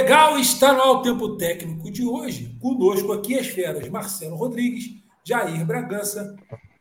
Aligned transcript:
Legal 0.00 0.38
está 0.38 0.72
no 0.72 0.80
ao 0.80 1.02
tempo 1.02 1.36
técnico 1.36 1.90
de 1.90 2.06
hoje. 2.06 2.56
Conosco 2.58 3.12
aqui 3.12 3.38
as 3.38 3.48
feras 3.48 3.86
Marcelo 3.90 4.34
Rodrigues, 4.34 4.94
Jair 5.22 5.62
Bragança, 5.66 6.34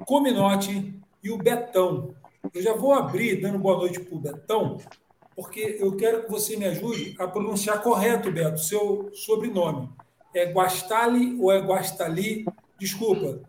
Cominote 0.05 0.97
e 1.21 1.29
o 1.29 1.37
Betão. 1.37 2.15
Eu 2.53 2.61
já 2.61 2.73
vou 2.73 2.93
abrir 2.93 3.41
dando 3.41 3.59
boa 3.59 3.77
noite 3.77 3.99
para 3.99 4.15
o 4.15 4.21
Betão, 4.21 4.77
porque 5.35 5.75
eu 5.81 5.97
quero 5.97 6.23
que 6.23 6.31
você 6.31 6.55
me 6.55 6.63
ajude 6.63 7.13
a 7.19 7.27
pronunciar 7.27 7.83
correto, 7.83 8.31
Beto, 8.31 8.61
seu 8.61 9.09
sobrenome. 9.11 9.89
É 10.33 10.45
Guastali 10.53 11.37
ou 11.41 11.51
é 11.51 11.59
Guastali? 11.59 12.45
Desculpa. 12.79 13.41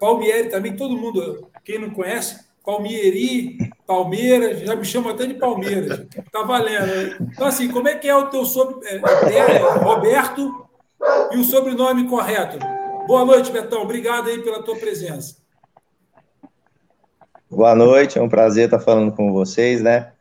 Palmieri 0.00 0.48
também, 0.48 0.74
todo 0.74 0.96
mundo, 0.96 1.50
quem 1.62 1.78
não 1.78 1.90
conhece, 1.90 2.47
Palmieri, 2.68 3.56
Palmeiras, 3.86 4.60
já 4.60 4.76
me 4.76 4.84
chama 4.84 5.12
até 5.12 5.24
de 5.24 5.32
Palmeiras. 5.32 6.06
Tá 6.30 6.42
valendo. 6.42 7.16
Então, 7.32 7.46
assim, 7.46 7.66
como 7.70 7.88
é 7.88 7.94
que 7.94 8.06
é 8.06 8.14
o 8.14 8.26
teu 8.26 8.44
sobrenome? 8.44 8.84
É, 9.32 9.56
é, 9.56 9.58
Roberto 9.58 10.68
e 11.32 11.38
o 11.38 11.44
sobrenome 11.44 12.06
correto. 12.06 12.58
Boa 13.06 13.24
noite, 13.24 13.50
Betão. 13.50 13.80
Obrigado 13.80 14.28
aí 14.28 14.42
pela 14.42 14.62
tua 14.62 14.76
presença. 14.76 15.36
Boa 17.50 17.74
noite, 17.74 18.18
é 18.18 18.22
um 18.22 18.28
prazer 18.28 18.66
estar 18.66 18.80
falando 18.80 19.12
com 19.12 19.32
vocês, 19.32 19.80
né? 19.80 20.12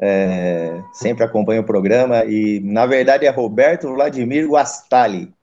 É, 0.00 0.80
sempre 0.92 1.24
acompanho 1.24 1.62
o 1.62 1.66
programa 1.66 2.24
e, 2.24 2.60
na 2.60 2.86
verdade, 2.86 3.26
é 3.26 3.30
Roberto 3.30 3.92
Vladimir 3.92 4.46
Guastali. 4.46 5.34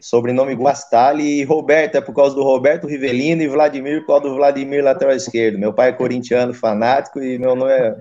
Sobrenome 0.00 0.54
Guastali 0.54 1.40
e 1.40 1.44
Roberto 1.44 1.96
é 1.96 2.00
por 2.00 2.14
causa 2.14 2.34
do 2.34 2.42
Roberto 2.42 2.86
Rivelino 2.86 3.42
e 3.42 3.48
Vladimir 3.48 4.00
por 4.00 4.08
causa 4.08 4.28
do 4.28 4.34
Vladimir 4.34 4.82
lateral 4.82 5.14
esquerdo. 5.14 5.58
Meu 5.58 5.72
pai 5.72 5.90
é 5.90 5.92
corintiano 5.92 6.54
fanático 6.54 7.22
e 7.22 7.38
meu 7.38 7.54
nome 7.54 7.72
é, 7.72 7.96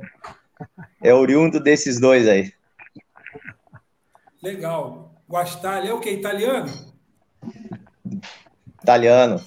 é 1.03 1.13
oriundo 1.13 1.59
desses 1.59 1.99
dois 1.99 2.27
aí. 2.27 2.51
Legal. 4.41 5.13
Guastali 5.29 5.87
é 5.87 5.93
o 5.93 5.99
que? 5.99 6.09
Italiano? 6.09 6.69
Italiano. 8.81 9.41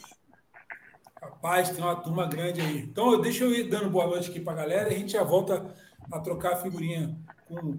Rapaz, 1.20 1.70
tem 1.70 1.84
uma 1.84 1.97
turma 1.97 2.26
grande 2.26 2.60
aí. 2.60 2.78
Então, 2.78 3.20
deixa 3.20 3.44
eu 3.44 3.52
ir 3.52 3.64
dando 3.64 3.91
boa 3.91 4.06
noite 4.06 4.30
aqui 4.30 4.41
para 4.41 4.54
a 4.54 4.56
galera 4.56 4.91
e 4.91 4.94
a 4.94 4.98
gente 4.98 5.12
já 5.12 5.22
volta 5.22 5.74
a 6.10 6.20
trocar 6.20 6.54
a 6.54 6.56
figurinha 6.56 7.14
com 7.47 7.76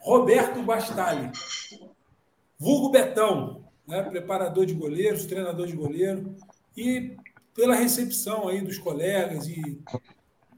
Roberto 0.00 0.62
Bastali. 0.62 1.30
Vulgo 2.58 2.90
Betão, 2.90 3.69
né? 3.90 4.02
preparador 4.02 4.64
de 4.64 4.74
goleiros, 4.74 5.26
treinador 5.26 5.66
de 5.66 5.74
goleiro, 5.74 6.34
e 6.76 7.16
pela 7.54 7.74
recepção 7.74 8.48
aí 8.48 8.60
dos 8.60 8.78
colegas 8.78 9.46
e 9.46 9.82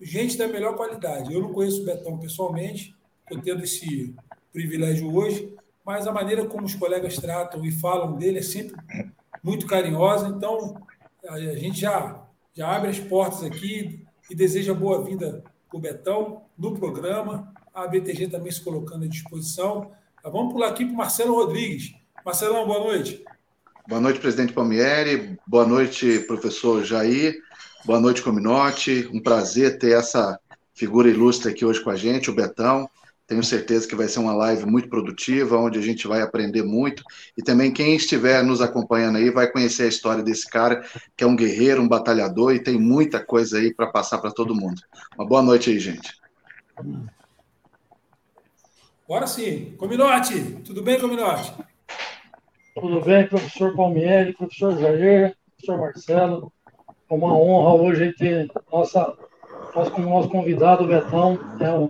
gente 0.01 0.37
da 0.37 0.47
melhor 0.47 0.77
qualidade. 0.77 1.33
Eu 1.33 1.41
não 1.41 1.53
conheço 1.53 1.83
o 1.83 1.85
Betão 1.85 2.19
pessoalmente, 2.19 2.95
estou 3.23 3.43
tendo 3.43 3.65
esse 3.65 4.15
privilégio 4.53 5.13
hoje, 5.15 5.55
mas 5.85 6.07
a 6.07 6.13
maneira 6.13 6.45
como 6.45 6.67
os 6.67 6.75
colegas 6.75 7.17
tratam 7.17 7.65
e 7.65 7.73
falam 7.73 8.17
dele 8.17 8.39
é 8.39 8.43
sempre 8.43 8.77
muito 9.43 9.67
carinhosa, 9.67 10.29
então 10.29 10.77
a 11.29 11.39
gente 11.39 11.81
já, 11.81 12.25
já 12.55 12.75
abre 12.75 12.91
as 12.91 12.99
portas 12.99 13.43
aqui 13.43 14.05
e 14.31 14.35
deseja 14.35 14.75
boa-vinda 14.75 15.43
para 15.69 15.79
o 15.79 15.81
Betão 15.81 16.43
no 16.57 16.75
programa, 16.79 17.53
a 17.75 17.87
BTG 17.87 18.29
também 18.29 18.53
se 18.53 18.61
colocando 18.61 19.05
à 19.05 19.09
disposição. 19.09 19.91
Tá, 20.23 20.29
vamos 20.29 20.53
pular 20.53 20.69
aqui 20.69 20.85
para 20.85 20.95
o 20.95 20.97
Marcelo 20.97 21.35
Rodrigues. 21.35 21.95
Marcelão, 22.25 22.65
boa 22.65 22.79
noite. 22.79 23.25
Boa 23.89 24.01
noite, 24.01 24.21
presidente 24.21 24.53
Palmieri. 24.53 25.37
Boa 25.45 25.67
noite, 25.67 26.21
professor 26.21 26.85
Jair. 26.85 27.43
Boa 27.85 28.01
noite, 28.01 28.23
Cominote. 28.23 29.11
Um 29.13 29.21
prazer 29.21 29.77
ter 29.77 29.99
essa 29.99 30.39
figura 30.73 31.11
ilustre 31.11 31.51
aqui 31.51 31.65
hoje 31.65 31.83
com 31.83 31.91
a 31.91 31.97
gente, 31.97 32.31
o 32.31 32.35
Betão. 32.35 32.89
Tenho 33.27 33.43
certeza 33.43 33.89
que 33.89 33.97
vai 33.97 34.07
ser 34.07 34.21
uma 34.21 34.35
live 34.35 34.65
muito 34.67 34.89
produtiva, 34.89 35.57
onde 35.57 35.81
a 35.81 35.83
gente 35.83 36.07
vai 36.07 36.23
aprender 36.23 36.63
muito. 36.63 37.03
E 37.37 37.43
também 37.43 37.73
quem 37.73 37.97
estiver 37.97 38.41
nos 38.45 38.61
acompanhando 38.61 39.19
aí 39.19 39.29
vai 39.29 39.51
conhecer 39.51 39.83
a 39.83 39.89
história 39.89 40.23
desse 40.23 40.49
cara, 40.49 40.87
que 41.17 41.25
é 41.25 41.27
um 41.27 41.35
guerreiro, 41.35 41.83
um 41.83 41.89
batalhador 41.89 42.55
e 42.55 42.63
tem 42.63 42.79
muita 42.79 43.19
coisa 43.19 43.59
aí 43.59 43.75
para 43.75 43.89
passar 43.89 44.19
para 44.19 44.31
todo 44.31 44.55
mundo. 44.55 44.81
Uma 45.17 45.27
boa 45.27 45.43
noite 45.43 45.71
aí, 45.71 45.81
gente. 45.81 46.15
Bora 49.09 49.27
sim. 49.27 49.75
Cominote, 49.77 50.61
tudo 50.65 50.83
bem, 50.83 51.01
Cominote? 51.01 51.53
Tudo 52.75 53.01
bem, 53.03 53.29
professor 53.29 53.77
Palmieri, 53.77 54.33
professor 54.33 54.79
Jair, 54.79 55.37
professor 55.51 55.79
Marcelo. 55.79 56.53
É 57.11 57.15
uma 57.15 57.37
honra 57.37 57.75
hoje 57.75 58.13
ter 58.15 58.51
nossa, 58.73 59.15
nosso, 59.75 60.01
nosso 60.01 60.29
convidado, 60.31 60.85
o 60.85 60.87
Betão, 60.87 61.39
é 61.61 61.71
um, 61.71 61.89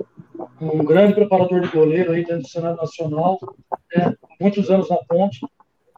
um, 0.60 0.84
grande 0.84 1.14
preparador 1.14 1.60
de 1.60 1.68
goleiro 1.68 2.12
aí 2.12 2.24
dentro 2.24 2.42
do 2.42 2.48
Senado 2.48 2.76
Nacional, 2.76 3.38
né, 3.94 4.14
muitos 4.40 4.70
anos 4.70 4.90
na 4.90 4.96
ponte. 5.08 5.46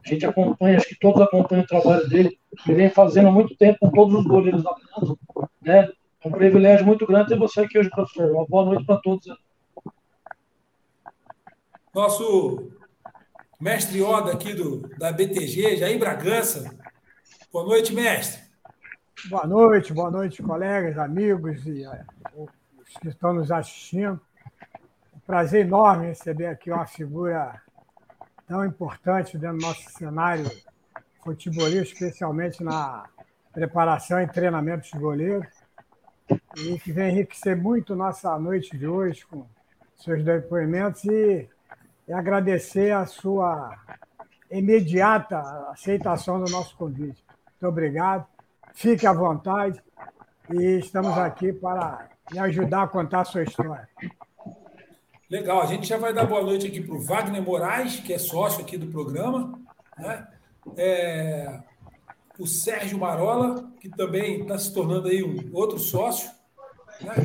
A 0.05 0.07
gente 0.07 0.25
acompanha, 0.25 0.77
acho 0.77 0.89
que 0.89 0.99
todos 0.99 1.19
acompanham 1.19 1.63
o 1.63 1.67
trabalho 1.67 2.07
dele. 2.07 2.37
Ele 2.67 2.77
vem 2.77 2.89
fazendo 2.89 3.29
há 3.29 3.31
muito 3.31 3.57
tempo 3.57 3.79
com 3.79 3.89
todos 3.89 4.13
os 4.13 4.25
goleiros 4.25 4.63
da 4.63 4.71
ponte. 4.71 5.17
Né? 5.63 5.89
É 6.23 6.27
um 6.27 6.31
privilégio 6.31 6.85
muito 6.85 7.07
grande 7.07 7.29
ter 7.29 7.39
você 7.39 7.61
aqui 7.61 7.79
hoje, 7.79 7.89
professor. 7.89 8.31
Uma 8.31 8.45
boa 8.45 8.65
noite 8.65 8.85
para 8.85 8.97
todos. 8.97 9.25
Nosso 11.93 12.71
mestre 13.65 13.99
Oda 14.03 14.31
aqui 14.31 14.53
do, 14.53 14.87
da 14.95 15.11
BTG, 15.11 15.77
Jair 15.77 15.97
Bragança. 15.97 16.71
Boa 17.51 17.65
noite, 17.65 17.95
mestre. 17.95 18.39
Boa 19.27 19.47
noite, 19.47 19.91
boa 19.91 20.11
noite, 20.11 20.43
colegas, 20.43 20.99
amigos 20.99 21.65
e 21.65 21.83
uh, 21.83 22.47
os 22.77 22.93
que 23.01 23.07
estão 23.07 23.33
nos 23.33 23.51
assistindo. 23.51 24.21
Um 25.15 25.19
prazer 25.25 25.65
enorme 25.65 26.05
receber 26.05 26.45
aqui 26.45 26.69
uma 26.69 26.85
figura 26.85 27.59
tão 28.45 28.63
importante 28.63 29.35
dentro 29.35 29.57
do 29.57 29.65
nosso 29.65 29.89
cenário 29.89 30.45
futebolístico, 31.23 32.03
especialmente 32.03 32.63
na 32.63 33.09
preparação 33.51 34.21
e 34.21 34.27
treinamento 34.27 34.91
de 34.91 34.99
goleiros, 34.99 35.47
e 36.55 36.77
que 36.77 36.91
vem 36.91 37.13
enriquecer 37.13 37.57
muito 37.57 37.95
nossa 37.95 38.37
noite 38.37 38.77
de 38.77 38.85
hoje 38.85 39.25
com 39.25 39.43
seus 39.95 40.23
depoimentos 40.23 41.03
e 41.05 41.49
e 42.07 42.13
agradecer 42.13 42.91
a 42.91 43.05
sua 43.05 43.75
imediata 44.51 45.39
aceitação 45.69 46.43
do 46.43 46.51
nosso 46.51 46.75
convite. 46.77 47.23
Muito 47.27 47.67
obrigado. 47.67 48.25
Fique 48.73 49.07
à 49.07 49.13
vontade 49.13 49.81
e 50.51 50.79
estamos 50.79 51.17
aqui 51.17 51.51
para 51.51 52.09
me 52.31 52.39
ajudar 52.39 52.83
a 52.83 52.87
contar 52.87 53.21
a 53.21 53.25
sua 53.25 53.43
história. 53.43 53.87
Legal, 55.29 55.61
a 55.61 55.65
gente 55.65 55.87
já 55.87 55.97
vai 55.97 56.13
dar 56.13 56.25
boa 56.25 56.43
noite 56.43 56.67
aqui 56.67 56.81
para 56.81 56.95
o 56.95 57.01
Wagner 57.01 57.41
Moraes, 57.41 57.99
que 57.99 58.13
é 58.13 58.17
sócio 58.17 58.61
aqui 58.61 58.77
do 58.77 58.87
programa, 58.87 59.59
né? 59.97 60.27
É, 60.77 61.59
o 62.37 62.45
Sérgio 62.45 62.97
Marola, 62.99 63.71
que 63.79 63.89
também 63.89 64.41
está 64.41 64.57
se 64.57 64.73
tornando 64.73 65.07
aí 65.07 65.23
um 65.23 65.49
outro 65.53 65.79
sócio, 65.79 66.29
né? 67.01 67.15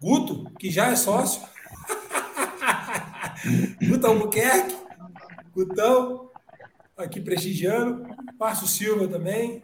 Guto, 0.00 0.50
que 0.58 0.70
já 0.70 0.88
é 0.88 0.96
sócio, 0.96 1.42
Guto 3.82 4.06
Albuquerque, 4.06 4.76
Gutão, 5.54 6.30
aqui 6.96 7.20
prestigiando. 7.20 8.06
Márcio 8.38 8.66
Silva 8.66 9.08
também. 9.08 9.62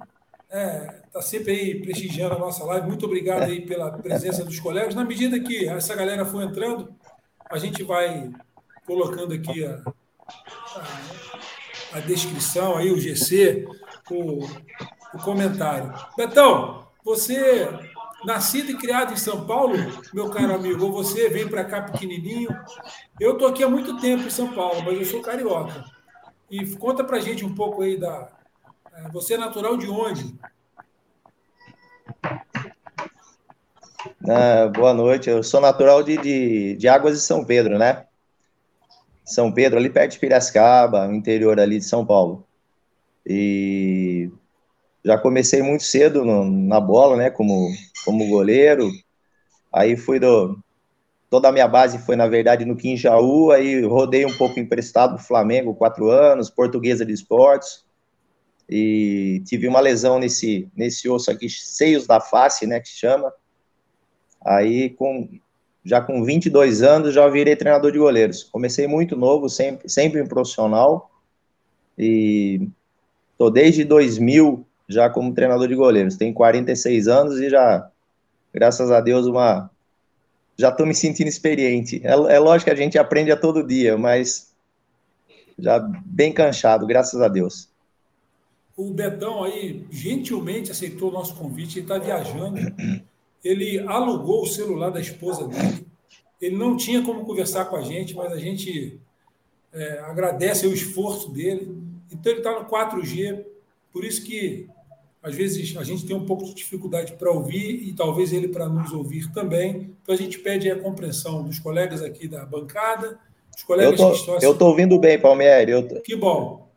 É, 0.50 1.02
tá 1.12 1.20
sempre 1.20 1.52
aí 1.52 1.80
prestigiando 1.80 2.34
a 2.34 2.38
nossa 2.38 2.64
live. 2.64 2.86
Muito 2.86 3.06
obrigado 3.06 3.42
aí 3.42 3.60
pela 3.66 3.90
presença 3.90 4.44
dos 4.44 4.60
colegas. 4.60 4.94
Na 4.94 5.04
medida 5.04 5.38
que 5.40 5.68
essa 5.68 5.94
galera 5.94 6.24
for 6.24 6.42
entrando, 6.42 6.94
a 7.50 7.58
gente 7.58 7.82
vai 7.82 8.30
colocando 8.86 9.34
aqui 9.34 9.64
a, 9.64 9.82
a, 10.76 11.98
a 11.98 12.00
descrição, 12.00 12.76
aí 12.76 12.92
o 12.92 13.00
GC, 13.00 13.66
o, 14.10 14.44
o 15.14 15.18
comentário. 15.22 15.92
Betão, 16.16 16.86
você 17.04 17.68
nascido 18.24 18.70
e 18.70 18.76
criado 18.76 19.12
em 19.12 19.16
São 19.16 19.46
Paulo, 19.46 19.74
meu 20.12 20.30
caro 20.30 20.54
amigo, 20.54 20.84
ou 20.84 20.92
você 20.92 21.28
vem 21.28 21.48
para 21.48 21.64
cá 21.64 21.82
pequenininho. 21.82 22.50
Eu 23.20 23.32
estou 23.32 23.48
aqui 23.48 23.62
há 23.62 23.68
muito 23.68 24.00
tempo 24.00 24.24
em 24.24 24.30
São 24.30 24.52
Paulo, 24.54 24.82
mas 24.84 24.98
eu 24.98 25.04
sou 25.04 25.22
carioca. 25.22 25.84
E 26.50 26.66
conta 26.76 27.02
para 27.02 27.20
gente 27.20 27.44
um 27.44 27.54
pouco 27.54 27.82
aí 27.82 27.96
da. 27.96 28.28
É, 28.92 29.08
você 29.10 29.34
é 29.34 29.38
natural 29.38 29.76
de 29.76 29.88
onde? 29.88 30.34
Ah, 34.26 34.68
boa 34.68 34.94
noite, 34.94 35.28
eu 35.28 35.42
sou 35.42 35.60
natural 35.60 36.02
de, 36.02 36.16
de, 36.18 36.76
de 36.76 36.88
Águas 36.88 37.14
de 37.14 37.20
São 37.20 37.44
Pedro, 37.44 37.78
né? 37.78 38.06
São 39.24 39.50
Pedro, 39.50 39.78
ali 39.78 39.88
perto 39.88 40.12
de 40.12 40.18
Piracicaba, 40.18 41.06
interior 41.14 41.58
ali 41.58 41.78
de 41.78 41.84
São 41.84 42.04
Paulo. 42.04 42.46
E 43.26 44.30
já 45.04 45.18
comecei 45.18 45.62
muito 45.62 45.84
cedo 45.84 46.24
no, 46.24 46.44
na 46.44 46.80
bola, 46.80 47.16
né, 47.16 47.30
como, 47.30 47.68
como 48.04 48.28
goleiro. 48.28 48.90
Aí 49.72 49.96
fui 49.96 50.18
do. 50.18 50.58
Toda 51.28 51.48
a 51.48 51.52
minha 51.52 51.66
base 51.66 51.98
foi, 51.98 52.14
na 52.14 52.28
verdade, 52.28 52.64
no 52.64 52.76
Quinjaú, 52.76 53.50
aí 53.50 53.84
rodei 53.84 54.24
um 54.24 54.36
pouco 54.36 54.58
emprestado 54.60 55.16
pro 55.16 55.24
Flamengo, 55.24 55.74
quatro 55.74 56.08
anos, 56.08 56.48
portuguesa 56.48 57.04
de 57.04 57.12
esportes. 57.12 57.84
E 58.70 59.42
tive 59.44 59.66
uma 59.66 59.80
lesão 59.80 60.18
nesse, 60.18 60.68
nesse 60.76 61.08
osso 61.08 61.30
aqui, 61.30 61.50
seios 61.50 62.06
da 62.06 62.20
face, 62.20 62.66
né, 62.66 62.80
que 62.80 62.88
chama. 62.88 63.32
Aí, 64.44 64.90
com 64.90 65.28
já 65.84 66.00
com 66.00 66.24
22 66.24 66.82
anos, 66.82 67.12
já 67.12 67.28
virei 67.28 67.54
treinador 67.54 67.92
de 67.92 67.98
goleiros. 67.98 68.44
Comecei 68.44 68.86
muito 68.86 69.16
novo, 69.16 69.50
sempre, 69.50 69.88
sempre 69.88 70.20
em 70.22 70.26
profissional, 70.26 71.10
e 71.98 72.68
tô 73.36 73.50
desde 73.50 73.84
2000 73.84 74.66
já 74.88 75.08
como 75.08 75.34
treinador 75.34 75.68
de 75.68 75.74
goleiros. 75.74 76.16
Tenho 76.16 76.34
46 76.34 77.08
anos 77.08 77.40
e 77.40 77.48
já, 77.48 77.88
graças 78.52 78.90
a 78.90 79.00
Deus, 79.00 79.26
uma 79.26 79.70
já 80.56 80.68
estou 80.68 80.86
me 80.86 80.94
sentindo 80.94 81.28
experiente. 81.28 82.00
É, 82.04 82.12
é 82.12 82.38
lógico 82.38 82.70
que 82.70 82.74
a 82.74 82.80
gente 82.80 82.98
aprende 82.98 83.32
a 83.32 83.36
todo 83.36 83.66
dia, 83.66 83.98
mas 83.98 84.52
já 85.58 85.78
bem 86.04 86.32
cansado, 86.32 86.86
graças 86.86 87.20
a 87.20 87.28
Deus. 87.28 87.68
O 88.76 88.90
Betão 88.90 89.44
aí 89.44 89.86
gentilmente 89.90 90.70
aceitou 90.70 91.10
o 91.10 91.12
nosso 91.12 91.34
convite, 91.36 91.78
ele 91.78 91.84
está 91.84 91.98
viajando. 91.98 92.58
Ele 93.42 93.78
alugou 93.80 94.42
o 94.42 94.46
celular 94.46 94.90
da 94.90 95.00
esposa 95.00 95.46
dele. 95.46 95.86
Ele 96.40 96.56
não 96.56 96.76
tinha 96.76 97.02
como 97.02 97.24
conversar 97.24 97.66
com 97.66 97.76
a 97.76 97.82
gente, 97.82 98.14
mas 98.14 98.32
a 98.32 98.38
gente 98.38 98.98
é, 99.72 99.98
agradece 100.00 100.66
o 100.66 100.72
esforço 100.72 101.30
dele. 101.30 101.76
Então 102.10 102.32
ele 102.32 102.40
está 102.40 102.58
no 102.58 102.66
4G, 102.66 103.44
por 103.94 104.04
isso 104.04 104.24
que 104.24 104.66
às 105.22 105.34
vezes 105.36 105.74
a 105.76 105.84
gente 105.84 106.04
tem 106.04 106.16
um 106.16 106.26
pouco 106.26 106.44
de 106.44 106.52
dificuldade 106.52 107.12
para 107.12 107.30
ouvir 107.30 107.88
e 107.88 107.94
talvez 107.94 108.32
ele 108.32 108.48
para 108.48 108.68
nos 108.68 108.92
ouvir 108.92 109.32
também. 109.32 109.96
Então 110.02 110.12
a 110.12 110.18
gente 110.18 110.38
pede 110.40 110.68
a 110.68 110.78
compreensão 110.78 111.44
dos 111.44 111.60
colegas 111.60 112.02
aqui 112.02 112.26
da 112.26 112.44
bancada, 112.44 113.18
dos 113.52 113.62
colegas 113.62 113.98
eu 113.98 114.06
tô, 114.06 114.10
que 114.10 114.18
estão 114.18 114.38
Eu 114.40 114.52
estou 114.52 114.68
ouvindo 114.68 114.98
bem, 114.98 115.18
Palmieri. 115.18 115.80
Tô... 115.88 116.00
Que 116.00 116.16
bom, 116.16 116.68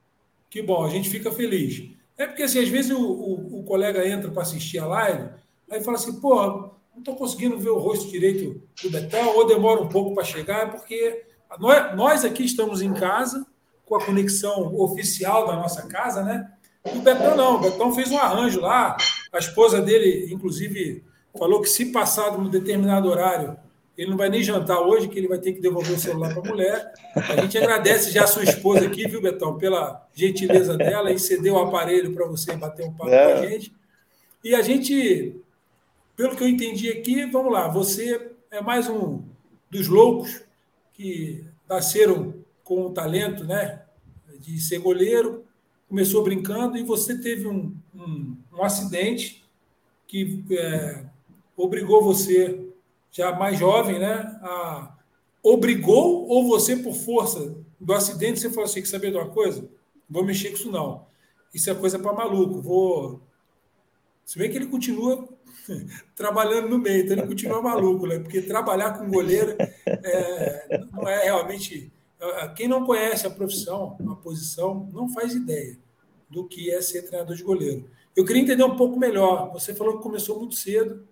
que 0.48 0.62
bom, 0.62 0.86
a 0.86 0.90
gente 0.90 1.10
fica 1.10 1.32
feliz. 1.32 1.90
É 2.16 2.28
porque 2.28 2.44
assim, 2.44 2.60
às 2.60 2.70
vezes 2.70 2.92
o, 2.92 3.02
o, 3.02 3.60
o 3.60 3.64
colega 3.64 4.08
entra 4.08 4.30
para 4.30 4.44
assistir 4.44 4.78
a 4.78 4.86
live, 4.86 5.30
aí 5.70 5.84
fala 5.84 5.98
assim, 5.98 6.22
pô, 6.22 6.36
não 6.46 7.00
estou 7.00 7.16
conseguindo 7.16 7.58
ver 7.58 7.70
o 7.70 7.80
rosto 7.80 8.10
direito 8.12 8.62
do 8.82 8.92
Betão, 8.92 9.36
ou 9.36 9.48
demora 9.48 9.82
um 9.82 9.90
pouco 9.90 10.14
para 10.14 10.24
chegar, 10.24 10.72
porque 10.72 11.26
nós, 11.60 11.96
nós 11.98 12.24
aqui 12.24 12.46
estamos 12.46 12.82
em 12.82 12.94
casa, 12.94 13.46
com 13.86 13.96
a 13.96 14.06
conexão 14.06 14.74
oficial 14.76 15.48
da 15.48 15.56
nossa 15.56 15.88
casa, 15.88 16.24
né? 16.24 16.52
O 16.96 17.02
Betão 17.02 17.36
não, 17.36 17.56
o 17.56 17.60
Betão 17.60 17.94
fez 17.94 18.12
um 18.12 18.18
arranjo 18.18 18.60
lá. 18.62 18.98
A 19.32 19.38
esposa 19.38 19.82
dele, 19.82 20.32
inclusive, 20.32 21.04
falou 21.38 21.62
que 21.62 21.70
se 21.70 21.92
passar 21.92 22.32
de 22.32 22.38
um 22.38 22.50
determinado 22.50 23.10
horário, 23.10 23.58
ele 23.98 24.12
não 24.12 24.18
vai 24.18 24.30
nem 24.30 24.44
jantar 24.44 24.80
hoje, 24.80 25.08
que 25.08 25.18
ele 25.18 25.28
vai 25.28 25.40
ter 25.40 25.54
que 25.54 25.60
devolver 25.60 25.96
o 25.96 26.00
celular 26.00 26.32
para 26.34 26.44
a 26.44 26.54
mulher. 26.54 26.94
A 27.16 27.42
gente 27.42 27.58
agradece 27.58 28.12
já 28.12 28.26
a 28.26 28.28
sua 28.28 28.44
esposa 28.44 28.86
aqui, 28.86 29.08
viu, 29.08 29.22
Betão, 29.22 29.58
pela 29.58 30.08
gentileza 30.14 30.78
dela 30.78 31.12
e 31.12 31.18
ceder 31.18 31.52
o 31.52 31.58
aparelho 31.58 32.14
para 32.14 32.28
você 32.28 32.56
bater 32.56 32.86
um 32.86 32.94
papo 32.94 33.10
é. 33.10 33.34
com 33.34 33.40
a 33.40 33.44
é. 33.44 33.50
gente. 33.50 33.74
E 34.44 34.54
a 34.54 34.62
gente, 34.62 35.36
pelo 36.16 36.36
que 36.36 36.44
eu 36.44 36.48
entendi 36.48 36.90
aqui, 36.90 37.26
vamos 37.26 37.52
lá, 37.52 37.68
você 37.68 38.32
é 38.52 38.62
mais 38.62 38.88
um 38.88 39.24
dos 39.70 39.88
loucos 39.88 40.42
que 40.94 41.44
nasceram 41.68 42.36
com 42.64 42.86
o 42.86 42.92
talento 42.92 43.44
né, 43.44 43.82
de 44.40 44.60
ser 44.60 44.78
goleiro, 44.78 45.44
começou 45.88 46.24
brincando 46.24 46.78
e 46.78 46.84
você 46.84 47.18
teve 47.18 47.48
um, 47.48 47.76
um, 47.96 48.38
um 48.54 48.64
acidente 48.64 49.44
que 50.06 50.44
é, 50.52 51.06
obrigou 51.56 52.04
você, 52.04 52.70
já 53.12 53.34
mais 53.34 53.58
jovem, 53.58 54.00
né, 54.00 54.40
a, 54.42 54.96
obrigou 55.42 56.28
ou 56.28 56.48
você, 56.48 56.76
por 56.76 56.94
força 56.94 57.56
do 57.80 57.94
acidente, 57.94 58.40
você 58.40 58.50
falou 58.50 58.66
assim, 58.66 58.82
que 58.82 58.88
saber 58.88 59.12
de 59.12 59.18
uma 59.18 59.30
coisa? 59.30 59.70
Vou 60.10 60.24
mexer 60.24 60.50
com 60.50 60.56
isso 60.56 60.72
não. 60.72 61.06
Isso 61.54 61.70
é 61.70 61.76
coisa 61.76 61.98
para 61.98 62.14
maluco, 62.14 62.62
vou... 62.62 63.22
Se 64.26 64.38
bem 64.38 64.50
que 64.50 64.58
ele 64.58 64.68
continua 64.68 65.28
trabalhando 66.16 66.68
no 66.68 66.78
meio, 66.78 67.04
então 67.04 67.18
ele 67.18 67.28
continua 67.28 67.62
maluco, 67.62 68.06
né? 68.06 68.20
porque 68.20 68.42
trabalhar 68.42 68.98
com 68.98 69.10
goleiro 69.10 69.56
é, 69.86 70.86
não 70.92 71.08
é 71.08 71.24
realmente 71.24 71.92
quem 72.56 72.68
não 72.68 72.86
conhece 72.86 73.28
a 73.28 73.30
profissão, 73.30 73.96
a 74.10 74.16
posição, 74.16 74.90
não 74.92 75.08
faz 75.10 75.34
ideia 75.34 75.78
do 76.30 76.46
que 76.46 76.72
é 76.72 76.82
ser 76.82 77.04
treinador 77.04 77.36
de 77.36 77.44
goleiro. 77.44 77.86
Eu 78.16 78.26
queria 78.26 78.42
entender 78.42 78.64
um 78.64 78.76
pouco 78.76 78.98
melhor. 78.98 79.52
Você 79.54 79.76
falou 79.76 79.98
que 79.98 80.04
começou 80.04 80.40
muito 80.40 80.56
cedo. 80.56 81.08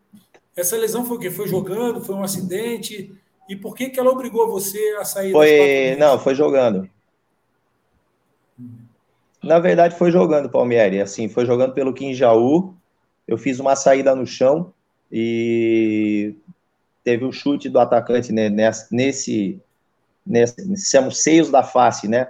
Essa 0.56 0.75
lesão 0.75 1.06
foi 1.06 1.18
o 1.18 1.19
quê? 1.19 1.30
Foi 1.30 1.48
jogando? 1.48 2.02
Foi 2.02 2.16
um 2.16 2.24
acidente? 2.24 3.13
E 3.48 3.56
por 3.56 3.75
que, 3.75 3.90
que 3.90 4.00
ela 4.00 4.10
obrigou 4.10 4.50
você 4.50 4.80
a 5.00 5.06
sair? 5.06 5.31
Foi, 5.31 5.96
não, 6.00 6.18
foi 6.18 6.34
jogando. 6.34 6.90
Na 9.44 9.60
verdade, 9.60 9.96
foi 9.96 10.12
jogando, 10.12 10.50
Palmieri. 10.50 11.00
Assim, 11.00 11.30
foi 11.30 11.46
jogando 11.46 11.74
pelo 11.74 11.94
Quinjaú. 11.94 12.74
Eu 13.28 13.38
fiz 13.38 13.60
uma 13.60 13.75
saída 13.75 14.16
no 14.16 14.25
chão 14.25 14.74
e 15.12 16.34
teve 17.04 17.24
o 17.24 17.28
um 17.28 17.31
chute 17.31 17.69
do 17.69 17.80
atacante 17.80 18.31
né, 18.34 18.50
nesse 20.25 20.68
nesse, 20.68 21.12
seios 21.12 21.50
da 21.50 21.63
face, 21.63 22.07
né? 22.07 22.30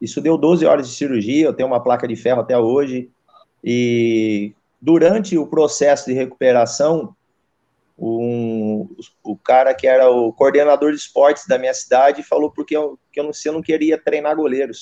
Isso 0.00 0.20
deu 0.20 0.36
12 0.36 0.66
horas 0.66 0.88
de 0.88 0.94
cirurgia, 0.94 1.46
eu 1.46 1.54
tenho 1.54 1.68
uma 1.68 1.82
placa 1.82 2.06
de 2.08 2.16
ferro 2.16 2.40
até 2.40 2.58
hoje, 2.58 3.10
e 3.62 4.52
durante 4.80 5.38
o 5.38 5.46
processo 5.46 6.06
de 6.06 6.12
recuperação, 6.12 7.14
um, 7.96 8.88
o 9.22 9.36
cara 9.36 9.72
que 9.74 9.86
era 9.86 10.10
o 10.10 10.32
coordenador 10.32 10.90
de 10.90 10.98
esportes 10.98 11.46
da 11.46 11.56
minha 11.56 11.72
cidade 11.72 12.24
falou 12.24 12.50
porque 12.50 12.76
eu, 12.76 12.98
que 13.12 13.20
eu 13.20 13.24
não, 13.24 13.30
eu 13.44 13.52
não 13.52 13.62
queria 13.62 13.96
treinar 13.96 14.34
goleiros. 14.34 14.80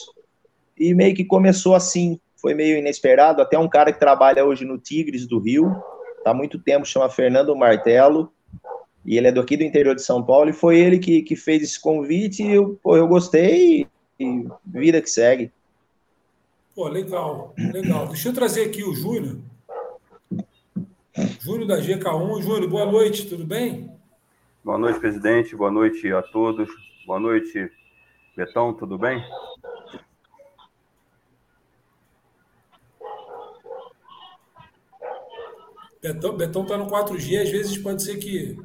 E 0.79 0.95
meio 0.95 1.15
que 1.15 1.25
começou 1.25 1.75
assim, 1.75 2.19
foi 2.41 2.55
meio 2.55 2.79
inesperado, 2.79 3.43
até 3.43 3.59
um 3.59 3.69
cara 3.69 3.93
que 3.93 4.01
trabalha 4.01 4.45
hoje 4.47 4.65
no 4.65 4.79
Tigres 4.79 5.27
do 5.27 5.39
Rio, 5.39 5.71
tá 6.25 6.31
há 6.31 6.35
muito 6.35 6.59
tempo, 6.59 6.87
chama 6.87 7.11
Fernando 7.11 7.55
Martelo, 7.55 8.33
e 9.05 9.17
ele 9.17 9.29
é 9.29 9.33
daqui 9.33 9.57
do 9.57 9.65
interior 9.65 9.95
de 9.95 10.03
São 10.03 10.23
Paulo, 10.23 10.51
e 10.51 10.53
foi 10.53 10.79
ele 10.79 10.99
que, 10.99 11.23
que 11.23 11.37
fez 11.37 11.63
esse 11.63 11.81
convite, 11.81 12.43
e 12.43 12.53
eu, 12.53 12.79
pô, 12.83 12.97
eu 12.97 13.09
gostei, 13.09 13.87
e 14.19 14.49
vida 14.67 15.01
que 15.01 15.09
segue. 15.09 15.51
Pô, 16.75 16.89
legal, 16.89 17.55
legal. 17.59 18.07
Deixa 18.09 18.29
eu 18.29 18.35
trazer 18.35 18.65
aqui 18.65 18.85
o 18.85 18.95
Júnior. 18.95 19.39
Júnior 21.41 21.67
da 21.67 21.81
GK1. 21.81 22.43
Júnior, 22.43 22.69
boa 22.69 22.87
noite, 22.87 23.27
tudo 23.27 23.45
bem? 23.45 23.91
Boa 24.63 24.79
noite, 24.79 25.01
presidente. 25.01 25.57
Boa 25.57 25.71
noite 25.71 26.13
a 26.13 26.23
todos. 26.23 26.69
Boa 27.07 27.19
noite, 27.19 27.71
Betão, 28.37 28.73
tudo 28.73 28.97
bem? 28.97 29.23
Betão, 36.03 36.37
Betão 36.37 36.65
tá 36.65 36.79
no 36.79 36.87
4G, 36.87 37.43
às 37.43 37.51
vezes 37.51 37.77
pode 37.77 38.03
ser 38.03 38.17
que 38.17 38.57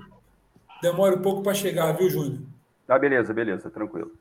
demore 0.86 1.16
um 1.16 1.22
pouco 1.22 1.42
para 1.42 1.54
chegar, 1.54 1.92
viu, 1.94 2.10
Júnior? 2.10 2.40
Ah, 2.88 3.00
beleza, 3.00 3.34
beleza, 3.34 3.70
tranquilo. 3.72 4.12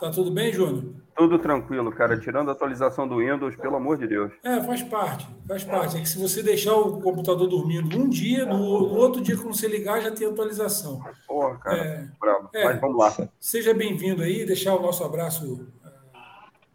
Tá 0.00 0.10
tudo 0.10 0.30
bem, 0.30 0.52
Júnior? 0.52 0.94
Tudo 1.14 1.38
tranquilo, 1.38 1.90
cara. 1.90 2.18
Tirando 2.18 2.48
a 2.48 2.52
atualização 2.52 3.06
do 3.08 3.18
Windows, 3.18 3.56
pelo 3.56 3.76
amor 3.76 3.96
de 3.98 4.06
Deus. 4.06 4.32
É, 4.42 4.62
faz 4.62 4.82
parte, 4.82 5.26
faz 5.46 5.64
parte. 5.64 5.96
É 5.96 6.00
que 6.00 6.08
se 6.08 6.18
você 6.18 6.42
deixar 6.42 6.74
o 6.74 7.00
computador 7.00 7.46
dormindo 7.46 7.96
um 7.98 8.08
dia, 8.08 8.44
no, 8.44 8.58
outro 8.94 9.22
dia, 9.22 9.36
quando 9.36 9.54
você 9.54 9.68
ligar, 9.68 10.00
já 10.00 10.10
tem 10.10 10.26
atualização. 10.26 11.02
Porra, 11.26 11.58
cara, 11.58 11.76
é, 11.78 12.08
bravo. 12.20 12.50
É, 12.54 12.64
Mas 12.64 12.80
vamos 12.80 12.98
lá. 12.98 13.28
Seja 13.40 13.72
bem-vindo 13.72 14.22
aí, 14.22 14.44
deixar 14.44 14.74
o 14.74 14.82
nosso 14.82 15.02
abraço 15.04 15.54
uh, 15.54 15.66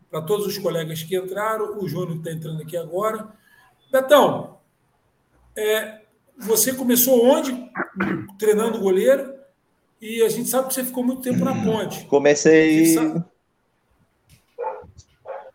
para 0.10 0.22
todos 0.22 0.48
os 0.48 0.58
colegas 0.58 1.04
que 1.04 1.16
entraram. 1.16 1.78
O 1.80 1.88
Júnior 1.88 2.18
está 2.18 2.32
entrando 2.32 2.62
aqui 2.64 2.76
agora. 2.76 3.28
Betão, 3.92 4.58
é, 5.56 6.01
você 6.42 6.74
começou 6.74 7.24
onde? 7.24 7.70
Treinando 8.38 8.80
goleiro. 8.80 9.34
E 10.02 10.24
a 10.24 10.30
gente 10.30 10.50
sabe 10.50 10.68
que 10.68 10.74
você 10.74 10.84
ficou 10.84 11.04
muito 11.04 11.22
tempo 11.22 11.46
na 11.46 11.54
ponte. 11.64 12.06
Comecei. 12.06 12.96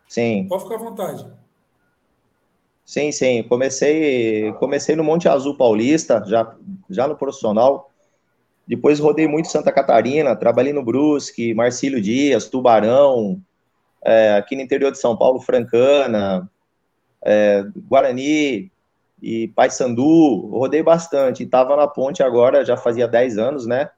Sim. 0.09 0.47
Pode 0.49 0.63
ficar 0.63 0.77
à 0.77 0.79
vontade. 0.79 1.27
Sim, 2.85 3.11
sim. 3.11 3.43
Comecei, 3.43 4.53
comecei 4.61 4.95
no 4.95 5.03
Monte 5.03 5.29
Azul 5.29 5.57
Paulista, 5.57 6.23
já, 6.25 6.55
já 6.89 7.09
no 7.09 7.17
profissional. 7.17 7.91
Depois 8.67 9.01
rodei 9.01 9.27
muito 9.27 9.49
Santa 9.49 9.73
Catarina, 9.73 10.37
trabalhei 10.37 10.73
no 10.73 10.85
Brusque, 10.85 11.53
Marcílio 11.53 12.01
Dias, 12.01 12.49
Tubarão, 12.49 13.41
é, 14.05 14.35
aqui 14.35 14.55
no 14.55 14.63
interior 14.63 14.93
de 14.93 14.99
São 14.99 15.17
Paulo, 15.17 15.41
Francana, 15.41 16.49
é, 17.25 17.65
Guarani 17.89 18.71
e 19.21 19.49
Paysandu. 19.49 20.49
Rodei 20.49 20.83
bastante. 20.83 21.43
Estava 21.43 21.77
na 21.77 21.87
ponte 21.87 22.23
agora, 22.23 22.65
já 22.65 22.77
fazia 22.77 23.09
10 23.09 23.39
anos, 23.39 23.67
né? 23.67 23.91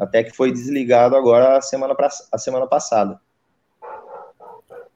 até 0.00 0.24
que 0.24 0.34
foi 0.34 0.50
desligado 0.50 1.14
agora 1.14 1.58
a 1.58 1.60
semana, 1.60 1.94
pra, 1.94 2.08
a 2.32 2.38
semana 2.38 2.66
passada. 2.66 3.20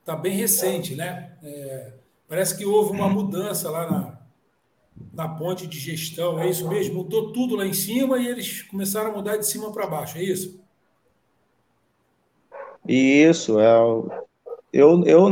Está 0.00 0.16
bem 0.16 0.34
recente, 0.34 0.94
né? 0.94 1.32
É, 1.42 1.92
parece 2.26 2.56
que 2.56 2.64
houve 2.64 2.92
uma 2.92 3.08
mudança 3.08 3.70
lá 3.70 3.90
na, 3.90 4.18
na 5.12 5.28
ponte 5.28 5.66
de 5.66 5.78
gestão, 5.78 6.38
é 6.38 6.48
isso 6.48 6.66
mesmo? 6.68 6.96
Mudou 7.02 7.32
tudo 7.32 7.54
lá 7.54 7.66
em 7.66 7.74
cima 7.74 8.18
e 8.18 8.26
eles 8.26 8.62
começaram 8.62 9.10
a 9.10 9.14
mudar 9.14 9.36
de 9.36 9.46
cima 9.46 9.70
para 9.72 9.86
baixo, 9.86 10.16
é 10.16 10.22
isso? 10.22 10.58
Isso, 12.86 13.60
é, 13.60 13.76
eu, 14.72 15.04
eu 15.04 15.30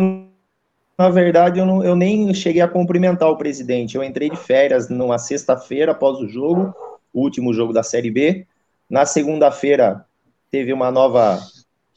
na 0.99 1.09
verdade, 1.09 1.59
eu, 1.59 1.67
não, 1.67 1.83
eu 1.83 1.97
nem 1.97 2.33
cheguei 2.35 2.63
a 2.63 2.69
cumprimentar 2.69 3.29
o 3.29 3.37
presidente. 3.37 3.97
Eu 3.97 4.05
entrei 4.05 4.31
de 4.31 4.37
férias 4.37 4.89
numa 4.89 5.19
sexta-feira 5.19 5.93
após 5.93 6.19
o 6.19 6.29
jogo, 6.29 6.75
o 7.13 7.21
último 7.21 7.53
jogo 7.53 7.73
da 7.73 7.83
Série 7.83 8.11
B, 8.11 8.47
Na 8.89 9.05
segunda-feira 9.05 10.05
teve 10.51 10.73
uma 10.73 10.91
nova 10.91 11.41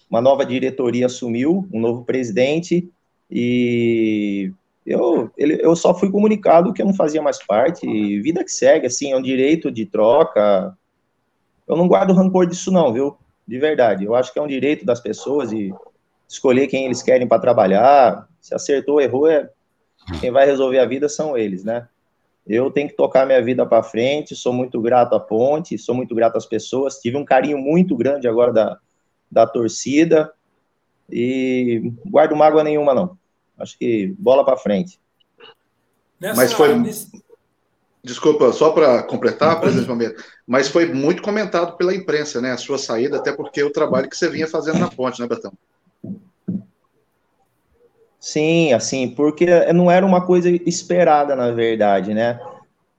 uma 0.10 0.22
nova 0.22 0.46
diretoria 0.46 1.08
assumiu, 1.08 1.68
um 1.74 1.80
novo 1.80 2.06
presidente 2.06 2.90
e 3.30 4.52
eu, 4.86 5.32
ele, 5.36 5.58
eu 5.62 5.76
só 5.76 5.94
fui 5.94 6.12
comunicado 6.12 6.72
que 6.72 6.82
eu 6.82 6.86
não 6.86 6.94
fazia 6.94 7.22
mais 7.22 7.44
parte. 7.44 7.86
vida 8.22 8.44
que 8.44 8.52
segue, 8.52 8.86
assim, 8.86 9.12
é 9.12 9.18
um 9.18 9.22
direito 9.22 9.72
de 9.72 9.86
troca. 9.86 10.78
Eu 11.68 11.76
não 11.76 11.88
guardo 11.88 12.14
rancor 12.14 12.46
disso, 12.46 12.72
não, 12.72 12.94
viu? 12.94 13.18
De 13.48 13.58
verdade. 13.58 14.06
Eu 14.06 14.14
acho 14.14 14.32
que 14.32 14.38
é 14.38 14.42
um 14.42 14.48
direito 14.48 14.86
das 14.86 15.00
pessoas 15.00 15.52
e 15.52 15.74
escolher 16.30 16.68
quem 16.68 16.86
eles 16.86 17.02
querem 17.02 17.28
para 17.28 17.42
trabalhar. 17.42 18.28
Se 18.46 18.54
acertou, 18.54 19.02
errou, 19.02 19.28
é 19.28 19.50
quem 20.20 20.30
vai 20.30 20.46
resolver 20.46 20.78
a 20.78 20.86
vida 20.86 21.10
são 21.10 21.36
eles, 21.36 21.64
né? 21.64 21.88
Eu 22.46 22.70
tenho 22.70 22.88
que 22.88 22.96
tocar 22.96 23.26
minha 23.26 23.44
vida 23.44 23.66
para 23.66 23.82
frente. 23.82 24.36
Sou 24.36 24.54
muito 24.54 24.80
grato 24.80 25.16
à 25.16 25.20
Ponte, 25.20 25.80
sou 25.80 25.96
muito 25.96 26.14
grato 26.14 26.38
às 26.38 26.46
pessoas. 26.46 27.00
Tive 27.00 27.18
um 27.18 27.26
carinho 27.26 27.58
muito 27.58 27.98
grande 27.98 28.28
agora 28.28 28.54
da, 28.54 28.78
da 29.32 29.48
torcida 29.48 30.32
e 31.10 31.92
guardo 32.06 32.36
mágoa 32.36 32.64
nenhuma, 32.64 32.94
não. 32.94 33.18
Acho 33.58 33.80
que 33.80 34.14
bola 34.20 34.46
para 34.46 34.58
frente. 34.58 35.00
Nessa, 36.22 36.36
Mas 36.36 36.54
foi. 36.54 36.70
Desculpa, 38.04 38.54
só 38.54 38.70
para 38.70 39.02
completar, 39.02 39.60
presidente 39.60 39.88
Palmeiras, 39.88 40.24
mas 40.46 40.68
foi 40.68 40.94
muito 40.94 41.24
comentado 41.24 41.76
pela 41.78 41.96
imprensa, 41.96 42.40
né? 42.40 42.52
A 42.52 42.58
sua 42.58 42.78
saída, 42.78 43.18
até 43.18 43.34
porque 43.34 43.64
o 43.64 43.72
trabalho 43.72 44.08
que 44.08 44.16
você 44.16 44.30
vinha 44.30 44.48
fazendo 44.48 44.78
na 44.78 44.92
ponte, 44.92 45.20
né, 45.20 45.28
Betão? 45.28 45.52
Sim, 48.26 48.74
assim, 48.74 49.08
porque 49.08 49.46
não 49.72 49.92
era 49.92 50.04
uma 50.04 50.26
coisa 50.26 50.50
esperada, 50.50 51.36
na 51.36 51.52
verdade, 51.52 52.12
né? 52.12 52.40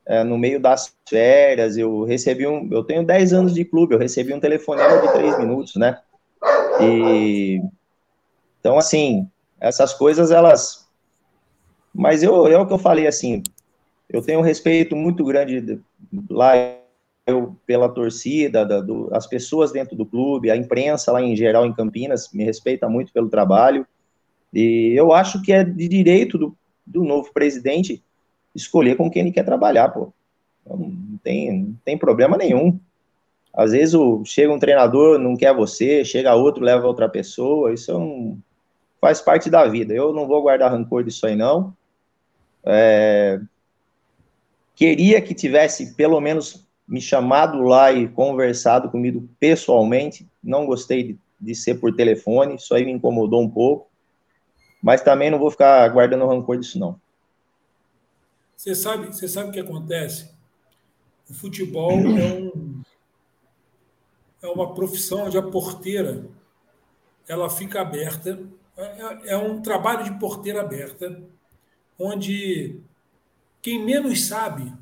É, 0.06 0.23
no 0.23 0.38
meio 0.38 0.61
das 0.61 0.95
férias, 1.04 1.76
eu 1.76 2.04
recebi 2.04 2.47
um. 2.47 2.68
Eu 2.73 2.85
tenho 2.85 3.04
10 3.04 3.33
anos 3.33 3.52
de 3.52 3.64
clube, 3.64 3.92
eu 3.92 3.99
recebi 3.99 4.33
um 4.33 4.38
telefonema 4.38 5.00
de 5.00 5.12
3 5.12 5.37
minutos, 5.37 5.75
né? 5.75 5.99
E. 6.80 7.61
Então, 8.61 8.78
assim, 8.78 9.28
essas 9.61 9.92
coisas, 9.92 10.30
elas. 10.30 10.87
Mas 11.92 12.23
eu, 12.23 12.47
é 12.47 12.56
o 12.56 12.64
que 12.64 12.73
eu 12.73 12.78
falei, 12.78 13.09
assim, 13.09 13.42
eu 14.09 14.23
tenho 14.23 14.38
um 14.38 14.45
respeito 14.45 14.95
muito 14.95 15.25
grande 15.25 15.80
lá 16.30 16.52
eu, 17.26 17.56
pela 17.66 17.88
torcida, 17.88 18.64
da, 18.64 18.80
do, 18.80 19.09
as 19.12 19.26
pessoas 19.26 19.73
dentro 19.73 19.97
do 19.97 20.06
clube, 20.06 20.52
a 20.52 20.56
imprensa 20.56 21.11
lá 21.11 21.21
em 21.21 21.35
geral 21.35 21.66
em 21.66 21.75
Campinas 21.75 22.30
me 22.33 22.45
respeita 22.45 22.88
muito 22.88 23.12
pelo 23.12 23.28
trabalho. 23.28 23.85
E 24.53 24.93
eu 24.95 25.12
acho 25.12 25.43
que 25.43 25.53
é 25.53 25.65
de 25.65 25.88
direito 25.88 26.38
do, 26.38 26.57
do 26.87 27.05
novo 27.05 27.33
presidente 27.33 28.03
escolher 28.55 28.97
com 28.97 29.11
quem 29.11 29.23
ele 29.23 29.33
quer 29.33 29.45
trabalhar, 29.45 29.91
pô. 29.91 30.12
Não 30.67 31.19
tem, 31.23 31.53
não 31.53 31.76
tem 31.85 31.97
problema 31.97 32.37
nenhum. 32.37 32.79
Às 33.53 33.73
vezes 33.73 33.95
o, 33.95 34.25
chega 34.25 34.53
um 34.53 34.59
treinador, 34.59 35.19
não 35.19 35.37
quer 35.37 35.55
você, 35.55 36.05
chega 36.05 36.35
outro, 36.35 36.65
leva 36.65 36.87
outra 36.87 37.09
pessoa, 37.09 37.73
isso 37.73 37.91
é 37.91 37.97
um, 37.97 38.38
faz 39.00 39.21
parte 39.21 39.49
da 39.49 39.67
vida. 39.67 39.95
Eu 39.95 40.12
não 40.12 40.26
vou 40.26 40.43
guardar 40.43 40.71
rancor 40.71 41.05
disso 41.05 41.26
aí, 41.26 41.37
não. 41.37 41.75
É... 42.65 43.41
Queria 44.75 45.23
que 45.23 45.35
tivesse, 45.35 45.95
pelo 45.95 46.21
menos, 46.21 46.67
me 46.87 47.00
chamado 47.00 47.62
lá 47.62 47.93
e 47.93 48.09
conversado 48.09 48.91
comigo 48.91 49.29
pessoalmente. 49.41 50.26
Não 50.43 50.67
gostei 50.67 51.03
de, 51.03 51.19
de 51.41 51.55
ser 51.55 51.76
por 51.76 51.95
telefone, 51.95 52.57
isso 52.57 52.75
aí 52.75 52.85
me 52.85 52.93
incomodou 52.93 53.43
um 53.43 53.49
pouco. 53.49 53.86
Mas 54.87 55.02
também 55.02 55.33
não 55.33 55.38
vou 55.40 55.50
ficar 55.50 55.88
guardando 55.88 56.28
rancor 56.28 56.57
disso, 56.57 56.78
não. 56.78 57.00
Você 58.57 58.73
sabe, 58.73 59.09
você 59.09 59.26
sabe 59.26 59.49
o 59.49 59.52
que 59.52 59.59
acontece? 59.59 60.31
O 61.28 61.35
futebol 61.35 61.90
é, 61.90 62.33
um, 62.33 62.83
é 64.40 64.47
uma 64.47 64.75
profissão 64.75 65.25
onde 65.25 65.37
a 65.37 65.43
porteira 65.43 66.25
ela 67.26 67.50
fica 67.50 67.81
aberta 67.81 68.38
é, 68.76 69.33
é, 69.33 69.37
um 69.37 69.61
trabalho 69.61 70.05
de 70.05 70.21
porteira 70.21 70.61
aberta, 70.61 71.21
onde 71.99 72.78
quem 73.61 73.85
menos 73.85 74.25
sabe 74.28 74.73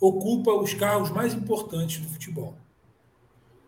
ocupa 0.00 0.50
os 0.54 0.74
cargos 0.74 1.10
mais 1.10 1.34
importantes 1.34 2.00
do 2.00 2.08
futebol. 2.08 2.56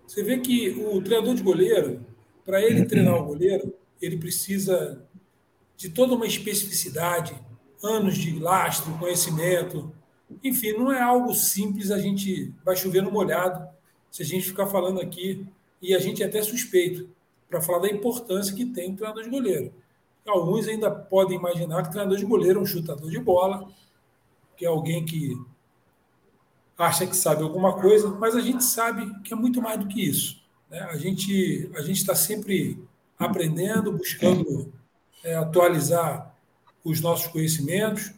Você 0.08 0.24
vê 0.24 0.38
que 0.38 0.70
o 0.70 1.00
treinador 1.00 1.36
de 1.36 1.42
goleiro, 1.44 2.04
para 2.44 2.60
ele 2.60 2.84
treinar 2.84 3.14
o 3.14 3.26
goleiro, 3.26 3.72
ele 4.02 4.16
precisa 4.16 5.06
de 5.78 5.88
toda 5.88 6.14
uma 6.14 6.26
especificidade, 6.26 7.40
anos 7.82 8.18
de 8.18 8.36
lastro, 8.36 8.92
conhecimento. 8.98 9.92
Enfim, 10.42 10.72
não 10.72 10.92
é 10.92 11.00
algo 11.00 11.32
simples, 11.32 11.92
a 11.92 11.98
gente 12.00 12.52
vai 12.64 12.76
chover 12.76 13.00
no 13.00 13.12
molhado 13.12 13.66
se 14.10 14.22
a 14.22 14.26
gente 14.26 14.48
ficar 14.48 14.66
falando 14.66 15.00
aqui, 15.00 15.46
e 15.80 15.94
a 15.94 15.98
gente 16.00 16.22
é 16.22 16.26
até 16.26 16.42
suspeito 16.42 17.08
para 17.48 17.60
falar 17.60 17.80
da 17.80 17.88
importância 17.88 18.56
que 18.56 18.66
tem 18.66 18.92
o 18.92 18.96
treinador 18.96 19.22
de 19.22 19.30
goleiro. 19.30 19.72
Alguns 20.26 20.66
ainda 20.66 20.90
podem 20.90 21.38
imaginar 21.38 21.82
que 21.82 21.88
o 21.88 21.92
treinador 21.92 22.18
de 22.18 22.24
goleiro 22.24 22.58
é 22.58 22.62
um 22.62 22.66
chutador 22.66 23.08
de 23.08 23.18
bola, 23.20 23.68
que 24.56 24.64
é 24.64 24.68
alguém 24.68 25.04
que 25.04 25.40
acha 26.76 27.06
que 27.06 27.16
sabe 27.16 27.42
alguma 27.42 27.80
coisa, 27.80 28.08
mas 28.08 28.34
a 28.34 28.40
gente 28.40 28.64
sabe 28.64 29.08
que 29.22 29.32
é 29.32 29.36
muito 29.36 29.62
mais 29.62 29.78
do 29.78 29.86
que 29.86 30.02
isso. 30.02 30.42
Né? 30.68 30.80
A 30.80 30.96
gente 30.96 31.70
a 31.76 31.80
está 31.82 32.14
sempre 32.16 32.82
aprendendo, 33.16 33.92
buscando 33.92 34.72
é, 35.24 35.34
atualizar 35.34 36.34
os 36.84 37.00
nossos 37.00 37.26
conhecimentos 37.26 38.12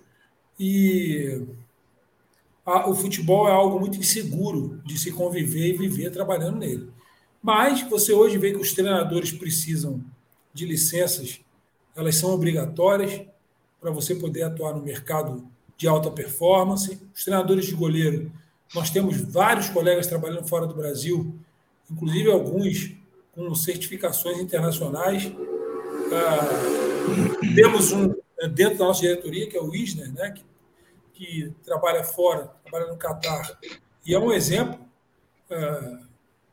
e 0.59 1.43
a, 2.65 2.89
o 2.89 2.95
futebol 2.95 3.49
é 3.49 3.53
algo 3.53 3.81
muito 3.81 3.99
inseguro 3.99 4.81
de 4.85 4.99
se 4.99 5.11
conviver 5.13 5.69
e 5.69 5.77
viver 5.77 6.11
trabalhando 6.11 6.59
nele. 6.59 6.91
Mas 7.43 7.83
você 7.89 8.13
hoje 8.13 8.37
vê 8.37 8.53
que 8.53 8.59
os 8.59 8.73
treinadores 8.73 9.33
precisam 9.33 10.05
de 10.53 10.67
licenças, 10.67 11.41
elas 11.97 12.17
são 12.17 12.31
obrigatórias 12.31 13.23
para 13.81 13.91
você 13.91 14.15
poder 14.15 14.43
atuar 14.43 14.75
no 14.75 14.83
mercado 14.83 15.49
de 15.77 15.89
alta 15.89 16.11
performance. 16.11 17.01
Os 17.15 17.25
treinadores 17.25 17.65
de 17.65 17.75
goleiro, 17.75 18.31
nós 18.75 18.91
temos 18.91 19.17
vários 19.17 19.71
colegas 19.71 20.07
trabalhando 20.07 20.47
fora 20.47 20.67
do 20.67 20.75
Brasil, 20.75 21.35
inclusive 21.91 22.31
alguns 22.31 22.95
com 23.33 23.55
certificações 23.55 24.39
internacionais. 24.39 25.33
Ah, 26.13 26.90
temos 27.55 27.93
um 27.93 28.15
dentro 28.55 28.79
da 28.79 28.87
nossa 28.87 29.01
diretoria, 29.01 29.49
que 29.49 29.57
é 29.57 29.61
o 29.61 29.75
Isner, 29.75 30.13
né, 30.13 30.31
que, 30.31 30.45
que 31.13 31.53
trabalha 31.65 32.03
fora, 32.03 32.51
trabalha 32.65 32.91
no 32.91 32.97
Catar, 32.97 33.59
e 34.07 34.15
é 34.15 34.19
um 34.19 34.33
exemplo. 34.33 34.79
Ah, 35.51 36.01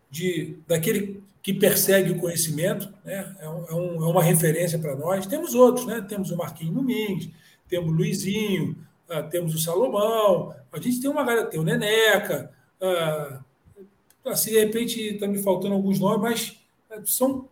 de, 0.09 0.57
daquele 0.67 1.21
que 1.41 1.53
persegue 1.53 2.11
o 2.11 2.19
conhecimento, 2.19 2.91
né? 3.05 3.35
é, 3.39 3.45
é, 3.45 3.49
um, 3.49 4.03
é 4.03 4.07
uma 4.07 4.23
referência 4.23 4.77
para 4.79 4.95
nós. 4.95 5.25
Temos 5.25 5.53
outros, 5.55 5.85
né? 5.85 6.01
temos 6.01 6.31
o 6.31 6.37
Marquinhos 6.37 6.73
Domingues, 6.73 7.29
temos 7.69 7.89
o 7.89 7.93
Luizinho, 7.93 8.75
uh, 9.09 9.29
temos 9.29 9.53
o 9.53 9.59
Salomão, 9.59 10.53
a 10.71 10.79
gente 10.79 11.01
tem 11.01 11.09
uma 11.09 11.23
galera, 11.23 11.47
tem 11.47 11.59
o 11.59 11.63
Neneca, 11.63 12.51
uh, 12.81 14.29
assim, 14.29 14.51
de 14.51 14.59
repente 14.59 14.99
está 14.99 15.27
me 15.27 15.41
faltando 15.41 15.73
alguns 15.73 15.99
nomes, 15.99 16.21
mas 16.89 16.99
uh, 16.99 17.07
são 17.07 17.47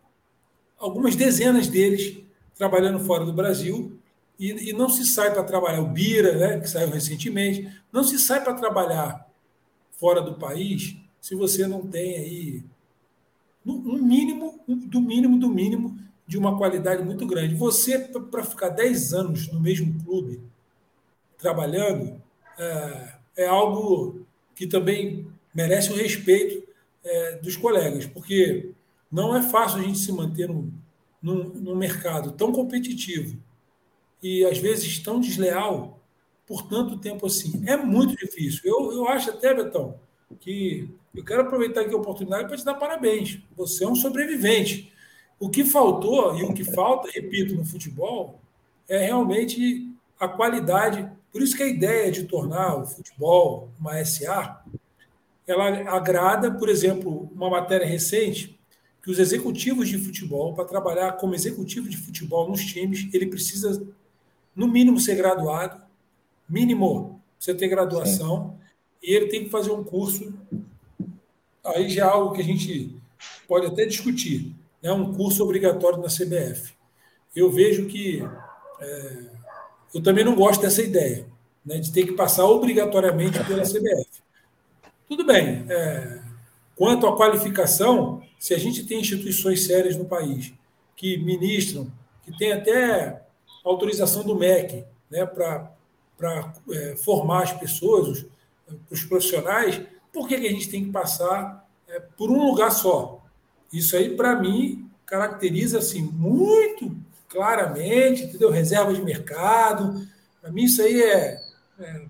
algumas 0.78 1.16
dezenas 1.16 1.68
deles 1.68 2.18
trabalhando 2.58 3.00
fora 3.00 3.26
do 3.26 3.34
Brasil 3.34 3.98
e, 4.40 4.70
e 4.70 4.74
não 4.74 4.90
se 4.90 5.06
sai 5.06 5.34
para 5.34 5.44
trabalhar. 5.44 5.82
O 5.82 5.88
Bira, 5.88 6.38
né, 6.38 6.60
que 6.60 6.70
saiu 6.70 6.90
recentemente, 6.90 7.70
não 7.92 8.04
se 8.04 8.18
sai 8.18 8.44
para 8.44 8.54
trabalhar 8.54 9.28
fora 9.92 10.22
do 10.22 10.36
país 10.36 10.98
se 11.22 11.36
você 11.36 11.68
não 11.68 11.88
tem 11.88 12.18
aí 12.18 12.64
um 13.66 13.98
mínimo, 13.98 14.60
do 14.68 15.02
mínimo, 15.02 15.40
do 15.40 15.50
mínimo, 15.50 15.98
de 16.28 16.38
uma 16.38 16.56
qualidade 16.56 17.04
muito 17.04 17.26
grande. 17.26 17.56
Você, 17.56 17.98
para 17.98 18.44
ficar 18.44 18.70
10 18.70 19.14
anos 19.14 19.52
no 19.52 19.60
mesmo 19.60 20.04
clube, 20.04 20.40
trabalhando, 21.38 22.22
é, 22.60 23.14
é 23.38 23.48
algo 23.48 24.26
que 24.54 24.68
também 24.68 25.28
merece 25.54 25.92
o 25.92 25.96
respeito 25.96 26.68
é, 27.04 27.38
dos 27.38 27.56
colegas, 27.56 28.06
porque 28.06 28.72
não 29.12 29.36
é 29.36 29.42
fácil 29.42 29.80
a 29.80 29.84
gente 29.84 29.98
se 29.98 30.12
manter 30.12 30.48
num, 30.48 30.72
num, 31.26 31.46
num 31.56 31.76
mercado 31.76 32.34
tão 32.34 32.52
competitivo 32.52 33.36
e 34.22 34.46
às 34.46 34.60
vezes 34.60 35.00
tão 35.00 35.20
desleal 35.20 36.00
por 36.46 36.68
tanto 36.68 37.00
tempo 37.00 37.26
assim. 37.26 37.64
É 37.66 37.76
muito 37.76 38.16
difícil. 38.16 38.62
Eu, 38.64 38.94
eu 38.94 39.08
acho 39.08 39.32
até, 39.32 39.52
Betão, 39.52 40.00
que 40.40 40.88
eu 41.16 41.26
quero 41.26 41.42
aproveitar 41.42 41.82
aqui 41.82 41.96
a 41.96 41.98
oportunidade 41.98 42.48
para 42.48 42.58
te 42.58 42.64
dar 42.64 42.76
parabéns. 42.76 43.40
Você 43.58 43.84
é 43.84 43.88
um 43.88 43.96
sobrevivente. 43.96 44.94
O 45.40 45.50
que 45.50 45.66
faltou 45.66 46.38
e 46.38 46.44
o 46.44 46.54
que 46.54 46.64
falta, 46.64 47.10
repito, 47.12 47.56
no 47.56 47.66
futebol, 47.66 48.40
é 48.88 49.00
realmente 49.00 49.92
a 50.20 50.28
qualidade. 50.28 51.10
Por 51.32 51.42
isso 51.42 51.58
que 51.58 51.64
a 51.64 51.68
ideia 51.68 52.12
de 52.12 52.26
tornar 52.26 52.78
o 52.78 52.86
futebol 52.86 53.70
uma 53.80 54.04
SA, 54.06 54.64
ela 55.48 55.70
agrada, 55.90 56.52
por 56.52 56.70
exemplo, 56.70 57.28
uma 57.34 57.50
matéria 57.50 57.88
recente, 57.88 58.55
que 59.06 59.12
os 59.12 59.20
executivos 59.20 59.88
de 59.88 59.98
futebol, 59.98 60.54
para 60.54 60.66
trabalhar 60.66 61.14
como 61.14 61.34
executivo 61.34 61.88
de 61.88 61.96
futebol 61.96 62.50
nos 62.50 62.66
times, 62.66 63.08
ele 63.14 63.28
precisa, 63.28 63.88
no 64.54 64.68
mínimo, 64.68 65.00
ser 65.00 65.16
graduado, 65.16 65.82
mínimo, 66.50 67.22
você 67.40 67.54
ter 67.54 67.70
graduação, 67.70 68.58
Sim 68.60 68.66
e 69.06 69.14
ele 69.14 69.28
tem 69.28 69.44
que 69.44 69.52
fazer 69.52 69.72
um 69.72 69.84
curso 69.84 70.34
aí 71.64 71.88
já 71.90 72.06
é 72.06 72.10
algo 72.10 72.34
que 72.34 72.42
a 72.42 72.44
gente 72.44 72.96
pode 73.48 73.68
até 73.68 73.86
discutir. 73.86 74.54
Né? 74.82 74.92
um 74.92 75.14
curso 75.14 75.44
obrigatório 75.44 76.00
na 76.00 76.08
CBF. 76.08 76.74
Eu 77.36 77.52
vejo 77.52 77.86
que 77.86 78.24
é, 78.80 79.24
eu 79.94 80.02
também 80.02 80.24
não 80.24 80.36
gosto 80.36 80.62
dessa 80.62 80.82
ideia, 80.82 81.26
né, 81.66 81.80
de 81.80 81.92
ter 81.92 82.06
que 82.06 82.14
passar 82.14 82.46
obrigatoriamente 82.46 83.44
pela 83.46 83.64
CBF. 83.64 84.08
Tudo 85.08 85.26
bem. 85.26 85.66
É, 85.70 86.22
quanto 86.76 87.08
à 87.08 87.16
qualificação, 87.16 88.22
se 88.40 88.54
a 88.54 88.58
gente 88.58 88.86
tem 88.86 89.00
instituições 89.00 89.66
sérias 89.66 89.96
no 89.96 90.06
país 90.06 90.54
que 90.96 91.18
ministram, 91.18 91.92
que 92.24 92.38
tem 92.38 92.52
até 92.54 93.22
autorização 93.64 94.24
do 94.24 94.36
MEC 94.36 94.86
né, 95.10 95.26
para 95.26 95.72
é, 96.72 96.96
formar 96.98 97.44
as 97.44 97.52
pessoas, 97.54 98.08
os, 98.08 98.26
os 98.92 99.04
profissionais, 99.04 99.82
por 100.12 100.28
que, 100.28 100.40
que 100.40 100.48
a 100.48 100.52
gente 100.52 100.70
tem 100.70 100.86
que 100.86 100.92
passar 100.92 101.68
é, 101.88 102.00
por 102.00 102.30
um 102.30 102.46
lugar 102.46 102.72
só? 102.72 103.24
Isso 103.72 103.96
aí, 103.96 104.16
para 104.16 104.36
mim, 104.36 104.90
caracteriza 105.06 105.80
assim, 105.80 106.02
muito 106.02 106.96
claramente, 107.28 108.24
entendeu? 108.24 108.50
Reserva 108.50 108.94
de 108.94 109.02
mercado. 109.02 110.08
Para 110.42 110.52
mim, 110.52 110.64
isso 110.64 110.82
aí 110.82 111.02
é, 111.02 111.42
é, 111.80 112.06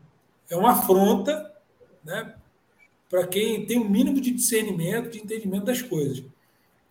é 0.51 0.55
uma 0.55 0.73
afronta 0.73 1.51
né, 2.03 2.35
para 3.09 3.27
quem 3.27 3.65
tem 3.65 3.77
o 3.77 3.83
um 3.83 3.89
mínimo 3.89 4.19
de 4.19 4.31
discernimento, 4.31 5.11
de 5.11 5.19
entendimento 5.19 5.65
das 5.65 5.81
coisas. 5.81 6.23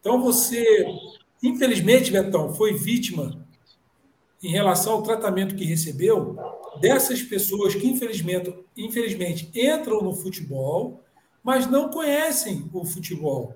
Então, 0.00 0.20
você, 0.20 0.86
infelizmente, 1.42 2.10
Betão, 2.10 2.54
foi 2.54 2.74
vítima 2.74 3.44
em 4.42 4.50
relação 4.50 4.92
ao 4.92 5.02
tratamento 5.02 5.54
que 5.54 5.64
recebeu 5.64 6.36
dessas 6.80 7.22
pessoas 7.22 7.74
que, 7.74 7.86
infelizmente, 7.86 8.54
infelizmente 8.76 9.50
entram 9.54 10.02
no 10.02 10.14
futebol, 10.14 11.02
mas 11.42 11.66
não 11.66 11.88
conhecem 11.88 12.68
o 12.72 12.84
futebol. 12.84 13.54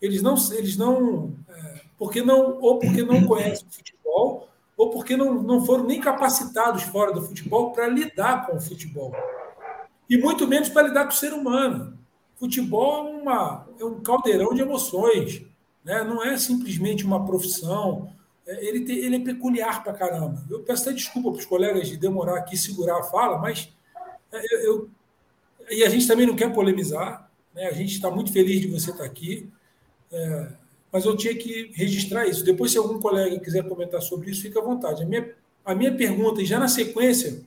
Eles 0.00 0.22
não, 0.22 0.34
eles 0.52 0.76
não, 0.76 1.34
é, 1.48 1.80
porque 1.98 2.22
não 2.22 2.58
ou 2.60 2.78
porque 2.78 3.02
não 3.02 3.26
conhecem 3.26 3.66
o 3.66 3.72
futebol, 3.72 4.48
ou 4.76 4.90
porque 4.90 5.16
não, 5.16 5.42
não 5.42 5.64
foram 5.64 5.84
nem 5.84 6.00
capacitados 6.00 6.82
fora 6.82 7.12
do 7.12 7.22
futebol 7.22 7.72
para 7.72 7.88
lidar 7.88 8.46
com 8.46 8.56
o 8.56 8.60
futebol. 8.60 9.12
E 10.08 10.16
muito 10.16 10.46
menos 10.46 10.68
para 10.68 10.88
lidar 10.88 11.04
com 11.04 11.12
o 11.12 11.16
ser 11.16 11.32
humano. 11.32 11.98
Futebol 12.36 13.08
é, 13.08 13.10
uma, 13.22 13.66
é 13.80 13.84
um 13.84 14.00
caldeirão 14.00 14.54
de 14.54 14.62
emoções. 14.62 15.42
Né? 15.84 16.04
Não 16.04 16.22
é 16.22 16.36
simplesmente 16.36 17.04
uma 17.04 17.24
profissão. 17.24 18.12
É, 18.46 18.64
ele, 18.64 18.84
tem, 18.84 18.98
ele 18.98 19.16
é 19.16 19.20
peculiar 19.20 19.82
para 19.82 19.92
caramba. 19.92 20.44
Eu 20.48 20.62
peço 20.62 20.82
até 20.82 20.92
desculpa 20.92 21.30
para 21.30 21.40
os 21.40 21.46
colegas 21.46 21.88
de 21.88 21.96
demorar 21.96 22.38
aqui 22.38 22.56
segurar 22.56 22.98
a 22.98 23.04
fala, 23.04 23.38
mas 23.38 23.72
é, 24.32 24.54
eu, 24.54 24.60
eu, 24.60 24.90
e 25.70 25.84
a 25.84 25.88
gente 25.88 26.06
também 26.06 26.26
não 26.26 26.36
quer 26.36 26.52
polemizar. 26.52 27.28
Né? 27.54 27.66
A 27.66 27.72
gente 27.72 27.94
está 27.94 28.10
muito 28.10 28.32
feliz 28.32 28.60
de 28.60 28.68
você 28.68 28.90
estar 28.90 29.04
aqui. 29.04 29.48
É, 30.12 30.48
mas 30.92 31.04
eu 31.04 31.16
tinha 31.16 31.34
que 31.34 31.72
registrar 31.74 32.26
isso. 32.26 32.44
Depois, 32.44 32.70
se 32.70 32.78
algum 32.78 33.00
colega 33.00 33.38
quiser 33.40 33.68
comentar 33.68 34.00
sobre 34.00 34.30
isso, 34.30 34.42
fica 34.42 34.60
à 34.60 34.62
vontade. 34.62 35.02
A 35.02 35.06
minha, 35.06 35.34
a 35.64 35.74
minha 35.74 35.94
pergunta, 35.94 36.40
e 36.40 36.46
já 36.46 36.58
na 36.58 36.68
sequência, 36.68 37.42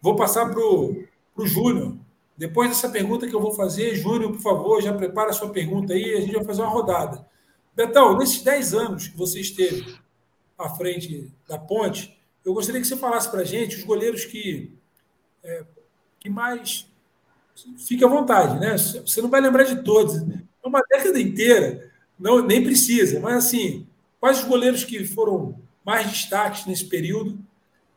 vou 0.00 0.14
passar 0.16 0.48
para 0.48 0.60
o 0.60 1.04
Júnior. 1.46 1.96
Depois 2.36 2.68
dessa 2.68 2.88
pergunta 2.88 3.26
que 3.26 3.34
eu 3.34 3.40
vou 3.40 3.52
fazer, 3.52 3.94
Júnior, 3.94 4.32
por 4.32 4.40
favor, 4.40 4.82
já 4.82 4.92
prepara 4.92 5.30
a 5.30 5.32
sua 5.32 5.50
pergunta 5.50 5.92
aí, 5.92 6.14
a 6.14 6.20
gente 6.20 6.34
vai 6.34 6.44
fazer 6.44 6.62
uma 6.62 6.70
rodada. 6.70 7.26
Betão, 7.74 8.16
nesses 8.16 8.42
10 8.42 8.74
anos 8.74 9.08
que 9.08 9.16
você 9.16 9.40
esteve 9.40 9.98
à 10.58 10.68
frente 10.68 11.30
da 11.48 11.58
ponte, 11.58 12.18
eu 12.44 12.54
gostaria 12.54 12.80
que 12.80 12.86
você 12.86 12.96
falasse 12.96 13.30
para 13.30 13.40
a 13.40 13.44
gente 13.44 13.76
os 13.76 13.84
goleiros 13.84 14.24
que, 14.24 14.72
é, 15.42 15.64
que 16.18 16.30
mais. 16.30 16.86
Fique 17.86 18.04
à 18.04 18.08
vontade, 18.08 18.58
né? 18.58 18.76
Você 18.78 19.20
não 19.20 19.28
vai 19.28 19.40
lembrar 19.40 19.64
de 19.64 19.82
todos. 19.82 20.16
É 20.16 20.66
uma 20.66 20.82
década 20.88 21.20
inteira 21.20 21.90
não, 22.20 22.44
nem 22.44 22.62
precisa, 22.62 23.18
mas 23.18 23.46
assim, 23.46 23.86
quais 24.20 24.40
os 24.40 24.44
goleiros 24.44 24.84
que 24.84 25.06
foram 25.06 25.58
mais 25.82 26.06
destaques 26.06 26.66
nesse 26.66 26.84
período 26.84 27.38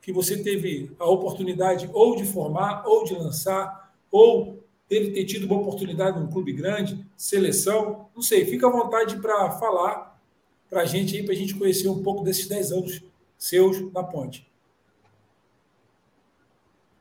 que 0.04 0.12
você 0.12 0.44
teve 0.44 0.92
a 1.00 1.06
oportunidade 1.10 1.89
ou 1.94 2.18
de 2.18 2.26
formar, 2.26 2.84
ou 2.86 3.06
de 3.06 3.13
lançar, 3.13 3.96
ou 4.12 4.62
teve 4.88 5.12
ter 5.12 5.24
tido 5.24 5.46
uma 5.46 5.56
oportunidade 5.56 6.20
num 6.20 6.30
clube 6.30 6.52
grande, 6.52 7.04
seleção, 7.16 8.10
não 8.13 8.22
sei, 8.22 8.46
fica 8.46 8.68
à 8.68 8.70
vontade 8.70 9.16
para 9.22 9.50
falar 9.52 10.22
para 10.70 10.82
a 10.82 10.86
gente 10.86 11.16
aí, 11.16 11.24
para 11.24 11.34
a 11.34 11.38
gente 11.38 11.56
conhecer 11.56 11.88
um 11.88 12.04
pouco 12.04 12.22
desses 12.22 12.48
10 12.48 12.72
anos 12.74 13.02
seus 13.38 13.94
na 13.94 14.04
ponte. 14.04 14.46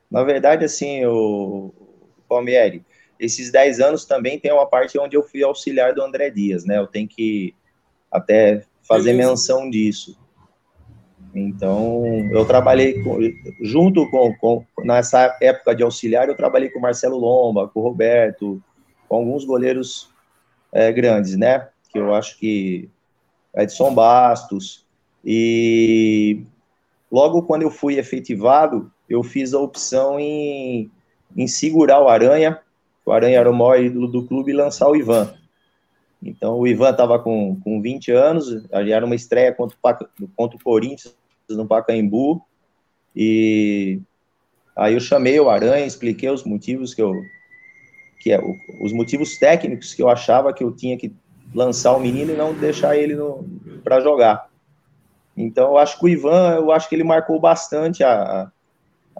Na 0.09 0.23
verdade, 0.23 0.63
assim, 0.63 1.05
o 1.05 1.73
Palmieri, 2.29 2.85
esses 3.19 3.51
10 3.51 3.81
anos 3.81 4.05
também 4.05 4.39
tem 4.39 4.53
uma 4.53 4.65
parte 4.65 4.97
onde 4.97 5.17
eu 5.17 5.23
fui 5.23 5.43
auxiliar 5.43 5.93
do 5.93 6.01
André 6.01 6.29
Dias, 6.29 6.63
né? 6.63 6.77
Eu 6.77 6.87
tenho 6.87 7.07
que 7.07 7.53
até 8.09 8.65
fazer 8.81 9.11
Beleza. 9.11 9.29
menção 9.29 9.69
disso. 9.69 10.17
Então, 11.33 12.03
eu 12.31 12.45
trabalhei 12.45 13.01
com, 13.01 13.17
junto 13.61 14.09
com, 14.09 14.33
com, 14.35 14.65
nessa 14.83 15.35
época 15.41 15.75
de 15.75 15.83
auxiliar, 15.83 16.27
eu 16.27 16.37
trabalhei 16.37 16.69
com 16.69 16.79
o 16.79 16.81
Marcelo 16.81 17.17
Lomba, 17.17 17.67
com 17.67 17.79
o 17.79 17.83
Roberto, 17.83 18.61
com 19.07 19.15
alguns 19.15 19.43
goleiros 19.43 20.09
é, 20.71 20.91
grandes, 20.91 21.35
né? 21.35 21.67
Que 21.91 21.99
eu 21.99 22.13
acho 22.13 22.37
que 22.37 22.89
Edson 23.55 23.93
Bastos. 23.93 24.85
E 25.25 26.43
logo 27.11 27.43
quando 27.43 27.63
eu 27.63 27.71
fui 27.71 27.97
efetivado, 27.97 28.91
eu 29.09 29.23
fiz 29.23 29.53
a 29.53 29.59
opção 29.59 30.19
em, 30.19 30.91
em 31.35 31.47
segurar 31.47 31.99
o 31.99 32.09
Aranha 32.09 32.61
o 33.05 33.11
Aranha 33.11 33.39
era 33.39 33.51
o 33.51 33.53
maior 33.53 33.79
ídolo 33.81 34.07
do 34.07 34.25
clube 34.25 34.51
e 34.51 34.55
lançar 34.55 34.87
o 34.89 34.95
Ivan. 34.95 35.33
Então 36.21 36.57
o 36.57 36.67
Ivan 36.67 36.91
estava 36.91 37.19
com, 37.19 37.59
com 37.61 37.81
20 37.81 38.11
anos, 38.11 38.65
era 38.71 39.05
uma 39.05 39.15
estreia 39.15 39.53
contra 39.53 39.75
o, 39.77 40.27
contra 40.35 40.57
o 40.57 40.63
Corinthians 40.63 41.15
no 41.49 41.67
Pacaembu, 41.67 42.41
e 43.15 43.99
aí 44.75 44.93
eu 44.93 44.99
chamei 44.99 45.39
o 45.39 45.49
Aranha, 45.49 45.85
expliquei 45.85 46.29
os 46.29 46.43
motivos 46.43 46.93
que 46.93 47.01
eu 47.01 47.13
que 48.19 48.31
é, 48.31 48.39
os 48.81 48.93
motivos 48.93 49.37
técnicos 49.37 49.93
que 49.93 50.01
eu 50.01 50.09
achava 50.09 50.53
que 50.53 50.63
eu 50.63 50.71
tinha 50.71 50.97
que 50.97 51.13
lançar 51.53 51.93
o 51.93 51.99
menino 51.99 52.31
e 52.31 52.37
não 52.37 52.53
deixar 52.53 52.95
ele 52.95 53.15
para 53.83 53.99
jogar. 53.99 54.49
Então 55.35 55.71
eu 55.71 55.77
acho 55.77 55.99
que 55.99 56.05
o 56.05 56.09
Ivan, 56.09 56.55
eu 56.55 56.71
acho 56.71 56.87
que 56.87 56.95
ele 56.95 57.03
marcou 57.03 57.39
bastante 57.39 58.01
a, 58.03 58.13
a, 58.13 58.51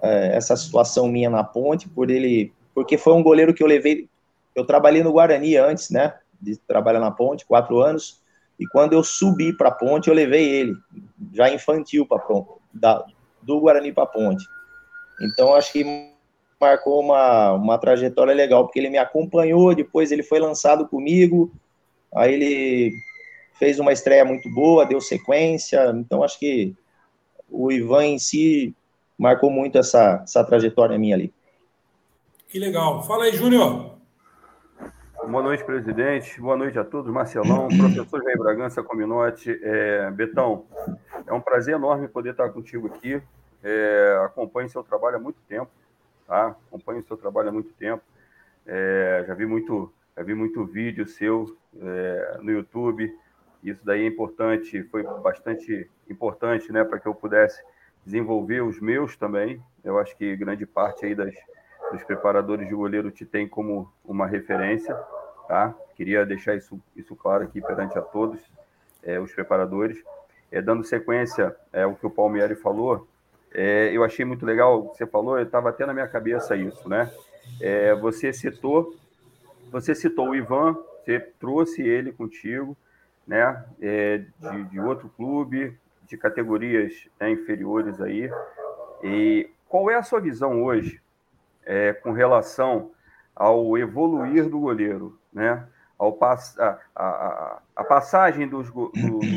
a 0.02 0.08
essa 0.08 0.56
situação 0.56 1.06
minha 1.06 1.28
na 1.28 1.44
ponte 1.44 1.86
por 1.86 2.10
ele 2.10 2.50
porque 2.74 2.98
foi 2.98 3.12
um 3.14 3.22
goleiro 3.22 3.54
que 3.54 3.62
eu 3.62 3.66
levei. 3.66 4.08
Eu 4.54 4.64
trabalhei 4.64 5.02
no 5.02 5.12
Guarani 5.12 5.56
antes, 5.56 5.90
né? 5.90 6.14
De 6.40 6.56
trabalhar 6.56 7.00
na 7.00 7.10
ponte, 7.10 7.46
quatro 7.46 7.80
anos. 7.80 8.20
E 8.58 8.66
quando 8.66 8.92
eu 8.92 9.02
subi 9.02 9.52
para 9.52 9.68
a 9.68 9.72
ponte, 9.72 10.08
eu 10.08 10.14
levei 10.14 10.48
ele, 10.48 10.76
já 11.32 11.50
infantil, 11.50 12.06
para 12.06 12.22
do 13.42 13.60
Guarani 13.60 13.92
para 13.92 14.04
a 14.04 14.06
ponte. 14.06 14.44
Então, 15.20 15.54
acho 15.54 15.72
que 15.72 15.84
marcou 16.60 17.00
uma, 17.00 17.52
uma 17.52 17.78
trajetória 17.78 18.34
legal, 18.34 18.64
porque 18.64 18.78
ele 18.78 18.90
me 18.90 18.98
acompanhou, 18.98 19.74
depois 19.74 20.10
ele 20.10 20.22
foi 20.22 20.38
lançado 20.38 20.88
comigo, 20.88 21.52
aí 22.14 22.32
ele 22.32 22.92
fez 23.58 23.78
uma 23.78 23.92
estreia 23.92 24.24
muito 24.24 24.50
boa, 24.50 24.86
deu 24.86 25.00
sequência, 25.00 25.92
então 25.96 26.22
acho 26.22 26.38
que 26.38 26.74
o 27.50 27.70
Ivan 27.70 28.06
em 28.06 28.18
si 28.18 28.74
marcou 29.18 29.50
muito 29.50 29.78
essa, 29.78 30.22
essa 30.24 30.42
trajetória 30.42 30.98
minha 30.98 31.14
ali. 31.14 31.32
Que 32.48 32.58
legal. 32.58 33.02
Fala 33.02 33.24
aí, 33.24 33.32
Júnior. 33.32 33.94
Boa 35.28 35.42
noite, 35.42 35.64
presidente. 35.64 36.38
Boa 36.38 36.56
noite 36.56 36.78
a 36.78 36.84
todos. 36.84 37.10
Marcelão, 37.10 37.68
professor 37.78 38.22
Jair 38.22 38.38
Bragança 38.38 38.82
Cominote. 38.82 39.58
É, 39.62 40.10
Betão, 40.10 40.66
é 41.26 41.32
um 41.32 41.40
prazer 41.40 41.74
enorme 41.74 42.06
poder 42.08 42.30
estar 42.30 42.50
contigo 42.50 42.88
aqui. 42.88 43.20
É, 43.62 44.20
acompanho 44.24 44.68
seu 44.68 44.82
trabalho 44.82 45.16
há 45.16 45.18
muito 45.18 45.40
tempo, 45.48 45.70
tá? 46.26 46.54
Acompanho 46.68 47.02
seu 47.02 47.16
trabalho 47.16 47.48
há 47.48 47.52
muito 47.52 47.72
tempo. 47.72 48.02
É, 48.66 49.24
já 49.26 49.34
vi 49.34 49.46
muito, 49.46 49.92
já 50.14 50.22
vi 50.22 50.34
muito 50.34 50.64
vídeo 50.66 51.06
seu 51.06 51.56
é, 51.80 52.38
no 52.42 52.52
YouTube. 52.52 53.10
Isso 53.62 53.80
daí 53.84 54.02
é 54.02 54.06
importante, 54.06 54.82
foi 54.84 55.02
bastante 55.22 55.90
importante, 56.08 56.70
né, 56.70 56.84
para 56.84 57.00
que 57.00 57.08
eu 57.08 57.14
pudesse 57.14 57.62
desenvolver 58.04 58.62
os 58.62 58.78
meus 58.78 59.16
também. 59.16 59.62
Eu 59.82 59.98
acho 59.98 60.14
que 60.16 60.36
grande 60.36 60.66
parte 60.66 61.06
aí 61.06 61.14
das 61.14 61.34
os 61.94 62.02
preparadores 62.04 62.68
de 62.68 62.74
goleiro 62.74 63.10
te 63.10 63.24
têm 63.24 63.48
como 63.48 63.90
uma 64.04 64.26
referência, 64.26 64.94
tá? 65.48 65.74
Queria 65.94 66.26
deixar 66.26 66.56
isso, 66.56 66.80
isso 66.96 67.14
claro 67.14 67.44
aqui 67.44 67.60
perante 67.60 67.96
a 67.96 68.02
todos 68.02 68.40
é, 69.02 69.18
os 69.20 69.32
preparadores. 69.32 70.02
É, 70.50 70.60
dando 70.60 70.84
sequência 70.84 71.54
é, 71.72 71.82
ao 71.82 71.94
que 71.94 72.06
o 72.06 72.10
Palmieri 72.10 72.54
falou, 72.54 73.08
é, 73.52 73.90
eu 73.92 74.02
achei 74.02 74.24
muito 74.24 74.44
legal, 74.44 74.92
você 74.94 75.06
falou, 75.06 75.38
estava 75.38 75.70
até 75.70 75.86
na 75.86 75.94
minha 75.94 76.08
cabeça 76.08 76.56
isso, 76.56 76.88
né? 76.88 77.10
É, 77.60 77.94
você 77.94 78.32
citou, 78.32 78.94
você 79.70 79.94
citou 79.94 80.30
o 80.30 80.34
Ivan, 80.34 80.76
você 81.04 81.20
trouxe 81.20 81.82
ele 81.82 82.12
contigo, 82.12 82.76
né? 83.26 83.64
É, 83.80 84.18
de, 84.38 84.64
de, 84.64 84.80
outro 84.80 85.08
clube, 85.16 85.76
de 86.08 86.16
categorias 86.16 87.08
né, 87.20 87.30
inferiores 87.30 88.00
aí. 88.00 88.30
E 89.02 89.48
qual 89.68 89.90
é 89.90 89.94
a 89.94 90.02
sua 90.02 90.20
visão 90.20 90.62
hoje 90.64 91.00
é, 91.66 91.92
com 91.92 92.12
relação 92.12 92.90
ao 93.34 93.76
evoluir 93.76 94.48
do 94.48 94.60
goleiro, 94.60 95.18
né? 95.32 95.66
ao 95.98 96.12
pass, 96.12 96.58
a, 96.58 96.78
a, 96.94 97.62
a 97.76 97.84
passagem 97.84 98.48
dos, 98.48 98.70
do, 98.70 98.90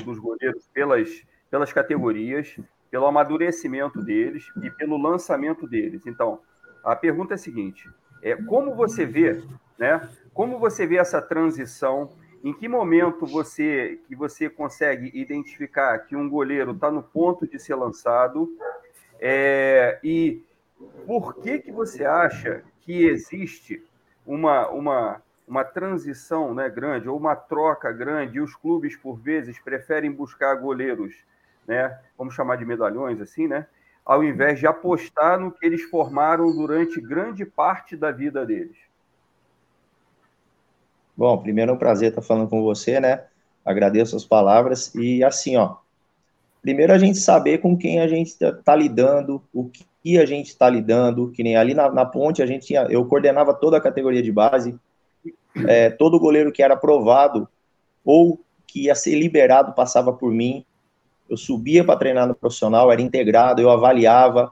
dos 0.04 0.20
goleiros 0.20 0.68
pelas, 0.74 1.24
pelas 1.50 1.72
categorias, 1.72 2.60
pelo 2.90 3.06
amadurecimento 3.06 4.02
deles 4.02 4.46
e 4.62 4.70
pelo 4.72 4.98
lançamento 4.98 5.68
deles. 5.68 6.06
Então, 6.06 6.40
a 6.84 6.96
pergunta 6.96 7.34
é 7.34 7.36
a 7.36 7.40
seguinte: 7.40 7.90
é, 8.22 8.36
como 8.36 8.76
você 8.76 9.06
vê, 9.06 9.42
né? 9.78 10.08
Como 10.34 10.60
você 10.60 10.86
vê 10.86 10.98
essa 10.98 11.22
transição? 11.22 12.10
Em 12.44 12.54
que 12.54 12.68
momento 12.68 13.26
você 13.26 14.00
que 14.08 14.16
você 14.16 14.48
consegue 14.48 15.12
identificar 15.14 15.98
que 16.00 16.16
um 16.16 16.30
goleiro 16.30 16.72
está 16.72 16.92
no 16.92 17.02
ponto 17.02 17.48
de 17.48 17.60
ser 17.60 17.76
lançado? 17.76 18.48
É, 19.20 20.00
e 20.04 20.44
por 21.06 21.36
que 21.36 21.60
que 21.60 21.72
você 21.72 22.06
acha 22.06 22.64
que 22.82 23.06
existe 23.06 23.84
uma, 24.26 24.70
uma, 24.70 25.22
uma 25.48 25.64
transição 25.64 26.54
né, 26.54 26.70
grande 26.70 27.10
ou 27.10 27.18
uma 27.18 27.36
troca 27.36 27.92
grande 27.92 28.38
e 28.38 28.42
os 28.42 28.56
clubes 28.56 28.96
por 28.96 29.16
vezes 29.18 29.60
preferem 29.60 30.12
buscar 30.12 30.56
goleiros, 30.56 31.16
né? 31.68 32.00
Vamos 32.18 32.34
chamar 32.34 32.58
de 32.58 32.66
medalhões 32.66 33.20
assim, 33.20 33.48
né? 33.48 33.68
ao 34.08 34.24
invés 34.24 34.58
de 34.58 34.66
apostar 34.66 35.38
no 35.38 35.52
que 35.52 35.66
eles 35.66 35.84
formaram 35.84 36.50
durante 36.56 37.02
grande 37.02 37.46
parte 37.46 37.98
da 37.98 38.10
vida 38.10 38.46
deles? 38.46 38.78
Bom, 41.16 41.38
primeiro 41.40 41.72
é 41.72 41.74
um 41.74 41.78
prazer 41.78 42.10
estar 42.10 42.22
falando 42.22 42.50
com 42.50 42.64
você, 42.64 43.02
né? 43.02 43.26
Agradeço 43.66 44.16
as 44.16 44.24
palavras 44.24 44.96
e 44.96 45.22
assim, 45.26 45.58
ó. 45.58 45.76
Primeiro 46.62 46.94
a 46.94 46.98
gente 46.98 47.18
saber 47.18 47.58
com 47.58 47.78
quem 47.78 48.00
a 48.00 48.08
gente 48.08 48.42
está 48.42 48.74
lidando, 48.74 49.44
o 49.54 49.68
que 49.68 49.86
a 50.16 50.26
gente 50.26 50.48
está 50.48 50.70
lidando, 50.70 51.32
que 51.32 51.42
nem 51.44 51.58
ali 51.58 51.74
na, 51.74 51.92
na, 51.92 52.06
ponte 52.06 52.44
a 52.44 52.46
gente 52.46 52.68
tinha, 52.68 52.84
eu 52.84 53.04
coordenava 53.06 53.52
toda 53.54 53.78
a 53.78 53.82
categoria 53.82 54.22
de 54.22 54.32
base, 54.32 54.76
é, 55.68 55.90
todo 55.90 56.20
goleiro 56.20 56.52
que 56.52 56.62
era 56.62 56.76
aprovado 56.76 57.48
ou 58.06 58.40
que 58.68 58.84
ia 58.86 58.94
ser 58.94 59.16
liberado 59.16 59.74
passava 59.74 60.14
por 60.14 60.32
mim, 60.32 60.64
eu 61.28 61.36
subia 61.36 61.84
para 61.84 61.98
treinar 61.98 62.28
no 62.28 62.36
profissional, 62.36 62.92
era 62.92 63.02
integrado, 63.02 63.62
eu 63.62 63.70
avaliava, 63.70 64.52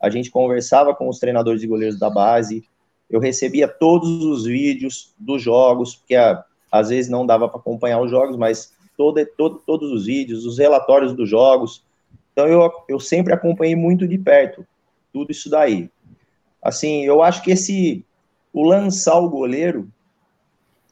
a 0.00 0.10
gente 0.10 0.30
conversava 0.30 0.94
com 0.94 1.08
os 1.08 1.18
treinadores 1.18 1.62
e 1.62 1.66
goleiros 1.66 1.98
da 1.98 2.10
base, 2.10 2.62
eu 3.08 3.18
recebia 3.18 3.66
todos 3.66 4.22
os 4.22 4.44
vídeos 4.44 5.14
dos 5.18 5.40
jogos, 5.42 5.96
porque 5.96 6.14
a, 6.14 6.44
às 6.70 6.90
vezes 6.90 7.10
não 7.10 7.24
dava 7.24 7.48
para 7.48 7.58
acompanhar 7.58 8.00
os 8.00 8.10
jogos, 8.10 8.36
mas 8.36 8.72
todo, 8.96 9.24
todo, 9.36 9.62
todos 9.66 9.90
os 9.90 10.06
vídeos, 10.06 10.44
os 10.44 10.58
relatórios 10.58 11.14
dos 11.14 11.28
jogos. 11.28 11.82
Então 12.32 12.46
eu, 12.46 12.70
eu 12.88 13.00
sempre 13.00 13.32
acompanhei 13.32 13.74
muito 13.74 14.06
de 14.06 14.18
perto 14.18 14.66
tudo 15.14 15.30
isso 15.30 15.48
daí. 15.48 15.88
Assim, 16.60 17.04
eu 17.04 17.22
acho 17.22 17.40
que 17.42 17.52
esse 17.52 18.04
o 18.52 18.64
lançar 18.64 19.18
o 19.18 19.30
goleiro, 19.30 19.88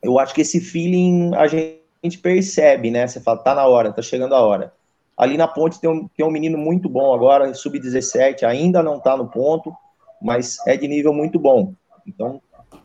eu 0.03 0.19
acho 0.19 0.33
que 0.33 0.41
esse 0.41 0.61
feeling 0.61 1.35
a 1.35 1.47
gente 1.47 2.19
percebe, 2.23 2.91
né? 2.91 3.07
Você 3.07 3.21
fala, 3.21 3.39
tá 3.39 3.55
na 3.55 3.67
hora, 3.67 3.93
tá 3.93 4.01
chegando 4.01 4.35
a 4.35 4.41
hora. 4.41 4.73
Ali 5.17 5.37
na 5.37 5.47
ponte 5.47 5.81
tem 5.81 5.91
um, 5.91 6.09
tem 6.09 6.25
um 6.25 6.31
menino 6.31 6.57
muito 6.57 6.89
bom 6.89 7.15
agora, 7.15 7.53
sub-17, 7.53 8.45
ainda 8.45 8.83
não 8.83 8.97
está 8.97 9.17
no 9.17 9.29
ponto, 9.29 9.75
mas 10.21 10.59
é 10.67 10.77
de 10.77 10.87
nível 10.89 11.13
muito 11.13 11.39
bom. 11.39 11.75
Então, 12.07 12.41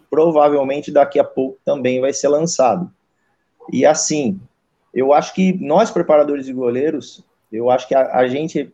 provavelmente 0.10 0.92
daqui 0.92 1.20
a 1.20 1.24
pouco 1.24 1.58
também 1.64 2.02
vai 2.02 2.14
ser 2.14 2.28
lançado. 2.28 2.92
E 3.72 3.86
assim, 3.86 4.40
eu 4.94 5.14
acho 5.14 5.34
que 5.34 5.54
nós, 5.54 5.92
preparadores 5.92 6.46
de 6.46 6.54
goleiros, 6.54 7.24
eu 7.52 7.70
acho 7.70 7.88
que 7.88 7.96
a, 7.96 8.16
a 8.16 8.28
gente, 8.28 8.74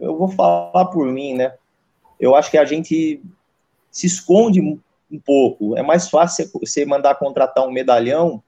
eu 0.00 0.16
vou 0.16 0.28
falar 0.28 0.86
por 0.86 1.06
mim, 1.06 1.34
né? 1.34 1.54
Eu 2.22 2.36
acho 2.36 2.52
que 2.52 2.56
a 2.56 2.64
gente 2.64 3.20
se 3.90 4.06
esconde 4.06 4.60
um 4.60 5.18
pouco. 5.18 5.76
É 5.76 5.82
mais 5.82 6.08
fácil 6.08 6.48
você 6.54 6.86
mandar 6.86 7.16
contratar 7.16 7.66
um 7.66 7.72
medalhão, 7.72 8.40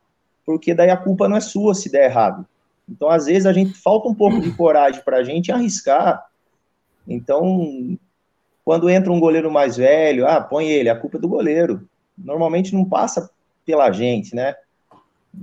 porque 0.47 0.73
daí 0.73 0.91
a 0.91 0.97
culpa 0.97 1.29
não 1.29 1.37
é 1.37 1.41
sua 1.41 1.75
se 1.75 1.91
der 1.91 2.05
errado. 2.05 2.47
Então, 2.89 3.09
às 3.11 3.27
vezes, 3.27 3.47
a 3.47 3.53
gente 3.53 3.75
falta 3.75 4.09
um 4.09 4.15
pouco 4.15 4.41
de 4.41 4.53
coragem 4.53 5.03
para 5.03 5.17
a 5.17 5.25
gente 5.25 5.51
arriscar. 5.51 6.25
Então, 7.09 7.99
quando 8.65 8.89
entra 8.89 9.11
um 9.11 9.19
goleiro 9.19 9.51
mais 9.51 9.77
velho, 9.77 10.25
ah, 10.25 10.41
põe 10.41 10.69
ele, 10.69 10.89
a 10.89 10.97
culpa 10.97 11.17
é 11.17 11.21
do 11.21 11.29
goleiro. 11.29 11.89
Normalmente 12.17 12.73
não 12.73 12.85
passa 12.85 13.29
pela 13.67 13.91
gente, 13.91 14.37
né? 14.37 14.55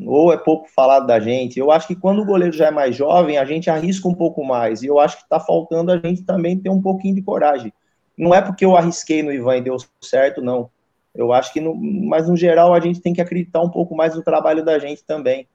Ou 0.06 0.32
é 0.32 0.38
pouco 0.38 0.70
falado 0.70 1.06
da 1.06 1.20
gente. 1.20 1.60
Eu 1.60 1.70
acho 1.70 1.86
que 1.86 1.98
quando 1.98 2.22
o 2.22 2.26
goleiro 2.26 2.56
já 2.56 2.68
é 2.68 2.72
mais 2.72 2.96
jovem, 2.96 3.38
a 3.38 3.44
gente 3.44 3.70
arrisca 3.70 4.08
um 4.08 4.16
pouco 4.16 4.42
mais. 4.42 4.84
E 4.84 4.88
eu 4.88 5.02
acho 5.02 5.18
que 5.18 5.24
está 5.24 5.38
faltando 5.38 5.92
a 5.92 5.98
gente 5.98 6.24
também 6.24 6.58
ter 6.58 6.70
um 6.70 6.82
pouquinho 6.82 7.16
de 7.16 7.22
coragem. 7.22 7.74
Não 8.22 8.36
é 8.36 8.40
porque 8.40 8.64
eu 8.64 8.78
arrisquei 8.78 9.24
no 9.24 9.34
Ivan 9.34 9.58
e 9.58 9.62
deu 9.62 9.78
certo, 10.00 10.44
não. 10.44 10.70
Eu 11.14 11.34
acho 11.34 11.52
que, 11.52 11.60
no, 11.60 11.74
mas 11.74 12.30
no 12.30 12.38
geral, 12.38 12.72
a 12.72 12.80
gente 12.80 13.02
tem 13.02 13.16
que 13.16 13.20
acreditar 13.20 13.64
um 13.64 13.70
pouco 13.70 13.96
mais 13.96 14.16
no 14.16 14.22
trabalho 14.22 14.64
da 14.64 14.78
gente 14.78 15.04
também. 15.04 15.48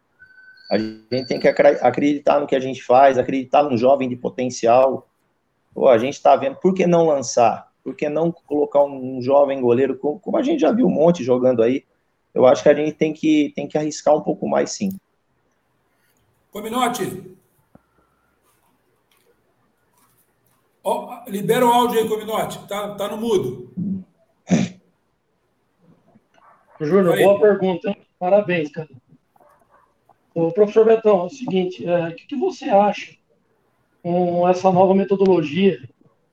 A 0.69 0.77
gente 0.77 1.29
tem 1.29 1.39
que 1.39 1.47
acreditar 1.47 2.41
no 2.41 2.47
que 2.49 2.57
a 2.57 2.61
gente 2.61 2.83
faz, 2.83 3.19
acreditar 3.19 3.63
no 3.63 3.79
jovem 3.79 4.09
de 4.09 4.17
potencial. 4.17 5.07
Pô, 5.73 5.89
a 5.89 5.97
gente 5.97 6.15
está 6.15 6.35
vendo, 6.35 6.57
por 6.57 6.75
que 6.75 6.89
não 6.89 7.07
lançar? 7.07 7.71
Por 7.85 7.95
que 7.95 8.09
não 8.09 8.33
colocar 8.33 8.83
um 8.83 9.23
jovem 9.23 9.61
goleiro, 9.61 9.97
como 9.97 10.37
a 10.37 10.43
gente 10.43 10.59
já 10.59 10.73
viu 10.73 10.87
um 10.87 10.91
monte 10.91 11.23
jogando 11.23 11.63
aí? 11.63 11.85
Eu 12.35 12.47
acho 12.47 12.65
que 12.65 12.69
a 12.69 12.75
gente 12.75 12.95
tem 12.95 13.13
que, 13.13 13.53
tem 13.55 13.69
que 13.69 13.79
arriscar 13.79 14.17
um 14.17 14.23
pouco 14.23 14.49
mais, 14.49 14.73
sim. 14.73 14.91
Cominote. 16.51 17.37
Libera 21.27 21.67
o 21.67 21.73
áudio 21.73 21.99
aí, 21.99 22.09
Cominote. 22.09 22.59
Tá, 22.69 22.95
tá 22.95 23.09
no 23.09 23.17
mudo. 23.17 23.73
Júnior, 26.81 27.17
boa 27.17 27.41
pergunta. 27.41 27.97
Parabéns, 28.19 28.71
cara. 28.71 28.89
O 30.35 30.53
professor 30.53 30.85
Betão, 30.85 31.21
é 31.21 31.25
o 31.25 31.29
seguinte, 31.29 31.85
é, 31.85 32.09
o 32.09 32.15
que, 32.15 32.27
que, 32.27 32.37
você 32.37 32.67
acha 32.67 33.17
com 34.03 34.47
essa 34.47 34.71
nova 34.71 34.95
metodologia 34.95 35.79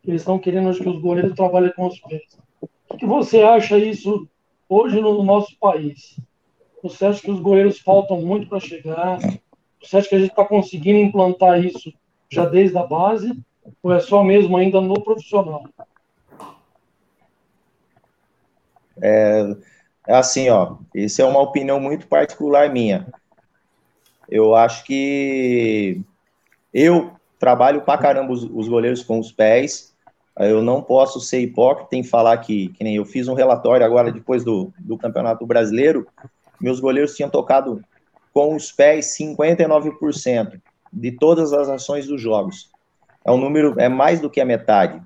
que 0.02 0.12
eles 0.12 0.22
estão 0.22 0.38
querendo 0.38 0.78
que 0.78 0.90
os 0.90 1.00
goleiros 1.00 1.34
trabalhem 1.34 1.72
com 1.74 1.88
os 1.88 2.00
pés? 2.02 2.38
O 2.62 2.68
que, 2.92 2.98
que 2.98 3.06
você 3.06 3.42
acha 3.42 3.78
isso 3.78 4.28
hoje 4.70 5.00
no 5.00 5.24
nosso 5.24 5.58
país? 5.58 6.20
Você 6.84 7.06
acha 7.06 7.22
que 7.22 7.32
os 7.32 7.40
goleiros 7.40 7.80
faltam 7.80 8.22
muito 8.22 8.50
para 8.50 8.60
chegar? 8.60 9.18
Você 9.82 9.98
acha 9.98 10.10
que 10.10 10.16
a 10.16 10.20
gente 10.20 10.32
está 10.32 10.46
conseguindo 10.46 11.00
implantar 11.00 11.64
isso 11.64 11.92
já 12.30 12.46
desde 12.46 12.78
a 12.78 12.84
base? 12.84 13.32
Ou 13.82 13.94
é 13.94 14.00
só 14.00 14.24
mesmo 14.24 14.58
ainda 14.58 14.82
no 14.82 15.02
profissional? 15.02 15.66
É, 19.02 19.56
é 20.08 20.16
assim, 20.16 20.50
ó. 20.50 20.78
Isso 20.94 21.22
é 21.22 21.26
uma 21.26 21.40
opinião 21.40 21.80
muito 21.80 22.08
particular 22.08 22.70
minha. 22.70 23.08
Eu 24.30 24.56
acho 24.56 24.84
que 24.86 26.02
eu 26.74 27.12
trabalho 27.40 27.82
pra 27.82 27.98
caramba 27.98 28.32
os, 28.34 28.44
os 28.44 28.68
goleiros 28.68 29.04
com 29.04 29.20
os 29.20 29.32
pés. 29.32 29.94
Eu 30.40 30.62
não 30.62 30.82
posso 30.82 31.20
ser 31.20 31.40
hipócrita 31.40 31.96
em 31.96 32.04
falar 32.04 32.38
que, 32.38 32.70
que 32.70 32.84
nem 32.84 32.96
eu 32.96 33.06
fiz 33.06 33.28
um 33.28 33.34
relatório 33.34 33.86
agora 33.86 34.12
depois 34.12 34.44
do, 34.44 34.74
do 34.80 34.98
Campeonato 34.98 35.46
Brasileiro, 35.46 36.08
meus 36.60 36.80
goleiros 36.80 37.16
tinham 37.16 37.30
tocado 37.30 37.84
com 38.34 38.56
os 38.56 38.72
pés 38.72 39.16
59% 39.18 40.60
de 40.92 41.12
todas 41.12 41.54
as 41.54 41.70
ações 41.70 42.08
dos 42.08 42.20
jogos. 42.20 42.72
É 43.26 43.32
um 43.32 43.38
número, 43.38 43.80
é 43.80 43.88
mais 43.90 44.20
do 44.20 44.30
que 44.30 44.42
a 44.42 44.46
metade. 44.46 45.02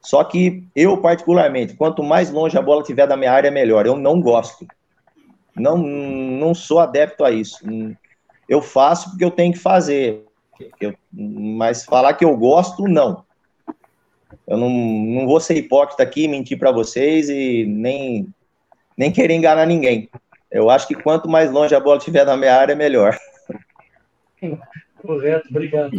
Só 0.00 0.22
que 0.24 0.66
eu, 0.74 0.98
particularmente, 0.98 1.74
quanto 1.74 2.02
mais 2.02 2.30
longe 2.30 2.58
a 2.58 2.62
bola 2.62 2.82
tiver 2.82 3.06
da 3.06 3.16
minha 3.16 3.32
área, 3.32 3.50
melhor. 3.50 3.86
Eu 3.86 3.96
não 3.96 4.20
gosto. 4.20 4.66
Não, 5.56 5.78
não 5.78 6.54
sou 6.54 6.80
adepto 6.80 7.24
a 7.24 7.30
isso 7.30 7.64
eu 8.48 8.60
faço 8.60 9.10
porque 9.10 9.24
eu 9.24 9.30
tenho 9.30 9.52
que 9.52 9.58
fazer. 9.58 10.24
Eu, 10.80 10.94
mas 11.12 11.84
falar 11.84 12.14
que 12.14 12.24
eu 12.24 12.36
gosto, 12.36 12.84
não. 12.84 13.24
Eu 14.46 14.56
não, 14.56 14.68
não 14.68 15.26
vou 15.26 15.40
ser 15.40 15.56
hipócrita 15.56 16.02
aqui, 16.02 16.28
mentir 16.28 16.58
para 16.58 16.70
vocês 16.70 17.28
e 17.28 17.64
nem, 17.64 18.28
nem 18.96 19.10
querer 19.10 19.34
enganar 19.34 19.66
ninguém. 19.66 20.08
Eu 20.50 20.70
acho 20.70 20.86
que 20.86 20.94
quanto 20.94 21.28
mais 21.28 21.50
longe 21.50 21.74
a 21.74 21.80
bola 21.80 21.96
estiver 21.96 22.24
na 22.24 22.36
minha 22.36 22.54
área, 22.54 22.76
melhor. 22.76 23.18
Correto, 25.02 25.48
obrigado. 25.50 25.90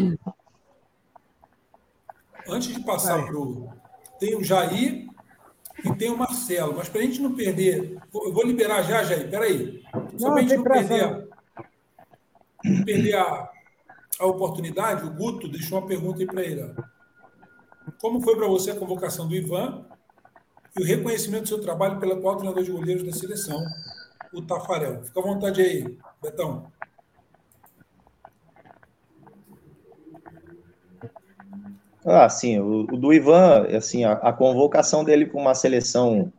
Antes 2.47 2.73
de 2.73 2.83
passar 2.83 3.25
para 3.25 3.37
o. 3.37 3.69
Tem 4.19 4.35
o 4.35 4.43
Jair 4.43 5.07
e 5.83 5.93
tem 5.95 6.09
o 6.09 6.17
Marcelo, 6.17 6.75
mas 6.75 6.87
para 6.87 7.01
a 7.01 7.03
gente 7.03 7.21
não 7.21 7.35
perder. 7.35 7.97
Eu 8.13 8.33
vou 8.33 8.45
liberar 8.45 8.81
já, 8.83 9.03
Jair, 9.03 9.29
peraí. 9.29 9.83
Só 10.17 10.29
para 10.31 10.39
a 10.39 10.41
gente 10.41 10.55
não 10.55 10.63
perder 10.63 11.25
perder 12.83 13.15
a, 13.15 13.51
a 14.19 14.25
oportunidade, 14.25 15.05
o 15.05 15.11
Guto 15.11 15.47
deixou 15.47 15.79
uma 15.79 15.87
pergunta 15.87 16.19
aí 16.19 16.25
para 16.25 16.41
ele. 16.41 16.73
Como 18.01 18.21
foi 18.21 18.35
para 18.35 18.47
você 18.47 18.71
a 18.71 18.75
convocação 18.75 19.27
do 19.27 19.35
Ivan 19.35 19.85
e 20.77 20.81
o 20.81 20.85
reconhecimento 20.85 21.43
do 21.43 21.49
seu 21.49 21.61
trabalho 21.61 21.99
pelo 21.99 22.13
atual 22.13 22.37
treinador 22.37 22.63
de 22.63 22.71
goleiros 22.71 23.03
da 23.03 23.11
seleção, 23.11 23.63
o 24.33 24.41
Tafarel? 24.41 25.03
Fica 25.03 25.19
à 25.19 25.23
vontade 25.23 25.61
aí, 25.61 25.97
Betão. 26.21 26.71
Ah, 32.05 32.29
sim, 32.29 32.59
o, 32.59 32.81
o 32.81 32.97
do 32.97 33.11
Ivan, 33.11 33.65
assim, 33.75 34.03
a, 34.03 34.13
a 34.13 34.31
convocação 34.31 35.03
dele 35.03 35.25
para 35.25 35.41
uma 35.41 35.55
seleção 35.55 36.31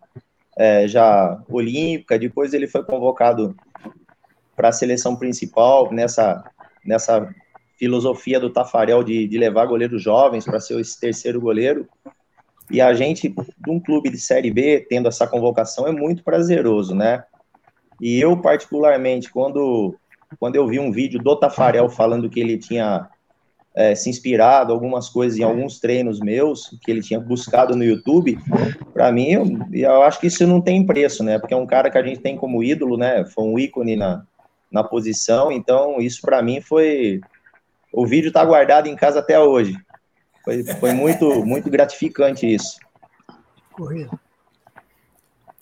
é, 0.57 0.87
já 0.87 1.43
olímpica, 1.49 2.17
depois 2.17 2.55
ele 2.55 2.69
foi 2.69 2.85
convocado 2.85 3.55
para 4.55 4.69
a 4.69 4.73
seleção 4.73 5.17
principal, 5.17 5.93
nessa, 5.93 6.45
nessa 6.85 7.29
filosofia 7.77 8.39
do 8.39 8.49
Tafarel 8.49 9.03
de, 9.03 9.27
de 9.27 9.39
levar 9.39 9.67
goleiros 9.67 10.01
jovens 10.01 10.45
para 10.45 10.61
ser 10.61 10.81
esse 10.81 11.01
terceiro 11.01 11.41
goleiro. 11.41 11.89
E 12.71 12.81
a 12.81 12.95
gente, 12.95 13.29
de 13.29 13.71
um 13.71 13.81
clube 13.81 14.09
de 14.09 14.19
Série 14.19 14.53
B, 14.53 14.87
tendo 14.89 15.09
essa 15.09 15.27
convocação, 15.27 15.87
é 15.87 15.93
muito 15.93 16.23
prazeroso, 16.23 16.95
né? 16.95 17.25
E 18.01 18.21
eu, 18.21 18.37
particularmente, 18.41 19.31
quando, 19.31 19.97
quando 20.39 20.55
eu 20.57 20.67
vi 20.67 20.79
um 20.79 20.93
vídeo 20.93 21.21
do 21.21 21.37
Tafarel 21.37 21.89
falando 21.89 22.31
que 22.31 22.41
ele 22.41 22.57
tinha 22.57 23.09
é, 23.77 23.95
se 23.95 24.09
inspirado 24.09 24.73
algumas 24.73 25.07
coisas 25.11 25.39
em 25.39 25.43
alguns 25.43 25.79
treinos 25.79 26.19
meus 26.19 26.71
que 26.83 26.91
ele 26.91 27.03
tinha 27.03 27.21
buscado 27.21 27.77
no 27.77 27.85
YouTube, 27.85 28.39
para 28.95 29.13
mim, 29.13 29.29
eu, 29.31 29.45
eu, 29.71 30.03
acho 30.03 30.19
que 30.19 30.29
isso 30.29 30.47
não 30.47 30.63
tem 30.63 30.87
preço, 30.87 31.23
né? 31.23 31.39
Porque 31.39 31.53
é 31.53 31.57
um 31.57 31.67
cara 31.67 31.91
que 31.91 31.99
a 31.99 32.03
gente 32.03 32.21
tem 32.21 32.39
como 32.39 32.65
ídolo, 32.65 32.97
né? 32.97 33.27
Foi 33.27 33.45
um 33.45 33.59
ícone 33.59 33.95
na, 33.95 34.25
na 34.73 34.83
posição, 34.83 35.53
então 35.53 36.01
isso 36.01 36.23
para 36.23 36.41
mim 36.41 36.63
foi. 36.63 37.21
O 37.93 38.07
vídeo 38.07 38.29
está 38.29 38.43
guardado 38.43 38.87
em 38.87 38.97
casa 38.97 39.19
até 39.19 39.39
hoje. 39.39 39.77
Foi, 40.43 40.65
foi 40.65 40.93
muito, 40.95 41.45
muito 41.45 41.69
gratificante 41.69 42.47
isso. 42.47 42.79
Correto. 43.73 44.19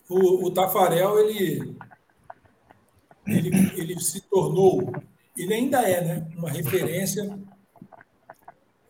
O, 0.09 0.45
o 0.45 0.51
Tafarel, 0.51 1.19
ele, 1.19 1.75
ele, 3.27 3.71
ele 3.75 3.99
se 3.99 4.21
tornou, 4.29 4.93
ele 5.37 5.53
ainda 5.53 5.81
é, 5.81 6.01
né? 6.01 6.27
Uma 6.37 6.49
referência 6.49 7.27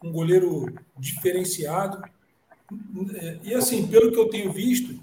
um 0.06 0.12
goleiro 0.12 0.74
diferenciado. 0.98 2.04
E 3.44 3.54
assim, 3.54 3.88
pelo 3.88 4.12
que 4.12 4.20
eu 4.20 4.30
tenho 4.30 4.54
visto, 4.54 5.00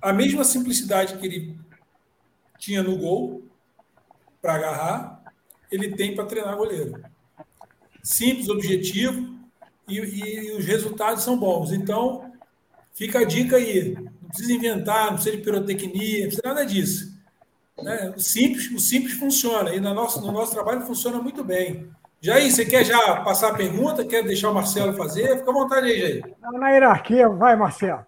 a 0.00 0.12
mesma 0.12 0.44
simplicidade 0.44 1.18
que 1.18 1.26
ele 1.26 1.58
tinha 2.58 2.82
no 2.82 2.96
gol 2.96 3.42
para 4.40 4.54
agarrar, 4.54 5.24
ele 5.70 5.96
tem 5.96 6.14
para 6.14 6.26
treinar 6.26 6.56
goleiro. 6.56 7.02
Simples, 8.02 8.48
objetivo 8.48 9.36
e, 9.88 9.98
e, 9.98 10.52
os 10.52 10.64
resultados 10.64 11.24
são 11.24 11.36
bons. 11.36 11.72
Então, 11.72 12.32
fica 12.92 13.20
a 13.20 13.24
dica 13.24 13.56
aí. 13.56 13.94
Não 13.94 14.28
precisa 14.28 14.52
inventar, 14.52 15.06
não 15.06 15.14
precisa 15.14 15.36
de 15.36 15.42
pirotecnia, 15.42 16.20
não 16.20 16.26
precisa 16.26 16.42
nada 16.44 16.64
disso. 16.64 17.16
Né? 17.82 18.14
O, 18.16 18.20
simples, 18.20 18.70
o 18.70 18.78
simples 18.78 19.14
funciona 19.14 19.74
e 19.74 19.80
no 19.80 19.92
nosso, 19.92 20.20
no 20.20 20.32
nosso 20.32 20.52
trabalho 20.52 20.86
funciona 20.86 21.20
muito 21.20 21.42
bem. 21.42 21.90
Jair, 22.20 22.50
você 22.50 22.64
quer 22.64 22.84
já 22.84 23.16
passar 23.22 23.50
a 23.50 23.54
pergunta? 23.54 24.04
Quer 24.04 24.24
deixar 24.24 24.50
o 24.50 24.54
Marcelo 24.54 24.94
fazer? 24.94 25.38
Fica 25.38 25.50
à 25.50 25.54
vontade 25.54 25.86
aí, 25.86 26.00
Jair. 26.00 26.24
Na 26.40 26.70
hierarquia, 26.70 27.28
vai, 27.28 27.54
Marcelo. 27.56 28.04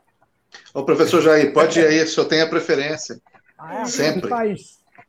Ô, 0.75 0.83
professor 0.83 1.21
Jair, 1.21 1.53
pode 1.53 1.79
ir 1.79 1.87
aí, 1.87 2.03
o 2.03 2.09
senhor 2.09 2.27
tem 2.27 2.41
a 2.41 2.49
preferência. 2.49 3.21
Ah, 3.59 3.83
é? 3.83 3.85
Sempre. 3.85 4.23
Tu 4.23 4.29
tá, 4.29 4.39
aí, 4.41 4.57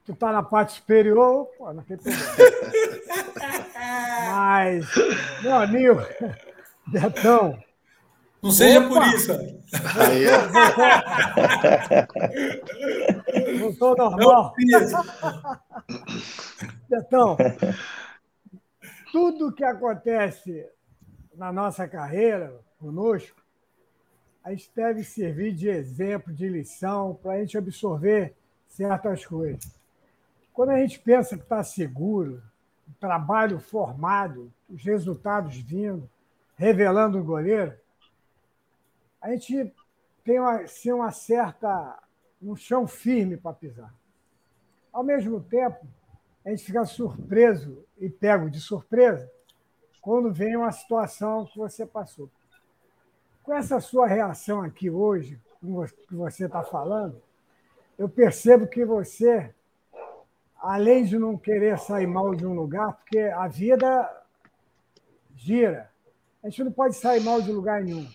tu 0.06 0.16
tá 0.16 0.32
na 0.32 0.44
parte 0.44 0.74
superior, 0.74 1.48
pô, 1.58 1.74
não 1.74 1.82
tem 1.84 1.98
problema. 1.98 2.24
Mas, 4.32 4.86
meu 5.42 5.56
amigo, 5.56 6.02
Betão. 6.88 7.58
Não 8.42 8.52
seja 8.52 8.80
Opa! 8.80 8.90
por 8.90 9.06
isso. 9.08 9.34
Aí, 9.98 10.26
Não 13.60 13.70
estou 13.70 13.96
normal. 13.98 14.54
Betão, 16.90 17.38
tudo 19.12 19.52
que 19.52 19.64
acontece 19.64 20.68
na 21.36 21.52
nossa 21.52 21.88
carreira, 21.88 22.60
conosco, 22.80 23.42
a 24.44 24.52
gente 24.52 24.72
deve 24.76 25.04
servir 25.04 25.54
de 25.54 25.70
exemplo, 25.70 26.34
de 26.34 26.48
lição, 26.48 27.16
para 27.16 27.34
a 27.34 27.40
gente 27.40 27.58
absorver 27.58 28.36
certas 28.68 29.26
coisas. 29.26 29.80
Quando 30.54 30.70
a 30.70 30.78
gente 30.78 31.00
pensa 31.00 31.38
que 31.38 31.44
está 31.44 31.64
seguro, 31.64 32.42
o 32.88 32.94
trabalho 33.00 33.60
formado, 33.60 34.52
os 34.70 34.84
resultados 34.84 35.58
vindo, 35.58 36.10
revelando 36.56 37.20
o 37.20 37.24
goleiro, 37.24 37.74
a 39.22 39.32
gente 39.32 39.74
tem 40.24 40.40
uma, 40.40 40.62
assim, 40.62 40.92
uma 40.92 41.12
certa. 41.12 42.02
um 42.42 42.56
chão 42.56 42.88
firme 42.88 43.38
para 43.38 43.54
pisar. 43.54 43.94
Ao 44.92 45.04
mesmo 45.04 45.42
tempo, 45.42 45.86
a 46.46 46.50
gente 46.50 46.64
fica 46.64 46.86
surpreso 46.86 47.86
e 47.98 48.10
pego 48.10 48.50
de 48.50 48.60
surpresa 48.60 49.30
quando 50.02 50.32
vem 50.32 50.56
uma 50.56 50.72
situação 50.72 51.46
que 51.46 51.58
você 51.58 51.86
passou. 51.86 52.30
Com 53.44 53.54
essa 53.54 53.80
sua 53.80 54.08
reação 54.08 54.62
aqui 54.62 54.90
hoje, 54.90 55.40
que 56.08 56.16
você 56.16 56.46
está 56.46 56.64
falando, 56.64 57.22
eu 57.98 58.08
percebo 58.08 58.68
que 58.68 58.86
você, 58.86 59.54
além 60.56 61.04
de 61.04 61.20
não 61.20 61.38
querer 61.38 61.78
sair 61.78 62.08
mal 62.08 62.34
de 62.34 62.46
um 62.46 62.54
lugar, 62.54 62.94
porque 62.94 63.20
a 63.20 63.48
vida 63.48 64.24
gira, 65.36 65.90
a 66.42 66.50
gente 66.50 66.64
não 66.64 66.72
pode 66.72 66.96
sair 66.96 67.22
mal 67.22 67.42
de 67.42 67.52
lugar 67.52 67.84
nenhum. 67.84 68.08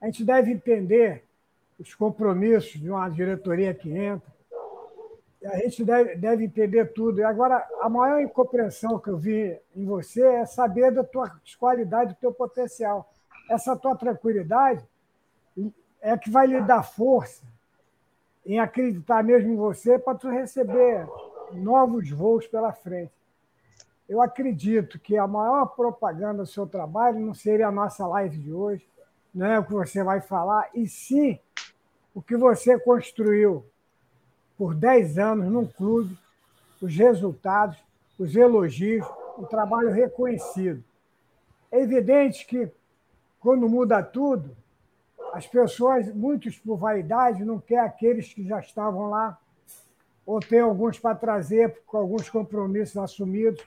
A 0.00 0.06
gente 0.06 0.24
deve 0.24 0.52
entender 0.52 1.24
os 1.78 1.94
compromissos 1.94 2.72
de 2.72 2.90
uma 2.90 3.08
diretoria 3.08 3.72
que 3.72 3.90
entra, 3.90 4.30
a 5.44 5.56
gente 5.58 5.84
deve, 5.84 6.16
deve 6.16 6.44
entender 6.44 6.92
tudo. 6.92 7.24
Agora, 7.24 7.66
a 7.80 7.88
maior 7.88 8.20
incompreensão 8.20 8.98
que 8.98 9.08
eu 9.08 9.16
vi 9.16 9.58
em 9.74 9.84
você 9.84 10.22
é 10.22 10.46
saber 10.46 10.90
da 10.90 11.04
tua 11.04 11.30
qualidade, 11.58 12.14
do 12.14 12.18
teu 12.18 12.32
potencial. 12.32 13.12
Essa 13.48 13.76
tua 13.76 13.96
tranquilidade 13.96 14.84
é 16.00 16.16
que 16.16 16.30
vai 16.30 16.46
lhe 16.46 16.60
dar 16.62 16.82
força 16.82 17.46
em 18.44 18.58
acreditar 18.58 19.22
mesmo 19.22 19.52
em 19.52 19.56
você 19.56 19.98
para 19.98 20.18
tu 20.18 20.28
receber 20.28 21.06
novos 21.52 22.10
voos 22.10 22.46
pela 22.46 22.72
frente. 22.72 23.12
Eu 24.08 24.22
acredito 24.22 24.98
que 24.98 25.16
a 25.16 25.26
maior 25.26 25.66
propaganda 25.66 26.42
do 26.42 26.46
seu 26.46 26.66
trabalho 26.66 27.20
não 27.20 27.34
seria 27.34 27.68
a 27.68 27.72
nossa 27.72 28.06
live 28.06 28.38
de 28.38 28.52
hoje, 28.52 28.88
não 29.34 29.46
é 29.46 29.58
o 29.58 29.64
que 29.64 29.72
você 29.72 30.02
vai 30.02 30.20
falar, 30.20 30.70
e 30.74 30.88
sim 30.88 31.38
o 32.14 32.22
que 32.22 32.36
você 32.36 32.78
construiu 32.78 33.66
por 34.58 34.74
10 34.74 35.18
anos 35.18 35.50
num 35.50 35.64
clube, 35.64 36.18
os 36.82 36.94
resultados, 36.94 37.78
os 38.18 38.34
elogios, 38.34 39.06
o 39.36 39.46
trabalho 39.46 39.90
reconhecido. 39.90 40.82
É 41.70 41.80
evidente 41.80 42.44
que, 42.44 42.68
quando 43.38 43.68
muda 43.68 44.02
tudo, 44.02 44.56
as 45.32 45.46
pessoas, 45.46 46.12
muitos 46.12 46.58
por 46.58 46.76
vaidade, 46.76 47.44
não 47.44 47.60
querem 47.60 47.84
aqueles 47.84 48.34
que 48.34 48.44
já 48.44 48.58
estavam 48.58 49.08
lá, 49.08 49.38
ou 50.26 50.40
tem 50.40 50.60
alguns 50.60 50.98
para 50.98 51.14
trazer 51.14 51.80
com 51.86 51.96
alguns 51.96 52.28
compromissos 52.28 52.96
assumidos. 52.96 53.64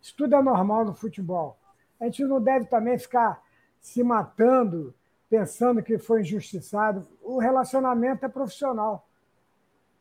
Isso 0.00 0.14
tudo 0.16 0.34
é 0.36 0.42
normal 0.42 0.84
no 0.84 0.94
futebol. 0.94 1.56
A 1.98 2.04
gente 2.04 2.22
não 2.24 2.40
deve 2.40 2.66
também 2.66 2.98
ficar 2.98 3.42
se 3.80 4.02
matando, 4.02 4.94
pensando 5.30 5.82
que 5.82 5.98
foi 5.98 6.20
injustiçado. 6.20 7.06
O 7.22 7.38
relacionamento 7.38 8.24
é 8.24 8.28
profissional. 8.28 9.08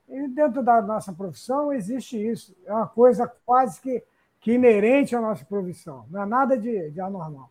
E 0.07 0.27
dentro 0.27 0.61
da 0.61 0.81
nossa 0.81 1.13
profissão 1.13 1.71
existe 1.71 2.17
isso. 2.17 2.55
É 2.65 2.73
uma 2.73 2.87
coisa 2.87 3.31
quase 3.45 3.79
que, 3.81 4.03
que 4.39 4.53
inerente 4.53 5.15
à 5.15 5.21
nossa 5.21 5.45
profissão. 5.45 6.05
Não 6.09 6.21
é 6.21 6.25
nada 6.25 6.57
de, 6.57 6.91
de 6.91 7.01
anormal. 7.01 7.49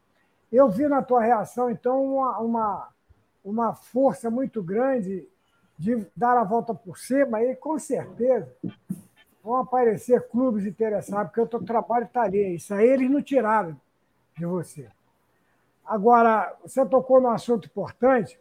Eu 0.52 0.68
vi 0.68 0.86
na 0.86 1.02
tua 1.02 1.22
reação, 1.22 1.70
então, 1.70 2.04
uma, 2.04 2.38
uma, 2.38 2.88
uma 3.44 3.74
força 3.74 4.30
muito 4.30 4.62
grande 4.62 5.26
de 5.78 6.06
dar 6.14 6.36
a 6.36 6.44
volta 6.44 6.74
por 6.74 6.98
cima 6.98 7.42
e, 7.42 7.56
com 7.56 7.78
certeza, 7.78 8.54
vão 9.42 9.56
aparecer 9.56 10.28
clubes 10.28 10.66
interessados, 10.66 11.28
porque 11.28 11.40
o 11.40 11.46
teu 11.46 11.64
trabalho 11.64 12.04
está 12.04 12.22
ali. 12.22 12.54
Isso 12.54 12.72
aí 12.74 12.86
eles 12.86 13.10
não 13.10 13.22
tiraram 13.22 13.80
de 14.36 14.44
você. 14.44 14.88
Agora, 15.84 16.54
você 16.62 16.84
tocou 16.86 17.20
num 17.20 17.30
assunto 17.30 17.66
importante, 17.66 18.38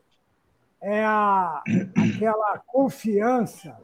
é 0.82 1.04
a, 1.04 1.63
aquela 1.97 2.60
confiança 2.60 3.78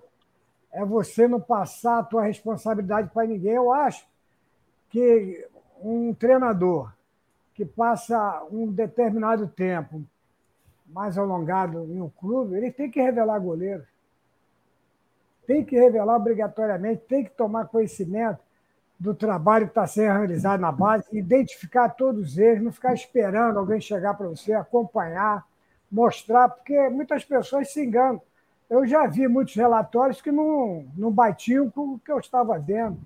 é 0.71 0.83
você 0.85 1.27
não 1.27 1.39
passar 1.39 1.99
a 1.99 2.03
tua 2.03 2.23
responsabilidade 2.23 3.09
para 3.13 3.27
ninguém. 3.27 3.53
Eu 3.53 3.71
acho 3.71 4.05
que 4.89 5.47
um 5.81 6.13
treinador 6.13 6.91
que 7.53 7.65
passa 7.65 8.45
um 8.51 8.71
determinado 8.71 9.47
tempo 9.47 10.03
mais 10.87 11.17
alongado 11.17 11.83
em 11.85 12.01
um 12.01 12.09
clube, 12.09 12.55
ele 12.55 12.71
tem 12.71 12.89
que 12.89 13.01
revelar 13.01 13.39
goleiro. 13.39 13.83
Tem 15.45 15.63
que 15.63 15.75
revelar 15.75 16.15
obrigatoriamente, 16.15 17.03
tem 17.07 17.23
que 17.23 17.31
tomar 17.31 17.67
conhecimento 17.67 18.39
do 18.99 19.13
trabalho 19.13 19.65
que 19.65 19.71
está 19.71 19.85
sendo 19.85 20.17
realizado 20.17 20.59
na 20.59 20.71
base, 20.71 21.05
identificar 21.11 21.89
todos 21.89 22.37
eles, 22.37 22.61
não 22.61 22.71
ficar 22.71 22.93
esperando 22.93 23.59
alguém 23.59 23.79
chegar 23.79 24.15
para 24.15 24.27
você, 24.27 24.53
acompanhar, 24.53 25.45
mostrar, 25.91 26.49
porque 26.49 26.89
muitas 26.89 27.23
pessoas 27.23 27.71
se 27.71 27.85
enganam 27.85 28.21
eu 28.69 28.85
já 28.85 29.07
vi 29.07 29.27
muitos 29.27 29.55
relatórios 29.55 30.21
que 30.21 30.31
não, 30.31 30.85
não 30.95 31.11
batiam 31.11 31.69
com 31.69 31.93
o 31.93 31.99
que 31.99 32.11
eu 32.11 32.19
estava 32.19 32.59
vendo. 32.59 32.97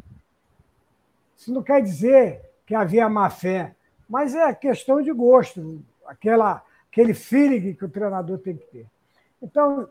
Isso 1.37 1.53
não 1.53 1.61
quer 1.61 1.81
dizer 1.81 2.41
que 2.65 2.73
havia 2.73 3.09
má 3.09 3.29
fé, 3.29 3.75
mas 4.07 4.35
é 4.35 4.53
questão 4.53 5.01
de 5.01 5.11
gosto, 5.11 5.83
aquela, 6.05 6.63
aquele 6.91 7.13
feeling 7.13 7.73
que 7.73 7.85
o 7.85 7.89
treinador 7.89 8.39
tem 8.39 8.57
que 8.57 8.65
ter. 8.65 8.85
Então, 9.41 9.87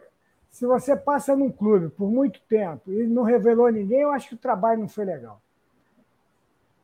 se 0.51 0.67
você 0.67 0.97
passa 0.97 1.37
num 1.37 1.51
clube 1.51 1.89
por 1.91 2.11
muito 2.11 2.41
tempo 2.49 2.91
e 2.93 3.07
não 3.07 3.23
revelou 3.23 3.71
ninguém, 3.71 4.01
eu 4.01 4.11
acho 4.11 4.29
que 4.29 4.35
o 4.35 4.39
trabalho 4.39 4.81
não 4.81 4.89
foi 4.89 5.05
legal. 5.05 5.41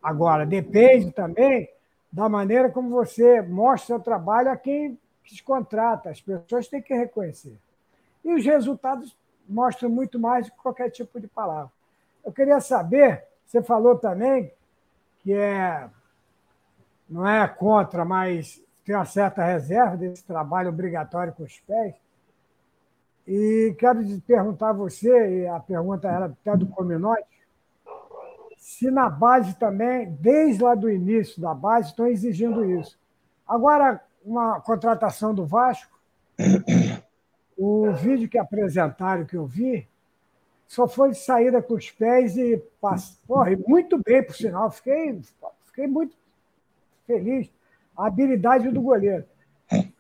Agora, 0.03 0.47
depende 0.47 1.11
também 1.11 1.69
da 2.13 2.29
maneira 2.29 2.71
como 2.71 2.89
você 2.89 3.43
mostra 3.43 3.97
o 3.97 4.01
trabalho 4.01 4.51
a 4.51 4.57
quem 4.57 4.99
te 5.25 5.43
contrata. 5.43 6.11
As 6.11 6.21
pessoas 6.21 6.69
têm 6.69 6.81
que 6.81 6.95
reconhecer. 6.95 7.59
E 8.27 8.35
os 8.35 8.45
resultados 8.45 9.17
mostram 9.49 9.89
muito 9.89 10.19
mais 10.19 10.47
do 10.47 10.53
que 10.53 10.59
qualquer 10.59 10.91
tipo 10.91 11.21
de 11.21 11.29
palavra. 11.29 11.71
Eu 12.25 12.33
queria 12.33 12.61
saber, 12.61 13.23
você 13.47 13.63
falou 13.63 13.97
também 13.97 14.53
que 15.21 15.33
é, 15.33 15.89
não 17.09 17.25
é 17.25 17.47
contra, 17.47 18.05
mas 18.05 18.61
tem 18.85 18.97
uma 18.97 19.05
certa 19.05 19.45
reserva 19.45 19.97
desse 19.97 20.25
trabalho 20.25 20.71
obrigatório 20.71 21.33
com 21.33 21.45
os 21.45 21.61
pés. 21.61 21.95
E 23.29 23.77
quero 23.79 24.01
perguntar 24.23 24.71
a 24.71 24.73
você, 24.73 25.43
e 25.43 25.47
a 25.47 25.61
pergunta 25.61 26.09
era 26.09 26.27
até 26.27 26.57
do 26.57 26.67
Cominote, 26.67 27.25
se 28.57 28.91
na 28.91 29.09
base 29.09 29.55
também, 29.55 30.11
desde 30.21 30.65
lá 30.65 30.75
do 30.75 30.91
início 30.91 31.41
da 31.41 31.55
base, 31.55 31.91
estão 31.91 32.09
exigindo 32.09 32.65
isso. 32.65 32.99
Agora, 33.47 34.03
uma 34.25 34.61
contratação 34.61 35.33
do 35.33 35.47
Vasco, 35.47 35.97
o 37.57 37.93
vídeo 37.93 38.29
que 38.29 38.39
apresentaram, 38.39 39.25
que 39.25 39.37
eu 39.37 39.47
vi, 39.47 39.89
só 40.67 40.87
foi 40.89 41.11
de 41.11 41.19
saída 41.19 41.63
com 41.63 41.75
os 41.75 41.91
pés 41.91 42.37
e 42.37 42.63
Porra, 43.27 43.51
muito 43.67 44.01
bem, 44.03 44.23
por 44.23 44.35
sinal. 44.35 44.71
Fiquei, 44.71 45.21
fiquei 45.67 45.87
muito 45.87 46.17
feliz. 47.07 47.51
A 47.97 48.07
habilidade 48.07 48.71
do 48.71 48.83
goleiro. 48.83 49.25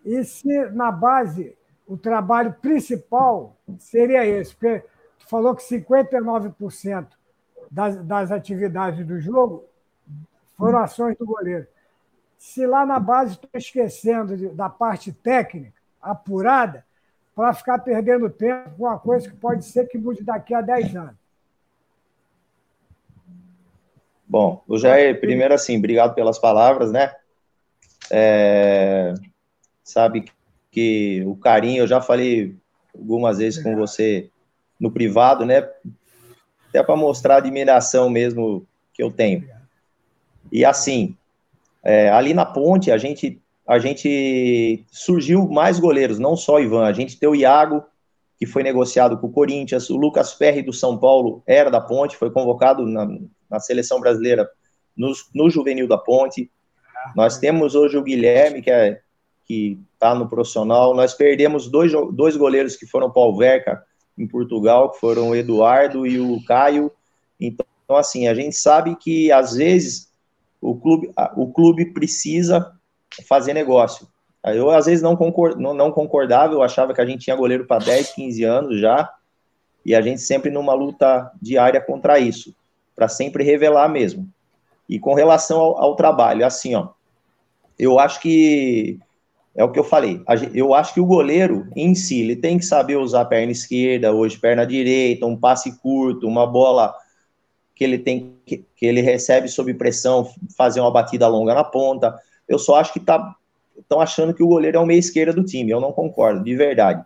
E 0.04 0.24
se 0.24 0.70
na 0.70 0.90
base 0.90 1.56
o 1.86 1.96
trabalho 1.96 2.52
principal 2.54 3.56
seria 3.78 4.24
esse, 4.24 4.54
porque 4.54 4.80
tu 5.18 5.28
falou 5.28 5.54
que 5.54 5.62
59% 5.62 7.08
das, 7.70 7.96
das 8.04 8.30
atividades 8.30 9.06
do 9.06 9.20
jogo 9.20 9.64
foram 10.56 10.78
ações 10.78 11.16
do 11.16 11.26
goleiro. 11.26 11.66
Se 12.36 12.66
lá 12.66 12.84
na 12.84 12.98
base 12.98 13.32
estou 13.32 13.50
esquecendo 13.54 14.52
da 14.54 14.68
parte 14.68 15.12
técnica, 15.12 15.72
apurada, 16.00 16.85
para 17.36 17.52
ficar 17.52 17.78
perdendo 17.80 18.30
tempo 18.30 18.70
com 18.70 18.84
uma 18.84 18.98
coisa 18.98 19.28
que 19.28 19.36
pode 19.36 19.62
ser 19.66 19.86
que 19.86 19.98
mude 19.98 20.24
daqui 20.24 20.54
a 20.54 20.62
10 20.62 20.96
anos. 20.96 21.14
Bom, 24.26 24.64
o 24.66 24.78
Jair, 24.78 25.20
primeiro 25.20 25.52
assim, 25.52 25.76
obrigado 25.76 26.14
pelas 26.14 26.38
palavras, 26.38 26.90
né? 26.90 27.14
É, 28.10 29.12
sabe 29.84 30.24
que 30.72 31.22
o 31.26 31.36
carinho, 31.36 31.82
eu 31.82 31.86
já 31.86 32.00
falei 32.00 32.56
algumas 32.94 33.36
vezes 33.36 33.62
com 33.62 33.76
você 33.76 34.30
no 34.80 34.90
privado, 34.90 35.44
né? 35.44 35.68
Até 36.70 36.82
para 36.82 36.96
mostrar 36.96 37.34
a 37.34 37.38
admiração 37.38 38.08
mesmo 38.08 38.66
que 38.94 39.02
eu 39.02 39.10
tenho. 39.10 39.46
E 40.50 40.64
assim, 40.64 41.14
é, 41.84 42.08
ali 42.08 42.32
na 42.32 42.46
ponte, 42.46 42.90
a 42.90 42.96
gente 42.96 43.40
a 43.66 43.78
gente 43.78 44.84
surgiu 44.90 45.48
mais 45.48 45.80
goleiros, 45.80 46.18
não 46.18 46.36
só 46.36 46.60
Ivan, 46.60 46.84
a 46.84 46.92
gente 46.92 47.18
tem 47.18 47.28
o 47.28 47.34
Iago, 47.34 47.82
que 48.38 48.46
foi 48.46 48.62
negociado 48.62 49.18
com 49.18 49.26
o 49.26 49.32
Corinthians, 49.32 49.90
o 49.90 49.96
Lucas 49.96 50.34
Ferri 50.34 50.62
do 50.62 50.72
São 50.72 50.96
Paulo 50.96 51.42
era 51.46 51.70
da 51.70 51.80
Ponte, 51.80 52.16
foi 52.16 52.30
convocado 52.30 52.86
na, 52.86 53.08
na 53.50 53.58
seleção 53.58 53.98
brasileira 53.98 54.48
no, 54.96 55.12
no, 55.34 55.50
juvenil 55.50 55.88
da 55.88 55.98
Ponte. 55.98 56.50
Nós 57.14 57.38
temos 57.38 57.74
hoje 57.74 57.96
o 57.96 58.02
Guilherme, 58.02 58.62
que 58.62 58.70
é 58.70 59.00
que 59.46 59.78
está 59.94 60.12
no 60.14 60.28
profissional. 60.28 60.94
Nós 60.94 61.14
perdemos 61.14 61.68
dois, 61.68 61.92
dois 62.12 62.36
goleiros 62.36 62.76
que 62.76 62.84
foram 62.84 63.10
para 63.10 63.22
o 63.22 63.24
Alverca, 63.26 63.82
em 64.18 64.26
Portugal, 64.26 64.90
que 64.90 64.98
foram 64.98 65.30
o 65.30 65.36
Eduardo 65.36 66.06
e 66.06 66.18
o 66.18 66.44
Caio. 66.44 66.90
Então, 67.40 67.66
assim, 67.90 68.26
a 68.26 68.34
gente 68.34 68.56
sabe 68.56 68.96
que 68.96 69.30
às 69.30 69.54
vezes 69.54 70.10
o 70.60 70.74
clube, 70.74 71.12
o 71.36 71.52
clube 71.52 71.92
precisa 71.92 72.75
fazer 73.24 73.54
negócio. 73.54 74.06
Eu, 74.44 74.70
às 74.70 74.86
vezes, 74.86 75.02
não, 75.02 75.16
concord, 75.16 75.60
não, 75.60 75.74
não 75.74 75.90
concordava, 75.90 76.52
eu 76.52 76.62
achava 76.62 76.94
que 76.94 77.00
a 77.00 77.06
gente 77.06 77.24
tinha 77.24 77.34
goleiro 77.36 77.66
para 77.66 77.84
10, 77.84 78.12
15 78.14 78.44
anos 78.44 78.80
já, 78.80 79.12
e 79.84 79.94
a 79.94 80.00
gente 80.00 80.20
sempre 80.20 80.50
numa 80.50 80.72
luta 80.72 81.30
diária 81.40 81.80
contra 81.80 82.18
isso, 82.18 82.54
para 82.94 83.08
sempre 83.08 83.42
revelar 83.42 83.88
mesmo. 83.88 84.28
E 84.88 85.00
com 85.00 85.14
relação 85.14 85.58
ao, 85.58 85.78
ao, 85.78 85.96
trabalho, 85.96 86.46
assim, 86.46 86.74
ó, 86.76 86.88
eu 87.78 87.98
acho 87.98 88.20
que 88.20 88.98
é 89.54 89.64
o 89.64 89.72
que 89.72 89.78
eu 89.78 89.84
falei. 89.84 90.22
Eu 90.54 90.74
acho 90.74 90.94
que 90.94 91.00
o 91.00 91.06
goleiro 91.06 91.68
em 91.74 91.94
si, 91.94 92.20
ele 92.20 92.36
tem 92.36 92.58
que 92.58 92.64
saber 92.64 92.96
usar 92.96 93.24
perna 93.24 93.50
esquerda, 93.50 94.12
hoje 94.12 94.38
perna 94.38 94.66
direita, 94.66 95.26
um 95.26 95.36
passe 95.36 95.76
curto, 95.80 96.28
uma 96.28 96.46
bola 96.46 96.94
que 97.74 97.82
ele 97.82 97.98
tem 97.98 98.34
que, 98.44 98.64
que 98.76 98.86
ele 98.86 99.00
recebe 99.00 99.48
sob 99.48 99.72
pressão, 99.74 100.30
fazer 100.56 100.80
uma 100.80 100.90
batida 100.90 101.26
longa 101.26 101.54
na 101.54 101.64
ponta. 101.64 102.14
Eu 102.48 102.58
só 102.58 102.76
acho 102.76 102.92
que 102.92 103.00
tá 103.00 103.34
estão 103.78 104.00
achando 104.00 104.34
que 104.34 104.42
o 104.42 104.48
goleiro 104.48 104.78
é 104.78 104.80
o 104.80 104.86
meia 104.86 104.98
esquerda 104.98 105.32
do 105.32 105.44
time. 105.44 105.70
Eu 105.70 105.80
não 105.80 105.92
concordo, 105.92 106.42
de 106.42 106.54
verdade. 106.56 107.04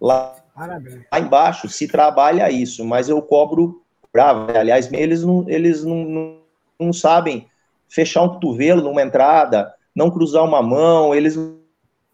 Lá, 0.00 0.34
lá 0.56 1.20
embaixo 1.20 1.68
se 1.68 1.86
trabalha 1.86 2.50
isso, 2.50 2.84
mas 2.84 3.08
eu 3.08 3.20
cobro 3.22 3.82
bravo. 4.12 4.50
Aliás, 4.56 4.90
eles 4.92 5.22
não, 5.22 5.44
eles 5.48 5.84
não, 5.84 6.04
não, 6.04 6.38
não 6.78 6.92
sabem 6.92 7.46
fechar 7.88 8.22
um 8.22 8.28
cotovelo 8.28 8.82
numa 8.82 9.02
entrada, 9.02 9.72
não 9.94 10.10
cruzar 10.10 10.44
uma 10.44 10.62
mão, 10.62 11.14
eles 11.14 11.38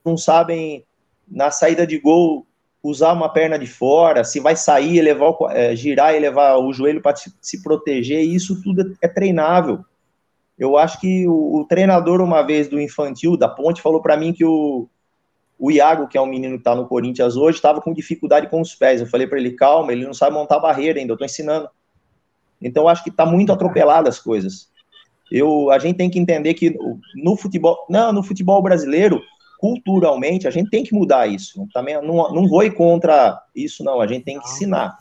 não 0.05 0.17
sabem 0.17 0.85
na 1.29 1.51
saída 1.51 1.87
de 1.87 1.99
gol 1.99 2.47
usar 2.83 3.13
uma 3.13 3.29
perna 3.29 3.57
de 3.57 3.67
fora, 3.67 4.25
se 4.25 4.41
vai 4.41 4.57
sair, 4.57 5.01
levar, 5.01 5.35
é, 5.51 5.75
girar 5.77 6.15
e 6.15 6.19
levar 6.19 6.57
o 6.57 6.73
joelho 6.73 7.01
para 7.01 7.15
se 7.41 7.63
proteger, 7.63 8.21
isso 8.23 8.61
tudo 8.61 8.97
é 9.01 9.07
treinável. 9.07 9.85
Eu 10.63 10.77
acho 10.79 11.01
que 11.01 11.27
o, 11.27 11.57
o 11.57 11.65
treinador, 11.65 12.21
uma 12.21 12.41
vez 12.41 12.69
do 12.69 12.81
infantil, 12.81 13.37
da 13.37 13.49
Ponte, 13.49 13.83
falou 13.83 14.01
para 14.01 14.17
mim 14.17 14.33
que 14.33 14.45
o, 14.45 14.89
o 15.59 15.73
Iago, 15.73 16.07
que 16.07 16.17
é 16.17 16.21
um 16.21 16.27
menino 16.27 16.55
que 16.55 16.61
está 16.61 16.73
no 16.73 16.87
Corinthians 16.87 17.35
hoje, 17.35 17.57
estava 17.59 17.81
com 17.81 17.93
dificuldade 17.93 18.49
com 18.49 18.61
os 18.61 18.73
pés. 18.73 19.01
Eu 19.01 19.09
falei 19.09 19.27
para 19.27 19.41
ele, 19.41 19.51
calma, 19.55 19.91
ele 19.91 20.07
não 20.07 20.15
sabe 20.15 20.37
montar 20.37 20.61
barreira 20.61 21.01
ainda, 21.01 21.11
eu 21.11 21.15
estou 21.15 21.27
ensinando. 21.27 21.69
Então, 22.61 22.87
acho 22.87 23.03
que 23.03 23.11
está 23.11 23.27
muito 23.27 23.53
atropelado 23.53 24.09
as 24.09 24.21
coisas. 24.21 24.69
Eu, 25.33 25.69
a 25.73 25.81
gente 25.81 25.97
tem 25.97 26.09
que 26.09 26.21
entender 26.21 26.55
que 26.55 26.79
no 27.17 27.37
futebol, 27.37 27.85
não, 27.91 28.13
no 28.13 28.23
futebol 28.23 28.63
brasileiro, 28.63 29.21
culturalmente, 29.59 30.47
a 30.47 30.51
gente 30.53 30.71
tem 30.71 30.85
que 30.85 30.95
mudar 30.95 31.27
isso. 31.27 31.67
Também 31.75 32.01
não, 32.01 32.33
não 32.33 32.47
vou 32.47 32.63
ir 32.63 32.73
contra 32.73 33.37
isso, 33.53 33.83
não. 33.83 34.01
A 34.01 34.07
gente 34.07 34.25
tem 34.25 34.39
que 34.39 34.47
ensinar. 34.47 34.97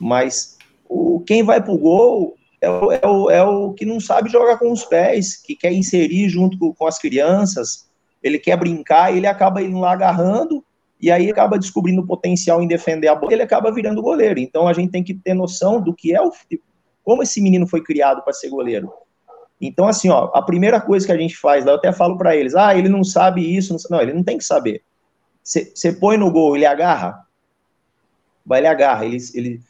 Mas 0.00 0.56
o, 0.88 1.20
quem 1.26 1.42
vai 1.42 1.62
para 1.62 1.74
o 1.74 1.78
gol 1.78 2.37
é 2.60 2.68
o, 2.68 2.92
é, 2.92 3.06
o, 3.06 3.30
é 3.30 3.42
o 3.42 3.72
que 3.72 3.84
não 3.84 4.00
sabe 4.00 4.30
jogar 4.30 4.58
com 4.58 4.72
os 4.72 4.84
pés, 4.84 5.36
que 5.36 5.54
quer 5.54 5.72
inserir 5.72 6.28
junto 6.28 6.58
com, 6.58 6.72
com 6.72 6.86
as 6.86 6.98
crianças, 6.98 7.88
ele 8.22 8.38
quer 8.38 8.56
brincar, 8.56 9.16
ele 9.16 9.26
acaba 9.26 9.62
indo 9.62 9.78
lá 9.78 9.92
agarrando, 9.92 10.64
e 11.00 11.10
aí 11.10 11.30
acaba 11.30 11.58
descobrindo 11.58 12.02
o 12.02 12.06
potencial 12.06 12.60
em 12.60 12.66
defender 12.66 13.08
a 13.08 13.14
bola, 13.14 13.32
ele 13.32 13.42
acaba 13.42 13.70
virando 13.70 14.02
goleiro. 14.02 14.40
Então 14.40 14.66
a 14.66 14.72
gente 14.72 14.90
tem 14.90 15.04
que 15.04 15.14
ter 15.14 15.34
noção 15.34 15.80
do 15.80 15.94
que 15.94 16.14
é 16.14 16.20
o 16.20 16.32
como 17.04 17.22
esse 17.22 17.40
menino 17.40 17.66
foi 17.66 17.82
criado 17.82 18.22
para 18.22 18.34
ser 18.34 18.50
goleiro. 18.50 18.92
Então, 19.58 19.88
assim, 19.88 20.10
ó, 20.10 20.30
a 20.34 20.42
primeira 20.42 20.78
coisa 20.78 21.06
que 21.06 21.12
a 21.12 21.16
gente 21.16 21.36
faz 21.36 21.64
lá, 21.64 21.72
eu 21.72 21.76
até 21.76 21.90
falo 21.90 22.18
para 22.18 22.36
eles, 22.36 22.54
ah, 22.54 22.76
ele 22.76 22.88
não 22.88 23.02
sabe 23.02 23.56
isso, 23.56 23.72
não, 23.72 23.80
não 23.96 24.02
ele 24.02 24.12
não 24.12 24.22
tem 24.22 24.36
que 24.36 24.44
saber. 24.44 24.82
Você 25.42 25.92
põe 25.92 26.18
no 26.18 26.30
gol, 26.30 26.54
ele 26.54 26.66
agarra, 26.66 27.26
vai, 28.44 28.60
ele 28.60 28.66
agarra, 28.66 29.06
ele, 29.06 29.16
ele, 29.34 29.60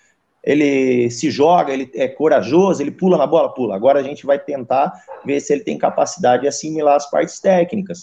ele 0.49 1.11
se 1.11 1.30
joga, 1.30 1.74
ele 1.74 1.90
é 1.94 2.09
corajoso, 2.09 2.82
ele 2.82 2.90
pula 2.90 3.18
na 3.18 3.26
bola, 3.26 3.53
pula. 3.53 3.76
Agora 3.76 4.01
a 4.01 4.03
gente 4.03 4.24
vai 4.24 4.38
tentar 4.38 4.94
ver 5.22 5.40
se 5.40 5.53
ele 5.53 5.62
tem 5.62 5.76
capacidade 5.76 6.40
de 6.40 6.49
assimilar 6.49 6.96
as 6.96 7.11
partes 7.11 7.38
técnicas. 7.38 8.01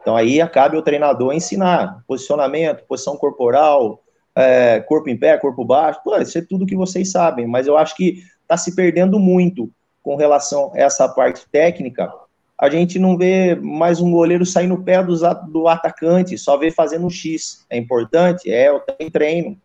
Então 0.00 0.14
aí 0.14 0.38
cabe 0.50 0.76
o 0.76 0.82
treinador 0.82 1.32
ensinar 1.32 2.04
posicionamento, 2.06 2.84
posição 2.86 3.16
corporal, 3.16 4.00
é, 4.36 4.78
corpo 4.86 5.08
em 5.10 5.16
pé, 5.16 5.36
corpo 5.36 5.64
baixo, 5.64 6.00
pô, 6.04 6.16
isso 6.16 6.38
é 6.38 6.42
tudo 6.42 6.64
que 6.64 6.76
vocês 6.76 7.10
sabem, 7.10 7.44
mas 7.44 7.66
eu 7.66 7.76
acho 7.76 7.96
que 7.96 8.22
está 8.42 8.56
se 8.56 8.76
perdendo 8.76 9.18
muito 9.18 9.68
com 10.00 10.14
relação 10.14 10.70
a 10.76 10.78
essa 10.78 11.08
parte 11.08 11.44
técnica. 11.50 12.08
A 12.56 12.70
gente 12.70 13.00
não 13.00 13.18
vê 13.18 13.56
mais 13.56 14.00
um 14.00 14.12
goleiro 14.12 14.46
sair 14.46 14.68
no 14.68 14.80
pé 14.80 15.02
do, 15.02 15.16
do 15.48 15.66
atacante, 15.66 16.38
só 16.38 16.56
vê 16.56 16.70
fazendo 16.70 17.04
um 17.04 17.10
X. 17.10 17.66
É 17.68 17.76
importante? 17.76 18.48
É, 18.48 18.68
eu 18.68 18.78
tenho 18.78 19.10
treino. 19.10 19.58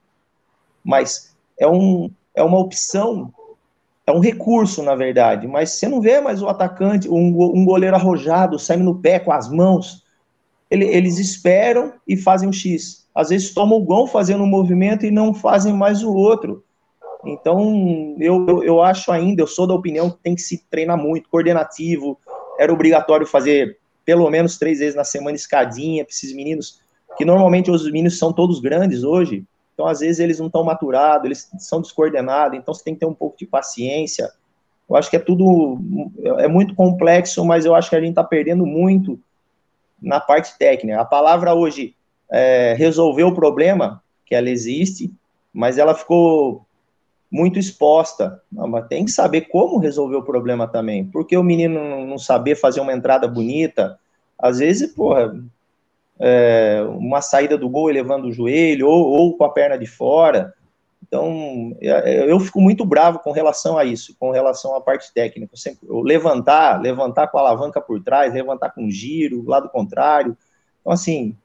Mas 0.84 1.29
é, 1.60 1.68
um, 1.68 2.10
é 2.36 2.42
uma 2.42 2.58
opção, 2.58 3.34
é 4.08 4.12
um 4.12 4.20
recurso, 4.20 4.82
na 4.82 4.96
verdade, 4.96 5.48
mas 5.48 5.72
você 5.72 5.88
não 5.88 6.02
vê 6.02 6.20
mais 6.20 6.42
o 6.42 6.48
atacante, 6.48 7.10
um, 7.10 7.28
um 7.56 7.66
goleiro 7.66 7.96
arrojado, 7.96 8.58
saindo 8.58 8.84
no 8.84 9.00
pé 9.00 9.20
com 9.20 9.32
as 9.32 9.50
mãos. 9.50 10.04
Ele, 10.72 10.86
eles 10.86 11.18
esperam 11.18 11.94
e 12.08 12.16
fazem 12.16 12.48
um 12.48 12.54
X. 12.54 13.08
Às 13.14 13.30
vezes 13.30 13.54
tomam 13.54 13.80
o 13.80 13.84
gol 13.84 14.08
fazendo 14.08 14.44
um 14.44 14.48
movimento 14.48 15.06
e 15.06 15.12
não 15.12 15.34
fazem 15.34 15.74
mais 15.74 16.04
o 16.04 16.14
outro. 16.14 16.64
Então, 17.26 18.16
eu, 18.20 18.48
eu, 18.48 18.64
eu 18.64 18.82
acho 18.82 19.12
ainda, 19.12 19.42
eu 19.42 19.48
sou 19.48 19.68
da 19.68 19.74
opinião 19.74 20.10
que 20.10 20.18
tem 20.24 20.36
que 20.36 20.42
se 20.42 20.64
treinar 20.70 20.98
muito, 20.98 21.30
coordenativo, 21.30 22.18
era 22.58 22.72
obrigatório 22.72 23.28
fazer 23.28 23.78
pelo 24.06 24.30
menos 24.30 24.58
três 24.58 24.80
vezes 24.80 24.96
na 24.96 25.04
semana 25.04 25.36
escadinha 25.36 26.04
para 26.04 26.12
esses 26.12 26.34
meninos 26.34 26.82
que 27.18 27.26
normalmente 27.26 27.70
os 27.70 27.84
meninos 27.86 28.18
são 28.18 28.32
todos 28.32 28.62
grandes 28.62 29.04
hoje, 29.04 29.44
então 29.80 29.88
às 29.88 30.02
vezes 30.02 30.20
eles 30.20 30.40
não 30.40 30.48
estão 30.48 30.62
maturados, 30.62 31.24
eles 31.24 31.50
são 31.58 31.80
descoordenados, 31.80 32.60
então 32.60 32.74
você 32.74 32.84
tem 32.84 32.96
que 32.96 33.00
ter 33.00 33.06
um 33.06 33.14
pouco 33.14 33.38
de 33.38 33.46
paciência. 33.46 34.30
Eu 34.90 34.98
acho 34.98 35.10
que 35.10 35.16
é 35.16 35.20
tudo, 35.20 35.80
é 36.38 36.50
muito 36.50 36.76
complexo, 36.76 37.46
mas 37.46 37.64
eu 37.64 37.74
acho 37.74 37.90
que 37.90 37.96
a 37.96 38.02
gente 38.02 38.10
está 38.10 38.24
perdendo 38.24 38.66
muito 38.66 39.18
na 40.02 40.20
parte 40.20 40.58
técnica. 40.58 41.00
A 41.00 41.06
palavra 41.06 41.54
hoje 41.54 41.96
é, 42.30 42.76
resolveu 42.78 43.30
o 43.30 43.34
problema, 43.34 44.04
que 44.26 44.36
ela 44.36 44.50
existe, 44.50 45.14
mas 45.54 45.78
ela 45.78 45.96
ficou 45.96 46.66
muito 47.32 47.58
exposta. 47.58 48.42
Não, 48.52 48.68
mas 48.68 48.86
tem 48.88 49.06
que 49.06 49.12
saber 49.12 49.48
como 49.48 49.78
resolver 49.78 50.18
o 50.18 50.24
problema 50.24 50.68
também. 50.68 51.06
Porque 51.06 51.38
o 51.38 51.44
menino 51.44 52.06
não 52.06 52.18
saber 52.18 52.56
fazer 52.56 52.82
uma 52.82 52.92
entrada 52.92 53.30
bonita, 53.30 53.98
às 54.38 54.60
vezes, 54.60 54.94
porra, 54.94 55.34
é, 56.20 56.84
uma 56.98 57.22
saída 57.22 57.58
do 57.58 57.70
gol 57.70 57.90
elevando 57.90 58.28
o 58.28 58.32
joelho, 58.32 58.88
ou, 58.88 59.08
ou 59.08 59.38
com 59.38 59.44
a 59.44 59.50
perna 59.50 59.78
de 59.78 59.88
fora. 59.88 60.54
Então, 61.08 61.76
eu 61.82 62.40
fico 62.40 62.62
muito 62.62 62.86
bravo 62.86 63.20
com 63.20 63.32
relação 63.32 63.78
a 63.78 63.84
isso, 63.84 64.16
com 64.20 64.30
relação 64.30 64.76
à 64.76 64.82
parte 64.82 65.12
técnica. 65.12 65.58
Sempre, 65.58 65.88
eu 65.88 66.02
levantar, 66.02 66.80
levantar 66.80 67.28
com 67.28 67.38
a 67.38 67.42
alavanca 67.42 67.82
por 67.82 68.04
trás, 68.04 68.32
levantar 68.32 68.70
com 68.72 68.90
giro, 68.92 69.44
lado 69.48 69.70
contrário. 69.70 70.38
Então, 70.82 70.94
assim, 70.94 71.36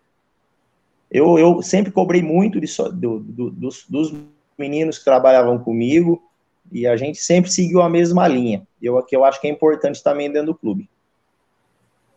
eu, 1.10 1.38
eu 1.38 1.62
sempre 1.62 1.90
cobrei 1.90 2.20
muito 2.20 2.60
de, 2.60 2.66
do, 2.92 3.20
do, 3.20 3.50
dos, 3.50 3.86
dos 3.88 4.12
meninos 4.58 4.98
que 4.98 5.04
trabalhavam 5.04 5.58
comigo, 5.58 6.22
e 6.70 6.86
a 6.86 6.96
gente 6.96 7.18
sempre 7.18 7.50
seguiu 7.50 7.80
a 7.80 7.88
mesma 7.88 8.26
linha. 8.26 8.66
Eu, 8.82 9.00
que 9.02 9.16
eu 9.16 9.24
acho 9.24 9.40
que 9.40 9.46
é 9.46 9.50
importante 9.50 10.02
também 10.02 10.30
dentro 10.30 10.48
do 10.48 10.58
clube. 10.58 10.90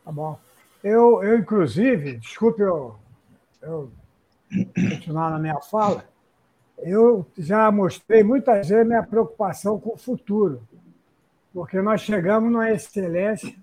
Tá 0.04 0.12
bom. 0.12 0.38
Eu, 0.84 1.24
eu 1.24 1.40
inclusive, 1.40 2.18
desculpe 2.18 2.62
eu, 2.62 2.96
eu 3.62 3.92
continuar 4.74 5.32
na 5.32 5.40
minha 5.40 5.60
fala, 5.60 6.04
eu 6.80 7.26
já 7.38 7.72
mostrei 7.72 8.24
muitas 8.24 8.70
vezes 8.70 8.88
minha 8.88 9.04
preocupação 9.04 9.80
com 9.80 9.94
o 9.94 9.98
futuro, 9.98 10.62
porque 11.54 11.82
nós 11.82 12.02
chegamos 12.02 12.52
numa 12.52 12.70
excelência 12.70 13.54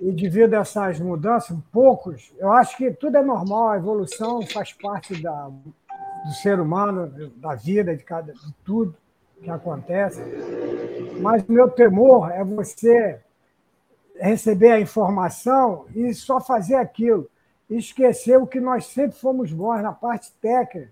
e 0.00 0.10
devido 0.10 0.54
a 0.54 0.60
essas 0.60 0.98
mudanças, 0.98 1.56
poucos, 1.70 2.32
eu 2.38 2.50
acho 2.52 2.76
que 2.76 2.90
tudo 2.90 3.16
é 3.16 3.22
normal, 3.22 3.68
a 3.68 3.76
evolução 3.76 4.40
faz 4.46 4.72
parte 4.72 5.20
da, 5.22 5.48
do 6.24 6.32
ser 6.42 6.58
humano, 6.58 7.30
da 7.36 7.54
vida, 7.54 7.94
de, 7.94 8.02
cada, 8.02 8.32
de 8.32 8.54
tudo 8.64 8.96
que 9.42 9.50
acontece. 9.50 10.20
Mas 11.20 11.42
o 11.46 11.52
meu 11.52 11.68
temor 11.68 12.30
é 12.30 12.42
você 12.42 13.20
receber 14.20 14.72
a 14.72 14.80
informação 14.80 15.86
e 15.94 16.12
só 16.14 16.40
fazer 16.40 16.76
aquilo, 16.76 17.28
esquecer 17.68 18.36
o 18.36 18.46
que 18.46 18.60
nós 18.60 18.86
sempre 18.86 19.18
fomos 19.18 19.52
bons 19.52 19.82
na 19.82 19.92
parte 19.92 20.30
técnica 20.40 20.90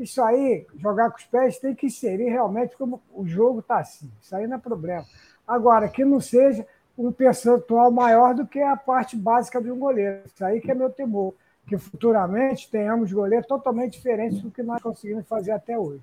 isso 0.00 0.22
aí, 0.22 0.66
jogar 0.78 1.10
com 1.10 1.18
os 1.18 1.24
pés, 1.24 1.58
tem 1.58 1.74
que 1.74 1.86
inserir 1.86 2.30
realmente 2.30 2.74
como 2.76 3.02
o 3.12 3.26
jogo 3.26 3.60
está 3.60 3.78
assim. 3.78 4.10
Isso 4.20 4.34
aí 4.34 4.46
não 4.46 4.56
é 4.56 4.58
problema. 4.58 5.04
Agora, 5.46 5.88
que 5.88 6.04
não 6.04 6.20
seja 6.20 6.66
um 6.96 7.12
percentual 7.12 7.90
maior 7.90 8.34
do 8.34 8.46
que 8.46 8.60
a 8.60 8.76
parte 8.76 9.14
básica 9.14 9.60
de 9.60 9.70
um 9.70 9.78
goleiro. 9.78 10.22
Isso 10.24 10.42
aí 10.42 10.60
que 10.60 10.70
é 10.70 10.74
meu 10.74 10.88
temor. 10.88 11.34
Que 11.66 11.76
futuramente 11.76 12.70
tenhamos 12.70 13.12
goleiros 13.12 13.46
totalmente 13.46 13.92
diferentes 13.92 14.40
do 14.40 14.50
que 14.50 14.62
nós 14.62 14.82
conseguimos 14.82 15.26
fazer 15.26 15.52
até 15.52 15.78
hoje. 15.78 16.02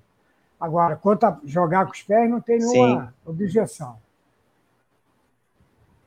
Agora, 0.60 0.94
quanto 0.96 1.24
a 1.24 1.40
jogar 1.44 1.84
com 1.84 1.92
os 1.92 2.02
pés, 2.02 2.30
não 2.30 2.40
tem 2.40 2.58
nenhuma 2.58 3.06
Sim. 3.06 3.30
objeção. 3.30 3.96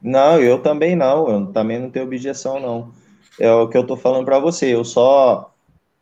Não, 0.01 0.39
eu 0.39 0.59
também 0.59 0.95
não. 0.95 1.29
Eu 1.29 1.45
também 1.47 1.79
não 1.79 1.89
tenho 1.89 2.05
objeção, 2.05 2.59
não. 2.59 2.91
É 3.39 3.51
o 3.51 3.67
que 3.67 3.77
eu 3.77 3.81
estou 3.81 3.95
falando 3.95 4.25
para 4.25 4.39
você. 4.39 4.73
Eu 4.73 4.83
só. 4.83 5.53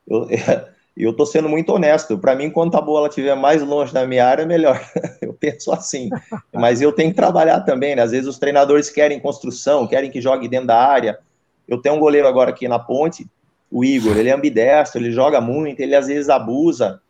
Eu, 0.08 0.28
eu 0.95 1.12
estou 1.12 1.26
sendo 1.26 1.50
muito 1.50 1.74
honesto. 1.74 2.18
Para 2.18 2.36
mim, 2.36 2.50
quanto 2.50 2.76
a 2.76 2.82
bola 2.82 3.10
estiver 3.10 3.36
mais 3.36 3.62
longe 3.62 3.93
da 3.93 4.06
minha 4.08 4.26
área, 4.26 4.45
melhor. 4.45 4.82
eu 5.22 5.34
penso 5.34 5.72
assim. 5.72 6.10
Mas 6.54 6.82
eu 6.82 6.91
tenho 6.91 7.10
que 7.10 7.16
trabalhar 7.16 7.62
também. 7.62 7.95
Né? 7.95 8.02
Às 8.02 8.12
vezes 8.12 8.28
os 8.28 8.39
treinadores 8.39 8.89
querem 8.89 9.20
construção, 9.20 9.88
querem 9.88 10.10
que 10.10 10.22
jogue 10.22 10.47
dentro 10.47 10.68
da 10.68 10.78
área. 10.78 11.20
Eu 11.68 11.82
tenho 11.82 11.95
um 11.95 12.00
goleiro 12.00 12.28
agora 12.28 12.50
aqui 12.50 12.68
na 12.68 12.80
ponte, 12.80 13.28
o 13.70 13.84
Igor. 13.84 14.18
Ele 14.18 14.30
é 14.30 14.34
ambidestro, 14.34 15.00
ele 15.00 15.12
joga 15.12 15.39
muito, 15.39 15.82
ele 15.82 15.95
às 15.95 16.08
vezes 16.08 16.30
abusa. 16.30 17.02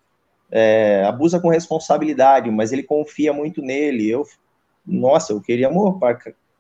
É, 0.52 1.06
abusa 1.08 1.40
com 1.40 1.50
responsabilidade, 1.50 2.50
mas 2.50 2.72
ele 2.72 2.82
confia 2.82 3.32
muito 3.32 3.62
nele. 3.62 4.10
Eu, 4.10 4.26
nossa, 4.86 5.32
eu 5.32 5.40
queria 5.40 5.68
amor. 5.68 5.98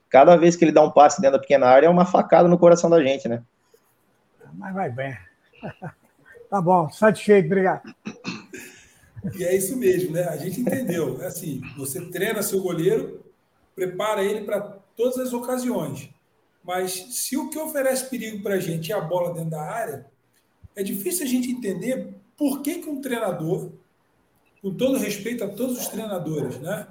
Cada 0.09 0.35
vez 0.35 0.55
que 0.55 0.65
ele 0.65 0.71
dá 0.71 0.83
um 0.83 0.91
passe 0.91 1.21
dentro 1.21 1.37
da 1.37 1.41
pequena 1.41 1.67
área, 1.67 1.87
é 1.87 1.89
uma 1.89 2.05
facada 2.05 2.47
no 2.47 2.57
coração 2.57 2.89
da 2.89 3.01
gente, 3.03 3.27
né? 3.27 3.43
Mas 4.53 4.73
vai 4.73 4.89
bem. 4.89 5.17
Tá 6.49 6.59
bom, 6.59 6.89
satisfeito, 6.89 7.45
obrigado. 7.45 7.93
E 9.35 9.43
é 9.43 9.55
isso 9.55 9.77
mesmo, 9.77 10.13
né? 10.13 10.23
A 10.23 10.35
gente 10.35 10.61
entendeu. 10.61 11.21
É 11.21 11.27
assim, 11.27 11.61
você 11.77 12.01
treina 12.09 12.41
seu 12.41 12.59
goleiro, 12.59 13.23
prepara 13.75 14.23
ele 14.23 14.41
para 14.41 14.59
todas 14.97 15.19
as 15.19 15.31
ocasiões. 15.31 16.09
Mas 16.63 16.91
se 17.11 17.37
o 17.37 17.51
que 17.51 17.59
oferece 17.59 18.09
perigo 18.09 18.41
para 18.41 18.55
a 18.55 18.59
gente 18.59 18.91
é 18.91 18.95
a 18.95 19.01
bola 19.01 19.33
dentro 19.33 19.51
da 19.51 19.61
área, 19.61 20.07
é 20.75 20.81
difícil 20.81 21.25
a 21.25 21.29
gente 21.29 21.51
entender 21.51 22.15
por 22.35 22.61
que, 22.61 22.79
que 22.79 22.89
um 22.89 22.99
treinador, 22.99 23.71
com 24.61 24.73
todo 24.73 24.97
respeito 24.97 25.43
a 25.43 25.47
todos 25.49 25.77
os 25.77 25.87
treinadores, 25.87 26.57
né? 26.59 26.87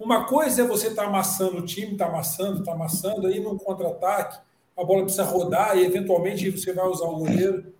Uma 0.00 0.24
coisa 0.24 0.62
é 0.62 0.66
você 0.66 0.88
estar 0.88 1.02
tá 1.02 1.08
amassando 1.08 1.58
o 1.58 1.64
time, 1.64 1.92
está 1.92 2.06
amassando, 2.06 2.60
está 2.60 2.72
amassando, 2.72 3.26
aí 3.26 3.38
num 3.38 3.56
contra-ataque, 3.56 4.40
a 4.76 4.82
bola 4.82 5.02
precisa 5.02 5.24
rodar 5.24 5.76
e 5.76 5.84
eventualmente 5.84 6.50
você 6.50 6.72
vai 6.72 6.86
usar 6.86 7.04
o 7.04 7.18
goleiro 7.18 7.72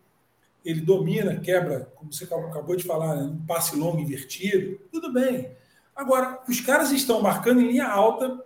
ele 0.65 0.81
domina, 0.81 1.37
quebra, 1.41 1.89
como 1.97 2.13
você 2.13 2.25
acabou 2.25 2.77
de 2.77 2.85
falar, 2.85 3.17
né? 3.17 3.23
um 3.23 3.45
passe 3.47 3.77
longo 3.77 3.99
invertido, 3.99 4.79
tudo 4.93 5.13
bem. 5.13 5.51
Agora, 5.95 6.41
os 6.49 6.61
caras 6.61 6.91
estão 6.93 7.21
marcando 7.21 7.61
em 7.61 7.69
linha 7.69 7.87
alta 7.87 8.43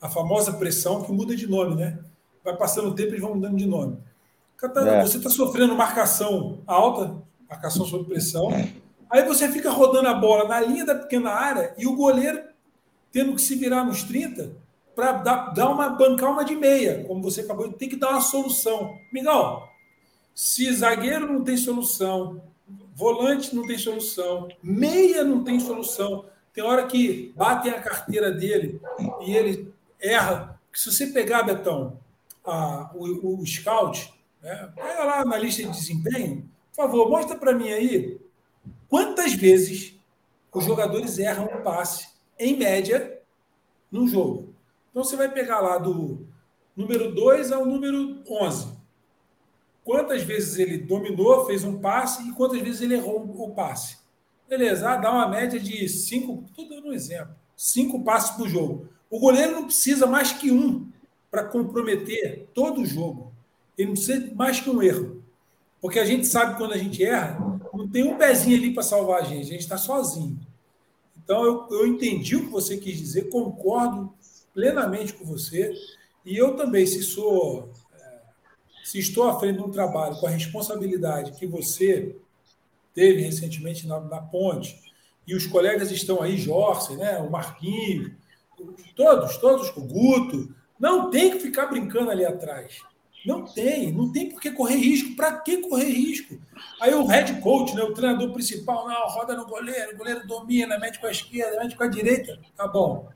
a 0.00 0.08
famosa 0.08 0.52
pressão 0.52 1.02
que 1.02 1.12
muda 1.12 1.34
de 1.34 1.46
nome, 1.46 1.76
né? 1.76 1.98
Vai 2.44 2.56
passando 2.56 2.88
o 2.88 2.94
tempo 2.94 3.10
e 3.10 3.12
eles 3.12 3.20
vão 3.20 3.34
mudando 3.34 3.56
de 3.56 3.66
nome. 3.66 3.98
É. 4.88 5.02
Você 5.02 5.18
está 5.18 5.30
sofrendo 5.30 5.74
marcação 5.74 6.60
alta, 6.66 7.16
marcação 7.48 7.84
sob 7.84 8.04
pressão, 8.04 8.48
aí 9.10 9.24
você 9.24 9.48
fica 9.48 9.70
rodando 9.70 10.08
a 10.08 10.14
bola 10.14 10.48
na 10.48 10.60
linha 10.60 10.84
da 10.84 10.94
pequena 10.94 11.30
área 11.30 11.74
e 11.76 11.86
o 11.86 11.96
goleiro 11.96 12.40
tendo 13.12 13.34
que 13.34 13.42
se 13.42 13.54
virar 13.54 13.84
nos 13.84 14.02
30 14.02 14.56
para 14.94 15.12
dar, 15.12 15.50
dar 15.52 15.68
uma 15.68 15.90
bancar 15.90 16.30
uma 16.30 16.44
de 16.44 16.56
meia, 16.56 17.04
como 17.04 17.22
você 17.22 17.42
acabou 17.42 17.68
de 17.68 17.76
tem 17.76 17.88
que 17.88 17.96
dar 17.96 18.10
uma 18.10 18.20
solução. 18.20 18.98
Miguel, 19.12 19.68
se 20.34 20.72
zagueiro 20.72 21.30
não 21.30 21.44
tem 21.44 21.56
solução, 21.56 22.42
volante 22.94 23.54
não 23.54 23.66
tem 23.66 23.78
solução, 23.78 24.48
meia 24.62 25.24
não 25.24 25.44
tem 25.44 25.60
solução, 25.60 26.24
tem 26.52 26.64
hora 26.64 26.86
que 26.86 27.32
batem 27.36 27.72
a 27.72 27.80
carteira 27.80 28.30
dele 28.30 28.80
e 29.20 29.34
ele 29.34 29.72
erra. 30.00 30.60
Se 30.72 30.90
você 30.90 31.06
pegar, 31.06 31.42
Betão, 31.42 31.98
a, 32.44 32.90
o, 32.94 33.40
o 33.40 33.46
scout, 33.46 34.12
né, 34.42 34.72
pega 34.74 35.04
lá 35.04 35.24
na 35.24 35.36
lista 35.36 35.62
de 35.62 35.70
desempenho, 35.70 36.48
por 36.74 36.84
favor, 36.84 37.10
mostra 37.10 37.36
para 37.36 37.54
mim 37.54 37.70
aí 37.70 38.20
quantas 38.88 39.32
vezes 39.34 39.94
os 40.52 40.64
jogadores 40.64 41.18
erram 41.18 41.44
um 41.44 41.62
passe, 41.62 42.08
em 42.44 42.56
média, 42.56 43.20
num 43.90 44.06
jogo. 44.06 44.54
Então 44.90 45.04
você 45.04 45.16
vai 45.16 45.30
pegar 45.30 45.60
lá 45.60 45.78
do 45.78 46.26
número 46.76 47.14
2 47.14 47.52
ao 47.52 47.64
número 47.64 48.22
11 48.28 48.82
quantas 49.84 50.22
vezes 50.22 50.58
ele 50.58 50.78
dominou, 50.78 51.46
fez 51.46 51.64
um 51.64 51.78
passe 51.78 52.28
e 52.28 52.32
quantas 52.32 52.60
vezes 52.60 52.80
ele 52.80 52.94
errou 52.94 53.20
o 53.20 53.50
passe. 53.50 53.98
Beleza, 54.48 54.90
ah, 54.90 54.96
dá 54.96 55.10
uma 55.10 55.28
média 55.28 55.58
de 55.58 55.88
cinco, 55.88 56.44
estou 56.48 56.68
dando 56.68 56.88
um 56.88 56.92
exemplo, 56.92 57.34
cinco 57.56 58.02
passes 58.04 58.36
por 58.36 58.48
jogo. 58.48 58.88
O 59.10 59.18
goleiro 59.18 59.52
não 59.52 59.64
precisa 59.64 60.06
mais 60.06 60.32
que 60.32 60.50
um 60.50 60.88
para 61.30 61.44
comprometer 61.44 62.48
todo 62.54 62.82
o 62.82 62.86
jogo. 62.86 63.32
Ele 63.76 63.88
não 63.88 63.94
precisa 63.94 64.34
mais 64.34 64.60
que 64.60 64.68
um 64.68 64.82
erro. 64.82 65.22
Porque 65.80 65.98
a 65.98 66.04
gente 66.04 66.26
sabe 66.26 66.56
quando 66.56 66.74
a 66.74 66.78
gente 66.78 67.02
erra, 67.02 67.38
não 67.72 67.88
tem 67.88 68.04
um 68.04 68.16
pezinho 68.16 68.56
ali 68.56 68.72
para 68.72 68.82
salvar 68.82 69.20
a 69.22 69.24
gente, 69.24 69.40
a 69.40 69.52
gente 69.52 69.60
está 69.60 69.76
sozinho. 69.76 70.38
Então, 71.24 71.44
eu, 71.44 71.68
eu 71.70 71.86
entendi 71.86 72.36
o 72.36 72.46
que 72.46 72.50
você 72.50 72.76
quis 72.76 72.98
dizer, 72.98 73.28
concordo 73.28 74.12
plenamente 74.52 75.12
com 75.12 75.24
você. 75.24 75.72
E 76.24 76.36
eu 76.36 76.56
também, 76.56 76.86
se 76.86 77.02
sou 77.02 77.72
se 78.84 78.98
estou 78.98 79.28
à 79.28 79.38
frente 79.38 79.56
de 79.56 79.62
um 79.62 79.70
trabalho 79.70 80.16
com 80.16 80.26
a 80.26 80.30
responsabilidade 80.30 81.32
que 81.32 81.46
você 81.46 82.14
teve 82.94 83.22
recentemente 83.22 83.86
na, 83.86 83.98
na 84.00 84.20
ponte, 84.20 84.78
e 85.26 85.34
os 85.34 85.46
colegas 85.46 85.90
estão 85.90 86.20
aí, 86.20 86.36
Jorge, 86.36 86.96
né, 86.96 87.18
o 87.18 87.30
Marquinhos, 87.30 88.12
todos, 88.94 89.36
todos, 89.38 89.70
o 89.76 89.80
Guto, 89.80 90.54
não 90.78 91.10
tem 91.10 91.30
que 91.30 91.38
ficar 91.38 91.66
brincando 91.66 92.10
ali 92.10 92.24
atrás. 92.24 92.82
Não 93.24 93.44
tem, 93.44 93.92
não 93.92 94.10
tem 94.10 94.28
por 94.28 94.40
que 94.40 94.50
correr 94.50 94.76
risco. 94.76 95.14
Para 95.14 95.38
que 95.38 95.58
correr 95.58 95.90
risco? 95.90 96.38
Aí 96.80 96.92
o 96.92 97.04
head 97.06 97.40
coach, 97.40 97.74
né, 97.74 97.82
o 97.82 97.94
treinador 97.94 98.32
principal, 98.32 98.86
não, 98.88 99.08
roda 99.08 99.36
no 99.36 99.46
goleiro, 99.46 99.94
o 99.94 99.96
goleiro 99.96 100.26
domina, 100.26 100.78
mete 100.78 100.98
com 100.98 101.06
a 101.06 101.10
esquerda, 101.10 101.62
mete 101.62 101.76
com 101.76 101.84
a 101.84 101.88
direita. 101.88 102.38
Tá 102.56 102.66
bom. 102.66 103.08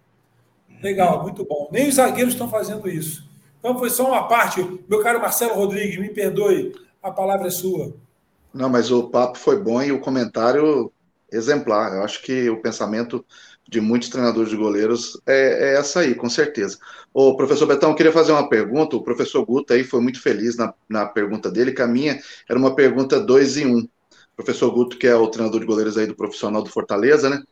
Legal, 0.82 1.22
muito 1.22 1.44
bom. 1.44 1.68
Nem 1.72 1.88
os 1.88 1.96
zagueiros 1.96 2.34
estão 2.34 2.48
fazendo 2.48 2.88
isso. 2.88 3.28
Então 3.58 3.78
foi 3.78 3.90
só 3.90 4.08
uma 4.08 4.28
parte. 4.28 4.62
Meu 4.88 5.02
caro 5.02 5.20
Marcelo 5.20 5.54
Rodrigues, 5.54 5.98
me 5.98 6.10
perdoe 6.10 6.72
a 7.02 7.10
palavra 7.10 7.48
é 7.48 7.50
sua. 7.50 7.94
Não, 8.52 8.68
mas 8.68 8.90
o 8.90 9.08
papo 9.08 9.38
foi 9.38 9.60
bom 9.60 9.82
e 9.82 9.92
o 9.92 10.00
comentário 10.00 10.92
exemplar. 11.30 11.94
Eu 11.94 12.02
acho 12.02 12.22
que 12.22 12.48
o 12.48 12.60
pensamento 12.60 13.24
de 13.68 13.80
muitos 13.80 14.08
treinadores 14.08 14.50
de 14.50 14.56
goleiros 14.56 15.20
é, 15.26 15.70
é 15.70 15.78
essa 15.78 16.00
aí, 16.00 16.14
com 16.14 16.28
certeza. 16.28 16.78
O 17.12 17.36
professor 17.36 17.66
Betão, 17.66 17.90
eu 17.90 17.96
queria 17.96 18.12
fazer 18.12 18.32
uma 18.32 18.48
pergunta. 18.48 18.96
O 18.96 19.02
professor 19.02 19.44
Guta 19.44 19.74
aí 19.74 19.82
foi 19.82 20.00
muito 20.00 20.20
feliz 20.20 20.56
na, 20.56 20.72
na 20.88 21.06
pergunta 21.06 21.50
dele, 21.50 21.72
que 21.72 21.82
a 21.82 21.86
minha 21.86 22.20
era 22.48 22.58
uma 22.58 22.74
pergunta 22.74 23.18
dois 23.18 23.56
em 23.56 23.66
um. 23.66 23.80
O 23.80 24.36
professor 24.36 24.70
Guto, 24.70 24.98
que 24.98 25.06
é 25.06 25.16
o 25.16 25.28
treinador 25.28 25.60
de 25.60 25.66
goleiros 25.66 25.98
aí 25.98 26.06
do 26.06 26.14
profissional 26.14 26.62
do 26.62 26.70
Fortaleza, 26.70 27.28
né? 27.28 27.42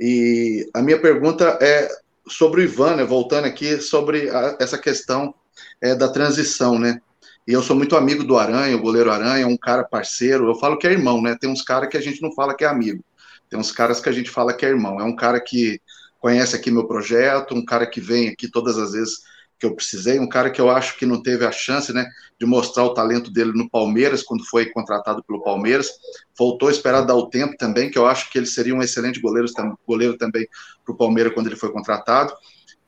E 0.00 0.68
a 0.72 0.80
minha 0.80 1.00
pergunta 1.00 1.58
é 1.60 1.88
sobre 2.28 2.60
o 2.60 2.64
Ivan, 2.64 2.96
né? 2.96 3.04
Voltando 3.04 3.46
aqui 3.46 3.78
sobre 3.80 4.30
a, 4.30 4.56
essa 4.60 4.78
questão 4.78 5.34
é, 5.80 5.94
da 5.94 6.08
transição, 6.08 6.78
né? 6.78 7.00
E 7.46 7.52
eu 7.52 7.62
sou 7.62 7.74
muito 7.74 7.96
amigo 7.96 8.22
do 8.24 8.36
Aranha, 8.36 8.76
o 8.76 8.80
goleiro 8.80 9.10
Aranha, 9.10 9.46
um 9.46 9.56
cara 9.56 9.82
parceiro. 9.82 10.46
Eu 10.46 10.54
falo 10.54 10.78
que 10.78 10.86
é 10.86 10.92
irmão, 10.92 11.20
né? 11.20 11.36
Tem 11.38 11.50
uns 11.50 11.62
caras 11.62 11.88
que 11.88 11.96
a 11.96 12.00
gente 12.00 12.22
não 12.22 12.32
fala 12.32 12.54
que 12.54 12.64
é 12.64 12.68
amigo. 12.68 13.02
Tem 13.48 13.58
uns 13.58 13.72
caras 13.72 14.00
que 14.00 14.08
a 14.08 14.12
gente 14.12 14.30
fala 14.30 14.52
que 14.52 14.64
é 14.64 14.68
irmão. 14.68 15.00
É 15.00 15.04
um 15.04 15.16
cara 15.16 15.40
que 15.40 15.80
conhece 16.18 16.56
aqui 16.56 16.70
meu 16.70 16.86
projeto, 16.86 17.54
um 17.54 17.64
cara 17.64 17.86
que 17.86 18.00
vem 18.00 18.28
aqui 18.28 18.48
todas 18.50 18.78
as 18.78 18.92
vezes 18.92 19.22
que 19.58 19.66
eu 19.66 19.74
precisei, 19.74 20.20
um 20.20 20.28
cara 20.28 20.50
que 20.50 20.60
eu 20.60 20.70
acho 20.70 20.96
que 20.96 21.04
não 21.04 21.20
teve 21.20 21.44
a 21.44 21.50
chance, 21.50 21.92
né, 21.92 22.08
de 22.38 22.46
mostrar 22.46 22.84
o 22.84 22.94
talento 22.94 23.28
dele 23.30 23.52
no 23.52 23.68
Palmeiras 23.68 24.22
quando 24.22 24.44
foi 24.44 24.66
contratado 24.66 25.22
pelo 25.24 25.42
Palmeiras. 25.42 25.90
Voltou 26.38 26.68
a 26.68 26.72
esperar 26.72 27.02
dar 27.02 27.16
o 27.16 27.28
tempo 27.28 27.56
também, 27.56 27.90
que 27.90 27.98
eu 27.98 28.06
acho 28.06 28.30
que 28.30 28.38
ele 28.38 28.46
seria 28.46 28.74
um 28.74 28.82
excelente 28.82 29.20
goleiro, 29.20 29.48
goleiro 29.86 30.16
também 30.16 30.46
para 30.84 30.94
o 30.94 30.96
Palmeiras 30.96 31.34
quando 31.34 31.48
ele 31.48 31.56
foi 31.56 31.72
contratado. 31.72 32.32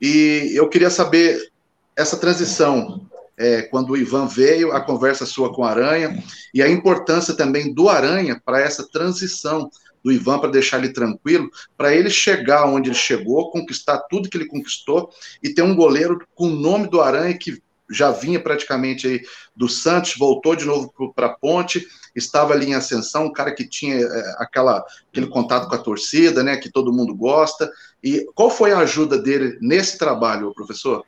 E 0.00 0.52
eu 0.54 0.68
queria 0.68 0.90
saber 0.90 1.50
essa 1.96 2.16
transição 2.16 3.10
é, 3.36 3.62
quando 3.62 3.90
o 3.90 3.96
Ivan 3.96 4.26
veio, 4.26 4.70
a 4.70 4.80
conversa 4.80 5.26
sua 5.26 5.52
com 5.52 5.62
o 5.62 5.64
Aranha 5.64 6.22
e 6.54 6.62
a 6.62 6.68
importância 6.68 7.34
também 7.34 7.74
do 7.74 7.88
Aranha 7.88 8.40
para 8.44 8.60
essa 8.60 8.86
transição 8.86 9.70
do 10.02 10.12
Ivan 10.12 10.38
para 10.38 10.50
deixar 10.50 10.78
ele 10.78 10.92
tranquilo, 10.92 11.50
para 11.76 11.94
ele 11.94 12.10
chegar 12.10 12.66
onde 12.66 12.88
ele 12.88 12.96
chegou, 12.96 13.50
conquistar 13.50 13.98
tudo 14.10 14.28
que 14.28 14.36
ele 14.36 14.46
conquistou 14.46 15.10
e 15.42 15.52
ter 15.52 15.62
um 15.62 15.74
goleiro 15.74 16.26
com 16.34 16.46
o 16.46 16.56
nome 16.56 16.88
do 16.88 17.00
Aranha 17.00 17.36
que 17.36 17.62
já 17.90 18.10
vinha 18.12 18.40
praticamente 18.40 19.06
aí 19.06 19.20
do 19.54 19.68
Santos, 19.68 20.14
voltou 20.16 20.54
de 20.54 20.64
novo 20.64 20.92
para 21.14 21.26
a 21.26 21.34
Ponte, 21.34 21.84
estava 22.14 22.54
ali 22.54 22.66
em 22.66 22.74
ascensão, 22.74 23.26
um 23.26 23.32
cara 23.32 23.52
que 23.52 23.68
tinha 23.68 23.96
é, 23.96 24.34
aquela, 24.38 24.84
aquele 25.10 25.26
contato 25.26 25.68
com 25.68 25.74
a 25.74 25.78
torcida, 25.78 26.42
né, 26.42 26.56
que 26.56 26.70
todo 26.70 26.92
mundo 26.92 27.14
gosta. 27.14 27.70
E 28.02 28.24
qual 28.34 28.48
foi 28.48 28.72
a 28.72 28.78
ajuda 28.78 29.18
dele 29.18 29.58
nesse 29.60 29.98
trabalho, 29.98 30.54
professor? 30.54 31.04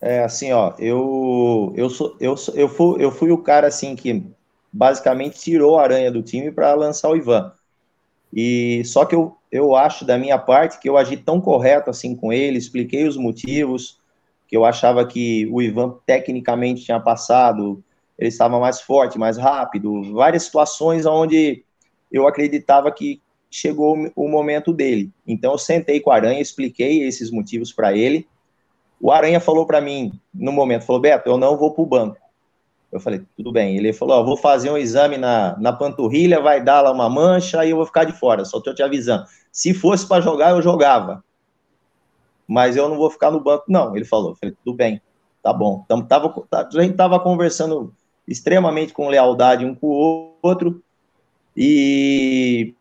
É 0.00 0.24
assim, 0.24 0.50
ó, 0.52 0.72
eu 0.78 1.74
eu 1.76 1.90
sou 1.90 2.16
eu, 2.18 2.34
eu 2.54 2.68
fui 2.68 3.04
eu 3.04 3.12
fui 3.12 3.30
o 3.30 3.36
cara 3.36 3.66
assim 3.66 3.94
que 3.94 4.24
basicamente 4.72 5.40
tirou 5.40 5.78
a 5.78 5.82
aranha 5.82 6.10
do 6.10 6.22
time 6.22 6.50
para 6.50 6.74
lançar 6.74 7.10
o 7.10 7.16
Ivan. 7.16 7.52
E 8.32 8.82
só 8.84 9.04
que 9.04 9.14
eu, 9.14 9.36
eu 9.50 9.74
acho 9.74 10.04
da 10.04 10.16
minha 10.16 10.38
parte 10.38 10.78
que 10.78 10.88
eu 10.88 10.96
agi 10.96 11.16
tão 11.16 11.40
correto 11.40 11.90
assim 11.90 12.14
com 12.14 12.32
ele, 12.32 12.58
expliquei 12.58 13.06
os 13.06 13.16
motivos, 13.16 13.98
que 14.46 14.56
eu 14.56 14.64
achava 14.64 15.06
que 15.06 15.48
o 15.50 15.60
Ivan 15.60 15.96
tecnicamente 16.06 16.84
tinha 16.84 17.00
passado, 17.00 17.82
ele 18.18 18.28
estava 18.28 18.60
mais 18.60 18.80
forte, 18.80 19.18
mais 19.18 19.36
rápido, 19.36 20.12
várias 20.12 20.44
situações 20.44 21.06
onde 21.06 21.64
eu 22.12 22.26
acreditava 22.26 22.90
que 22.92 23.20
chegou 23.50 23.96
o 24.14 24.28
momento 24.28 24.72
dele. 24.72 25.10
Então 25.26 25.52
eu 25.52 25.58
sentei 25.58 26.00
com 26.00 26.10
a 26.10 26.16
Aranha, 26.16 26.40
expliquei 26.40 27.02
esses 27.02 27.30
motivos 27.30 27.72
para 27.72 27.96
ele. 27.96 28.28
O 29.00 29.10
Aranha 29.10 29.40
falou 29.40 29.66
para 29.66 29.80
mim 29.80 30.12
no 30.32 30.52
momento, 30.52 30.84
falou: 30.84 31.00
"Beto, 31.00 31.28
eu 31.28 31.38
não 31.38 31.56
vou 31.56 31.72
para 31.72 31.82
o 31.82 31.86
banco. 31.86 32.19
Eu 32.90 32.98
falei, 33.00 33.22
tudo 33.36 33.52
bem. 33.52 33.76
Ele 33.76 33.92
falou, 33.92 34.18
ó, 34.18 34.24
vou 34.24 34.36
fazer 34.36 34.70
um 34.70 34.76
exame 34.76 35.16
na, 35.16 35.56
na 35.58 35.72
panturrilha, 35.72 36.40
vai 36.40 36.62
dar 36.62 36.80
lá 36.82 36.90
uma 36.90 37.08
mancha, 37.08 37.60
aí 37.60 37.70
eu 37.70 37.76
vou 37.76 37.86
ficar 37.86 38.04
de 38.04 38.12
fora, 38.12 38.44
só 38.44 38.60
tô 38.60 38.74
te 38.74 38.82
avisando. 38.82 39.24
Se 39.52 39.72
fosse 39.72 40.06
para 40.06 40.20
jogar, 40.20 40.50
eu 40.50 40.62
jogava. 40.62 41.24
Mas 42.46 42.76
eu 42.76 42.88
não 42.88 42.96
vou 42.96 43.10
ficar 43.10 43.30
no 43.30 43.40
banco, 43.40 43.64
não. 43.68 43.96
Ele 43.96 44.04
falou, 44.04 44.30
eu 44.30 44.36
falei, 44.36 44.56
tudo 44.64 44.76
bem, 44.76 45.00
tá 45.42 45.52
bom. 45.52 45.82
Então, 45.84 46.02
tava, 46.02 46.34
a 46.52 46.82
gente 46.82 46.96
tava 46.96 47.20
conversando 47.20 47.94
extremamente 48.26 48.92
com 48.92 49.08
lealdade 49.08 49.64
um 49.64 49.74
com 49.74 49.86
o 49.86 50.34
outro, 50.42 50.82
e 51.56 52.74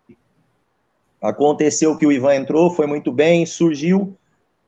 aconteceu 1.21 1.97
que 1.97 2.05
o 2.05 2.11
Ivan 2.11 2.35
entrou, 2.35 2.69
foi 2.71 2.85
muito 2.85 3.11
bem, 3.11 3.45
surgiu, 3.45 4.17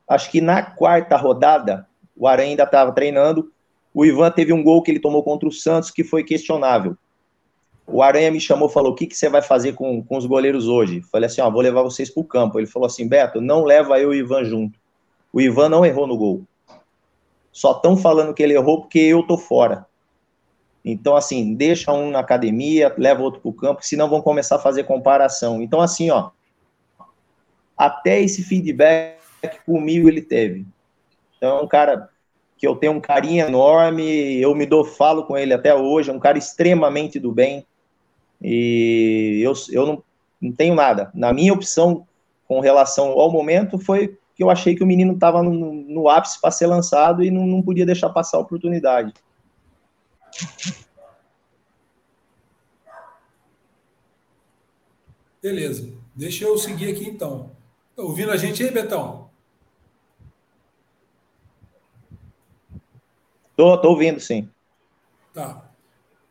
acho 0.08 0.30
que 0.30 0.40
na 0.40 0.62
quarta 0.62 1.16
rodada, 1.16 1.86
o 2.16 2.26
Aranha 2.26 2.50
ainda 2.50 2.64
estava 2.64 2.92
treinando, 2.92 3.51
o 3.94 4.04
Ivan 4.04 4.30
teve 4.30 4.52
um 4.52 4.62
gol 4.62 4.82
que 4.82 4.90
ele 4.90 5.00
tomou 5.00 5.22
contra 5.22 5.48
o 5.48 5.52
Santos 5.52 5.90
que 5.90 6.02
foi 6.02 6.24
questionável. 6.24 6.96
O 7.86 8.02
Aranha 8.02 8.30
me 8.30 8.40
chamou 8.40 8.68
falou: 8.68 8.92
O 8.92 8.94
que, 8.94 9.06
que 9.06 9.16
você 9.16 9.28
vai 9.28 9.42
fazer 9.42 9.74
com, 9.74 10.02
com 10.02 10.16
os 10.16 10.24
goleiros 10.24 10.68
hoje? 10.68 11.02
Falei 11.10 11.26
assim: 11.26 11.40
ó, 11.40 11.50
vou 11.50 11.60
levar 11.60 11.82
vocês 11.82 12.08
para 12.08 12.20
o 12.20 12.24
campo. 12.24 12.58
Ele 12.58 12.66
falou 12.66 12.86
assim: 12.86 13.06
Beto, 13.06 13.40
não 13.40 13.64
leva 13.64 13.98
eu 13.98 14.14
e 14.14 14.18
o 14.18 14.24
Ivan 14.24 14.44
junto. 14.44 14.78
O 15.32 15.40
Ivan 15.40 15.68
não 15.68 15.84
errou 15.84 16.06
no 16.06 16.16
gol. 16.16 16.42
Só 17.50 17.72
estão 17.72 17.96
falando 17.96 18.32
que 18.32 18.42
ele 18.42 18.54
errou 18.54 18.82
porque 18.82 18.98
eu 18.98 19.22
tô 19.22 19.36
fora. 19.36 19.86
Então, 20.84 21.14
assim, 21.14 21.54
deixa 21.54 21.92
um 21.92 22.10
na 22.10 22.18
academia, 22.18 22.92
leva 22.98 23.22
outro 23.22 23.40
para 23.40 23.50
o 23.50 23.54
campo, 23.54 23.84
senão 23.84 24.08
vão 24.08 24.20
começar 24.20 24.56
a 24.56 24.60
fazer 24.60 24.84
comparação. 24.84 25.62
Então, 25.62 25.80
assim, 25.80 26.10
ó, 26.10 26.30
até 27.76 28.20
esse 28.20 28.42
feedback 28.42 29.18
comigo 29.64 30.08
ele 30.08 30.22
teve. 30.22 30.66
Então, 31.36 31.58
é 31.58 31.62
um 31.62 31.68
cara 31.68 32.08
que 32.62 32.66
eu 32.68 32.76
tenho 32.76 32.92
um 32.92 33.00
carinho 33.00 33.44
enorme, 33.44 34.40
eu 34.40 34.54
me 34.54 34.64
dou 34.64 34.84
falo 34.84 35.24
com 35.24 35.36
ele 35.36 35.52
até 35.52 35.74
hoje, 35.74 36.10
é 36.10 36.12
um 36.12 36.20
cara 36.20 36.38
extremamente 36.38 37.18
do 37.18 37.32
bem, 37.32 37.66
e 38.40 39.40
eu, 39.42 39.52
eu 39.72 39.84
não, 39.84 40.04
não 40.40 40.52
tenho 40.52 40.72
nada. 40.72 41.10
Na 41.12 41.32
minha 41.32 41.52
opção 41.52 42.06
com 42.46 42.60
relação 42.60 43.18
ao 43.18 43.32
momento 43.32 43.80
foi 43.80 44.16
que 44.36 44.44
eu 44.44 44.48
achei 44.48 44.76
que 44.76 44.84
o 44.84 44.86
menino 44.86 45.14
estava 45.14 45.42
no, 45.42 45.74
no, 45.74 46.08
ápice 46.08 46.40
para 46.40 46.52
ser 46.52 46.68
lançado 46.68 47.24
e 47.24 47.32
não, 47.32 47.44
não 47.44 47.60
podia 47.60 47.84
deixar 47.84 48.10
passar 48.10 48.36
a 48.36 48.42
oportunidade. 48.42 49.12
Beleza. 55.42 55.92
Deixa 56.14 56.44
eu 56.44 56.56
seguir 56.56 56.92
aqui 56.92 57.08
então. 57.08 57.50
Tá 57.96 58.04
ouvindo 58.04 58.30
a 58.30 58.36
gente 58.36 58.62
aí, 58.62 58.70
Betão? 58.70 59.31
Tô, 63.56 63.76
tô 63.78 63.90
ouvindo, 63.90 64.20
sim. 64.20 64.48
Tá. 65.32 65.70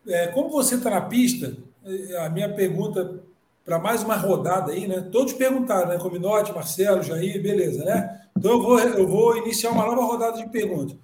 É, 0.07 0.28
como 0.28 0.49
você 0.49 0.76
está 0.76 0.89
na 0.89 1.01
pista, 1.01 1.55
é, 1.86 2.17
a 2.26 2.30
minha 2.30 2.53
pergunta 2.53 3.22
para 3.63 3.78
mais 3.78 4.03
uma 4.03 4.15
rodada 4.15 4.72
aí, 4.72 4.88
né? 4.88 5.01
Todos 5.11 5.34
perguntaram, 5.34 5.89
né? 5.89 5.97
Cominote, 5.97 6.53
Marcelo, 6.53 7.03
Jair, 7.03 7.41
beleza, 7.41 7.86
né? 7.86 8.28
Então 8.38 8.51
eu 8.51 8.61
vou, 8.61 8.80
eu 8.80 9.07
vou 9.07 9.38
iniciar 9.38 9.72
uma 9.72 9.86
nova 9.86 10.03
rodada 10.03 10.38
de 10.38 10.49
perguntas. 10.49 10.97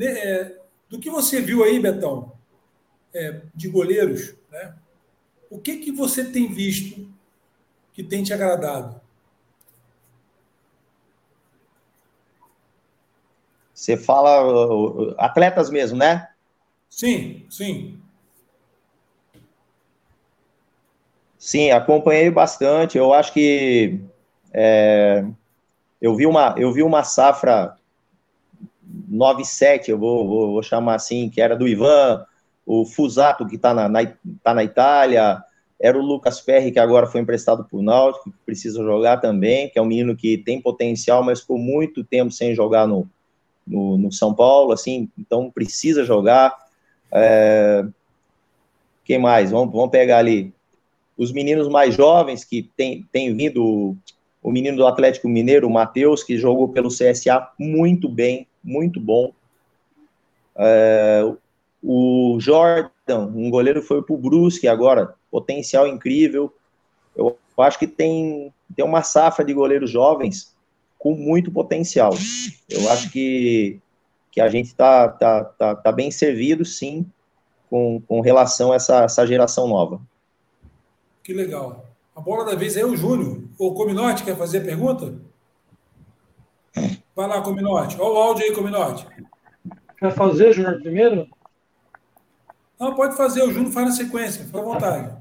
É, 0.00 0.56
do 0.88 0.98
que 0.98 1.10
você 1.10 1.40
viu 1.40 1.64
aí, 1.64 1.78
Betão, 1.80 2.32
é, 3.12 3.42
de 3.54 3.68
goleiros, 3.68 4.34
né? 4.50 4.74
O 5.50 5.58
que, 5.58 5.78
que 5.78 5.90
você 5.90 6.24
tem 6.24 6.46
visto 6.52 7.08
que 7.92 8.02
tem 8.02 8.22
te 8.22 8.32
agradado? 8.32 9.00
Você 13.78 13.96
fala 13.96 15.14
atletas 15.18 15.70
mesmo, 15.70 15.96
né? 15.96 16.26
Sim, 16.90 17.46
sim. 17.48 17.96
Sim, 21.38 21.70
acompanhei 21.70 22.28
bastante. 22.28 22.98
Eu 22.98 23.14
acho 23.14 23.32
que 23.32 24.00
é, 24.52 25.24
eu 26.02 26.16
vi 26.16 26.26
uma 26.26 26.56
eu 26.58 26.72
vi 26.72 26.82
uma 26.82 27.04
safra 27.04 27.76
97, 28.82 29.92
eu 29.92 29.98
vou, 29.98 30.26
vou, 30.26 30.52
vou, 30.54 30.62
chamar 30.62 30.96
assim, 30.96 31.30
que 31.30 31.40
era 31.40 31.54
do 31.54 31.68
Ivan, 31.68 32.26
o 32.66 32.84
Fusato, 32.84 33.46
que 33.46 33.54
está 33.54 33.72
na, 33.72 33.88
na, 33.88 34.00
tá 34.42 34.54
na 34.54 34.64
Itália, 34.64 35.40
era 35.80 35.96
o 35.96 36.02
Lucas 36.02 36.40
Ferri, 36.40 36.72
que 36.72 36.80
agora 36.80 37.06
foi 37.06 37.20
emprestado 37.20 37.64
para 37.64 37.78
o 37.78 37.82
Náutico, 37.82 38.32
que 38.32 38.38
precisa 38.44 38.82
jogar 38.82 39.18
também, 39.18 39.70
que 39.70 39.78
é 39.78 39.82
um 39.82 39.86
menino 39.86 40.16
que 40.16 40.36
tem 40.36 40.60
potencial, 40.60 41.22
mas 41.22 41.42
ficou 41.42 41.58
muito 41.58 42.02
tempo 42.02 42.32
sem 42.32 42.56
jogar 42.56 42.84
no, 42.84 43.08
no, 43.68 43.98
no 43.98 44.12
São 44.12 44.34
Paulo, 44.34 44.72
assim, 44.72 45.08
então 45.18 45.50
precisa 45.50 46.04
jogar. 46.04 46.56
É, 47.12 47.84
quem 49.04 49.18
mais? 49.18 49.50
Vamos, 49.50 49.72
vamos 49.72 49.90
pegar 49.90 50.18
ali 50.18 50.52
os 51.16 51.32
meninos 51.32 51.68
mais 51.68 51.94
jovens 51.94 52.44
que 52.44 52.70
tem, 52.76 53.04
tem 53.10 53.34
vindo, 53.34 53.96
o 54.40 54.52
menino 54.52 54.76
do 54.76 54.86
Atlético 54.86 55.28
Mineiro, 55.28 55.66
o 55.66 55.70
Matheus, 55.70 56.22
que 56.22 56.38
jogou 56.38 56.68
pelo 56.68 56.88
CSA 56.88 57.50
muito 57.58 58.08
bem, 58.08 58.46
muito 58.62 59.00
bom. 59.00 59.32
É, 60.56 61.22
o 61.82 62.38
Jordan, 62.40 63.26
um 63.34 63.50
goleiro 63.50 63.82
foi 63.82 64.02
para 64.02 64.14
o 64.14 64.18
Brusque 64.18 64.68
agora, 64.68 65.14
potencial 65.30 65.86
incrível. 65.86 66.52
Eu 67.16 67.36
acho 67.58 67.78
que 67.78 67.86
tem, 67.86 68.52
tem 68.76 68.84
uma 68.84 69.02
safra 69.02 69.44
de 69.44 69.52
goleiros 69.52 69.90
jovens 69.90 70.56
com 70.98 71.14
muito 71.14 71.50
potencial. 71.50 72.12
Eu 72.68 72.90
acho 72.90 73.10
que 73.10 73.80
que 74.30 74.40
a 74.40 74.48
gente 74.48 74.66
está 74.66 75.08
tá, 75.08 75.44
tá, 75.44 75.74
tá 75.74 75.90
bem 75.92 76.10
servido, 76.10 76.64
sim, 76.64 77.04
com, 77.68 78.00
com 78.06 78.20
relação 78.20 78.72
a 78.72 78.76
essa, 78.76 79.02
essa 79.02 79.26
geração 79.26 79.66
nova. 79.66 80.00
Que 81.22 81.32
legal. 81.32 81.84
A 82.14 82.20
bola 82.20 82.44
da 82.44 82.54
vez 82.54 82.76
é 82.76 82.84
o 82.84 82.96
Júnior. 82.96 83.42
O 83.58 83.74
Cominote 83.74 84.24
quer 84.24 84.36
fazer 84.36 84.60
pergunta? 84.60 85.14
Vai 87.14 87.28
lá, 87.28 87.42
Cominote. 87.42 88.00
Olha 88.00 88.12
o 88.12 88.16
áudio 88.16 88.44
aí, 88.44 88.54
Cominote. 88.54 89.06
Quer 89.98 90.14
fazer, 90.14 90.52
Júnior, 90.52 90.80
primeiro? 90.80 91.28
Não, 92.78 92.94
pode 92.94 93.16
fazer. 93.16 93.42
O 93.42 93.52
Júnior 93.52 93.72
faz 93.72 93.88
na 93.88 93.92
sequência. 93.92 94.44
Fica 94.44 94.58
à 94.58 94.62
vontade. 94.62 95.16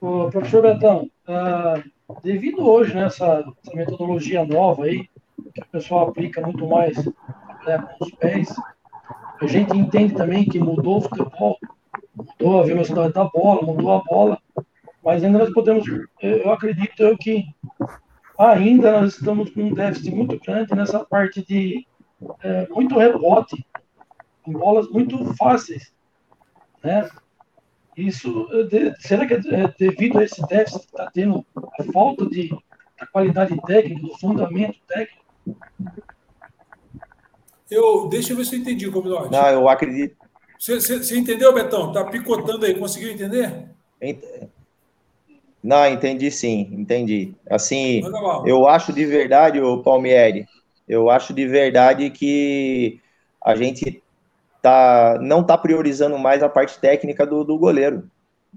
Ô, 0.00 0.30
professor 0.30 0.62
Betão, 0.62 1.10
uh, 1.28 2.20
devido 2.22 2.66
hoje 2.66 2.94
nessa 2.94 3.40
né, 3.40 3.52
metodologia 3.74 4.44
nova 4.44 4.84
aí, 4.84 5.08
que 5.52 5.60
o 5.60 5.66
pessoal 5.66 6.08
aplica 6.08 6.40
muito 6.40 6.66
mais 6.66 6.96
né, 7.66 7.78
com 7.78 8.04
os 8.04 8.10
pés, 8.12 8.54
a 9.40 9.46
gente 9.46 9.76
entende 9.76 10.14
também 10.14 10.44
que 10.44 10.58
mudou 10.58 10.98
o 10.98 11.00
futebol, 11.00 11.58
mudou 12.14 12.60
a 12.60 12.64
velocidade 12.64 13.12
da 13.12 13.24
bola, 13.24 13.62
mudou 13.62 13.92
a 13.92 14.02
bola, 14.02 14.38
mas 15.04 15.24
ainda 15.24 15.38
nós 15.38 15.52
podemos, 15.52 15.84
eu 16.20 16.52
acredito 16.52 17.02
eu 17.02 17.16
que 17.16 17.44
ainda 18.38 19.00
nós 19.00 19.14
estamos 19.14 19.50
com 19.50 19.62
um 19.62 19.74
déficit 19.74 20.14
muito 20.14 20.38
grande 20.40 20.74
nessa 20.74 21.04
parte 21.04 21.44
de 21.44 21.86
é, 22.42 22.68
muito 22.68 22.98
rebote, 22.98 23.64
com 24.42 24.52
bolas 24.52 24.88
muito 24.90 25.34
fáceis, 25.34 25.92
né? 26.82 27.08
Isso, 27.96 28.48
será 29.00 29.26
que 29.26 29.34
é 29.34 29.74
devido 29.78 30.18
a 30.18 30.24
esse 30.24 30.40
déficit 30.46 30.80
que 30.80 30.86
está 30.86 31.10
tendo 31.10 31.44
a 31.78 31.84
falta 31.92 32.26
de 32.26 32.50
qualidade 33.12 33.60
técnica, 33.62 34.00
do 34.00 34.18
fundamento 34.18 34.78
técnico? 34.86 35.24
Eu, 37.70 38.08
deixa 38.08 38.32
eu 38.32 38.36
ver 38.36 38.44
se 38.44 38.56
eu 38.56 38.60
entendi, 38.60 38.90
Cominote. 38.90 39.30
Não, 39.30 39.46
eu 39.48 39.68
acredito. 39.68 40.16
Você, 40.58 40.80
você, 40.80 40.98
você 40.98 41.18
entendeu, 41.18 41.54
Betão? 41.54 41.88
Está 41.88 42.04
picotando 42.04 42.66
aí, 42.66 42.74
conseguiu 42.74 43.10
entender? 43.10 43.68
Não, 45.62 45.86
entendi 45.86 46.30
sim, 46.30 46.68
entendi. 46.72 47.34
Assim, 47.48 48.02
eu 48.44 48.66
acho 48.66 48.92
de 48.92 49.06
verdade, 49.06 49.60
o 49.60 49.82
Palmieri, 49.82 50.46
eu 50.88 51.08
acho 51.08 51.32
de 51.32 51.46
verdade 51.46 52.10
que 52.10 53.00
a 53.42 53.54
gente 53.54 54.02
tá, 54.60 55.18
não 55.20 55.40
está 55.40 55.56
priorizando 55.56 56.18
mais 56.18 56.42
a 56.42 56.48
parte 56.48 56.78
técnica 56.78 57.26
do, 57.26 57.44
do 57.44 57.58
goleiro. 57.58 58.10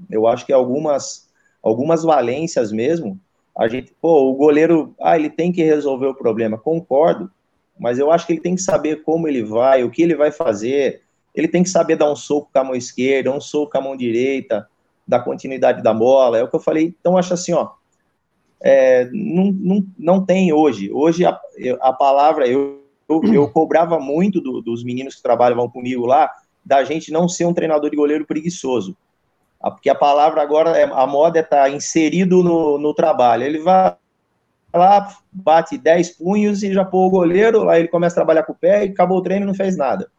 Eu 0.09 0.27
acho 0.27 0.45
que 0.45 0.51
algumas, 0.51 1.29
algumas 1.61 2.03
valências 2.03 2.71
mesmo, 2.71 3.19
a 3.57 3.67
gente, 3.67 3.93
pô, 4.01 4.29
o 4.29 4.33
goleiro, 4.33 4.95
ah, 4.99 5.15
ele 5.17 5.29
tem 5.29 5.51
que 5.51 5.63
resolver 5.63 6.07
o 6.07 6.15
problema, 6.15 6.57
concordo, 6.57 7.29
mas 7.79 7.99
eu 7.99 8.11
acho 8.11 8.25
que 8.25 8.33
ele 8.33 8.41
tem 8.41 8.55
que 8.55 8.61
saber 8.61 9.03
como 9.03 9.27
ele 9.27 9.43
vai, 9.43 9.83
o 9.83 9.89
que 9.89 10.01
ele 10.01 10.15
vai 10.15 10.31
fazer, 10.31 11.01
ele 11.33 11.47
tem 11.47 11.63
que 11.63 11.69
saber 11.69 11.95
dar 11.95 12.11
um 12.11 12.15
soco 12.15 12.49
com 12.51 12.59
a 12.59 12.63
mão 12.63 12.75
esquerda, 12.75 13.31
um 13.31 13.41
soco 13.41 13.71
com 13.71 13.77
a 13.77 13.81
mão 13.81 13.95
direita, 13.95 14.67
da 15.07 15.19
continuidade 15.19 15.83
da 15.83 15.93
bola, 15.93 16.37
é 16.37 16.43
o 16.43 16.47
que 16.47 16.55
eu 16.55 16.59
falei. 16.59 16.95
Então, 16.99 17.17
acho 17.17 17.33
assim, 17.33 17.53
ó, 17.53 17.71
é, 18.61 19.09
não, 19.11 19.51
não, 19.51 19.85
não 19.97 20.25
tem 20.25 20.53
hoje. 20.53 20.91
Hoje 20.91 21.25
a, 21.25 21.39
a 21.81 21.91
palavra, 21.91 22.47
eu, 22.47 22.81
eu, 23.09 23.21
eu 23.33 23.49
cobrava 23.49 23.99
muito 23.99 24.39
do, 24.39 24.61
dos 24.61 24.83
meninos 24.83 25.15
que 25.15 25.23
trabalham 25.23 25.69
comigo 25.69 26.05
lá, 26.05 26.31
da 26.63 26.83
gente 26.83 27.11
não 27.11 27.27
ser 27.27 27.45
um 27.45 27.53
treinador 27.53 27.89
de 27.89 27.97
goleiro 27.97 28.25
preguiçoso. 28.25 28.95
Porque 29.71 29.89
a 29.89 29.95
palavra 29.95 30.41
agora, 30.41 30.77
é, 30.77 30.83
a 30.83 31.07
moda 31.07 31.39
é 31.39 31.41
estar 31.41 31.63
tá 31.63 31.69
inserido 31.69 32.43
no, 32.43 32.77
no 32.77 32.93
trabalho. 32.93 33.43
Ele 33.43 33.59
vai 33.59 33.95
lá, 34.73 35.15
bate 35.31 35.77
10 35.77 36.17
punhos 36.17 36.63
e 36.63 36.73
já 36.73 36.83
pôr 36.83 37.07
o 37.07 37.09
goleiro, 37.09 37.69
aí 37.69 37.81
ele 37.81 37.87
começa 37.87 38.15
a 38.15 38.21
trabalhar 38.21 38.43
com 38.43 38.53
o 38.53 38.55
pé 38.55 38.85
e 38.85 38.89
acabou 38.89 39.19
o 39.19 39.21
treino 39.21 39.45
e 39.45 39.47
não 39.47 39.53
fez 39.53 39.77
nada. 39.77 40.09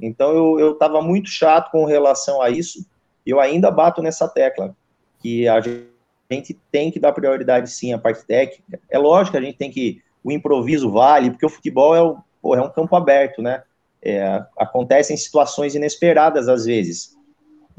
Então 0.00 0.58
eu 0.58 0.72
estava 0.72 1.00
muito 1.00 1.30
chato 1.30 1.70
com 1.70 1.86
relação 1.86 2.42
a 2.42 2.50
isso 2.50 2.84
eu 3.26 3.40
ainda 3.40 3.70
bato 3.70 4.00
nessa 4.00 4.28
tecla, 4.28 4.74
que 5.18 5.48
a 5.48 5.60
gente 5.60 6.54
tem 6.70 6.92
que 6.92 7.00
dar 7.00 7.12
prioridade 7.12 7.68
sim 7.68 7.92
à 7.92 7.98
parte 7.98 8.24
técnica. 8.24 8.78
É 8.88 8.96
lógico 8.96 9.32
que 9.32 9.38
a 9.38 9.42
gente 9.42 9.58
tem 9.58 9.70
que. 9.70 10.00
O 10.22 10.32
improviso 10.32 10.90
vale, 10.90 11.30
porque 11.30 11.46
o 11.46 11.50
futebol 11.50 11.94
é, 11.94 12.02
o, 12.42 12.54
é 12.54 12.60
um 12.60 12.70
campo 12.70 12.94
aberto, 12.96 13.42
né? 13.42 13.62
É, 14.02 14.44
acontecem 14.56 15.16
situações 15.16 15.74
inesperadas 15.74 16.48
às 16.48 16.64
vezes, 16.64 17.16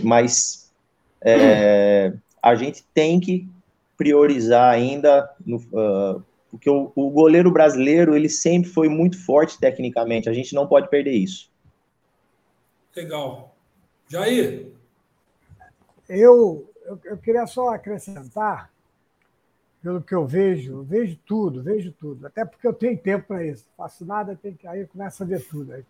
mas 0.01 0.66
é, 1.31 2.13
a 2.41 2.55
gente 2.55 2.83
tem 2.93 3.19
que 3.19 3.47
priorizar 3.97 4.73
ainda, 4.73 5.29
no, 5.45 5.57
uh, 5.57 6.23
porque 6.49 6.69
o, 6.69 6.91
o 6.95 7.09
goleiro 7.09 7.51
brasileiro 7.51 8.15
ele 8.15 8.29
sempre 8.29 8.69
foi 8.69 8.87
muito 8.87 9.23
forte 9.25 9.59
tecnicamente, 9.59 10.29
a 10.29 10.33
gente 10.33 10.53
não 10.53 10.67
pode 10.67 10.89
perder 10.89 11.11
isso. 11.11 11.51
Legal. 12.95 13.55
Jair, 14.07 14.71
eu, 16.07 16.71
eu, 16.85 16.99
eu, 17.03 17.17
queria 17.17 17.45
só 17.45 17.69
acrescentar, 17.69 18.71
pelo 19.83 20.01
que 20.01 20.15
eu 20.15 20.25
vejo, 20.25 20.73
eu 20.73 20.83
vejo 20.83 21.17
tudo, 21.25 21.61
vejo 21.61 21.91
tudo, 21.91 22.25
até 22.25 22.45
porque 22.45 22.65
eu 22.67 22.73
tenho 22.73 22.97
tempo 22.97 23.27
para 23.27 23.45
isso. 23.45 23.67
Faço 23.75 24.05
nada, 24.05 24.37
tenho 24.41 24.55
que 24.55 24.67
aí 24.67 24.85
começa 24.87 25.23
a 25.23 25.27
ver 25.27 25.45
tudo. 25.45 25.83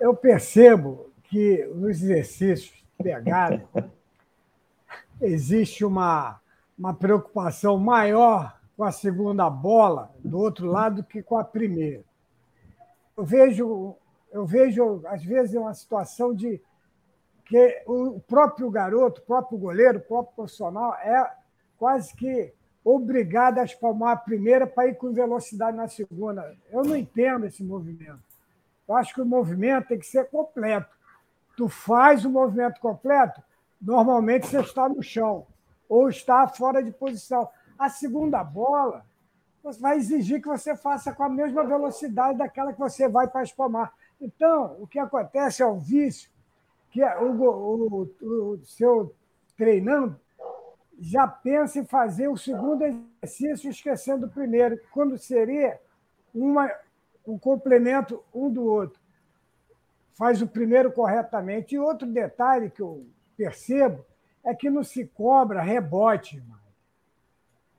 Eu 0.00 0.14
percebo 0.14 1.10
que 1.24 1.64
nos 1.74 2.02
exercícios 2.02 2.81
pegada 3.02 3.68
existe 5.20 5.84
uma, 5.84 6.40
uma 6.78 6.94
preocupação 6.94 7.78
maior 7.78 8.58
com 8.76 8.84
a 8.84 8.92
segunda 8.92 9.48
bola 9.48 10.10
do 10.24 10.38
outro 10.38 10.66
lado 10.66 11.04
que 11.04 11.22
com 11.22 11.36
a 11.36 11.44
primeira. 11.44 12.02
Eu 13.16 13.24
vejo, 13.24 13.94
eu 14.32 14.44
vejo 14.44 15.02
às 15.06 15.22
vezes, 15.22 15.54
uma 15.54 15.74
situação 15.74 16.34
de 16.34 16.60
que 17.44 17.82
o 17.86 18.20
próprio 18.20 18.70
garoto, 18.70 19.20
o 19.20 19.24
próprio 19.24 19.58
goleiro, 19.58 19.98
o 19.98 20.02
próprio 20.02 20.34
profissional 20.34 20.94
é 20.94 21.30
quase 21.78 22.14
que 22.14 22.52
obrigado 22.84 23.58
a 23.58 23.64
espalmar 23.64 24.12
a 24.12 24.16
primeira 24.16 24.66
para 24.66 24.88
ir 24.88 24.96
com 24.96 25.12
velocidade 25.12 25.76
na 25.76 25.86
segunda. 25.86 26.56
Eu 26.70 26.82
não 26.82 26.96
entendo 26.96 27.46
esse 27.46 27.62
movimento. 27.62 28.22
Eu 28.88 28.96
acho 28.96 29.14
que 29.14 29.20
o 29.20 29.26
movimento 29.26 29.88
tem 29.88 29.98
que 29.98 30.06
ser 30.06 30.28
completo. 30.28 30.88
Tu 31.62 31.68
faz 31.68 32.24
o 32.24 32.28
movimento 32.28 32.80
completo, 32.80 33.40
normalmente 33.80 34.48
você 34.48 34.58
está 34.58 34.88
no 34.88 35.00
chão 35.00 35.46
ou 35.88 36.08
está 36.08 36.48
fora 36.48 36.82
de 36.82 36.90
posição. 36.90 37.48
A 37.78 37.88
segunda 37.88 38.42
bola 38.42 39.06
vai 39.78 39.96
exigir 39.96 40.42
que 40.42 40.48
você 40.48 40.74
faça 40.74 41.12
com 41.12 41.22
a 41.22 41.28
mesma 41.28 41.62
velocidade 41.62 42.36
daquela 42.36 42.72
que 42.72 42.80
você 42.80 43.08
vai 43.08 43.28
para 43.28 43.44
espalmar. 43.44 43.92
Então, 44.20 44.76
o 44.80 44.88
que 44.88 44.98
acontece 44.98 45.62
é 45.62 45.66
o 45.66 45.78
vício 45.78 46.28
que 46.90 47.00
é 47.00 47.16
o, 47.20 47.30
o, 47.30 48.10
o 48.24 48.64
seu 48.64 49.14
treinando 49.56 50.18
já 50.98 51.28
pensa 51.28 51.78
em 51.78 51.84
fazer 51.84 52.26
o 52.26 52.36
segundo 52.36 52.82
exercício 52.82 53.70
esquecendo 53.70 54.26
o 54.26 54.30
primeiro, 54.30 54.80
quando 54.90 55.16
seria 55.16 55.80
uma, 56.34 56.68
um 57.24 57.38
complemento 57.38 58.20
um 58.34 58.50
do 58.50 58.64
outro. 58.64 59.00
Faz 60.14 60.42
o 60.42 60.46
primeiro 60.46 60.92
corretamente. 60.92 61.74
E 61.74 61.78
outro 61.78 62.06
detalhe 62.06 62.70
que 62.70 62.82
eu 62.82 63.06
percebo 63.36 64.04
é 64.44 64.54
que 64.54 64.70
não 64.70 64.82
se 64.82 65.06
cobra 65.06 65.62
rebote. 65.62 66.40
Mano. 66.40 66.60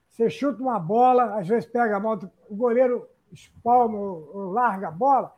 Você 0.09 0.29
chuta 0.29 0.61
uma 0.61 0.79
bola, 0.79 1.39
às 1.39 1.47
vezes 1.47 1.69
pega 1.69 1.97
a 1.97 1.99
mão, 1.99 2.19
o 2.49 2.55
goleiro 2.55 3.07
espalma, 3.31 3.97
larga 4.51 4.89
a 4.89 4.91
bola, 4.91 5.33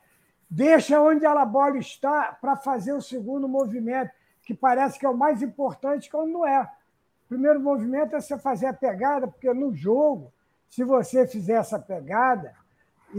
Deixa 0.48 1.00
onde 1.00 1.26
a 1.26 1.44
bola 1.44 1.76
está 1.76 2.36
para 2.40 2.56
fazer 2.56 2.92
o 2.92 3.02
segundo 3.02 3.48
movimento, 3.48 4.12
que 4.42 4.54
parece 4.54 4.98
que 4.98 5.04
é 5.04 5.08
o 5.08 5.16
mais 5.16 5.42
importante, 5.42 6.10
quando 6.10 6.30
não 6.30 6.46
é. 6.46 6.62
O 6.62 7.28
primeiro 7.28 7.60
movimento 7.60 8.14
é 8.14 8.20
você 8.20 8.38
fazer 8.38 8.66
a 8.66 8.72
pegada, 8.72 9.26
porque 9.26 9.52
no 9.52 9.74
jogo, 9.74 10.32
se 10.68 10.84
você 10.84 11.26
fizer 11.26 11.54
essa 11.54 11.78
pegada 11.80 12.54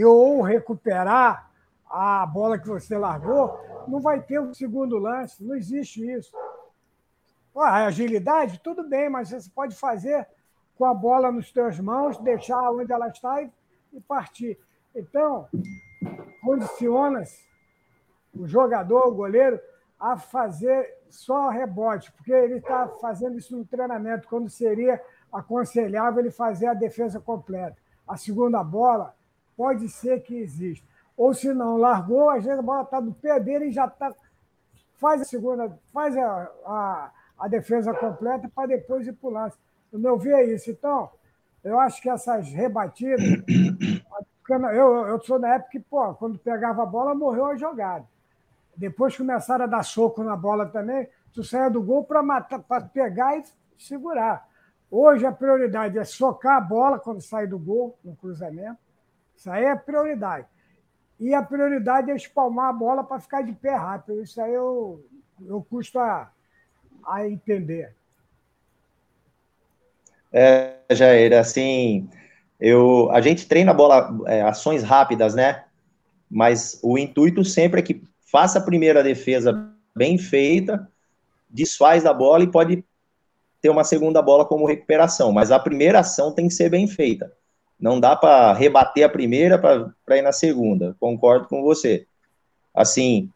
ou 0.01 0.41
recuperar 0.41 1.46
a 1.89 2.25
bola 2.25 2.57
que 2.59 2.67
você 2.67 2.97
largou, 2.97 3.59
não 3.87 3.99
vai 3.99 4.21
ter 4.21 4.39
um 4.39 4.53
segundo 4.53 4.97
lance, 4.97 5.43
não 5.43 5.55
existe 5.55 6.05
isso. 6.09 6.35
agilidade, 7.55 8.59
tudo 8.59 8.87
bem, 8.87 9.09
mas 9.09 9.29
você 9.29 9.49
pode 9.49 9.75
fazer 9.75 10.27
com 10.77 10.85
a 10.85 10.93
bola 10.93 11.31
nos 11.31 11.51
teus 11.51 11.79
mãos, 11.79 12.17
deixar 12.19 12.71
onde 12.71 12.91
ela 12.91 13.07
está 13.07 13.41
e, 13.41 13.51
e 13.93 14.01
partir. 14.01 14.59
Então, 14.95 15.47
condiciona-se 16.43 17.47
o 18.33 18.47
jogador, 18.47 19.07
o 19.07 19.15
goleiro, 19.15 19.59
a 19.99 20.17
fazer 20.17 20.95
só 21.09 21.49
rebote, 21.49 22.11
porque 22.11 22.31
ele 22.31 22.57
está 22.57 22.87
fazendo 23.01 23.37
isso 23.37 23.57
no 23.57 23.65
treinamento, 23.65 24.27
quando 24.27 24.49
seria 24.49 25.01
aconselhável 25.31 26.19
ele 26.19 26.31
fazer 26.31 26.67
a 26.67 26.73
defesa 26.73 27.19
completa. 27.19 27.77
A 28.07 28.15
segunda 28.15 28.63
bola 28.63 29.15
pode 29.55 29.89
ser 29.89 30.21
que 30.21 30.35
exista. 30.35 30.85
Ou 31.17 31.33
se 31.33 31.51
não, 31.53 31.77
largou, 31.77 32.29
às 32.29 32.43
vezes 32.43 32.59
a 32.59 32.61
bola 32.61 32.83
está 32.83 33.01
no 33.01 33.13
pé 33.13 33.39
dele 33.39 33.65
e 33.65 33.71
já 33.71 33.85
está. 33.85 34.13
Faz 34.97 35.21
a 35.21 35.25
segunda, 35.25 35.77
faz 35.91 36.15
a, 36.15 36.51
a, 36.65 37.11
a 37.39 37.47
defesa 37.47 37.93
completa 37.93 38.49
para 38.53 38.67
depois 38.67 39.05
ir 39.05 39.13
para 39.13 39.27
o 39.27 39.33
lance. 39.33 39.57
No 39.91 39.99
meu 39.99 40.17
ver 40.17 40.35
é 40.35 40.43
isso. 40.45 40.69
Então, 40.69 41.09
eu 41.63 41.79
acho 41.79 42.01
que 42.01 42.09
essas 42.09 42.49
rebatidas 42.49 43.19
eu, 44.49 45.07
eu 45.07 45.21
sou 45.21 45.39
da 45.39 45.55
época 45.55 45.71
que, 45.71 45.79
pô, 45.79 46.13
quando 46.15 46.39
pegava 46.39 46.83
a 46.83 46.85
bola, 46.85 47.13
morreu 47.13 47.47
a 47.47 47.55
jogada. 47.55 48.05
Depois 48.75 49.17
começaram 49.17 49.65
a 49.65 49.67
dar 49.67 49.83
soco 49.83 50.23
na 50.23 50.35
bola 50.35 50.67
também, 50.67 51.07
tu 51.33 51.43
saia 51.43 51.69
do 51.69 51.81
gol 51.81 52.03
para 52.03 52.23
matar, 52.23 52.59
para 52.59 52.85
pegar 52.85 53.37
e 53.37 53.43
segurar. 53.77 54.47
Hoje 54.89 55.25
a 55.25 55.31
prioridade 55.31 55.97
é 55.97 56.03
socar 56.03 56.57
a 56.57 56.61
bola 56.61 56.99
quando 56.99 57.19
sai 57.21 57.47
do 57.47 57.59
gol, 57.59 57.97
no 58.03 58.15
cruzamento. 58.15 58.77
Isso 59.35 59.51
aí 59.51 59.65
é 59.65 59.75
prioridade. 59.75 60.47
E 61.19 61.33
a 61.33 61.41
prioridade 61.41 62.11
é 62.11 62.15
espalmar 62.15 62.69
a 62.69 62.73
bola 62.73 63.03
para 63.03 63.19
ficar 63.19 63.41
de 63.41 63.51
pé 63.53 63.75
rápido. 63.75 64.21
Isso 64.21 64.39
aí 64.41 64.53
eu, 64.53 65.03
eu 65.45 65.65
custo 65.67 65.97
a, 65.99 66.31
a 67.05 67.27
entender. 67.27 67.93
É, 70.31 70.75
Jair, 70.91 71.33
assim, 71.33 72.07
eu, 72.59 73.09
a 73.11 73.21
gente 73.21 73.47
treina 73.47 73.73
bola, 73.73 74.15
é, 74.27 74.41
ações 74.41 74.83
rápidas, 74.83 75.33
né? 75.33 75.63
Mas 76.29 76.79
o 76.83 76.97
intuito 76.97 77.43
sempre 77.43 77.79
é 77.79 77.83
que 77.83 78.03
faça 78.19 78.59
a 78.59 78.63
primeira 78.63 79.01
defesa 79.01 79.71
bem 79.95 80.17
feita, 80.17 80.87
desfaz 81.49 82.03
da 82.03 82.13
bola 82.13 82.43
e 82.43 82.51
pode 82.51 82.83
ter 83.61 83.69
uma 83.69 83.83
segunda 83.83 84.21
bola 84.21 84.45
como 84.45 84.67
recuperação. 84.67 85.31
Mas 85.31 85.51
a 85.51 85.59
primeira 85.59 85.99
ação 85.99 86.31
tem 86.31 86.47
que 86.47 86.53
ser 86.53 86.69
bem 86.69 86.87
feita. 86.87 87.31
Não 87.79 87.99
dá 87.99 88.15
para 88.15 88.53
rebater 88.53 89.05
a 89.05 89.09
primeira 89.09 89.57
para 89.57 90.17
ir 90.17 90.21
na 90.21 90.31
segunda. 90.31 90.95
Concordo 90.99 91.47
com 91.47 91.61
você. 91.61 92.05
Assim, 92.73 93.29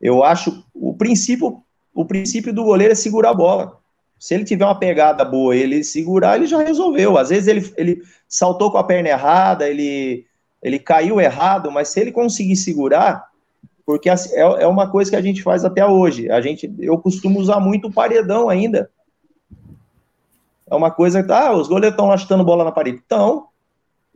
eu 0.00 0.24
acho 0.24 0.64
o 0.74 0.94
princípio 0.94 1.62
o 1.94 2.04
princípio 2.04 2.52
do 2.52 2.62
goleiro 2.62 2.92
é 2.92 2.94
segurar 2.94 3.30
a 3.30 3.34
bola. 3.34 3.78
Se 4.18 4.34
ele 4.34 4.44
tiver 4.44 4.64
uma 4.66 4.78
pegada 4.78 5.24
boa, 5.24 5.56
ele 5.56 5.82
segurar, 5.82 6.36
ele 6.36 6.46
já 6.46 6.62
resolveu. 6.62 7.16
Às 7.16 7.30
vezes 7.30 7.48
ele, 7.48 7.72
ele 7.76 8.02
saltou 8.28 8.70
com 8.70 8.76
a 8.76 8.84
perna 8.84 9.08
errada, 9.08 9.68
ele 9.68 10.26
ele 10.62 10.78
caiu 10.78 11.20
errado, 11.20 11.70
mas 11.70 11.88
se 11.88 12.00
ele 12.00 12.10
conseguir 12.10 12.56
segurar, 12.56 13.28
porque 13.84 14.08
assim, 14.08 14.34
é, 14.34 14.40
é 14.40 14.66
uma 14.66 14.90
coisa 14.90 15.10
que 15.10 15.16
a 15.16 15.22
gente 15.22 15.42
faz 15.42 15.64
até 15.64 15.86
hoje. 15.86 16.28
A 16.28 16.40
gente, 16.40 16.74
eu 16.80 16.98
costumo 16.98 17.38
usar 17.38 17.60
muito 17.60 17.86
o 17.86 17.92
paredão 17.92 18.48
ainda. 18.48 18.90
É 20.68 20.74
uma 20.74 20.90
coisa 20.90 21.22
que, 21.22 21.30
ah, 21.30 21.52
os 21.52 21.68
goleiros 21.68 21.92
estão 21.92 22.08
lá 22.08 22.16
chutando 22.16 22.44
bola 22.44 22.64
na 22.64 22.72
parede. 22.72 22.98
Estão, 22.98 23.46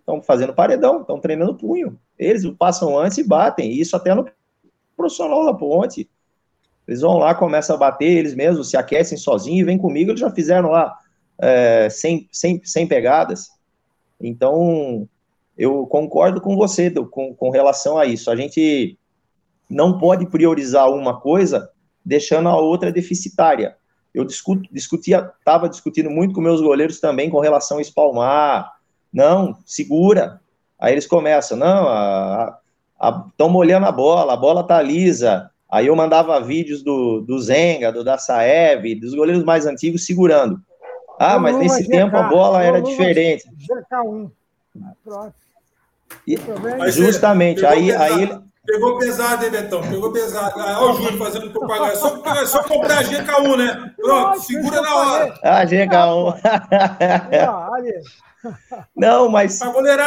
estão 0.01 0.23
fazendo 0.23 0.53
paredão, 0.53 1.03
estão 1.03 1.21
treinando 1.21 1.55
punho. 1.55 1.99
Eles 2.19 2.45
passam 2.59 2.99
antes 2.99 3.19
e 3.19 3.27
batem, 3.27 3.73
isso 3.73 3.97
até 3.97 4.15
no 4.15 4.27
profissional 4.97 5.45
da 5.45 5.55
ponte. 5.55 6.11
Eles 6.87 7.03
vão 7.03 7.19
lá, 7.19 7.35
começam 7.35 7.77
a 7.77 7.79
bater, 7.79 8.19
eles 8.19 8.35
mesmos 8.35 8.71
se 8.71 8.77
aquecem 8.77 9.17
sozinhos 9.17 9.61
e 9.61 9.65
vêm 9.65 9.79
comigo, 9.79 10.11
eles 10.11 10.21
já 10.21 10.31
fizeram 10.31 10.71
lá 10.71 10.97
é, 11.39 11.89
100, 11.89 12.29
100, 12.33 12.63
100 12.65 12.87
pegadas. 12.89 13.51
Então, 14.21 15.09
eu 15.57 15.87
concordo 15.87 16.41
com 16.41 16.57
você 16.57 16.91
com, 16.91 17.35
com 17.35 17.51
relação 17.51 17.97
a 17.97 18.05
isso. 18.05 18.31
A 18.31 18.37
gente 18.37 18.99
não 19.69 19.99
pode 19.99 20.27
priorizar 20.27 20.91
uma 20.91 21.21
coisa 21.21 21.71
deixando 22.05 22.49
a 22.49 22.57
outra 22.57 22.91
deficitária. 22.91 23.77
Eu 24.13 24.25
discuto, 24.25 24.69
discutia, 24.73 25.31
estava 25.39 25.69
discutindo 25.69 26.11
muito 26.11 26.35
com 26.35 26.41
meus 26.41 26.61
goleiros 26.61 26.99
também 26.99 27.31
com 27.31 27.41
relação 27.41 27.79
a 27.79 27.83
espalmar. 27.83 28.73
Não, 29.13 29.57
segura. 29.65 30.41
Aí 30.79 30.93
eles 30.93 31.07
começam, 31.07 31.59
não, 31.59 32.55
estão 33.29 33.49
molhando 33.49 33.87
a 33.87 33.93
bola, 33.93 34.33
a 34.33 34.37
bola 34.37 34.65
tá 34.65 34.81
lisa. 34.81 35.51
Aí 35.71 35.87
eu 35.87 35.97
mandava 35.97 36.41
vídeos 36.41 36.83
do, 36.83 37.21
do 37.21 37.39
Zenga, 37.39 37.93
do 37.93 38.03
da 38.03 38.19
Saev, 38.19 38.95
dos 38.97 39.15
goleiros 39.15 39.45
mais 39.45 39.67
antigos 39.67 40.07
segurando. 40.07 40.61
Ah, 41.19 41.39
mas 41.39 41.57
nesse 41.57 41.87
tempo 41.87 42.17
a 42.17 42.25
bola 42.25 42.63
era 42.63 42.81
diferente. 42.81 43.45
GK1. 43.69 44.31
Pronto. 45.05 45.35
E, 46.27 46.37
justamente, 46.91 47.65
aí, 47.65 47.93
aí, 47.93 48.41
Pegou 48.67 48.99
pesado, 48.99 49.45
hein, 49.45 49.51
Betão? 49.51 49.81
Pegou 49.83 50.13
pesado. 50.13 50.61
Ah, 50.61 50.81
olha 50.81 50.93
o 50.93 50.97
Júlio 50.97 51.19
fazendo 51.19 51.51
propaganda. 51.51 51.93
É 51.93 51.97
só, 51.97 52.23
é 52.25 52.47
só 52.47 52.63
comprar 52.63 52.99
a 52.99 53.03
GK1, 53.03 53.57
né? 53.57 53.95
Pronto, 53.97 54.41
segura 54.41 54.81
na 54.81 54.95
hora. 54.95 55.35
Ah, 55.43 55.65
GK1. 55.65 56.35
Não, 58.97 59.29
mas. 59.29 59.59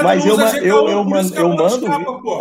mas 0.01 0.25
eu, 0.25 0.37
GK1, 0.37 0.63
eu, 0.63 0.89
eu, 0.89 1.03
mando, 1.03 1.35
eu 1.35 1.49
mando. 1.49 1.67
Escapa, 1.67 2.21
pô. 2.21 2.39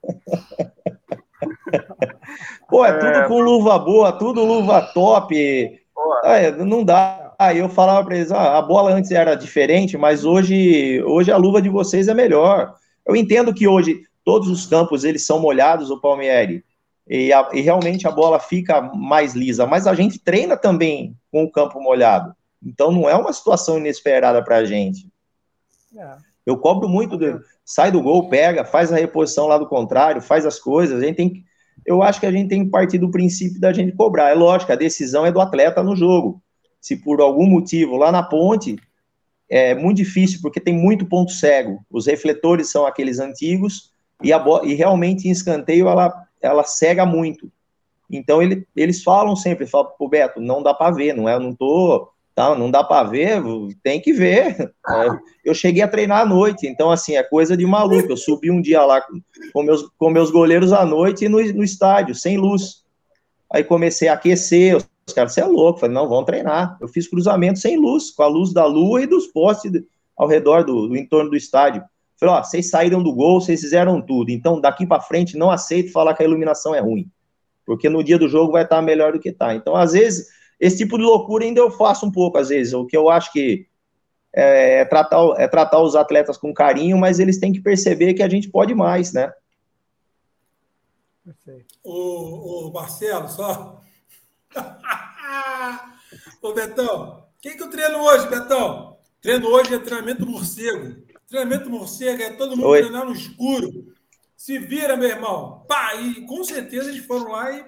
pô, 2.68 2.84
é 2.84 2.92
tudo 2.92 3.28
com 3.28 3.40
luva 3.40 3.78
boa, 3.78 4.12
tudo 4.12 4.44
luva 4.44 4.82
top. 4.94 5.80
É, 6.24 6.50
não 6.52 6.84
dá. 6.84 7.34
Aí 7.38 7.58
eu 7.58 7.68
falava 7.68 8.04
para 8.04 8.16
eles: 8.16 8.30
ah, 8.30 8.58
a 8.58 8.62
bola 8.62 8.92
antes 8.92 9.10
era 9.10 9.34
diferente, 9.34 9.96
mas 9.96 10.24
hoje, 10.24 11.02
hoje 11.04 11.32
a 11.32 11.36
luva 11.36 11.60
de 11.60 11.68
vocês 11.68 12.08
é 12.08 12.14
melhor. 12.14 12.74
Eu 13.06 13.16
entendo 13.16 13.54
que 13.54 13.66
hoje 13.66 14.02
todos 14.24 14.48
os 14.48 14.66
campos 14.66 15.04
eles 15.04 15.26
são 15.26 15.40
molhados, 15.40 15.90
o 15.90 16.00
Palmieri, 16.00 16.64
e, 17.08 17.32
a, 17.32 17.48
e, 17.52 17.60
realmente 17.60 18.06
a 18.06 18.10
bola 18.10 18.38
fica 18.38 18.80
mais 18.80 19.34
lisa, 19.34 19.66
mas 19.66 19.86
a 19.86 19.94
gente 19.94 20.18
treina 20.18 20.56
também 20.56 21.16
com 21.32 21.42
o 21.42 21.50
campo 21.50 21.80
molhado, 21.80 22.34
então 22.62 22.90
não 22.92 23.08
é 23.08 23.14
uma 23.14 23.32
situação 23.32 23.78
inesperada 23.78 24.42
para 24.42 24.56
a 24.56 24.64
gente. 24.64 25.08
É. 25.96 26.16
Eu 26.46 26.58
cobro 26.58 26.88
muito, 26.88 27.16
de, 27.16 27.38
sai 27.64 27.92
do 27.92 28.02
gol, 28.02 28.28
pega, 28.28 28.64
faz 28.64 28.92
a 28.92 28.96
reposição 28.96 29.46
lá 29.46 29.58
do 29.58 29.68
contrário, 29.68 30.22
faz 30.22 30.46
as 30.46 30.58
coisas, 30.58 31.02
a 31.02 31.06
gente 31.06 31.16
tem 31.16 31.44
eu 31.86 32.02
acho 32.02 32.20
que 32.20 32.26
a 32.26 32.32
gente 32.32 32.48
tem 32.48 32.64
que 32.64 32.70
partir 32.70 32.98
do 32.98 33.10
princípio 33.10 33.60
da 33.60 33.72
gente 33.72 33.96
cobrar. 33.96 34.30
É 34.30 34.34
lógico, 34.34 34.72
a 34.72 34.76
decisão 34.76 35.24
é 35.24 35.32
do 35.32 35.40
atleta 35.40 35.82
no 35.82 35.96
jogo. 35.96 36.42
Se 36.80 36.96
por 36.96 37.20
algum 37.20 37.46
motivo 37.46 37.96
lá 37.96 38.12
na 38.12 38.22
ponte 38.22 38.76
é 39.48 39.74
muito 39.74 39.96
difícil, 39.96 40.40
porque 40.40 40.60
tem 40.60 40.74
muito 40.74 41.06
ponto 41.06 41.32
cego. 41.32 41.84
Os 41.90 42.06
refletores 42.06 42.70
são 42.70 42.86
aqueles 42.86 43.18
antigos, 43.18 43.90
e, 44.22 44.32
a 44.32 44.42
e 44.62 44.74
realmente 44.74 45.26
em 45.26 45.30
escanteio 45.30 45.88
ela, 45.88 46.26
ela 46.40 46.62
cega 46.62 47.04
muito. 47.04 47.50
Então 48.08 48.40
ele, 48.40 48.66
eles 48.76 49.02
falam 49.02 49.34
sempre, 49.34 49.66
falam, 49.66 49.90
Beto, 50.08 50.40
não 50.40 50.62
dá 50.62 50.72
para 50.72 50.94
ver, 50.94 51.14
não 51.14 51.28
é? 51.28 51.34
Eu 51.34 51.40
não 51.40 51.54
tô, 51.54 52.08
tá, 52.40 52.54
não 52.54 52.70
dá 52.70 52.82
para 52.82 53.08
ver, 53.08 53.42
tem 53.82 54.00
que 54.00 54.12
ver. 54.12 54.72
É, 54.88 55.18
eu 55.44 55.54
cheguei 55.54 55.82
a 55.82 55.88
treinar 55.88 56.22
à 56.22 56.26
noite, 56.26 56.66
então 56.66 56.90
assim, 56.90 57.14
é 57.16 57.22
coisa 57.22 57.56
de 57.56 57.66
maluco. 57.66 58.10
Eu 58.10 58.16
subi 58.16 58.50
um 58.50 58.62
dia 58.62 58.82
lá 58.82 59.04
com, 59.52 59.62
meus, 59.62 59.86
com 59.98 60.08
meus 60.08 60.30
goleiros 60.30 60.72
à 60.72 60.86
noite 60.86 61.28
no, 61.28 61.38
no 61.52 61.62
estádio, 61.62 62.14
sem 62.14 62.38
luz. 62.38 62.82
Aí 63.52 63.62
comecei 63.62 64.08
a 64.08 64.14
aquecer, 64.14 64.76
os 64.76 65.14
caras, 65.14 65.34
você 65.34 65.42
é 65.42 65.44
louco, 65.44 65.80
falei, 65.80 65.94
não, 65.94 66.08
vamos 66.08 66.24
treinar. 66.24 66.78
Eu 66.80 66.88
fiz 66.88 67.06
cruzamento 67.06 67.58
sem 67.58 67.76
luz, 67.76 68.10
com 68.10 68.22
a 68.22 68.26
luz 68.26 68.52
da 68.52 68.64
lua 68.64 69.02
e 69.02 69.06
dos 69.06 69.26
postes 69.26 69.70
ao 70.16 70.26
redor 70.26 70.64
do, 70.64 70.88
do 70.88 70.96
entorno 70.96 71.30
do 71.30 71.36
estádio. 71.36 71.82
Falei, 72.18 72.34
ó, 72.36 72.42
vocês 72.42 72.70
saíram 72.70 73.02
do 73.02 73.12
gol, 73.12 73.40
vocês 73.40 73.60
fizeram 73.60 74.00
tudo. 74.00 74.30
Então, 74.30 74.60
daqui 74.60 74.86
para 74.86 75.02
frente, 75.02 75.36
não 75.36 75.50
aceito 75.50 75.92
falar 75.92 76.14
que 76.14 76.22
a 76.22 76.26
iluminação 76.26 76.74
é 76.74 76.80
ruim. 76.80 77.10
Porque 77.66 77.88
no 77.88 78.04
dia 78.04 78.18
do 78.18 78.28
jogo 78.28 78.52
vai 78.52 78.62
estar 78.62 78.80
melhor 78.82 79.12
do 79.12 79.20
que 79.20 79.32
tá. 79.32 79.54
Então, 79.54 79.74
às 79.74 79.92
vezes, 79.92 80.28
esse 80.60 80.76
tipo 80.76 80.98
de 80.98 81.04
loucura 81.04 81.44
ainda 81.44 81.58
eu 81.58 81.70
faço 81.70 82.04
um 82.04 82.12
pouco, 82.12 82.36
às 82.36 82.50
vezes. 82.50 82.74
O 82.74 82.86
que 82.86 82.96
eu 82.96 83.08
acho 83.08 83.32
que 83.32 83.66
é, 84.32 84.80
é 84.80 84.84
tratar, 84.84 85.18
é 85.38 85.48
tratar 85.48 85.80
os 85.80 85.96
atletas 85.96 86.36
com 86.36 86.52
carinho, 86.52 86.98
mas 86.98 87.18
eles 87.18 87.38
têm 87.38 87.52
que 87.52 87.60
perceber 87.60 88.12
que 88.12 88.22
a 88.22 88.28
gente 88.28 88.50
pode 88.50 88.74
mais, 88.74 89.12
né? 89.12 89.32
Ô, 91.82 92.68
ô 92.68 92.72
Marcelo, 92.72 93.28
só. 93.28 93.80
ô, 96.42 96.52
Betão, 96.52 97.24
quem 97.40 97.56
que 97.56 97.62
eu 97.62 97.70
treino 97.70 97.98
hoje, 97.98 98.28
Betão? 98.28 98.98
Treino 99.22 99.48
hoje 99.48 99.74
é 99.74 99.78
treinamento 99.78 100.26
morcego. 100.26 101.02
Treinamento 101.26 101.70
morcego, 101.70 102.22
é 102.22 102.30
todo 102.32 102.56
mundo 102.56 102.68
Oi. 102.68 102.80
treinar 102.80 103.06
no 103.06 103.12
escuro. 103.12 103.94
Se 104.36 104.58
vira, 104.58 104.96
meu 104.96 105.08
irmão. 105.08 105.64
Pá, 105.68 105.94
e 105.94 106.26
com 106.26 106.42
certeza 106.44 106.90
eles 106.90 107.04
foram 107.04 107.30
lá 107.30 107.52
e, 107.52 107.64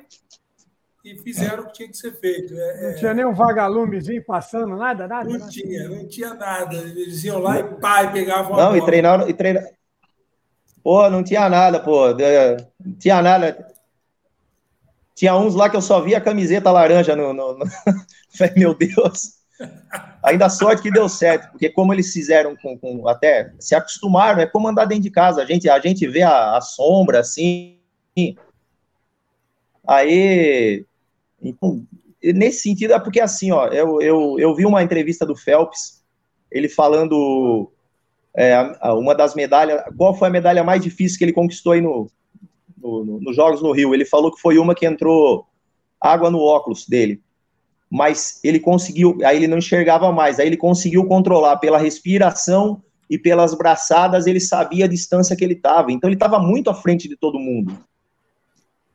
e 1.04 1.18
fizeram 1.18 1.64
o 1.64 1.66
que 1.66 1.72
tinha 1.72 1.88
que 1.88 1.96
ser 1.96 2.12
feito. 2.12 2.54
É, 2.54 2.82
não 2.82 2.90
é... 2.90 2.94
tinha 2.94 3.14
nem 3.14 3.24
um 3.24 3.34
vagalumezinho 3.34 4.24
passando, 4.24 4.76
nada, 4.76 5.08
nada? 5.08 5.28
Não 5.28 5.48
tinha, 5.48 5.88
não 5.88 6.06
tinha 6.06 6.34
nada. 6.34 6.76
Eles 6.76 7.24
iam 7.24 7.38
lá 7.38 7.58
e 7.58 7.64
pá, 7.64 8.04
e 8.04 8.12
pegavam 8.12 8.56
Não, 8.56 8.76
e 8.76 8.84
treinaram, 8.84 9.28
e 9.28 9.34
treinaram. 9.34 9.68
Pô, 10.82 11.08
não 11.10 11.24
tinha 11.24 11.48
nada, 11.48 11.80
pô. 11.80 12.08
Não 12.08 12.94
tinha 12.98 13.20
nada. 13.20 13.72
Tinha 15.14 15.36
uns 15.36 15.54
lá 15.54 15.68
que 15.68 15.76
eu 15.76 15.82
só 15.82 16.00
via 16.00 16.18
a 16.18 16.20
camiseta 16.20 16.70
laranja 16.70 17.16
no. 17.16 17.32
no, 17.32 17.58
no... 17.58 17.64
Meu 18.56 18.74
Deus. 18.74 19.42
Ainda 20.22 20.48
sorte 20.48 20.82
que 20.82 20.90
deu 20.90 21.08
certo, 21.08 21.50
porque 21.50 21.68
como 21.68 21.92
eles 21.92 22.12
fizeram 22.12 22.56
com, 22.56 22.78
com, 22.78 23.08
até 23.08 23.52
se 23.58 23.74
acostumaram, 23.74 24.40
é 24.40 24.46
como 24.46 24.68
andar 24.68 24.84
dentro 24.84 25.04
de 25.04 25.10
casa. 25.10 25.42
A 25.42 25.46
gente, 25.46 25.68
a 25.68 25.78
gente 25.78 26.06
vê 26.08 26.22
a, 26.22 26.56
a 26.56 26.60
sombra 26.60 27.20
assim. 27.20 27.78
Aí, 29.86 30.84
então, 31.42 31.84
nesse 32.22 32.62
sentido, 32.62 32.92
é 32.92 33.00
porque 33.00 33.20
assim, 33.20 33.50
ó, 33.50 33.66
eu, 33.68 34.00
eu, 34.00 34.36
eu 34.38 34.54
vi 34.54 34.64
uma 34.64 34.82
entrevista 34.82 35.26
do 35.26 35.36
Phelps, 35.36 36.02
ele 36.50 36.68
falando 36.68 37.70
é, 38.34 38.56
uma 38.92 39.14
das 39.14 39.34
medalhas, 39.34 39.82
qual 39.96 40.14
foi 40.14 40.28
a 40.28 40.32
medalha 40.32 40.62
mais 40.62 40.82
difícil 40.82 41.18
que 41.18 41.24
ele 41.24 41.32
conquistou 41.32 41.72
aí 41.72 41.80
no, 41.80 42.10
no, 42.80 43.04
no, 43.04 43.20
nos 43.20 43.36
Jogos 43.36 43.62
no 43.62 43.72
Rio? 43.72 43.94
Ele 43.94 44.04
falou 44.04 44.32
que 44.32 44.40
foi 44.40 44.58
uma 44.58 44.74
que 44.74 44.86
entrou 44.86 45.46
água 46.00 46.30
no 46.30 46.40
óculos 46.40 46.86
dele 46.86 47.20
mas 47.92 48.40
ele 48.42 48.58
conseguiu, 48.58 49.18
aí 49.22 49.36
ele 49.36 49.46
não 49.46 49.58
enxergava 49.58 50.10
mais, 50.10 50.40
aí 50.40 50.46
ele 50.46 50.56
conseguiu 50.56 51.04
controlar 51.04 51.58
pela 51.58 51.76
respiração 51.76 52.82
e 53.10 53.18
pelas 53.18 53.52
braçadas 53.52 54.26
ele 54.26 54.40
sabia 54.40 54.86
a 54.86 54.88
distância 54.88 55.36
que 55.36 55.44
ele 55.44 55.52
estava. 55.52 55.92
Então 55.92 56.08
ele 56.08 56.16
estava 56.16 56.38
muito 56.38 56.70
à 56.70 56.74
frente 56.74 57.06
de 57.06 57.14
todo 57.16 57.38
mundo. 57.38 57.76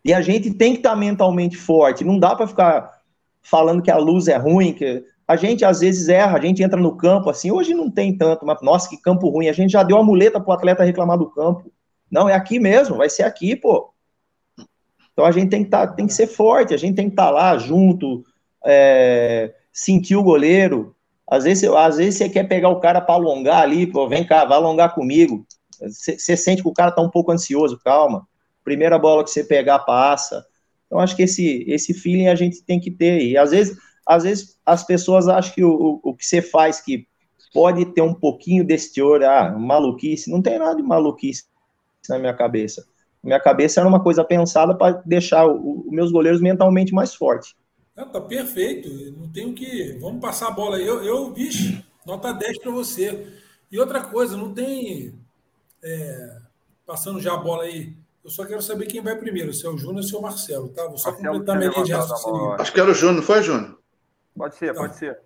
E 0.07 0.13
a 0.13 0.21
gente 0.21 0.53
tem 0.53 0.71
que 0.71 0.79
estar 0.79 0.91
tá 0.91 0.95
mentalmente 0.95 1.57
forte. 1.57 2.05
Não 2.05 2.17
dá 2.17 2.33
para 2.33 2.47
ficar 2.47 3.01
falando 3.43 3.81
que 3.81 3.91
a 3.91 3.97
luz 3.97 4.29
é 4.29 4.37
ruim, 4.37 4.71
que 4.71 5.03
a 5.27 5.35
gente 5.35 5.65
às 5.65 5.81
vezes 5.81 6.07
erra, 6.07 6.37
a 6.37 6.41
gente 6.41 6.63
entra 6.63 6.79
no 6.79 6.95
campo 6.95 7.29
assim. 7.29 7.51
Hoje 7.51 7.73
não 7.73 7.91
tem 7.91 8.17
tanto, 8.17 8.45
mas 8.45 8.61
nossa, 8.61 8.89
que 8.89 8.95
campo 8.95 9.27
ruim. 9.27 9.49
A 9.49 9.53
gente 9.53 9.71
já 9.71 9.83
deu 9.83 9.97
a 9.97 10.03
muleta 10.03 10.39
para 10.39 10.49
o 10.49 10.53
atleta 10.53 10.85
reclamar 10.85 11.17
do 11.17 11.29
campo. 11.29 11.69
Não, 12.09 12.29
é 12.29 12.33
aqui 12.33 12.57
mesmo, 12.57 12.95
vai 12.95 13.09
ser 13.09 13.23
aqui, 13.23 13.53
pô. 13.53 13.93
Então 15.11 15.25
a 15.25 15.31
gente 15.31 15.49
tem 15.49 15.65
que, 15.65 15.69
tá, 15.69 15.85
tem 15.85 16.07
que 16.07 16.13
ser 16.13 16.27
forte, 16.27 16.73
a 16.73 16.77
gente 16.77 16.95
tem 16.95 17.07
que 17.07 17.13
estar 17.13 17.25
tá 17.25 17.31
lá 17.31 17.57
junto, 17.57 18.23
é, 18.65 19.53
sentir 19.73 20.15
o 20.15 20.23
goleiro, 20.23 20.95
às 21.29 21.43
vezes, 21.43 21.69
às 21.69 21.97
vezes 21.97 22.15
você 22.15 22.29
quer 22.29 22.47
pegar 22.47 22.69
o 22.69 22.79
cara 22.79 23.01
para 23.01 23.15
alongar 23.15 23.61
ali, 23.61 23.85
pô, 23.85 24.07
vem 24.07 24.25
cá, 24.25 24.45
vai 24.45 24.57
alongar 24.57 24.95
comigo. 24.95 25.45
Você 25.81 26.37
sente 26.37 26.61
que 26.61 26.67
o 26.69 26.73
cara 26.73 26.91
está 26.91 27.01
um 27.01 27.09
pouco 27.09 27.31
ansioso, 27.31 27.77
calma. 27.83 28.25
Primeira 28.67 28.99
bola 28.99 29.23
que 29.23 29.29
você 29.29 29.45
pegar, 29.45 29.79
passa. 29.79 30.45
Então, 30.85 30.99
acho 30.99 31.15
que 31.15 31.23
esse, 31.23 31.63
esse 31.69 31.93
feeling 31.93 32.27
a 32.27 32.35
gente 32.35 32.61
tem 32.61 32.81
que 32.81 32.91
ter. 32.91 33.21
E 33.21 33.37
às 33.37 33.51
vezes, 33.51 33.77
às 34.05 34.23
vezes 34.23 34.59
as 34.65 34.83
pessoas 34.83 35.29
acham 35.29 35.53
que 35.53 35.63
o, 35.63 36.01
o, 36.03 36.13
que 36.13 36.25
você 36.25 36.41
faz 36.41 36.81
que 36.81 37.07
pode 37.53 37.85
ter 37.93 38.01
um 38.01 38.13
pouquinho 38.13 38.65
desse 38.65 38.93
teor, 38.93 39.23
ah, 39.23 39.57
maluquice. 39.57 40.29
Não 40.29 40.41
tem 40.41 40.59
nada 40.59 40.75
de 40.75 40.83
maluquice 40.83 41.45
na 42.09 42.19
minha 42.19 42.33
cabeça. 42.33 42.85
Minha 43.23 43.39
cabeça 43.39 43.79
era 43.79 43.87
uma 43.87 44.03
coisa 44.03 44.21
pensada 44.21 44.75
para 44.75 45.01
deixar 45.05 45.47
os 45.47 45.89
meus 45.89 46.11
goleiros 46.11 46.41
mentalmente 46.41 46.93
mais 46.93 47.15
fortes. 47.15 47.55
Não, 47.95 48.09
tá 48.09 48.19
perfeito. 48.19 48.89
Não 49.17 49.29
tenho 49.29 49.53
que. 49.53 49.97
Vamos 50.01 50.19
passar 50.19 50.49
a 50.49 50.51
bola. 50.51 50.77
Eu, 50.77 51.01
eu 51.05 51.33
vixe, 51.33 51.81
nota 52.05 52.33
10 52.33 52.59
para 52.59 52.71
você. 52.73 53.27
E 53.71 53.79
outra 53.79 54.01
coisa, 54.01 54.35
não 54.35 54.53
tem. 54.53 55.17
É, 55.81 56.41
passando 56.85 57.21
já 57.21 57.33
a 57.33 57.37
bola 57.37 57.63
aí. 57.63 57.95
Eu 58.27 58.31
só 58.31 58.43
quero 58.45 58.61
saber 58.61 58.87
quem 58.87 58.99
vai 58.99 59.15
primeiro, 59.15 59.53
se 59.53 59.65
é 59.65 59.69
o 59.69 59.77
Júnior 59.77 60.01
ou 60.01 60.03
se 60.03 60.13
é 60.13 60.17
o 60.17 60.21
Marcelo, 60.21 60.67
tá? 60.67 60.85
Vou 60.85 60.97
só 60.97 61.11
Marcelo 61.11 61.31
completar 61.31 61.57
minha 61.57 61.69
linha 61.69 61.83
de 61.85 61.93
raciocínio. 61.93 62.51
Acho 62.59 62.73
que 62.73 62.79
era 62.81 62.91
o 62.91 62.93
Júnior, 62.93 63.15
não 63.15 63.23
foi, 63.23 63.41
Júnior? 63.41 63.79
Pode 64.35 64.55
ser, 64.57 64.73
tá. 64.73 64.81
pode 64.81 64.97
ser. 64.97 65.21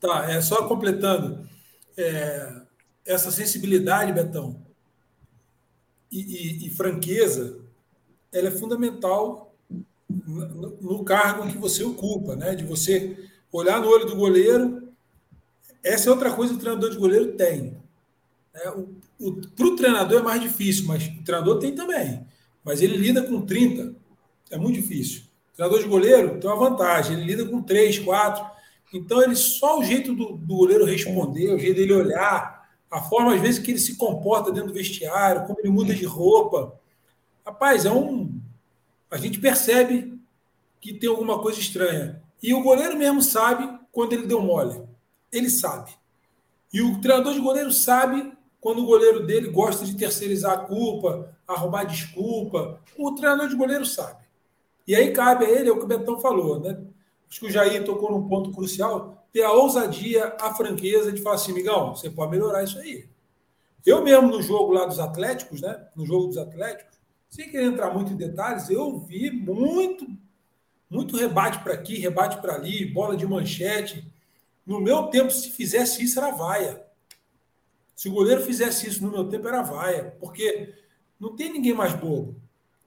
Tá, 0.00 0.30
é 0.30 0.40
só 0.40 0.66
completando. 0.66 1.46
É, 1.94 2.62
essa 3.04 3.30
sensibilidade, 3.30 4.14
Betão, 4.14 4.64
e, 6.10 6.20
e, 6.20 6.66
e 6.66 6.70
franqueza, 6.70 7.60
ela 8.32 8.48
é 8.48 8.52
fundamental 8.52 9.54
no 10.08 11.04
cargo 11.04 11.50
que 11.52 11.58
você 11.58 11.84
ocupa, 11.84 12.34
né? 12.34 12.54
De 12.54 12.64
você 12.64 13.28
olhar 13.52 13.78
no 13.78 13.88
olho 13.88 14.06
do 14.06 14.16
goleiro. 14.16 14.90
Essa 15.82 16.08
é 16.08 16.12
outra 16.12 16.32
coisa 16.32 16.54
que 16.54 16.58
o 16.58 16.62
treinador 16.62 16.88
de 16.88 16.96
goleiro 16.96 17.32
tem. 17.32 17.76
É, 18.54 18.70
Para 18.70 19.66
o 19.66 19.76
treinador 19.76 20.20
é 20.20 20.22
mais 20.22 20.40
difícil, 20.40 20.86
mas 20.86 21.06
o 21.08 21.22
treinador 21.22 21.58
tem 21.58 21.74
também. 21.74 22.26
Mas 22.64 22.82
ele 22.82 22.96
lida 22.96 23.22
com 23.22 23.40
30. 23.42 23.94
É 24.50 24.56
muito 24.56 24.80
difícil. 24.80 25.22
Treinador 25.54 25.82
de 25.82 25.88
goleiro 25.88 26.38
tem 26.38 26.48
uma 26.48 26.56
vantagem, 26.56 27.16
ele 27.16 27.24
lida 27.24 27.44
com 27.44 27.62
3, 27.62 27.98
4. 27.98 28.44
Então, 28.94 29.22
ele 29.22 29.36
só 29.36 29.78
o 29.78 29.84
jeito 29.84 30.14
do, 30.14 30.36
do 30.36 30.56
goleiro 30.56 30.84
responder, 30.84 31.52
o 31.52 31.58
jeito 31.58 31.76
dele 31.76 31.92
olhar, 31.92 32.68
a 32.90 33.02
forma, 33.02 33.34
às 33.34 33.40
vezes, 33.40 33.58
que 33.58 33.70
ele 33.70 33.78
se 33.78 33.96
comporta 33.96 34.50
dentro 34.50 34.68
do 34.68 34.74
vestiário, 34.74 35.46
como 35.46 35.58
ele 35.60 35.68
muda 35.68 35.94
de 35.94 36.04
roupa. 36.04 36.78
Rapaz, 37.44 37.84
é 37.84 37.90
um, 37.90 38.40
a 39.10 39.16
gente 39.16 39.38
percebe 39.38 40.18
que 40.80 40.94
tem 40.94 41.08
alguma 41.08 41.40
coisa 41.40 41.58
estranha. 41.58 42.22
E 42.42 42.54
o 42.54 42.62
goleiro 42.62 42.96
mesmo 42.96 43.20
sabe 43.20 43.68
quando 43.90 44.12
ele 44.12 44.26
deu 44.26 44.40
mole. 44.40 44.80
Ele 45.32 45.50
sabe. 45.50 45.90
E 46.72 46.80
o 46.80 47.00
treinador 47.00 47.34
de 47.34 47.40
goleiro 47.40 47.72
sabe 47.72 48.32
quando 48.60 48.82
o 48.82 48.86
goleiro 48.86 49.24
dele 49.26 49.48
gosta 49.48 49.84
de 49.84 49.96
terceirizar 49.96 50.52
a 50.52 50.58
culpa, 50.58 51.34
arrumar 51.46 51.84
desculpa. 51.84 52.80
O 52.96 53.14
treinador 53.14 53.48
de 53.48 53.56
goleiro 53.56 53.86
sabe. 53.86 54.24
E 54.86 54.94
aí 54.94 55.12
cabe 55.12 55.44
a 55.44 55.50
ele, 55.50 55.68
é 55.68 55.72
o 55.72 55.78
que 55.78 55.84
o 55.84 55.88
Betão 55.88 56.18
falou, 56.18 56.58
né? 56.60 56.78
Acho 57.30 57.40
que 57.40 57.46
o 57.46 57.50
Jair 57.50 57.84
tocou 57.84 58.10
num 58.10 58.26
ponto 58.26 58.50
crucial, 58.50 59.26
ter 59.32 59.42
a 59.42 59.52
ousadia, 59.52 60.34
a 60.40 60.54
franqueza 60.54 61.12
de 61.12 61.20
falar 61.20 61.36
assim, 61.36 61.52
migão, 61.52 61.94
você 61.94 62.08
pode 62.08 62.30
melhorar 62.30 62.64
isso 62.64 62.78
aí. 62.78 63.06
Eu 63.84 64.02
mesmo 64.02 64.28
no 64.28 64.42
jogo 64.42 64.72
lá 64.72 64.86
dos 64.86 64.98
Atléticos, 64.98 65.60
né? 65.60 65.86
No 65.94 66.06
jogo 66.06 66.26
dos 66.26 66.38
Atléticos, 66.38 66.98
sem 67.28 67.50
querer 67.50 67.66
entrar 67.66 67.92
muito 67.92 68.12
em 68.12 68.16
detalhes, 68.16 68.70
eu 68.70 68.98
vi 68.98 69.30
muito, 69.30 70.06
muito 70.90 71.16
rebate 71.16 71.58
para 71.62 71.74
aqui, 71.74 71.98
rebate 71.98 72.38
para 72.38 72.54
ali, 72.54 72.86
bola 72.86 73.16
de 73.16 73.26
manchete. 73.26 74.10
No 74.66 74.80
meu 74.80 75.04
tempo, 75.04 75.30
se 75.30 75.50
fizesse 75.50 76.02
isso, 76.02 76.18
era 76.18 76.30
vaia. 76.30 76.87
Se 77.98 78.08
o 78.08 78.12
goleiro 78.12 78.40
fizesse 78.42 78.86
isso 78.86 79.04
no 79.04 79.10
meu 79.10 79.24
tempo, 79.24 79.48
era 79.48 79.60
vaia, 79.60 80.14
porque 80.20 80.72
não 81.18 81.34
tem 81.34 81.52
ninguém 81.52 81.74
mais 81.74 81.92
bobo. 81.94 82.36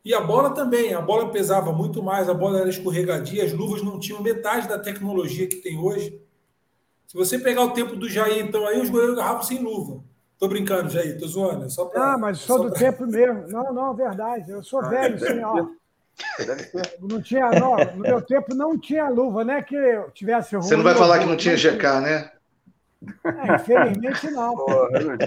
E 0.05 0.13
a 0.13 0.21
bola 0.21 0.51
também, 0.51 0.93
a 0.93 1.01
bola 1.01 1.29
pesava 1.29 1.73
muito 1.73 2.01
mais, 2.01 2.29
a 2.29 2.33
bola 2.33 2.61
era 2.61 2.69
escorregadia, 2.69 3.43
as 3.43 3.51
luvas 3.51 3.83
não 3.83 3.99
tinham 3.99 4.23
metade 4.23 4.69
da 4.69 4.79
tecnologia 4.79 5.49
que 5.49 5.57
tem 5.57 5.77
hoje. 5.77 6.17
Se 7.05 7.13
você 7.13 7.37
pegar 7.37 7.61
o 7.61 7.71
tempo 7.71 7.97
do 7.97 8.07
Jair, 8.07 8.41
então, 8.41 8.65
aí 8.65 8.79
os 8.79 8.89
goleiros 8.89 9.17
agarravam 9.17 9.43
sem 9.43 9.61
luva. 9.61 10.01
Tô 10.39 10.47
brincando, 10.47 10.89
Jair, 10.89 11.19
tô 11.19 11.27
zoando. 11.27 11.65
É 11.65 11.69
só 11.69 11.83
pra, 11.87 12.13
ah, 12.13 12.17
mas 12.17 12.39
sou 12.39 12.63
do 12.63 12.69
pra... 12.69 12.79
tempo 12.79 13.05
mesmo. 13.05 13.49
Não, 13.49 13.73
não, 13.73 13.93
verdade. 13.93 14.49
Eu 14.49 14.63
sou 14.63 14.81
velho, 14.81 15.19
sim, 15.19 15.43
ó. 15.43 15.67
Não 17.01 17.21
tinha, 17.21 17.49
não, 17.51 17.75
no 17.95 18.01
meu 18.01 18.21
tempo 18.21 18.55
não 18.55 18.79
tinha 18.79 19.09
luva, 19.09 19.43
né? 19.43 19.61
Que 19.61 19.75
eu 19.75 20.09
tivesse 20.11 20.55
Você 20.55 20.77
não 20.77 20.85
vai 20.85 20.95
falar 20.95 21.19
que 21.19 21.25
não 21.25 21.35
tinha 21.35 21.57
GK, 21.57 21.99
né? 21.99 22.31
É, 23.23 23.55
infelizmente 23.55 24.29
não. 24.31 24.55
Porra, 24.55 24.89
não 24.99 25.17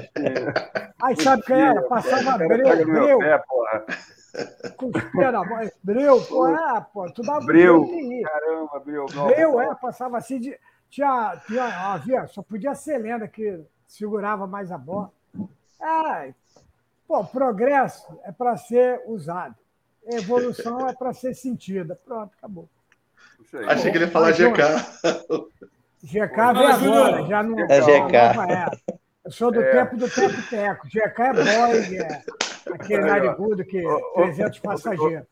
Aí 1.03 1.17
sabe 1.21 1.43
quem 1.43 1.61
era? 1.61 1.83
Passava 1.83 2.39
breu, 2.39 2.87
breu. 2.87 3.19
Pé, 3.19 3.39
porra. 3.39 3.85
Na 5.33 5.43
voz. 5.45 5.71
Breu, 5.83 6.21
pô, 6.23 6.49
é, 6.49 6.87
pô, 6.93 7.11
tu 7.13 7.23
dava 7.23 7.45
breu. 7.45 7.85
Caramba, 8.25 8.81
breu. 8.81 9.07
Breu, 9.07 9.61
é, 9.61 9.75
passava 9.75 10.19
assim 10.19 10.39
de. 10.39 10.59
Tinha, 10.89 11.41
tinha, 11.47 11.65
havia, 11.93 12.27
só 12.29 12.43
podia 12.43 12.75
ser 12.75 12.99
lenda 12.99 13.27
que 13.27 13.61
segurava 13.89 14.47
mais 14.47 14.71
a 14.71 14.79
bola. 14.79 15.11
É, 15.81 16.33
pô, 17.09 17.25
progresso 17.25 18.19
é 18.25 18.31
para 18.31 18.57
ser 18.57 19.03
usado. 19.07 19.57
Evolução 20.07 20.89
é 20.89 20.93
para 20.93 21.13
ser 21.13 21.35
sentida. 21.35 21.99
Pronto, 22.05 22.33
acabou. 22.39 22.69
Achei 23.67 23.91
que 23.91 23.99
ele 23.99 24.05
ia 24.05 24.11
falar 24.11 24.33
GK. 24.33 24.63
GK 26.05 26.53
vem 26.53 26.67
agora, 26.67 27.27
já 27.27 27.43
não. 27.43 27.59
É 27.61 27.81
GK. 27.81 28.99
Eu 29.25 29.33
sou 29.33 29.51
do 29.51 29.63
é. 29.63 29.71
tempo 29.73 29.97
do 29.97 30.09
tempo 30.09 30.37
teco. 30.51 30.87
GK 30.87 31.23
é 31.23 31.33
boy, 31.33 31.97
é 31.97 32.23
aquele 32.75 33.03
narigudo 33.03 33.65
que 33.65 33.83
300 34.15 34.59
passageiros. 34.61 35.27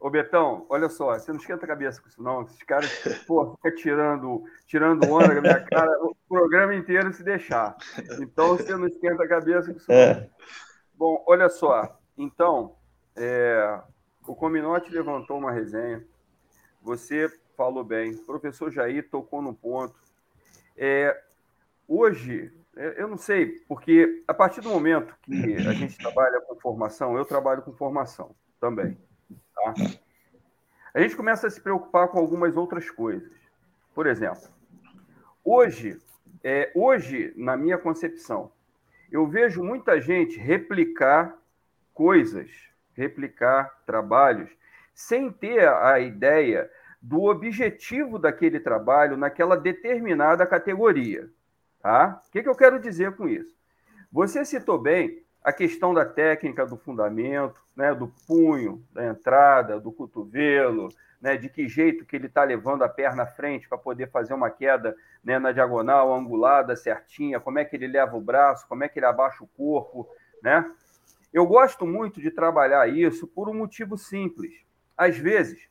Ô, 0.00 0.10
Betão, 0.10 0.66
olha 0.68 0.88
só, 0.88 1.18
você 1.18 1.32
não 1.32 1.38
esquenta 1.38 1.64
a 1.64 1.68
cabeça 1.68 2.00
com 2.00 2.08
isso, 2.08 2.22
não. 2.22 2.42
Esses 2.42 2.62
caras, 2.62 2.90
pô, 3.26 3.54
ficam 3.56 3.74
tirando, 3.74 4.44
tirando 4.66 5.10
onda 5.10 5.34
da 5.34 5.40
minha 5.40 5.60
cara 5.60 5.90
o 6.02 6.14
programa 6.28 6.74
inteiro 6.74 7.12
se 7.12 7.22
deixar. 7.22 7.76
Então, 8.20 8.56
você 8.56 8.76
não 8.76 8.86
esquenta 8.86 9.22
a 9.22 9.28
cabeça 9.28 9.70
com 9.70 9.76
isso, 9.76 9.86
não. 9.88 9.96
É. 9.96 10.28
Bom, 10.94 11.22
olha 11.26 11.48
só. 11.48 11.98
Então, 12.16 12.76
é, 13.16 13.80
o 14.26 14.34
Cominote 14.34 14.92
levantou 14.92 15.38
uma 15.38 15.52
resenha. 15.52 16.04
Você 16.82 17.30
falou 17.56 17.84
bem. 17.84 18.12
O 18.12 18.24
professor 18.24 18.70
Jair 18.70 19.08
tocou 19.10 19.40
no 19.40 19.54
ponto. 19.54 19.94
É, 20.76 21.20
hoje, 21.88 22.52
é, 22.76 23.00
eu 23.00 23.08
não 23.08 23.16
sei, 23.16 23.64
porque 23.68 24.22
a 24.26 24.34
partir 24.34 24.60
do 24.60 24.68
momento 24.68 25.14
que 25.22 25.54
a 25.56 25.72
gente 25.72 25.96
trabalha 25.96 26.40
com 26.40 26.56
formação, 26.56 27.16
eu 27.16 27.24
trabalho 27.24 27.62
com 27.62 27.72
formação 27.72 28.34
também. 28.60 28.96
Tá? 29.54 29.74
A 30.92 31.00
gente 31.00 31.16
começa 31.16 31.46
a 31.46 31.50
se 31.50 31.60
preocupar 31.60 32.08
com 32.08 32.18
algumas 32.18 32.56
outras 32.56 32.90
coisas. 32.90 33.32
Por 33.94 34.06
exemplo, 34.06 34.48
hoje, 35.44 36.00
é, 36.42 36.70
hoje 36.74 37.32
na 37.36 37.56
minha 37.56 37.78
concepção, 37.78 38.50
eu 39.10 39.26
vejo 39.26 39.62
muita 39.62 40.00
gente 40.00 40.38
replicar 40.38 41.36
coisas, 41.92 42.50
replicar 42.94 43.82
trabalhos, 43.86 44.50
sem 44.92 45.30
ter 45.30 45.68
a 45.68 46.00
ideia 46.00 46.70
do 47.04 47.24
objetivo 47.24 48.18
daquele 48.18 48.58
trabalho 48.58 49.14
naquela 49.14 49.58
determinada 49.58 50.46
categoria. 50.46 51.28
Tá? 51.78 52.18
O 52.26 52.32
que, 52.32 52.42
que 52.42 52.48
eu 52.48 52.54
quero 52.54 52.80
dizer 52.80 53.14
com 53.14 53.28
isso? 53.28 53.54
Você 54.10 54.42
citou 54.42 54.78
bem 54.78 55.22
a 55.42 55.52
questão 55.52 55.92
da 55.92 56.06
técnica 56.06 56.64
do 56.64 56.78
fundamento, 56.78 57.60
né, 57.76 57.94
do 57.94 58.10
punho, 58.26 58.82
da 58.90 59.04
entrada, 59.04 59.78
do 59.78 59.92
cotovelo, 59.92 60.88
né, 61.20 61.36
de 61.36 61.50
que 61.50 61.68
jeito 61.68 62.06
que 62.06 62.16
ele 62.16 62.26
está 62.26 62.42
levando 62.42 62.82
a 62.82 62.88
perna 62.88 63.24
à 63.24 63.26
frente 63.26 63.68
para 63.68 63.76
poder 63.76 64.10
fazer 64.10 64.32
uma 64.32 64.48
queda 64.48 64.96
né, 65.22 65.38
na 65.38 65.52
diagonal, 65.52 66.14
angulada, 66.14 66.74
certinha, 66.74 67.38
como 67.38 67.58
é 67.58 67.66
que 67.66 67.76
ele 67.76 67.86
leva 67.86 68.16
o 68.16 68.20
braço, 68.20 68.66
como 68.66 68.82
é 68.82 68.88
que 68.88 68.98
ele 68.98 69.04
abaixa 69.04 69.44
o 69.44 69.48
corpo, 69.48 70.08
né? 70.42 70.64
Eu 71.30 71.44
gosto 71.44 71.84
muito 71.84 72.18
de 72.18 72.30
trabalhar 72.30 72.88
isso 72.88 73.26
por 73.26 73.48
um 73.50 73.54
motivo 73.54 73.98
simples. 73.98 74.54
Às 74.96 75.18
vezes, 75.18 75.68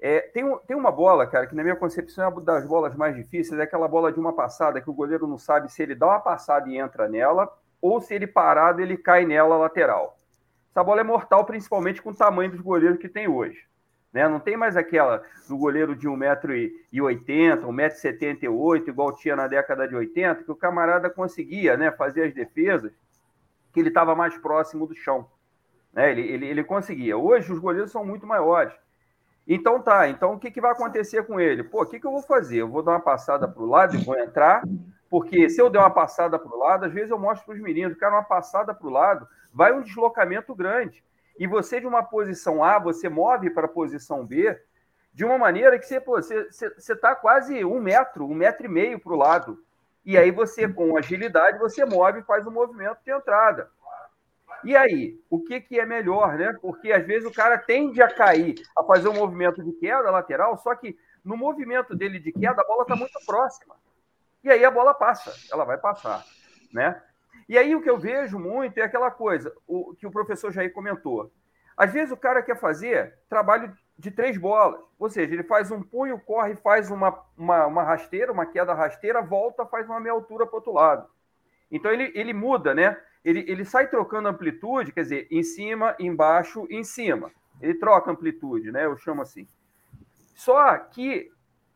é, 0.00 0.20
tem, 0.20 0.44
tem 0.66 0.76
uma 0.76 0.90
bola, 0.90 1.26
cara, 1.26 1.46
que 1.46 1.54
na 1.54 1.62
minha 1.62 1.76
concepção 1.76 2.24
é 2.24 2.28
uma 2.28 2.40
das 2.40 2.66
bolas 2.66 2.94
mais 2.96 3.14
difíceis, 3.14 3.60
é 3.60 3.64
aquela 3.64 3.86
bola 3.86 4.10
de 4.10 4.18
uma 4.18 4.32
passada 4.32 4.80
que 4.80 4.88
o 4.88 4.94
goleiro 4.94 5.26
não 5.26 5.36
sabe 5.36 5.70
se 5.70 5.82
ele 5.82 5.94
dá 5.94 6.06
uma 6.06 6.20
passada 6.20 6.68
e 6.70 6.78
entra 6.78 7.06
nela, 7.06 7.52
ou 7.82 8.00
se 8.00 8.14
ele 8.14 8.26
parado, 8.26 8.80
ele 8.80 8.96
cai 8.96 9.26
nela 9.26 9.56
lateral. 9.58 10.18
Essa 10.70 10.82
bola 10.82 11.00
é 11.00 11.04
mortal, 11.04 11.44
principalmente 11.44 12.00
com 12.00 12.10
o 12.10 12.14
tamanho 12.14 12.50
dos 12.50 12.60
goleiros 12.60 12.98
que 12.98 13.08
tem 13.08 13.28
hoje. 13.28 13.66
Né? 14.12 14.26
Não 14.26 14.40
tem 14.40 14.56
mais 14.56 14.76
aquela 14.76 15.22
do 15.48 15.56
goleiro 15.56 15.94
de 15.94 16.08
1,80m, 16.08 17.64
1,78m, 17.64 18.88
igual 18.88 19.14
tinha 19.14 19.36
na 19.36 19.46
década 19.46 19.86
de 19.86 19.94
80, 19.94 20.44
que 20.44 20.50
o 20.50 20.56
camarada 20.56 21.10
conseguia 21.10 21.76
né, 21.76 21.90
fazer 21.92 22.24
as 22.24 22.34
defesas, 22.34 22.92
que 23.72 23.80
ele 23.80 23.88
estava 23.88 24.14
mais 24.14 24.36
próximo 24.38 24.86
do 24.86 24.94
chão. 24.94 25.28
Né? 25.92 26.10
Ele, 26.10 26.22
ele, 26.22 26.46
ele 26.46 26.64
conseguia. 26.64 27.18
Hoje 27.18 27.52
os 27.52 27.58
goleiros 27.58 27.90
são 27.90 28.04
muito 28.04 28.26
maiores. 28.26 28.72
Então 29.46 29.80
tá, 29.80 30.08
então 30.08 30.34
o 30.34 30.38
que, 30.38 30.50
que 30.50 30.60
vai 30.60 30.72
acontecer 30.72 31.24
com 31.24 31.40
ele? 31.40 31.64
Pô, 31.64 31.82
o 31.82 31.86
que, 31.86 31.98
que 31.98 32.06
eu 32.06 32.12
vou 32.12 32.22
fazer? 32.22 32.58
Eu 32.58 32.68
vou 32.68 32.82
dar 32.82 32.92
uma 32.92 33.00
passada 33.00 33.48
para 33.48 33.62
o 33.62 33.66
lado 33.66 33.96
e 33.96 34.04
vou 34.04 34.16
entrar, 34.18 34.62
porque 35.08 35.48
se 35.50 35.60
eu 35.60 35.68
der 35.68 35.80
uma 35.80 35.90
passada 35.90 36.38
para 36.38 36.54
o 36.54 36.58
lado, 36.58 36.84
às 36.84 36.92
vezes 36.92 37.10
eu 37.10 37.18
mostro 37.18 37.46
para 37.46 37.54
os 37.54 37.60
meninos, 37.60 37.98
cara, 37.98 38.14
uma 38.14 38.22
passada 38.22 38.72
para 38.72 38.86
o 38.86 38.90
lado, 38.90 39.26
vai 39.52 39.72
um 39.72 39.82
deslocamento 39.82 40.54
grande. 40.54 41.02
E 41.38 41.46
você, 41.46 41.80
de 41.80 41.86
uma 41.86 42.02
posição 42.02 42.62
A, 42.62 42.78
você 42.78 43.08
move 43.08 43.50
para 43.50 43.64
a 43.64 43.68
posição 43.68 44.24
B 44.24 44.56
de 45.12 45.24
uma 45.24 45.38
maneira 45.38 45.78
que 45.78 45.86
você 45.86 46.48
está 46.76 46.94
tá 46.96 47.16
quase 47.16 47.64
um 47.64 47.80
metro, 47.80 48.26
um 48.26 48.34
metro 48.34 48.66
e 48.66 48.68
meio 48.68 49.00
para 49.00 49.12
o 49.12 49.16
lado. 49.16 49.58
E 50.04 50.16
aí 50.16 50.30
você, 50.30 50.68
com 50.68 50.96
agilidade, 50.96 51.58
você 51.58 51.84
move 51.84 52.20
e 52.20 52.24
faz 52.24 52.46
um 52.46 52.50
movimento 52.50 52.98
de 53.04 53.10
entrada. 53.10 53.70
E 54.64 54.76
aí, 54.76 55.18
o 55.28 55.40
que, 55.42 55.60
que 55.60 55.80
é 55.80 55.86
melhor, 55.86 56.36
né? 56.36 56.56
Porque 56.60 56.92
às 56.92 57.06
vezes 57.06 57.28
o 57.28 57.32
cara 57.32 57.58
tende 57.58 58.02
a 58.02 58.08
cair, 58.08 58.54
a 58.76 58.84
fazer 58.84 59.08
um 59.08 59.14
movimento 59.14 59.62
de 59.62 59.72
queda 59.72 60.10
lateral, 60.10 60.56
só 60.58 60.74
que 60.74 60.96
no 61.24 61.36
movimento 61.36 61.94
dele 61.94 62.18
de 62.18 62.32
queda, 62.32 62.62
a 62.62 62.64
bola 62.64 62.82
está 62.82 62.96
muito 62.96 63.18
próxima. 63.26 63.76
E 64.42 64.50
aí 64.50 64.64
a 64.64 64.70
bola 64.70 64.94
passa, 64.94 65.32
ela 65.52 65.64
vai 65.64 65.78
passar, 65.78 66.24
né? 66.72 67.00
E 67.48 67.58
aí 67.58 67.74
o 67.74 67.82
que 67.82 67.90
eu 67.90 67.98
vejo 67.98 68.38
muito 68.38 68.78
é 68.78 68.82
aquela 68.82 69.10
coisa, 69.10 69.54
o 69.66 69.94
que 69.94 70.06
o 70.06 70.10
professor 70.10 70.52
Jair 70.52 70.72
comentou. 70.72 71.30
Às 71.76 71.92
vezes 71.92 72.12
o 72.12 72.16
cara 72.16 72.42
quer 72.42 72.58
fazer 72.58 73.18
trabalho 73.28 73.76
de 73.98 74.10
três 74.10 74.38
bolas, 74.38 74.80
ou 74.98 75.10
seja, 75.10 75.34
ele 75.34 75.42
faz 75.42 75.70
um 75.70 75.82
punho, 75.82 76.18
corre, 76.18 76.54
faz 76.56 76.90
uma, 76.90 77.22
uma, 77.36 77.66
uma 77.66 77.82
rasteira, 77.82 78.32
uma 78.32 78.46
queda 78.46 78.72
rasteira, 78.72 79.20
volta, 79.20 79.66
faz 79.66 79.86
uma 79.86 80.00
meia 80.00 80.12
altura 80.12 80.46
para 80.46 80.54
o 80.54 80.56
outro 80.56 80.72
lado. 80.72 81.06
Então 81.70 81.90
ele, 81.90 82.10
ele 82.14 82.32
muda, 82.32 82.74
né? 82.74 82.96
Ele, 83.24 83.44
ele 83.48 83.64
sai 83.64 83.88
trocando 83.88 84.28
amplitude, 84.28 84.92
quer 84.92 85.02
dizer, 85.02 85.28
em 85.30 85.42
cima, 85.42 85.94
embaixo, 85.98 86.66
em 86.70 86.82
cima. 86.82 87.30
Ele 87.60 87.74
troca 87.74 88.10
amplitude, 88.10 88.72
né? 88.72 88.86
Eu 88.86 88.96
chamo 88.96 89.22
assim. 89.22 89.46
Só 90.34 90.76
que 90.78 91.30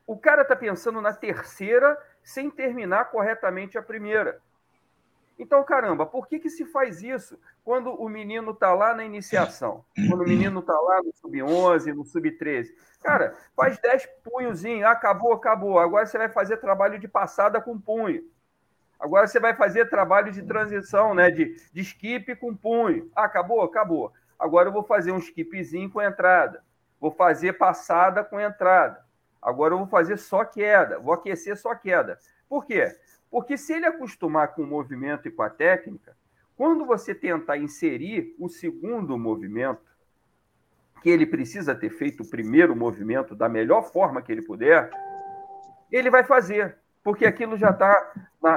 o 0.06 0.16
cara 0.16 0.42
está 0.42 0.56
pensando 0.56 1.00
na 1.00 1.12
terceira 1.12 1.98
sem 2.22 2.50
terminar 2.50 3.10
corretamente 3.10 3.76
a 3.76 3.82
primeira. 3.82 4.40
Então, 5.38 5.62
caramba, 5.64 6.06
por 6.06 6.28
que, 6.28 6.38
que 6.38 6.48
se 6.48 6.64
faz 6.64 7.02
isso 7.02 7.38
quando 7.64 7.90
o 7.90 8.08
menino 8.08 8.52
está 8.52 8.72
lá 8.72 8.94
na 8.94 9.04
iniciação? 9.04 9.84
Quando 10.08 10.22
o 10.22 10.28
menino 10.28 10.60
está 10.60 10.72
lá 10.72 11.02
no 11.02 11.12
sub-11, 11.12 11.92
no 11.92 12.04
sub-13? 12.04 12.68
Cara, 13.02 13.34
faz 13.56 13.78
10 13.78 14.08
punhozinhos, 14.22 14.84
acabou, 14.84 15.32
acabou. 15.32 15.78
Agora 15.78 16.06
você 16.06 16.16
vai 16.16 16.28
fazer 16.28 16.58
trabalho 16.58 16.98
de 16.98 17.08
passada 17.08 17.60
com 17.60 17.78
punho. 17.78 18.22
Agora 19.04 19.26
você 19.26 19.38
vai 19.38 19.54
fazer 19.54 19.90
trabalho 19.90 20.32
de 20.32 20.42
transição, 20.42 21.14
né? 21.14 21.30
De, 21.30 21.54
de 21.70 21.82
skip 21.82 22.34
com 22.36 22.56
punho. 22.56 23.10
Ah, 23.14 23.24
acabou? 23.24 23.60
Acabou. 23.60 24.10
Agora 24.38 24.70
eu 24.70 24.72
vou 24.72 24.82
fazer 24.82 25.12
um 25.12 25.18
skipzinho 25.18 25.90
com 25.90 26.00
entrada. 26.00 26.64
Vou 26.98 27.10
fazer 27.10 27.52
passada 27.52 28.24
com 28.24 28.40
entrada. 28.40 29.04
Agora 29.42 29.74
eu 29.74 29.78
vou 29.78 29.86
fazer 29.86 30.16
só 30.16 30.42
queda. 30.42 30.98
Vou 30.98 31.12
aquecer 31.12 31.54
só 31.54 31.74
queda. 31.74 32.18
Por 32.48 32.64
quê? 32.64 32.96
Porque 33.30 33.58
se 33.58 33.74
ele 33.74 33.84
acostumar 33.84 34.54
com 34.54 34.62
o 34.62 34.66
movimento 34.66 35.28
e 35.28 35.30
com 35.30 35.42
a 35.42 35.50
técnica, 35.50 36.16
quando 36.56 36.86
você 36.86 37.14
tentar 37.14 37.58
inserir 37.58 38.34
o 38.38 38.48
segundo 38.48 39.18
movimento, 39.18 39.84
que 41.02 41.10
ele 41.10 41.26
precisa 41.26 41.74
ter 41.74 41.90
feito 41.90 42.22
o 42.22 42.30
primeiro 42.30 42.74
movimento 42.74 43.34
da 43.34 43.50
melhor 43.50 43.82
forma 43.82 44.22
que 44.22 44.32
ele 44.32 44.40
puder, 44.40 44.88
ele 45.92 46.08
vai 46.08 46.24
fazer 46.24 46.78
porque 47.04 47.26
aquilo 47.26 47.58
já 47.58 47.68
está 47.68 48.12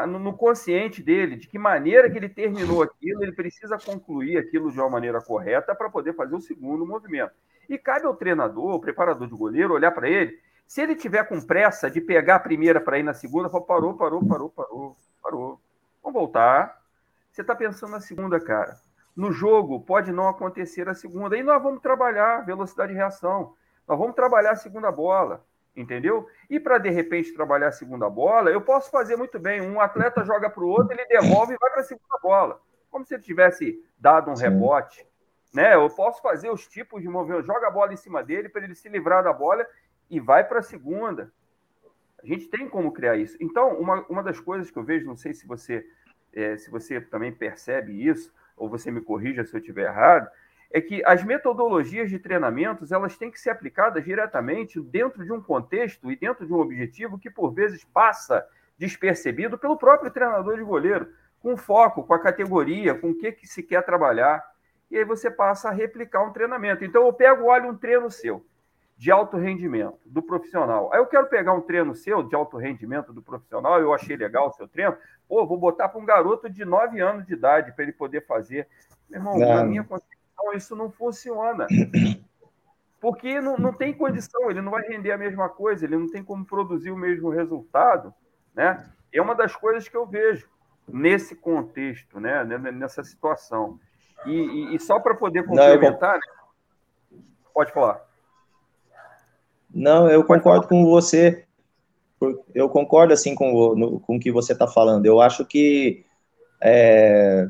no 0.08 0.36
consciente 0.36 1.04
dele, 1.04 1.36
de 1.36 1.50
que 1.50 1.60
maneira 1.60 2.10
que 2.10 2.18
ele 2.18 2.30
terminou 2.30 2.82
aquilo, 2.82 3.22
ele 3.22 3.34
precisa 3.34 3.78
concluir 3.78 4.38
aquilo 4.38 4.72
de 4.72 4.80
uma 4.80 4.90
maneira 4.90 5.22
correta 5.22 5.76
para 5.76 5.90
poder 5.90 6.14
fazer 6.14 6.34
o 6.34 6.40
segundo 6.40 6.86
movimento. 6.86 7.34
E 7.68 7.78
cabe 7.78 8.06
ao 8.06 8.16
treinador, 8.16 8.76
o 8.76 8.80
preparador 8.80 9.28
de 9.28 9.36
goleiro, 9.36 9.74
olhar 9.74 9.92
para 9.92 10.10
ele. 10.10 10.40
Se 10.66 10.82
ele 10.82 10.96
tiver 10.96 11.26
com 11.26 11.42
pressa 11.42 11.92
de 11.92 12.00
pegar 12.00 12.36
a 12.36 12.40
primeira 12.40 12.80
para 12.80 12.98
ir 12.98 13.04
na 13.04 13.14
segunda, 13.14 13.50
fala, 13.50 13.66
parou, 13.66 13.94
parou, 13.96 14.26
parou, 14.26 14.50
parou, 14.50 14.98
parou. 15.22 15.62
Vamos 16.02 16.18
voltar. 16.18 16.82
Você 17.30 17.42
está 17.42 17.54
pensando 17.54 17.92
na 17.92 18.00
segunda, 18.00 18.40
cara. 18.40 18.78
No 19.14 19.34
jogo 19.34 19.82
pode 19.82 20.14
não 20.14 20.30
acontecer 20.30 20.88
a 20.88 20.94
segunda. 20.94 21.36
E 21.38 21.44
nós 21.44 21.62
vamos 21.62 21.82
trabalhar 21.82 22.46
velocidade 22.46 22.94
de 22.94 22.98
reação. 22.98 23.56
Nós 23.86 24.00
vamos 24.00 24.16
trabalhar 24.16 24.52
a 24.52 24.56
segunda 24.56 24.90
bola 24.90 25.44
entendeu? 25.78 26.28
E 26.50 26.60
para 26.60 26.80
de 26.80 26.90
repente 26.90 27.34
trabalhar 27.34 27.68
a 27.68 27.72
segunda 27.72 28.10
bola, 28.10 28.50
eu 28.50 28.60
posso 28.60 28.90
fazer 28.90 29.16
muito 29.16 29.38
bem. 29.38 29.62
Um 29.62 29.80
atleta 29.80 30.26
joga 30.26 30.50
para 30.50 30.64
o 30.64 30.68
outro, 30.68 30.92
ele 30.92 31.06
devolve 31.06 31.54
e 31.54 31.58
vai 31.58 31.70
para 31.70 31.82
a 31.82 31.86
segunda 31.86 32.18
bola, 32.22 32.60
como 32.90 33.06
se 33.06 33.14
ele 33.14 33.22
tivesse 33.22 33.82
dado 33.98 34.32
um 34.32 34.36
Sim. 34.36 34.46
rebote, 34.46 35.08
né? 35.54 35.76
Eu 35.76 35.88
posso 35.90 36.22
fazer 36.22 36.50
os 36.50 36.68
tipos 36.68 37.02
de 37.02 37.08
movimento, 37.08 37.46
joga 37.46 37.68
a 37.68 37.72
bola 37.72 37.94
em 37.94 37.98
cima 37.98 38.24
dele 38.24 38.50
para 38.50 38.64
ele 38.64 38.74
se 38.74 38.90
livrar 38.90 39.24
da 39.24 39.32
bola 39.32 39.66
e 40.10 40.20
vai 40.20 40.44
para 40.44 40.60
a 40.60 40.64
segunda. 40.64 41.32
A 42.22 42.26
gente 42.26 42.48
tem 42.48 42.68
como 42.68 42.92
criar 42.92 43.16
isso. 43.16 43.38
Então, 43.40 43.80
uma, 43.80 44.04
uma 44.10 44.24
das 44.24 44.40
coisas 44.40 44.72
que 44.72 44.78
eu 44.78 44.84
vejo, 44.84 45.06
não 45.06 45.16
sei 45.16 45.34
se 45.34 45.46
você 45.46 45.86
é, 46.34 46.58
se 46.58 46.70
você 46.70 47.00
também 47.00 47.32
percebe 47.32 48.06
isso 48.06 48.34
ou 48.56 48.70
você 48.70 48.92
me 48.92 49.02
corrija 49.02 49.46
se 49.46 49.56
eu 49.56 49.60
estiver 49.60 49.86
errado, 49.86 50.30
é 50.72 50.82
que 50.82 51.04
as 51.06 51.24
metodologias 51.24 52.10
de 52.10 52.20
treinamentos 52.20 52.92
elas 52.92 53.18
têm 53.18 53.32
que 53.32 53.40
ser 53.40 53.50
aplicadas 53.50 54.04
diretamente 54.04 54.80
dentro 54.82 55.24
de 55.24 55.32
um 55.32 55.42
contexto 55.42 56.12
e 56.12 56.16
dentro 56.16 56.46
de 56.46 56.54
um 56.54 56.60
objetivo 56.60 57.18
que 57.18 57.30
por 57.30 57.52
vezes 57.54 57.84
passa 57.86 58.46
despercebido 58.78 59.58
pelo 59.58 59.78
próprio 59.78 60.12
treinador 60.12 60.58
de 60.58 60.64
goleiro, 60.64 61.10
com 61.42 61.56
foco, 61.56 62.04
com 62.04 62.14
a 62.14 62.20
categoria, 62.20 62.94
com 62.94 63.12
o 63.12 63.16
que, 63.16 63.32
que 63.32 63.48
se 63.48 63.64
quer 63.64 63.84
trabalhar. 63.84 64.44
E 64.92 64.98
aí 64.98 65.06
você 65.06 65.32
passa 65.32 65.70
a 65.70 65.72
replicar 65.72 66.24
um 66.24 66.32
treinamento. 66.32 66.84
Então 66.84 67.06
eu 67.06 67.14
pego, 67.14 67.46
olho 67.46 67.70
um 67.70 67.78
treino 67.78 68.10
seu 68.12 68.46
de 68.98 69.12
alto 69.12 69.38
rendimento 69.38 70.00
do 70.06 70.24
profissional. 70.24 70.92
Aí 70.92 71.00
eu 71.00 71.06
quero 71.06 71.28
pegar 71.28 71.54
um 71.54 71.62
treino 71.62 71.94
seu 71.94 72.24
de 72.24 72.36
alto 72.36 72.58
rendimento 72.58 73.14
do 73.14 73.22
profissional, 73.22 73.80
eu 73.80 73.94
achei 73.94 74.18
legal 74.18 74.48
o 74.48 74.54
seu 74.54 74.68
treino, 74.68 74.98
pô, 75.30 75.46
vou 75.46 75.58
botar 75.58 75.88
para 75.88 76.02
um 76.02 76.06
garoto 76.06 76.50
de 76.50 76.66
9 76.66 77.00
anos 77.00 77.26
de 77.28 77.34
idade 77.34 77.72
para 77.74 77.84
ele 77.84 77.94
poder 77.94 78.26
fazer. 78.26 78.68
Meu 79.08 79.20
irmão, 79.20 79.38
na 79.38 79.64
minha 79.64 79.84
concepção, 79.84 80.17
então 80.38 80.54
isso 80.54 80.76
não 80.76 80.92
funciona. 80.92 81.66
Porque 83.02 83.42
não, 83.42 83.58
não 83.58 83.74
tem 83.74 83.94
condição, 83.94 84.50
ele 84.50 84.62
não 84.62 84.72
vai 84.72 84.84
render 84.88 85.12
a 85.12 85.18
mesma 85.18 85.50
coisa, 85.50 85.86
ele 85.86 85.98
não 85.98 86.10
tem 86.10 86.24
como 86.24 86.46
produzir 86.46 86.92
o 86.92 86.98
mesmo 86.98 87.30
resultado. 87.30 88.14
Né? 88.56 88.84
É 89.12 89.22
uma 89.22 89.36
das 89.36 89.56
coisas 89.56 89.88
que 89.88 89.96
eu 89.96 90.06
vejo 90.06 90.48
nesse 90.88 91.36
contexto, 91.36 92.20
né? 92.20 92.44
nessa 92.44 93.04
situação. 93.04 93.80
E, 94.26 94.32
e, 94.32 94.76
e 94.76 94.80
só 94.80 95.00
para 95.00 95.14
poder 95.14 95.46
complementar, 95.46 96.20
não, 97.12 97.18
né? 97.18 97.24
pode 97.54 97.72
falar. 97.72 98.02
Não, 99.70 100.10
eu 100.10 100.24
concordo 100.24 100.68
com 100.68 100.86
você. 100.86 101.46
Eu 102.54 102.68
concordo 102.68 103.14
assim 103.14 103.36
com, 103.36 103.76
no, 103.76 104.00
com 104.00 104.16
o 104.16 104.20
que 104.20 104.32
você 104.32 104.54
está 104.54 104.68
falando. 104.68 105.06
Eu 105.06 105.22
acho 105.22 105.46
que 105.46 106.04
é, 106.60 107.48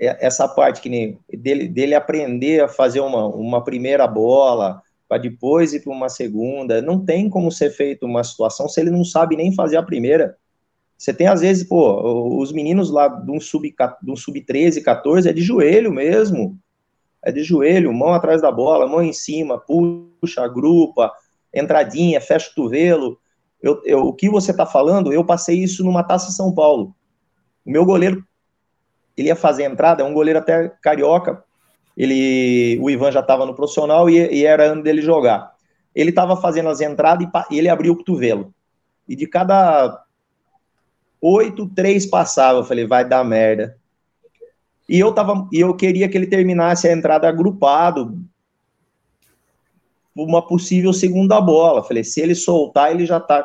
essa 0.00 0.46
parte 0.46 0.80
que 0.80 0.88
nem 0.88 1.18
dele, 1.32 1.68
dele 1.68 1.94
aprender 1.94 2.62
a 2.62 2.68
fazer 2.68 3.00
uma, 3.00 3.26
uma 3.26 3.64
primeira 3.64 4.06
bola 4.06 4.80
para 5.08 5.18
depois 5.18 5.72
ir 5.72 5.82
para 5.82 5.92
uma 5.92 6.08
segunda, 6.08 6.82
não 6.82 7.04
tem 7.04 7.30
como 7.30 7.50
ser 7.50 7.70
feito 7.70 8.04
uma 8.04 8.22
situação 8.22 8.68
se 8.68 8.80
ele 8.80 8.90
não 8.90 9.04
sabe 9.04 9.36
nem 9.36 9.54
fazer 9.54 9.76
a 9.76 9.82
primeira. 9.82 10.36
Você 10.96 11.14
tem 11.14 11.26
às 11.26 11.40
vezes, 11.40 11.64
pô, 11.64 12.40
os 12.40 12.52
meninos 12.52 12.90
lá 12.90 13.08
de 13.08 13.30
um 13.30 13.40
sub 13.40 13.74
de 14.02 14.10
um 14.10 14.16
sub 14.16 14.40
13, 14.40 14.82
14 14.82 15.28
é 15.28 15.32
de 15.32 15.40
joelho 15.40 15.92
mesmo. 15.92 16.58
É 17.24 17.32
de 17.32 17.42
joelho, 17.42 17.92
mão 17.92 18.12
atrás 18.12 18.42
da 18.42 18.50
bola, 18.52 18.86
mão 18.86 19.02
em 19.02 19.12
cima, 19.12 19.58
puxa, 19.58 20.46
grupa, 20.46 21.12
entradinha, 21.54 22.20
fecha 22.20 22.46
o 22.46 22.54
cotovelo. 22.54 23.18
Eu, 23.60 23.80
eu, 23.84 24.00
o 24.00 24.12
que 24.12 24.28
você 24.28 24.50
está 24.50 24.66
falando, 24.66 25.12
eu 25.12 25.24
passei 25.24 25.58
isso 25.58 25.84
numa 25.84 26.04
Taça 26.04 26.30
São 26.30 26.54
Paulo. 26.54 26.94
O 27.64 27.70
meu 27.70 27.84
goleiro 27.84 28.24
ele 29.20 29.28
ia 29.28 29.36
fazer 29.36 29.64
a 29.64 29.70
entrada, 29.70 30.02
é 30.02 30.06
um 30.06 30.14
goleiro 30.14 30.38
até 30.38 30.68
carioca, 30.80 31.42
ele, 31.96 32.78
o 32.80 32.88
Ivan 32.88 33.10
já 33.10 33.20
estava 33.20 33.44
no 33.44 33.54
profissional 33.54 34.08
e, 34.08 34.16
e, 34.32 34.46
era 34.46 34.70
ano 34.70 34.82
dele 34.84 35.02
jogar. 35.02 35.52
Ele 35.92 36.10
estava 36.10 36.36
fazendo 36.36 36.68
as 36.68 36.80
entradas 36.80 37.26
e, 37.26 37.54
e 37.54 37.58
ele 37.58 37.68
abriu 37.68 37.92
o 37.92 37.96
cotovelo. 37.96 38.54
E 39.08 39.16
de 39.16 39.26
cada 39.26 40.04
oito, 41.20 41.68
três 41.74 42.06
passava. 42.06 42.60
Eu 42.60 42.64
falei, 42.64 42.86
vai 42.86 43.04
dar 43.04 43.24
merda. 43.24 43.76
E 44.88 44.98
eu, 44.98 45.12
tava, 45.12 45.48
e 45.52 45.58
eu 45.58 45.74
queria 45.74 46.08
que 46.08 46.16
ele 46.16 46.28
terminasse 46.28 46.86
a 46.86 46.92
entrada 46.92 47.28
agrupado, 47.28 48.16
uma 50.14 50.46
possível 50.46 50.92
segunda 50.92 51.40
bola. 51.40 51.82
falei, 51.82 52.04
se 52.04 52.20
ele 52.20 52.34
soltar, 52.34 52.92
ele 52.92 53.04
já 53.04 53.18
está 53.18 53.44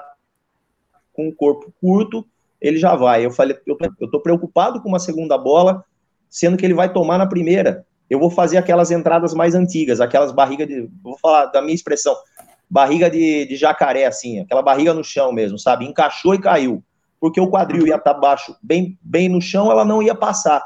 com 1.12 1.28
o 1.28 1.36
corpo 1.36 1.74
curto, 1.82 2.26
ele 2.64 2.78
já 2.78 2.96
vai. 2.96 3.26
Eu 3.26 3.32
falei, 3.32 3.58
eu 3.68 3.78
estou 4.02 4.22
preocupado 4.22 4.82
com 4.82 4.88
uma 4.88 5.00
segunda 5.00 5.38
bola, 5.38 5.84
sendo 6.30 6.56
que 6.56 6.66
ele 6.66 6.74
vai 6.74 6.92
tomar 6.92 7.18
na 7.18 7.28
primeira. 7.28 7.86
Eu 8.10 8.20
vou 8.20 8.30
fazer 8.30 8.58
aquelas 8.58 8.90
entradas 8.90 9.34
mais 9.34 9.54
antigas, 9.54 10.00
aquelas 10.00 10.32
barrigas 10.32 10.68
de. 10.68 10.90
Vou 11.04 11.18
falar 11.18 11.48
da 11.48 11.62
minha 11.62 11.76
expressão, 11.76 12.16
barriga 12.70 13.10
de, 13.10 13.46
de 13.46 13.58
jacaré, 13.58 14.06
assim, 14.06 14.40
aquela 14.40 14.62
barriga 14.62 14.94
no 14.94 15.04
chão 15.04 15.34
mesmo, 15.34 15.60
sabe? 15.60 15.86
Encaixou 15.86 16.34
e 16.34 16.40
caiu. 16.40 16.82
Porque 17.20 17.40
o 17.40 17.50
quadril 17.50 17.86
ia 17.86 17.96
estar 17.96 18.14
baixo, 18.14 18.56
bem, 18.62 18.98
bem 19.02 19.28
no 19.28 19.42
chão, 19.42 19.70
ela 19.70 19.84
não 19.84 20.02
ia 20.02 20.16
passar. 20.16 20.64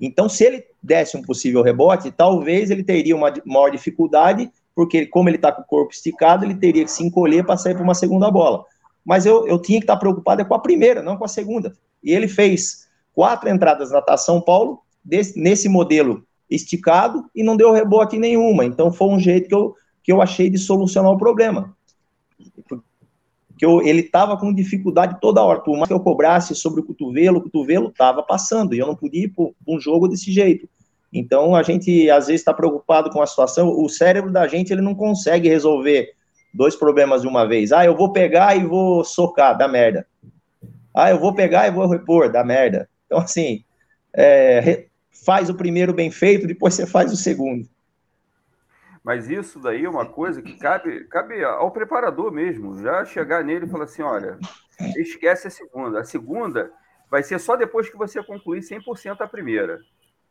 Então, 0.00 0.28
se 0.28 0.44
ele 0.44 0.64
desse 0.82 1.16
um 1.16 1.22
possível 1.22 1.62
rebote, 1.62 2.10
talvez 2.10 2.70
ele 2.70 2.82
teria 2.82 3.14
uma 3.14 3.32
maior 3.44 3.70
dificuldade, 3.70 4.50
porque 4.74 5.06
como 5.06 5.28
ele 5.28 5.36
está 5.36 5.52
com 5.52 5.62
o 5.62 5.66
corpo 5.66 5.92
esticado, 5.92 6.44
ele 6.44 6.54
teria 6.54 6.84
que 6.84 6.90
se 6.90 7.04
encolher 7.04 7.44
para 7.44 7.56
sair 7.56 7.74
para 7.74 7.82
uma 7.82 7.94
segunda 7.94 8.30
bola. 8.30 8.64
Mas 9.04 9.26
eu, 9.26 9.46
eu 9.46 9.60
tinha 9.60 9.78
que 9.78 9.84
estar 9.84 9.96
preocupado 9.96 10.42
é 10.42 10.44
com 10.44 10.54
a 10.54 10.58
primeira, 10.58 11.02
não 11.02 11.16
com 11.16 11.24
a 11.24 11.28
segunda. 11.28 11.72
E 12.02 12.12
ele 12.12 12.28
fez 12.28 12.88
quatro 13.12 13.48
entradas 13.48 13.90
na 13.90 14.00
Taça 14.00 14.26
São 14.26 14.40
Paulo, 14.40 14.80
desse, 15.04 15.38
nesse 15.38 15.68
modelo 15.68 16.24
esticado, 16.48 17.24
e 17.34 17.42
não 17.42 17.56
deu 17.56 17.72
rebote 17.72 18.18
nenhuma. 18.18 18.64
Então, 18.64 18.92
foi 18.92 19.08
um 19.08 19.18
jeito 19.18 19.48
que 19.48 19.54
eu, 19.54 19.74
que 20.02 20.12
eu 20.12 20.20
achei 20.20 20.50
de 20.50 20.58
solucionar 20.58 21.12
o 21.12 21.18
problema 21.18 21.74
que 23.60 23.66
eu, 23.66 23.82
ele 23.82 24.00
estava 24.00 24.38
com 24.38 24.54
dificuldade 24.54 25.18
toda 25.20 25.42
hora. 25.42 25.60
Por 25.60 25.76
mais 25.76 25.86
que 25.86 25.92
eu 25.92 26.00
cobrasse 26.00 26.54
sobre 26.54 26.80
o 26.80 26.82
cotovelo, 26.82 27.36
o 27.36 27.42
cotovelo 27.42 27.88
estava 27.90 28.22
passando, 28.22 28.74
e 28.74 28.78
eu 28.78 28.86
não 28.86 28.96
podia 28.96 29.24
ir 29.24 29.28
para 29.28 29.44
um 29.68 29.78
jogo 29.78 30.08
desse 30.08 30.32
jeito. 30.32 30.66
Então, 31.12 31.54
a 31.54 31.62
gente, 31.62 32.08
às 32.08 32.28
vezes, 32.28 32.40
está 32.40 32.54
preocupado 32.54 33.10
com 33.10 33.20
a 33.20 33.26
situação. 33.26 33.68
O 33.68 33.86
cérebro 33.86 34.32
da 34.32 34.48
gente, 34.48 34.72
ele 34.72 34.80
não 34.80 34.94
consegue 34.94 35.46
resolver 35.46 36.08
dois 36.52 36.76
problemas 36.76 37.22
de 37.22 37.28
uma 37.28 37.46
vez. 37.46 37.72
Ah, 37.72 37.84
eu 37.84 37.96
vou 37.96 38.12
pegar 38.12 38.56
e 38.56 38.64
vou 38.64 39.04
socar, 39.04 39.56
dá 39.56 39.68
merda. 39.68 40.06
Ah, 40.94 41.10
eu 41.10 41.18
vou 41.18 41.34
pegar 41.34 41.68
e 41.68 41.70
vou 41.70 41.88
repor, 41.88 42.30
dá 42.30 42.44
merda. 42.44 42.88
Então, 43.06 43.18
assim, 43.18 43.64
é, 44.12 44.86
faz 45.24 45.48
o 45.48 45.54
primeiro 45.54 45.92
bem 45.92 46.10
feito, 46.10 46.46
depois 46.46 46.74
você 46.74 46.86
faz 46.86 47.12
o 47.12 47.16
segundo. 47.16 47.68
Mas 49.02 49.30
isso 49.30 49.58
daí 49.58 49.84
é 49.84 49.88
uma 49.88 50.06
coisa 50.06 50.42
que 50.42 50.58
cabe, 50.58 51.04
cabe 51.04 51.42
ao 51.42 51.70
preparador 51.70 52.30
mesmo, 52.30 52.80
já 52.82 53.04
chegar 53.04 53.42
nele 53.42 53.66
e 53.66 53.68
falar 53.68 53.84
assim: 53.84 54.02
olha, 54.02 54.38
esquece 54.96 55.48
a 55.48 55.50
segunda. 55.50 56.00
A 56.00 56.04
segunda 56.04 56.70
vai 57.10 57.22
ser 57.22 57.38
só 57.38 57.56
depois 57.56 57.88
que 57.88 57.96
você 57.96 58.22
concluir 58.22 58.60
100% 58.60 59.20
a 59.20 59.26
primeira. 59.26 59.80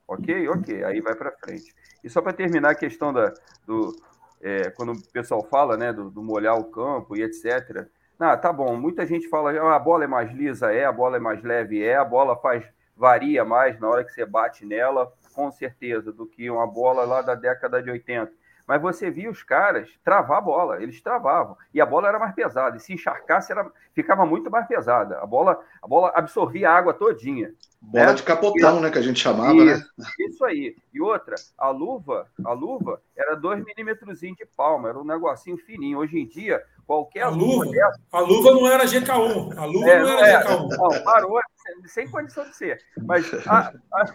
Ok? 0.07 0.47
Ok, 0.49 0.83
aí 0.83 1.01
vai 1.01 1.15
para 1.15 1.31
frente. 1.31 1.73
E 2.03 2.09
só 2.09 2.21
para 2.21 2.33
terminar 2.33 2.71
a 2.71 2.75
questão 2.75 3.11
da, 3.11 3.33
do. 3.65 3.95
É, 4.41 4.69
quando 4.71 4.93
o 4.93 5.11
pessoal 5.11 5.43
fala 5.43 5.75
né, 5.75 5.91
do, 5.91 6.09
do, 6.09 6.23
molhar 6.23 6.57
o 6.57 6.65
campo 6.65 7.15
e 7.15 7.23
etc. 7.23 7.87
Ah, 8.17 8.37
tá 8.37 8.51
bom, 8.51 8.75
muita 8.75 9.05
gente 9.05 9.27
fala, 9.29 9.51
ah, 9.51 9.75
a 9.75 9.79
bola 9.79 10.03
é 10.03 10.07
mais 10.07 10.31
lisa, 10.31 10.71
é, 10.71 10.85
a 10.85 10.91
bola 10.91 11.17
é 11.17 11.19
mais 11.19 11.41
leve, 11.43 11.81
é, 11.81 11.95
a 11.95 12.05
bola 12.05 12.35
faz 12.37 12.63
varia 12.95 13.45
mais 13.45 13.79
na 13.79 13.87
hora 13.87 14.03
que 14.03 14.11
você 14.11 14.25
bate 14.25 14.65
nela, 14.65 15.11
com 15.33 15.49
certeza, 15.49 16.11
do 16.11 16.27
que 16.27 16.49
uma 16.49 16.67
bola 16.67 17.05
lá 17.05 17.21
da 17.21 17.33
década 17.33 17.81
de 17.81 17.89
80 17.89 18.29
mas 18.69 18.79
você 18.79 19.09
via 19.09 19.31
os 19.31 19.41
caras 19.41 19.89
travar 20.03 20.37
a 20.37 20.41
bola, 20.41 20.83
eles 20.83 21.01
travavam, 21.01 21.57
e 21.73 21.81
a 21.81 21.85
bola 21.87 22.07
era 22.07 22.19
mais 22.19 22.35
pesada, 22.35 22.77
e 22.77 22.79
se 22.79 22.93
encharcasse, 22.93 23.51
era, 23.51 23.67
ficava 23.95 24.27
muito 24.27 24.51
mais 24.51 24.67
pesada. 24.67 25.17
A 25.17 25.25
bola, 25.25 25.59
a 25.81 25.87
bola 25.87 26.11
absorvia 26.13 26.69
a 26.69 26.77
água 26.77 26.93
todinha. 26.93 27.51
Bola 27.81 28.05
né? 28.05 28.13
de 28.13 28.21
capotão, 28.21 28.77
e, 28.77 28.81
né, 28.83 28.91
que 28.91 28.99
a 28.99 29.01
gente 29.01 29.19
chamava, 29.19 29.55
né? 29.55 29.73
isso, 29.73 29.91
né? 29.97 30.05
Isso 30.19 30.45
aí. 30.45 30.75
E 30.93 31.01
outra, 31.01 31.33
a 31.57 31.69
luva, 31.71 32.27
a 32.45 32.53
luva 32.53 33.01
era 33.17 33.35
2 33.35 33.65
milímetros 33.65 34.19
de 34.19 34.35
palma, 34.55 34.89
era 34.89 34.99
um 34.99 35.03
negocinho 35.03 35.57
fininho. 35.57 35.97
Hoje 35.97 36.19
em 36.19 36.27
dia, 36.27 36.61
qualquer 36.85 37.23
a 37.23 37.29
luva, 37.29 37.65
luva 37.65 37.71
dessa, 37.71 37.99
a 38.11 38.19
luva 38.19 38.51
não 38.51 38.67
era 38.67 38.85
GK1, 38.85 39.57
a 39.57 39.65
luva 39.65 39.89
é, 39.89 39.99
não 39.99 40.09
era 40.09 40.27
é, 40.27 40.43
GK1. 40.43 40.67
Não, 40.69 41.03
parou, 41.03 41.39
sem 41.85 42.07
condição 42.07 42.43
de 42.43 42.55
ser. 42.55 42.83
Mas, 43.01 43.33
a, 43.47 43.73
a, 43.93 44.13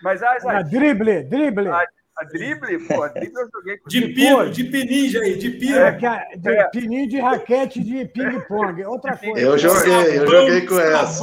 mas 0.00 0.22
as, 0.22 0.46
as, 0.46 0.70
drible, 0.70 1.24
drible. 1.24 1.68
A, 1.68 1.84
a 2.18 2.24
drible, 2.24 2.78
pô, 2.86 3.02
a 3.02 3.08
drible 3.08 3.40
eu 3.42 3.48
joguei 3.52 3.78
com 3.78 3.88
De 3.88 4.08
pino, 4.08 4.50
de 4.50 4.64
pininho 4.64 5.22
aí, 5.22 5.36
de 5.36 5.50
pino. 5.50 5.76
É, 5.76 6.36
de 6.36 6.48
é. 6.48 6.68
pininho 6.70 7.08
de 7.08 7.20
raquete 7.20 7.82
de 7.82 8.06
ping-pong. 8.06 8.84
Outra 8.84 9.16
coisa. 9.16 9.38
Eu 9.38 9.58
joguei, 9.58 10.18
eu 10.18 10.26
joguei 10.26 10.66
com 10.66 10.80
essa. 10.80 11.20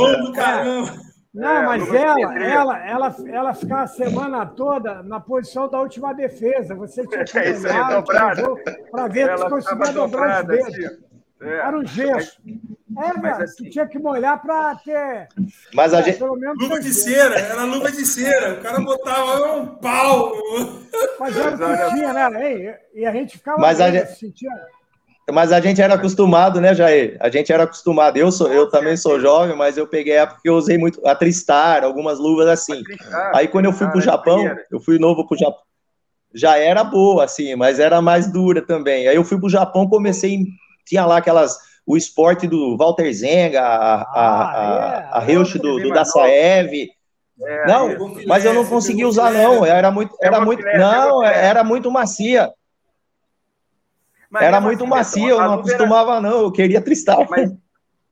Não, 1.33 1.49
é, 1.49 1.65
mas 1.65 1.91
ela, 1.91 2.39
ela, 2.39 2.87
ela, 2.87 3.15
ela 3.27 3.53
ficava 3.55 3.81
a 3.81 3.87
semana 3.87 4.45
toda 4.45 5.01
na 5.01 5.19
posição 5.19 5.67
da 5.67 5.81
última 5.81 6.13
defesa. 6.13 6.75
Você 6.75 7.07
tinha 7.07 7.23
que 7.25 7.37
é 7.39 7.57
olhar 7.57 8.03
para 8.91 9.07
ver 9.07 9.35
se 9.35 9.49
conseguia 9.49 9.93
dobrar 9.93 10.41
os 10.41 10.47
dedos. 10.47 10.67
Assim, 10.67 11.03
é. 11.41 11.57
Era 11.57 11.77
um 11.77 11.85
gesso. 11.85 12.39
É, 12.97 13.19
velho, 13.19 13.43
assim... 13.43 13.63
tu 13.63 13.69
tinha 13.69 13.87
que 13.87 13.99
molhar 13.99 14.41
para 14.41 14.75
ter. 14.75 15.27
Mas 15.73 15.93
a 15.93 15.99
é, 15.99 16.03
gente. 16.03 16.23
luva 16.23 16.79
de 16.79 16.93
cera, 16.93 17.39
era 17.39 17.63
luva 17.63 17.91
de 17.91 18.05
cera. 18.05 18.53
O 18.53 18.61
cara 18.61 18.79
botava 18.79 19.55
um 19.55 19.67
pau. 19.67 20.33
Mas 21.19 21.37
era 21.37 21.55
o 21.55 21.57
que 21.57 21.95
tinha, 21.95 22.13
né? 22.13 22.79
E 22.93 23.05
a 23.05 23.11
gente 23.11 23.37
ficava. 23.37 23.59
Mas 23.59 23.79
a 23.79 23.91
gente... 23.91 24.15
sentia... 24.17 24.49
Mas 25.31 25.53
a 25.53 25.61
gente 25.61 25.81
era 25.81 25.93
acostumado, 25.93 26.59
né, 26.59 26.75
Jair? 26.75 27.15
A 27.21 27.29
gente 27.29 27.51
era 27.51 27.63
acostumado. 27.63 28.17
Eu 28.17 28.29
sou, 28.29 28.51
eu 28.51 28.69
também 28.69 28.97
sou 28.97 29.21
jovem, 29.21 29.55
mas 29.55 29.77
eu 29.77 29.87
peguei 29.87 30.17
a 30.17 30.23
época 30.23 30.41
que 30.43 30.49
eu 30.49 30.55
usei 30.55 30.77
muito 30.77 31.05
a 31.07 31.15
Tristar, 31.15 31.83
algumas 31.83 32.19
luvas 32.19 32.47
assim. 32.47 32.83
Aí 33.33 33.47
quando 33.47 33.65
eu 33.65 33.73
fui 33.73 33.87
para 33.87 33.99
o 33.99 34.01
Japão, 34.01 34.43
eu 34.69 34.81
fui 34.81 34.99
novo 34.99 35.25
para 35.25 35.35
o 35.35 35.39
Japão. 35.39 35.61
Já 36.33 36.57
era 36.57 36.83
boa, 36.83 37.23
assim, 37.23 37.55
mas 37.55 37.79
era 37.79 38.01
mais 38.01 38.29
dura 38.29 38.61
também. 38.61 39.07
Aí 39.07 39.15
eu 39.15 39.23
fui 39.23 39.37
para 39.37 39.47
o 39.47 39.49
Japão, 39.49 39.87
comecei 39.87 40.45
tinha 40.85 41.05
lá 41.05 41.17
aquelas, 41.17 41.57
o 41.85 41.97
esporte 41.97 42.47
do 42.47 42.77
Walter 42.77 43.11
Zenga, 43.11 43.61
a, 43.61 44.01
ah, 44.01 45.17
a, 45.17 45.19
a 45.19 45.23
é. 45.23 45.35
do, 45.35 45.79
do 45.79 45.89
Dassaev. 45.89 46.89
É, 47.41 47.67
não, 47.67 48.15
mas 48.27 48.45
eu 48.45 48.53
não 48.53 48.65
consegui 48.65 49.03
usar, 49.03 49.31
não. 49.31 49.65
Era 49.65 49.91
muito, 49.91 50.15
era 50.21 50.39
muito, 50.39 50.63
não, 50.63 51.23
era 51.23 51.63
muito 51.63 51.91
macia. 51.91 52.53
Era 54.39 54.61
muito 54.61 54.87
macia, 54.87 55.29
eu 55.29 55.39
não 55.39 55.53
acostumava, 55.55 56.21
não. 56.21 56.43
Eu 56.43 56.51
queria 56.51 56.81
tristal. 56.81 57.27
Mas, 57.29 57.51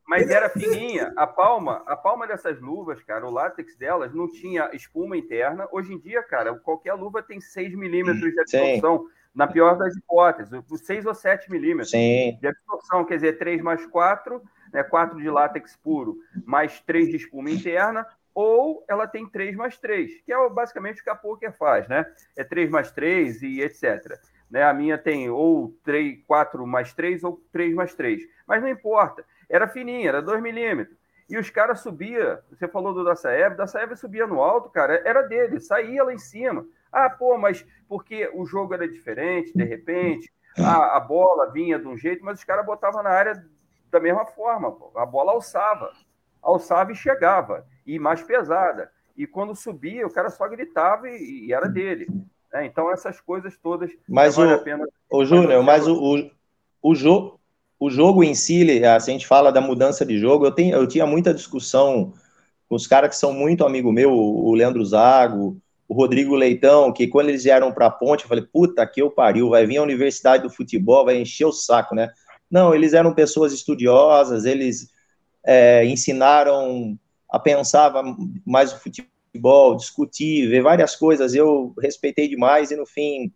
mas 0.07 0.29
era 0.29 0.49
fininha. 0.49 1.13
A 1.15 1.25
palma, 1.25 1.83
a 1.87 1.95
palma 1.95 2.27
dessas 2.27 2.59
luvas, 2.59 3.01
cara, 3.03 3.25
o 3.25 3.31
látex 3.31 3.77
delas 3.77 4.13
não 4.13 4.29
tinha 4.29 4.69
espuma 4.73 5.15
interna. 5.15 5.67
Hoje 5.71 5.93
em 5.93 5.99
dia, 5.99 6.21
cara, 6.23 6.53
qualquer 6.55 6.93
luva 6.93 7.23
tem 7.23 7.39
6 7.39 7.75
milímetros 7.75 8.31
de 8.31 8.39
absorção. 8.39 8.99
Sim 8.99 9.20
na 9.33 9.47
pior 9.47 9.77
das 9.77 9.95
hipóteses, 9.95 10.51
6 10.67 11.05
ou 11.05 11.13
7 11.13 11.49
milímetros 11.49 11.91
Sim. 11.91 12.37
de 12.39 12.47
absorção, 12.47 13.05
quer 13.05 13.15
dizer, 13.15 13.37
3 13.37 13.61
mais 13.61 13.85
4, 13.85 14.41
né, 14.73 14.83
4 14.83 15.17
de 15.19 15.29
látex 15.29 15.75
puro, 15.77 16.17
mais 16.45 16.81
3 16.81 17.09
de 17.09 17.15
espuma 17.17 17.49
interna, 17.49 18.05
ou 18.33 18.83
ela 18.87 19.07
tem 19.07 19.27
3 19.27 19.55
mais 19.55 19.77
3, 19.77 20.21
que 20.21 20.31
é 20.31 20.49
basicamente 20.49 21.01
o 21.01 21.03
que 21.03 21.09
a 21.09 21.15
Poker 21.15 21.51
faz, 21.53 21.87
né? 21.87 22.05
É 22.37 22.43
3 22.43 22.69
mais 22.69 22.91
3 22.91 23.41
e 23.41 23.61
etc. 23.61 24.17
Né? 24.49 24.63
A 24.63 24.73
minha 24.73 24.97
tem 24.97 25.29
ou 25.29 25.75
3, 25.83 26.19
4 26.25 26.65
mais 26.65 26.93
3 26.93 27.23
ou 27.23 27.41
3 27.51 27.73
mais 27.73 27.93
3. 27.93 28.23
Mas 28.47 28.61
não 28.61 28.69
importa, 28.69 29.25
era 29.49 29.67
fininha, 29.67 30.09
era 30.09 30.21
2 30.21 30.41
milímetros. 30.41 30.97
E 31.29 31.37
os 31.37 31.49
caras 31.49 31.79
subiam, 31.79 32.39
você 32.49 32.67
falou 32.67 32.93
do 32.93 33.05
Dassaev, 33.05 33.55
Dassaev 33.55 33.95
subia 33.95 34.27
no 34.27 34.41
alto, 34.41 34.69
cara, 34.69 35.01
era 35.05 35.21
dele, 35.21 35.61
saía 35.61 36.03
lá 36.03 36.13
em 36.13 36.17
cima. 36.17 36.65
Ah, 36.91 37.09
pô, 37.09 37.37
mas 37.37 37.65
porque 37.87 38.29
o 38.33 38.45
jogo 38.45 38.73
era 38.73 38.87
diferente, 38.87 39.53
de 39.53 39.63
repente, 39.63 40.31
a, 40.57 40.97
a 40.97 40.99
bola 40.99 41.51
vinha 41.51 41.79
de 41.79 41.87
um 41.87 41.97
jeito, 41.97 42.23
mas 42.23 42.39
os 42.39 42.43
caras 42.43 42.65
botavam 42.65 43.01
na 43.01 43.09
área 43.09 43.43
da 43.89 43.99
mesma 43.99 44.25
forma. 44.25 44.71
Pô. 44.71 44.91
A 44.95 45.05
bola 45.05 45.31
alçava, 45.31 45.91
alçava 46.41 46.91
e 46.91 46.95
chegava, 46.95 47.65
e 47.85 47.97
mais 47.99 48.21
pesada. 48.21 48.91
E 49.15 49.27
quando 49.27 49.55
subia, 49.55 50.05
o 50.05 50.13
cara 50.13 50.29
só 50.29 50.47
gritava 50.47 51.09
e, 51.09 51.47
e 51.47 51.53
era 51.53 51.67
dele. 51.67 52.07
É, 52.53 52.65
então, 52.65 52.91
essas 52.91 53.21
coisas 53.21 53.57
todas. 53.57 53.91
Mas 54.07 54.35
vale 54.35 54.53
o, 54.53 54.55
a 54.55 54.59
pena. 54.59 54.87
O 55.09 55.23
Júnior, 55.23 55.63
mas 55.63 55.87
o, 55.87 55.95
o, 55.95 56.31
o, 56.81 56.95
jogo, 56.95 57.39
o 57.79 57.89
jogo 57.89 58.23
em 58.23 58.35
si, 58.35 58.65
se 58.65 58.85
a 58.85 58.99
gente 58.99 59.27
fala 59.27 59.51
da 59.51 59.61
mudança 59.61 60.05
de 60.05 60.17
jogo, 60.17 60.45
eu, 60.45 60.51
tenho, 60.51 60.75
eu 60.75 60.87
tinha 60.87 61.05
muita 61.05 61.33
discussão 61.33 62.13
com 62.67 62.75
os 62.75 62.87
caras 62.87 63.09
que 63.09 63.15
são 63.15 63.33
muito 63.33 63.65
amigo 63.65 63.91
meu, 63.91 64.11
o 64.13 64.53
Leandro 64.53 64.83
Zago, 64.83 65.61
o 65.91 65.93
Rodrigo 65.93 66.35
Leitão, 66.35 66.93
que 66.93 67.05
quando 67.05 67.27
eles 67.27 67.43
vieram 67.43 67.69
para 67.69 67.87
a 67.87 67.91
ponte, 67.91 68.23
eu 68.23 68.29
falei, 68.29 68.45
puta 68.45 68.87
que 68.87 69.01
eu 69.01 69.11
pariu, 69.11 69.49
vai 69.49 69.65
vir 69.65 69.75
a 69.75 69.83
Universidade 69.83 70.43
do 70.43 70.49
Futebol, 70.49 71.03
vai 71.03 71.17
encher 71.17 71.43
o 71.43 71.51
saco, 71.51 71.93
né? 71.93 72.09
Não, 72.49 72.73
eles 72.73 72.93
eram 72.93 73.13
pessoas 73.13 73.51
estudiosas, 73.51 74.45
eles 74.45 74.89
é, 75.45 75.83
ensinaram 75.83 76.97
a 77.29 77.37
pensar 77.37 77.91
mais 78.45 78.71
o 78.71 78.79
futebol, 78.79 79.75
discutir, 79.75 80.47
ver 80.47 80.61
várias 80.61 80.95
coisas, 80.95 81.35
eu 81.35 81.73
respeitei 81.77 82.29
demais, 82.29 82.71
e 82.71 82.77
no 82.77 82.85
fim, 82.85 83.29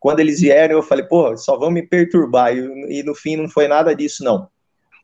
quando 0.00 0.18
eles 0.18 0.40
vieram, 0.40 0.74
eu 0.74 0.82
falei, 0.82 1.04
pô, 1.04 1.36
só 1.36 1.56
vão 1.56 1.70
me 1.70 1.86
perturbar, 1.86 2.52
e, 2.52 2.98
e 2.98 3.02
no 3.04 3.14
fim 3.14 3.36
não 3.36 3.48
foi 3.48 3.68
nada 3.68 3.94
disso, 3.94 4.24
não. 4.24 4.48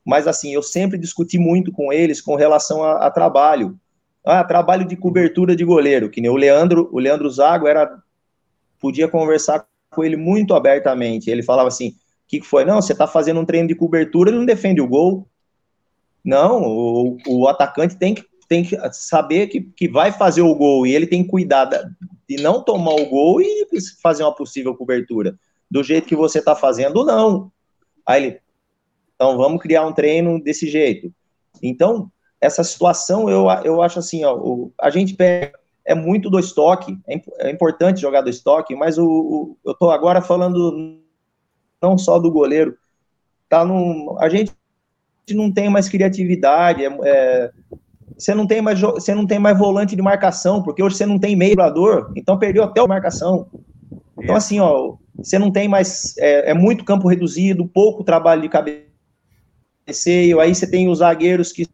Mas 0.05 0.27
assim, 0.27 0.53
eu 0.53 0.65
sempre 0.65 0.99
discuti 0.99 1.39
muito 1.39 1.71
com 1.71 1.93
eles 1.93 2.21
com 2.21 2.35
relação 2.35 2.83
a, 2.83 3.07
a 3.07 3.09
trabalho, 3.09 3.79
ah, 4.31 4.45
trabalho 4.45 4.87
de 4.87 4.97
cobertura 4.97 5.57
de 5.57 5.65
goleiro, 5.65 6.11
que 6.11 6.21
nem 6.21 6.31
o 6.31 6.37
Leandro, 6.37 6.89
o 6.93 6.99
Leandro 6.99 7.31
Zago 7.31 7.67
era 7.67 7.91
podia 8.81 9.09
conversar 9.09 9.67
com 9.91 10.05
ele 10.05 10.17
muito 10.17 10.55
abertamente. 10.55 11.31
Ele 11.31 11.43
falava 11.43 11.69
assim: 11.69 11.89
"O 11.89 11.95
que 12.29 12.43
foi? 12.43 12.65
Não, 12.65 12.81
você 12.81 12.93
está 12.93 13.07
fazendo 13.07 13.41
um 13.41 13.45
treino 13.45 13.69
de 13.69 13.75
cobertura, 13.75 14.31
ele 14.31 14.39
não 14.39 14.47
defende 14.47 14.81
o 14.81 14.89
gol. 14.89 15.27
Não, 16.25 16.63
o, 16.63 17.17
o 17.27 17.49
atacante 17.49 17.97
tem 17.97 18.15
que, 18.15 18.25
tem 18.49 18.63
que 18.63 18.77
saber 18.93 19.47
que, 19.47 19.63
que 19.63 19.89
vai 19.89 20.13
fazer 20.13 20.43
o 20.43 20.55
gol 20.55 20.87
e 20.87 20.95
ele 20.95 21.07
tem 21.07 21.25
que 21.25 21.31
cuidar 21.31 21.65
de 22.29 22.37
não 22.37 22.63
tomar 22.63 22.95
o 22.95 23.07
gol 23.07 23.41
e 23.41 23.67
fazer 24.03 24.25
uma 24.25 24.35
possível 24.35 24.75
cobertura. 24.75 25.39
Do 25.71 25.83
jeito 25.83 26.07
que 26.07 26.17
você 26.17 26.39
está 26.39 26.55
fazendo, 26.55 27.05
não. 27.05 27.51
Aí 28.07 28.25
ele, 28.25 28.41
então 29.15 29.37
vamos 29.37 29.63
criar 29.63 29.87
um 29.87 29.93
treino 29.93 30.43
desse 30.43 30.69
jeito. 30.69 31.13
Então, 31.63 32.11
essa 32.41 32.63
situação 32.63 33.29
eu, 33.29 33.47
eu 33.65 33.83
acho 33.83 33.99
assim, 33.99 34.25
ó, 34.25 34.35
o, 34.37 34.73
a 34.81 34.91
gente 34.91 35.15
pega, 35.15 35.53
é 35.85 35.95
muito 35.95 36.31
do 36.31 36.39
estoque, 36.39 36.99
é, 37.09 37.21
é 37.39 37.51
importante 37.51 38.01
jogar 38.01 38.21
do 38.21 38.31
estoque, 38.31 38.75
mas 38.75 38.99
o, 38.99 39.07
o 39.07 39.57
eu 39.65 39.73
estou 39.73 39.91
agora 39.91 40.21
falando 40.21 41.01
não 41.81 41.97
só 41.97 42.19
do 42.19 42.31
goleiro, 42.31 42.77
tá 43.49 43.65
num, 43.65 44.17
a 44.21 44.29
gente 44.29 44.53
não 45.31 45.51
tem 45.51 45.69
mais 45.69 45.89
criatividade, 45.89 46.85
é, 46.85 46.99
é, 47.05 47.51
você 48.17 48.35
não 48.35 48.47
tem 48.47 48.61
mais 48.61 48.81
você 48.81 49.15
não 49.15 49.27
tem 49.27 49.39
mais 49.39 49.59
volante 49.59 49.97
de 49.97 50.03
marcação, 50.03 50.63
porque 50.63 50.83
hoje 50.83 50.97
você 50.97 51.07
não 51.07 51.19
tem 51.19 51.35
meio 51.35 51.53
jogador, 51.53 52.13
então 52.17 52.39
perdeu 52.39 52.65
até 52.65 52.81
a 52.81 52.87
marcação. 52.87 53.49
Então 54.21 54.35
assim, 54.35 54.61
ó, 54.61 54.97
você 55.17 55.39
não 55.39 55.51
tem 55.51 55.69
mais 55.69 56.17
é, 56.19 56.51
é 56.51 56.55
muito 56.55 56.85
campo 56.85 57.09
reduzido, 57.09 57.67
pouco 57.67 58.05
trabalho 58.05 58.43
de 58.43 58.49
cabeceio, 59.87 60.41
aí 60.41 60.55
você 60.55 60.69
tem 60.69 60.89
os 60.89 60.99
zagueiros 60.99 61.53
que 61.53 61.67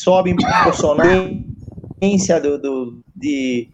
sobem 0.00 0.36
profissionalmente 0.36 1.54
do, 2.42 2.58
do, 2.58 3.04
de, 3.14 3.68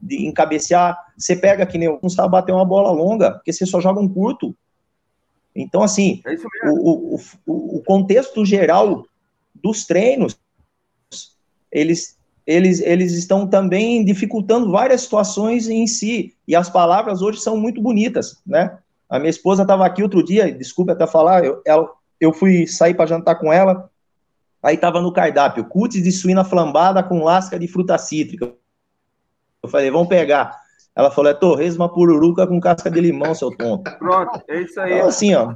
de 0.00 0.26
encabecear, 0.26 0.96
você 1.16 1.36
pega 1.36 1.66
que 1.66 1.78
nem 1.78 1.98
não 2.02 2.08
sabe 2.08 2.30
bater 2.30 2.52
uma 2.52 2.64
bola 2.64 2.90
longa, 2.90 3.32
porque 3.32 3.52
você 3.52 3.66
só 3.66 3.80
joga 3.80 4.00
um 4.00 4.08
curto. 4.08 4.54
Então, 5.54 5.82
assim, 5.82 6.20
é 6.26 6.70
o, 6.70 7.18
o, 7.46 7.78
o 7.78 7.82
contexto 7.82 8.44
geral 8.44 9.06
dos 9.54 9.86
treinos, 9.86 10.38
eles, 11.72 12.18
eles, 12.46 12.80
eles 12.80 13.12
estão 13.12 13.46
também 13.46 14.04
dificultando 14.04 14.70
várias 14.70 15.02
situações 15.02 15.68
em 15.68 15.86
si, 15.86 16.34
e 16.46 16.54
as 16.54 16.68
palavras 16.68 17.22
hoje 17.22 17.40
são 17.40 17.56
muito 17.56 17.80
bonitas, 17.80 18.40
né? 18.46 18.78
A 19.08 19.18
minha 19.18 19.30
esposa 19.30 19.62
estava 19.62 19.86
aqui 19.86 20.02
outro 20.02 20.22
dia, 20.22 20.52
desculpe 20.52 20.92
até 20.92 21.06
falar, 21.06 21.44
eu, 21.44 21.62
ela, 21.64 21.88
eu 22.20 22.32
fui 22.32 22.66
sair 22.66 22.94
para 22.94 23.06
jantar 23.06 23.36
com 23.36 23.52
ela, 23.52 23.88
Aí 24.66 24.74
estava 24.74 25.00
no 25.00 25.12
cardápio, 25.12 25.64
cutis 25.64 26.02
de 26.02 26.10
suína 26.10 26.44
flambada 26.44 27.00
com 27.00 27.22
lasca 27.22 27.56
de 27.56 27.68
fruta 27.68 27.96
cítrica. 27.96 28.52
Eu 29.62 29.68
falei, 29.68 29.92
vamos 29.92 30.08
pegar. 30.08 30.58
Ela 30.92 31.08
falou, 31.08 31.30
é 31.30 31.34
torresma 31.34 31.88
pururuca 31.88 32.44
com 32.48 32.58
casca 32.58 32.90
de 32.90 33.00
limão, 33.00 33.32
seu 33.32 33.56
tonto. 33.56 33.88
Pronto, 33.96 34.42
é 34.48 34.62
isso 34.62 34.80
aí. 34.80 34.94
Então, 34.94 35.06
assim, 35.06 35.36
ó, 35.36 35.54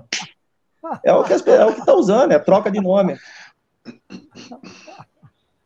é 1.02 1.12
o 1.12 1.24
que, 1.24 1.32
é 1.32 1.64
o 1.64 1.74
que 1.74 1.84
tá 1.84 1.92
usando, 1.92 2.30
é 2.30 2.38
troca 2.38 2.70
de 2.70 2.80
nome. 2.80 3.18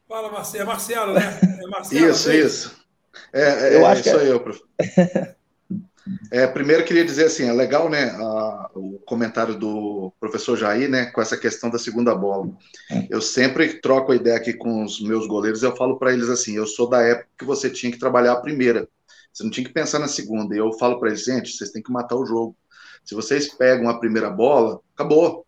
Fala, 0.09 0.33
Marcelo, 0.33 0.63
é 0.63 0.67
Marcelo, 0.67 1.13
né? 1.13 1.41
É 1.63 1.67
Marcelo, 1.67 2.11
isso, 2.11 2.31
é 2.31 2.37
isso. 2.37 2.85
É, 3.31 3.43
é, 3.43 3.77
eu 3.77 3.87
acho 3.87 4.03
que 4.03 4.09
é... 4.09 4.33
eu, 4.33 4.41
professor. 4.41 4.67
É, 6.31 6.47
primeiro 6.47 6.85
queria 6.85 7.05
dizer 7.05 7.27
assim, 7.27 7.49
é 7.49 7.53
legal, 7.53 7.89
né, 7.89 8.11
a, 8.11 8.71
o 8.75 8.99
comentário 9.07 9.59
do 9.59 10.13
professor 10.21 10.57
Jair, 10.57 10.89
né, 10.89 11.07
com 11.07 11.21
essa 11.21 11.37
questão 11.37 11.71
da 11.71 11.79
segunda 11.79 12.15
bola. 12.15 12.51
Eu 13.09 13.23
sempre 13.23 13.81
troco 13.81 14.13
a 14.13 14.17
ideia 14.17 14.37
aqui 14.37 14.53
com 14.53 14.85
os 14.85 15.01
meus 15.01 15.27
goleiros, 15.27 15.63
eu 15.63 15.75
falo 15.75 15.99
para 15.99 16.13
eles 16.13 16.29
assim, 16.29 16.57
eu 16.57 16.67
sou 16.67 16.89
da 16.89 17.01
época 17.01 17.29
que 17.39 17.45
você 17.45 17.71
tinha 17.71 17.91
que 17.91 17.99
trabalhar 17.99 18.33
a 18.33 18.41
primeira, 18.41 18.87
você 19.33 19.43
não 19.43 19.51
tinha 19.51 19.67
que 19.67 19.73
pensar 19.73 19.99
na 19.99 20.07
segunda. 20.07 20.55
E 20.55 20.59
eu 20.59 20.73
falo 20.75 21.01
para 21.01 21.09
eles, 21.09 21.25
gente, 21.25 21.51
vocês 21.51 21.71
têm 21.71 21.83
que 21.83 21.91
matar 21.91 22.15
o 22.17 22.25
jogo. 22.25 22.57
Se 23.05 23.15
vocês 23.15 23.53
pegam 23.53 23.89
a 23.89 23.99
primeira 23.99 24.31
bola, 24.31 24.81
acabou 24.95 25.44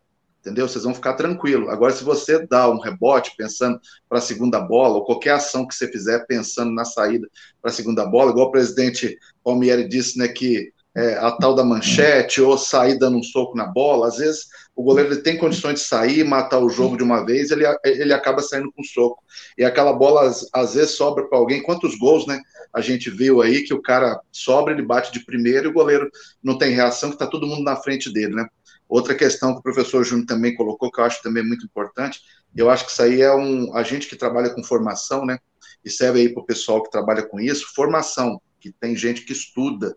entendeu? 0.46 0.68
Vocês 0.68 0.84
vão 0.84 0.94
ficar 0.94 1.14
tranquilo. 1.14 1.68
Agora, 1.70 1.92
se 1.92 2.04
você 2.04 2.46
dá 2.46 2.70
um 2.70 2.78
rebote 2.78 3.32
pensando 3.36 3.80
para 4.08 4.18
a 4.18 4.22
segunda 4.22 4.60
bola, 4.60 4.94
ou 4.94 5.04
qualquer 5.04 5.32
ação 5.32 5.66
que 5.66 5.74
você 5.74 5.88
fizer 5.88 6.24
pensando 6.26 6.70
na 6.70 6.84
saída 6.84 7.28
para 7.60 7.72
a 7.72 7.74
segunda 7.74 8.06
bola, 8.06 8.30
igual 8.30 8.46
o 8.46 8.52
presidente 8.52 9.18
Palmieri 9.42 9.88
disse, 9.88 10.16
né, 10.16 10.28
que 10.28 10.72
é, 10.96 11.14
a 11.14 11.32
tal 11.32 11.54
da 11.54 11.64
manchete, 11.64 12.40
ou 12.40 12.56
sair 12.56 12.96
dando 12.96 13.18
um 13.18 13.22
soco 13.22 13.56
na 13.56 13.66
bola, 13.66 14.06
às 14.06 14.18
vezes 14.18 14.46
o 14.74 14.82
goleiro 14.82 15.12
ele 15.12 15.20
tem 15.20 15.36
condições 15.36 15.80
de 15.80 15.86
sair, 15.86 16.24
matar 16.24 16.58
o 16.58 16.70
jogo 16.70 16.96
de 16.96 17.02
uma 17.02 17.24
vez, 17.24 17.50
ele, 17.50 17.64
ele 17.84 18.12
acaba 18.14 18.40
saindo 18.40 18.70
com 18.72 18.84
soco. 18.84 19.22
E 19.58 19.64
aquela 19.64 19.92
bola, 19.92 20.28
às, 20.28 20.48
às 20.52 20.74
vezes, 20.74 20.92
sobra 20.92 21.28
para 21.28 21.38
alguém. 21.38 21.62
Quantos 21.62 21.98
gols, 21.98 22.26
né? 22.26 22.40
A 22.72 22.80
gente 22.80 23.10
viu 23.10 23.42
aí 23.42 23.62
que 23.62 23.74
o 23.74 23.82
cara 23.82 24.20
sobra, 24.30 24.72
ele 24.72 24.82
bate 24.82 25.12
de 25.12 25.24
primeiro 25.24 25.66
e 25.66 25.70
o 25.70 25.72
goleiro 25.72 26.10
não 26.42 26.56
tem 26.56 26.74
reação, 26.74 27.10
que 27.10 27.16
está 27.16 27.26
todo 27.26 27.46
mundo 27.46 27.62
na 27.62 27.76
frente 27.76 28.12
dele, 28.12 28.34
né? 28.34 28.46
Outra 28.88 29.14
questão 29.14 29.52
que 29.52 29.60
o 29.60 29.62
professor 29.62 30.04
Júnior 30.04 30.26
também 30.26 30.54
colocou, 30.54 30.90
que 30.90 31.00
eu 31.00 31.04
acho 31.04 31.22
também 31.22 31.44
muito 31.44 31.64
importante, 31.64 32.20
eu 32.54 32.70
acho 32.70 32.86
que 32.86 32.92
isso 32.92 33.02
aí 33.02 33.20
é 33.20 33.34
um. 33.34 33.74
A 33.76 33.82
gente 33.82 34.08
que 34.08 34.16
trabalha 34.16 34.50
com 34.50 34.62
formação, 34.62 35.24
né? 35.24 35.38
E 35.84 35.90
serve 35.90 36.20
aí 36.20 36.28
para 36.32 36.42
o 36.42 36.46
pessoal 36.46 36.82
que 36.82 36.90
trabalha 36.90 37.22
com 37.22 37.38
isso, 37.38 37.74
formação, 37.74 38.40
que 38.60 38.72
tem 38.72 38.96
gente 38.96 39.22
que 39.22 39.32
estuda. 39.32 39.96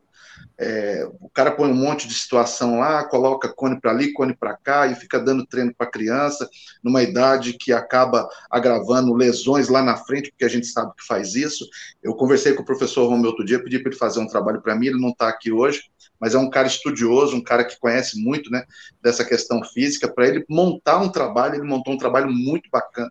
É, 0.62 1.10
o 1.22 1.30
cara 1.30 1.52
põe 1.52 1.72
um 1.72 1.76
monte 1.76 2.06
de 2.06 2.14
situação 2.14 2.80
lá, 2.80 3.06
coloca 3.06 3.48
cone 3.48 3.80
para 3.80 3.92
ali, 3.92 4.12
cone 4.12 4.36
para 4.36 4.58
cá 4.58 4.88
e 4.88 4.96
fica 4.96 5.18
dando 5.18 5.46
treino 5.46 5.74
para 5.74 5.90
criança, 5.90 6.50
numa 6.84 7.02
idade 7.02 7.54
que 7.54 7.72
acaba 7.72 8.28
agravando 8.52 9.14
lesões 9.14 9.70
lá 9.70 9.82
na 9.82 9.96
frente, 9.96 10.32
porque 10.32 10.44
a 10.44 10.50
gente 10.50 10.68
sabe 10.68 10.92
que 10.98 11.06
faz 11.06 11.34
isso. 11.34 11.66
Eu 12.04 12.14
conversei 12.14 12.54
com 12.54 12.62
o 12.62 12.66
professor 12.66 13.08
Romeu 13.08 13.30
outro 13.30 13.46
dia, 13.46 13.64
pedi 13.64 13.80
para 13.80 13.92
ele 13.92 13.98
fazer 13.98 14.20
um 14.20 14.28
trabalho 14.28 14.62
para 14.62 14.76
mim, 14.76 14.88
ele 14.88 15.00
não 15.00 15.10
está 15.10 15.30
aqui 15.30 15.50
hoje, 15.50 15.84
mas 16.20 16.36
é 16.36 16.38
um 16.38 16.50
cara 16.50 16.68
estudioso, 16.68 17.38
um 17.38 17.44
cara 17.44 17.64
que 17.64 17.80
conhece 17.80 18.22
muito 18.22 18.52
né, 18.52 18.66
dessa 19.02 19.24
questão 19.24 19.64
física. 19.64 20.14
Para 20.14 20.28
ele 20.28 20.44
montar 20.50 20.98
um 20.98 21.08
trabalho, 21.08 21.56
ele 21.56 21.64
montou 21.64 21.94
um 21.94 21.98
trabalho 21.98 22.30
muito 22.30 22.70
bacana, 22.70 23.10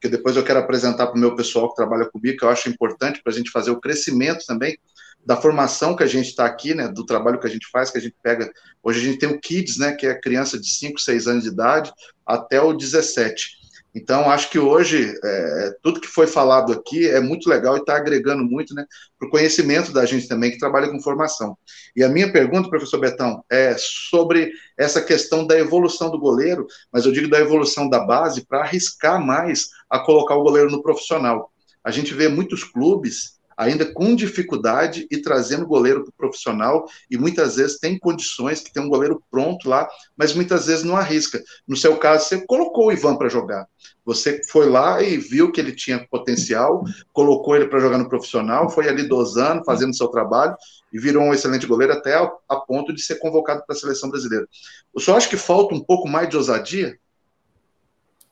que 0.00 0.08
depois 0.08 0.36
eu 0.36 0.44
quero 0.44 0.60
apresentar 0.60 1.08
para 1.08 1.16
o 1.16 1.20
meu 1.20 1.36
pessoal 1.36 1.68
que 1.68 1.76
trabalha 1.76 2.06
comigo, 2.06 2.38
que 2.38 2.44
eu 2.46 2.48
acho 2.48 2.70
importante 2.70 3.22
para 3.22 3.30
a 3.30 3.36
gente 3.36 3.50
fazer 3.50 3.70
o 3.70 3.80
crescimento 3.80 4.46
também 4.46 4.78
da 5.24 5.36
formação 5.36 5.94
que 5.94 6.02
a 6.02 6.06
gente 6.06 6.28
está 6.28 6.46
aqui, 6.46 6.74
né, 6.74 6.88
do 6.88 7.04
trabalho 7.04 7.38
que 7.38 7.46
a 7.46 7.50
gente 7.50 7.68
faz, 7.70 7.90
que 7.90 7.98
a 7.98 8.00
gente 8.00 8.16
pega. 8.22 8.50
Hoje 8.82 9.00
a 9.00 9.04
gente 9.04 9.18
tem 9.18 9.28
o 9.28 9.40
Kids, 9.40 9.76
né, 9.76 9.92
que 9.92 10.06
é 10.06 10.14
criança 10.18 10.58
de 10.58 10.68
5, 10.68 11.00
6 11.00 11.26
anos 11.26 11.44
de 11.44 11.50
idade 11.50 11.92
até 12.26 12.60
o 12.60 12.72
17. 12.72 13.58
Então, 13.94 14.30
acho 14.30 14.50
que 14.50 14.58
hoje, 14.58 15.18
é, 15.24 15.74
tudo 15.82 16.00
que 16.00 16.06
foi 16.06 16.26
falado 16.26 16.72
aqui 16.72 17.08
é 17.08 17.20
muito 17.20 17.48
legal 17.48 17.76
e 17.76 17.80
está 17.80 17.96
agregando 17.96 18.44
muito 18.44 18.74
né, 18.74 18.84
para 19.18 19.26
o 19.26 19.30
conhecimento 19.30 19.92
da 19.92 20.04
gente 20.04 20.28
também, 20.28 20.50
que 20.50 20.58
trabalha 20.58 20.88
com 20.88 21.00
formação. 21.00 21.56
E 21.96 22.04
a 22.04 22.08
minha 22.08 22.30
pergunta, 22.30 22.68
professor 22.68 23.00
Betão, 23.00 23.42
é 23.50 23.74
sobre 23.76 24.52
essa 24.76 25.00
questão 25.00 25.46
da 25.46 25.58
evolução 25.58 26.10
do 26.10 26.18
goleiro, 26.18 26.66
mas 26.92 27.06
eu 27.06 27.12
digo 27.12 27.28
da 27.28 27.40
evolução 27.40 27.88
da 27.88 28.00
base 28.00 28.46
para 28.46 28.60
arriscar 28.60 29.24
mais 29.24 29.68
a 29.90 29.98
colocar 29.98 30.36
o 30.36 30.42
goleiro 30.42 30.70
no 30.70 30.82
profissional. 30.82 31.50
A 31.82 31.90
gente 31.90 32.12
vê 32.12 32.28
muitos 32.28 32.62
clubes 32.62 33.37
ainda 33.58 33.84
com 33.92 34.14
dificuldade 34.14 35.08
e 35.10 35.20
trazendo 35.20 35.66
goleiro 35.66 36.04
para 36.04 36.10
o 36.10 36.14
profissional, 36.16 36.86
e 37.10 37.18
muitas 37.18 37.56
vezes 37.56 37.80
tem 37.80 37.98
condições 37.98 38.60
que 38.60 38.72
tem 38.72 38.80
um 38.80 38.88
goleiro 38.88 39.20
pronto 39.28 39.68
lá, 39.68 39.88
mas 40.16 40.32
muitas 40.32 40.66
vezes 40.66 40.84
não 40.84 40.96
arrisca. 40.96 41.42
No 41.66 41.76
seu 41.76 41.96
caso, 41.96 42.24
você 42.24 42.46
colocou 42.46 42.86
o 42.86 42.92
Ivan 42.92 43.16
para 43.16 43.28
jogar. 43.28 43.66
Você 44.04 44.40
foi 44.48 44.68
lá 44.68 45.02
e 45.02 45.16
viu 45.16 45.50
que 45.50 45.60
ele 45.60 45.72
tinha 45.72 46.06
potencial, 46.08 46.84
colocou 47.12 47.56
ele 47.56 47.66
para 47.66 47.80
jogar 47.80 47.98
no 47.98 48.08
profissional, 48.08 48.70
foi 48.70 48.88
ali 48.88 49.08
dosando, 49.08 49.64
fazendo 49.64 49.94
seu 49.94 50.06
trabalho 50.06 50.56
e 50.92 50.98
virou 50.98 51.24
um 51.24 51.34
excelente 51.34 51.66
goleiro 51.66 51.92
até 51.92 52.14
a, 52.14 52.56
ponto 52.56 52.94
de 52.94 53.02
ser 53.02 53.16
convocado 53.16 53.64
para 53.66 53.74
a 53.74 53.78
seleção 53.78 54.08
brasileira. 54.08 54.46
O 54.94 55.00
senhor 55.00 55.16
acha 55.16 55.28
que 55.28 55.36
falta 55.36 55.74
um 55.74 55.80
pouco 55.80 56.08
mais 56.08 56.28
de 56.28 56.36
ousadia? 56.36 56.96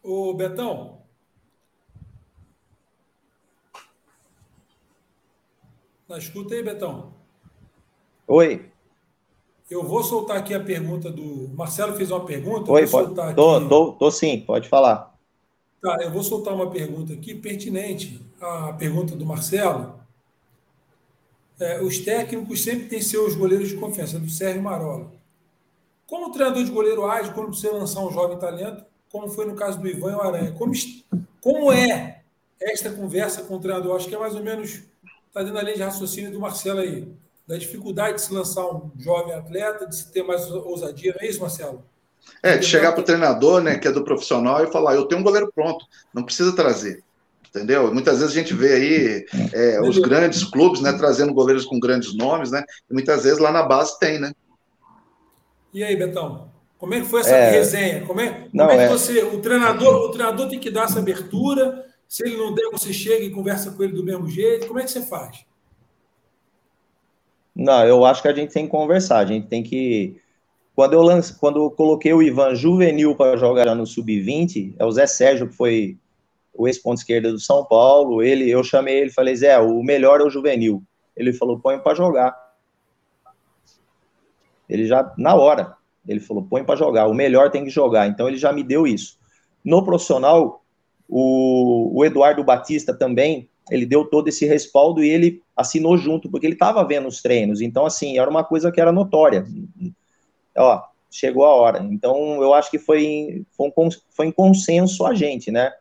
Ô, 0.03 0.33
Betão, 0.35 1.06
Na 6.09 6.19
escuta 6.19 6.55
aí, 6.55 6.63
Betão. 6.63 7.13
Oi. 8.29 8.71
Eu 9.69 9.83
vou 9.83 10.05
soltar 10.05 10.37
aqui 10.37 10.55
a 10.55 10.61
pergunta 10.61 11.11
do. 11.11 11.49
Marcelo 11.57 11.97
fez 11.97 12.11
uma 12.13 12.25
pergunta. 12.25 12.71
Oi, 12.71 12.87
pode. 12.87 13.15
Tô, 13.15 13.51
aqui... 13.57 13.69
tô, 13.69 13.93
tô 13.93 14.11
sim, 14.11 14.41
pode 14.41 14.69
falar. 14.69 15.17
Tá, 15.83 15.99
eu 16.03 16.11
vou 16.11 16.23
soltar 16.23 16.55
uma 16.55 16.71
pergunta 16.71 17.13
aqui 17.13 17.35
pertinente 17.35 18.21
à 18.41 18.73
pergunta 18.73 19.17
do 19.17 19.27
Marcelo. 19.27 19.99
É, 21.59 21.81
os 21.83 21.99
técnicos 21.99 22.63
sempre 22.63 22.87
têm 22.87 23.01
seus 23.01 23.35
goleiros 23.35 23.69
de 23.69 23.77
confiança, 23.77 24.19
do 24.19 24.31
Sérgio 24.31 24.63
Marola. 24.63 25.11
Como 26.07 26.27
o 26.27 26.33
treinador 26.33 26.63
de 26.63 26.71
goleiro 26.71 27.05
age 27.05 27.33
quando 27.33 27.55
você 27.55 27.69
lançar 27.69 28.01
um 28.01 28.13
jovem 28.13 28.39
talento, 28.39 28.85
como 29.11 29.29
foi 29.29 29.47
no 29.47 29.57
caso 29.57 29.81
do 29.81 29.89
Ivan 29.89 30.13
e 30.13 30.15
o 30.15 30.21
Aranha? 30.21 30.53
Como, 30.53 30.73
como 31.41 31.73
é 31.73 32.23
esta 32.61 32.93
conversa 32.93 33.43
com 33.43 33.57
o 33.57 33.61
treinador? 33.61 33.97
Acho 33.97 34.09
que 34.09 34.15
é 34.15 34.19
mais 34.19 34.35
ou 34.35 34.43
menos 34.43 34.83
está 35.37 35.43
dentro 35.43 35.55
da 35.55 35.63
linha 35.63 35.77
de 35.77 35.83
raciocínio 35.83 36.33
do 36.33 36.41
Marcelo 36.41 36.81
aí, 36.81 37.07
da 37.47 37.59
dificuldade 37.59 38.15
de 38.15 38.23
se 38.23 38.33
lançar 38.33 38.67
um 38.67 38.91
jovem 38.99 39.35
atleta, 39.35 39.87
de 39.87 39.95
se 39.95 40.11
ter 40.11 40.23
mais 40.23 40.51
ousadia, 40.51 41.15
não 41.15 41.27
é 41.27 41.31
isso, 41.31 41.41
Marcelo? 41.41 41.85
É, 42.43 42.57
de 42.57 42.65
chegar 42.65 42.93
para 42.93 43.03
o 43.03 43.05
treinador, 43.05 43.61
né, 43.61 43.79
que 43.79 43.87
é 43.87 43.93
do 43.93 44.03
profissional, 44.03 44.65
e 44.65 44.73
falar: 44.73 44.95
eu 44.95 45.05
tenho 45.05 45.21
um 45.21 45.25
goleiro 45.25 45.53
pronto, 45.55 45.85
não 46.13 46.25
precisa 46.25 46.57
trazer. 46.57 47.05
Entendeu? 47.49 47.93
Muitas 47.93 48.19
vezes 48.19 48.35
a 48.35 48.39
gente 48.39 48.53
vê 48.53 48.75
aí 48.75 49.27
é, 49.53 49.81
os 49.81 49.99
grandes 49.99 50.45
clubes, 50.45 50.81
né, 50.81 50.93
trazendo 50.93 51.33
goleiros 51.33 51.65
com 51.65 51.79
grandes 51.79 52.15
nomes, 52.15 52.51
né? 52.51 52.65
E 52.91 52.93
muitas 52.93 53.25
vezes 53.25 53.39
lá 53.39 53.53
na 53.53 53.63
base 53.63 53.99
tem, 53.99 54.19
né? 54.19 54.33
E 55.73 55.83
aí, 55.85 55.97
Betão? 55.97 56.51
Como 56.77 56.93
é 56.93 57.01
que 57.01 57.07
foi 57.07 57.21
essa 57.21 57.35
é... 57.35 57.51
resenha? 57.51 58.05
Como 58.05 58.21
é, 58.21 58.29
como 58.29 58.51
não, 58.53 58.71
é 58.71 58.77
que 58.77 58.83
é... 58.83 58.89
você. 58.89 59.23
O 59.23 59.41
treinador, 59.41 59.95
o 59.95 60.11
treinador 60.11 60.49
tem 60.49 60.59
que 60.59 60.71
dar 60.71 60.85
essa 60.85 60.99
abertura. 60.99 61.86
Se 62.09 62.27
ele 62.27 62.37
não 62.37 62.55
der, 62.55 62.71
você 62.71 62.93
chega 62.93 63.25
e 63.25 63.31
conversa 63.31 63.71
com 63.73 63.83
ele 63.83 63.93
do 63.93 64.05
mesmo 64.05 64.29
jeito. 64.29 64.67
Como 64.67 64.79
é 64.79 64.85
que 64.85 64.91
você 64.91 65.03
faz? 65.03 65.45
Não, 67.55 67.85
eu 67.87 68.05
acho 68.05 68.23
que 68.23 68.29
a 68.29 68.35
gente 68.35 68.53
tem 68.53 68.67
que 68.67 68.71
conversar. 68.71 69.19
A 69.19 69.27
gente 69.27 69.47
tem 69.49 69.63
que. 69.63 70.21
Quando 70.75 70.93
eu, 70.93 71.03
lance, 71.03 71.39
quando 71.39 71.63
eu 71.63 71.71
coloquei 71.71 72.13
o 72.13 72.23
Ivan 72.23 72.55
juvenil 72.55 73.17
para 73.17 73.37
jogar 73.37 73.75
no 73.75 73.87
sub-20, 73.87 74.75
é 74.79 74.85
o 74.85 74.93
Zé 74.93 75.07
Sérgio, 75.07 75.49
que 75.49 75.55
foi 75.57 75.99
o 76.53 76.69
ex-ponto 76.69 76.99
esquerda 76.99 77.33
do 77.33 77.41
São 77.41 77.65
Paulo. 77.65 78.23
Ele, 78.23 78.51
eu 78.51 78.63
chamei 78.63 78.99
ele 78.99 79.11
falei, 79.11 79.35
Zé, 79.35 79.59
o 79.59 79.83
melhor 79.83 80.21
é 80.21 80.25
o 80.25 80.31
juvenil. 80.31 80.83
Ele 81.17 81.33
falou, 81.33 81.59
põe 81.59 81.79
para 81.79 81.95
jogar. 81.95 82.37
Ele 84.69 84.87
já, 84.87 85.15
na 85.17 85.35
hora, 85.35 85.77
ele 86.07 86.21
falou, 86.21 86.45
põe 86.45 86.63
para 86.63 86.77
jogar, 86.77 87.07
o 87.07 87.15
melhor 87.15 87.51
tem 87.51 87.65
que 87.65 87.71
jogar. 87.71 88.07
Então 88.07 88.29
ele 88.29 88.37
já 88.37 88.53
me 88.53 88.63
deu 88.63 88.87
isso. 88.87 89.19
No 89.65 89.85
profissional, 89.85 90.63
o, 91.09 91.99
o 91.99 92.05
Eduardo 92.05 92.43
Batista 92.43 92.95
também, 92.95 93.49
ele 93.71 93.87
deu 93.87 94.05
todo 94.05 94.29
esse 94.29 94.47
respaldo 94.47 95.03
e 95.03 95.09
ele 95.09 95.43
assinou 95.57 95.97
junto, 95.97 96.31
porque 96.31 96.47
ele 96.47 96.55
estava 96.55 96.85
vendo 96.85 97.09
os 97.09 97.23
treinos. 97.23 97.61
Então, 97.61 97.87
assim, 97.87 98.19
era 98.19 98.31
uma 98.31 98.45
coisa 98.45 98.71
que 98.71 98.81
era 98.81 98.93
notória. 98.93 99.45
Ó, 100.57 100.83
chegou 101.11 101.45
a 101.45 101.55
hora. 101.55 101.87
Então, 101.91 102.43
eu 102.43 102.55
acho 102.55 102.71
que 102.71 102.79
foi 102.79 103.45
foi, 103.57 103.73
um, 103.77 103.89
foi 104.11 104.27
em 104.27 104.33
consenso 104.33 105.05
a 105.07 105.15
gente, 105.15 105.51
né? 105.51 105.73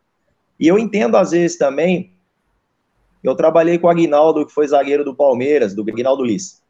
E 0.60 0.68
eu 0.68 0.80
entendo, 0.80 1.18
às 1.18 1.31
vezes, 1.31 1.57
também. 1.57 2.11
Eu 3.23 3.35
trabalhei 3.35 3.77
com 3.77 3.88
o 3.88 3.89
Aguinaldo, 3.89 4.45
que 4.45 4.53
foi 4.53 4.68
zagueiro 4.68 5.03
do 5.03 5.15
Palmeiras, 5.15 5.73
do 5.73 5.81
Aguinaldo 5.81 6.23
Liz. 6.23 6.61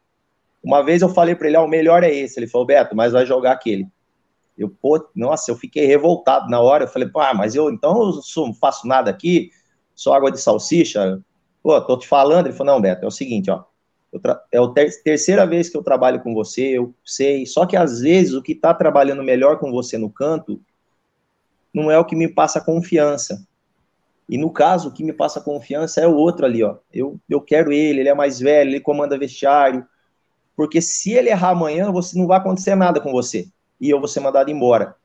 Uma 0.64 0.82
vez 0.82 1.02
eu 1.02 1.10
falei 1.10 1.36
para 1.36 1.48
ele, 1.48 1.58
ah, 1.58 1.62
o 1.62 1.68
melhor 1.68 2.04
é 2.04 2.14
esse. 2.14 2.40
Ele 2.40 2.48
falou, 2.48 2.66
Beto, 2.66 2.96
mas 2.96 3.14
vai 3.14 3.26
jogar 3.26 3.52
aquele. 3.52 3.88
Eu, 4.58 4.70
pô, 4.70 5.06
nossa, 5.14 5.52
eu 5.52 5.56
fiquei 5.56 5.86
revoltado 5.86 6.50
na 6.50 6.62
hora. 6.62 6.86
Eu 6.86 6.88
falei, 6.88 7.08
pô, 7.08 7.20
ah, 7.20 7.34
mas 7.34 7.56
eu 7.56 7.70
então 7.70 8.02
eu 8.02 8.46
não 8.46 8.54
faço 8.54 8.88
nada 8.88 9.12
aqui, 9.12 9.52
só 9.94 10.14
água 10.14 10.32
de 10.32 10.40
salsicha. 10.40 11.22
Pô, 11.62 11.80
tô 11.82 11.98
te 11.98 12.08
falando. 12.08 12.48
Ele 12.48 12.56
falou, 12.56 12.74
não, 12.74 12.82
Beto, 12.82 13.04
é 13.04 13.08
o 13.08 13.12
seguinte, 13.12 13.52
ó. 13.52 13.64
É 14.50 14.58
a 14.58 14.68
ter 14.70 15.04
terceira 15.04 15.46
vez 15.46 15.68
que 15.68 15.76
eu 15.76 15.84
trabalho 15.84 16.22
com 16.22 16.34
você, 16.34 16.78
eu 16.78 16.94
sei. 17.04 17.46
Só 17.46 17.66
que 17.66 17.76
às 17.76 18.00
vezes 18.00 18.34
o 18.34 18.42
que 18.42 18.54
está 18.54 18.74
trabalhando 18.74 19.22
melhor 19.22 19.60
com 19.60 19.72
você 19.72 19.98
no 19.98 20.10
canto 20.10 20.62
não 21.74 21.92
é 21.92 22.00
o 22.00 22.06
que 22.06 22.16
me 22.16 22.30
passa 22.30 22.62
confiança. 22.62 23.46
E 24.30 24.38
no 24.38 24.50
caso, 24.50 24.88
o 24.88 24.92
que 24.92 25.04
me 25.04 25.12
passa 25.12 25.42
confiança 25.42 26.00
é 26.00 26.08
o 26.08 26.16
outro 26.16 26.46
ali, 26.46 26.64
ó. 26.64 26.78
Eu, 26.94 27.20
eu 27.30 27.42
quero 27.42 27.74
ele, 27.74 28.00
ele 28.00 28.10
é 28.10 28.14
mais 28.14 28.40
velho, 28.40 28.70
ele 28.70 28.80
comanda 28.80 29.20
vestiário, 29.20 29.86
porque 30.56 30.82
se 30.82 31.12
ele 31.12 31.30
errar 31.30 31.50
amanhã, 31.50 31.92
você 31.92 32.18
não 32.18 32.26
vai 32.26 32.38
acontecer 32.38 32.74
nada 32.74 33.02
com 33.02 33.12
você 33.12 33.50
e 33.80 33.90
eu 33.90 34.00
vou 34.00 34.08
ser 34.08 34.20
mandado 34.20 34.50
embora. 34.50 34.96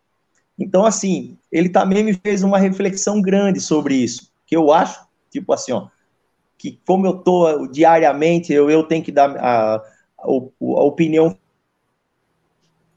Então, 0.58 0.84
assim, 0.84 1.38
ele 1.50 1.68
também 1.68 2.04
me 2.04 2.12
fez 2.12 2.42
uma 2.42 2.58
reflexão 2.58 3.20
grande 3.20 3.60
sobre 3.60 3.94
isso, 3.94 4.30
que 4.46 4.54
eu 4.54 4.72
acho, 4.72 5.06
tipo 5.30 5.52
assim, 5.52 5.72
ó, 5.72 5.88
que 6.58 6.78
como 6.86 7.06
eu 7.06 7.14
tô 7.14 7.66
diariamente, 7.68 8.52
eu, 8.52 8.70
eu 8.70 8.82
tenho 8.82 9.02
que 9.02 9.10
dar 9.10 9.34
a, 9.38 9.76
a, 9.76 9.82
a 10.22 10.84
opinião 10.84 11.36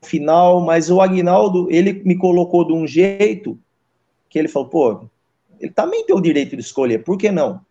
final, 0.01 0.59
mas 0.59 0.91
o 0.91 0.99
Agnaldo, 0.99 1.67
ele 1.71 1.93
me 2.03 2.17
colocou 2.17 2.65
de 2.65 2.73
um 2.73 2.85
jeito 2.85 3.57
que 4.29 4.37
ele 4.37 4.49
falou, 4.49 4.67
pô, 4.67 5.05
ele 5.59 5.71
também 5.71 6.05
tem 6.05 6.15
o 6.15 6.21
direito 6.21 6.57
de 6.57 6.61
escolher, 6.61 7.03
por 7.03 7.17
que 7.17 7.31
não? 7.31 7.61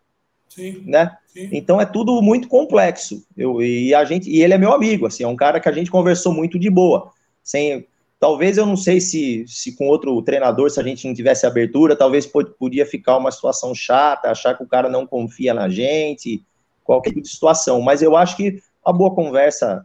Sim, 0.49 0.83
né? 0.87 1.17
Sim. 1.27 1.49
Então 1.53 1.81
é 1.81 1.87
tudo 1.87 2.21
muito 2.21 2.47
complexo. 2.47 3.25
Eu, 3.37 3.63
e 3.63 3.95
a 3.95 4.05
gente 4.05 4.31
e 4.31 4.43
ele 4.43 4.55
é 4.55 4.59
meu 4.59 4.73
amigo, 4.73 5.07
assim, 5.07 5.25
é 5.25 5.29
um 5.29 5.37
cara 5.37 5.61
que 5.61 5.69
a 5.69 5.73
gente 5.73 5.91
conversou 5.91 6.33
muito 6.33 6.59
de 6.59 6.71
boa. 6.71 7.11
Sem, 7.43 7.87
talvez 8.23 8.57
eu 8.57 8.65
não 8.65 8.77
sei 8.77 9.01
se, 9.01 9.45
se 9.49 9.77
com 9.77 9.89
outro 9.89 10.23
treinador, 10.23 10.71
se 10.71 10.79
a 10.79 10.83
gente 10.85 11.09
não 11.09 11.13
tivesse 11.13 11.45
abertura, 11.45 11.97
talvez 11.97 12.25
podia 12.25 12.87
ficar 12.87 13.17
uma 13.17 13.33
situação 13.33 13.75
chata, 13.75 14.31
achar 14.31 14.57
que 14.57 14.63
o 14.63 14.69
cara 14.69 14.89
não 14.89 15.05
confia 15.05 15.53
na 15.53 15.69
gente, 15.69 16.41
qualquer 16.85 17.11
tipo 17.11 17.23
de 17.23 17.29
situação. 17.29 17.81
Mas 17.81 18.01
eu 18.01 18.17
acho 18.17 18.37
que 18.37 18.63
a 18.85 18.93
boa 18.93 19.13
conversa 19.13 19.85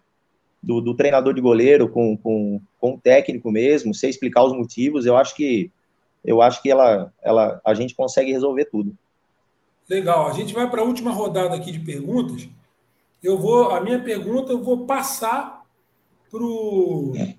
do, 0.62 0.80
do 0.80 0.94
treinador 0.94 1.34
de 1.34 1.42
goleiro 1.42 1.90
com, 1.90 2.16
com, 2.16 2.62
com 2.80 2.94
o 2.94 3.00
técnico 3.00 3.50
mesmo, 3.50 3.92
sem 3.92 4.08
explicar 4.08 4.44
os 4.44 4.54
motivos, 4.54 5.08
eu 5.08 5.18
acho 5.18 5.36
que 5.36 5.72
eu 6.24 6.40
acho 6.40 6.62
que 6.62 6.70
ela, 6.70 7.12
ela, 7.24 7.60
a 7.66 7.74
gente 7.74 7.96
consegue 7.96 8.32
resolver 8.32 8.66
tudo. 8.66 8.96
Legal. 9.90 10.28
A 10.28 10.34
gente 10.34 10.54
vai 10.54 10.70
para 10.70 10.84
a 10.84 10.86
última 10.86 11.10
rodada 11.10 11.56
aqui 11.56 11.72
de 11.72 11.80
perguntas. 11.80 12.48
Eu 13.24 13.36
vou, 13.36 13.72
a 13.72 13.82
minha 13.82 13.98
pergunta 13.98 14.52
eu 14.52 14.62
vou 14.62 14.86
passar 14.86 15.64
para 16.30 16.44
o. 16.44 17.14
É, 17.16 17.34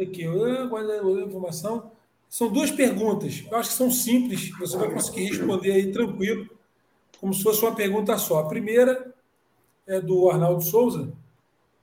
aqui, 0.00 0.26
guardei 0.68 0.98
a 0.98 1.26
informação. 1.26 1.92
São 2.28 2.52
duas 2.52 2.70
perguntas. 2.70 3.44
Eu 3.50 3.56
acho 3.56 3.70
que 3.70 3.76
são 3.76 3.90
simples. 3.90 4.50
Você 4.58 4.76
vai 4.76 4.90
conseguir 4.90 5.24
responder 5.26 5.72
aí 5.72 5.92
tranquilo, 5.92 6.48
como 7.20 7.32
se 7.32 7.42
fosse 7.42 7.62
uma 7.62 7.74
pergunta 7.74 8.16
só. 8.18 8.40
A 8.40 8.48
primeira 8.48 9.14
é 9.86 10.00
do 10.00 10.28
Arnaldo 10.28 10.62
Souza. 10.62 11.12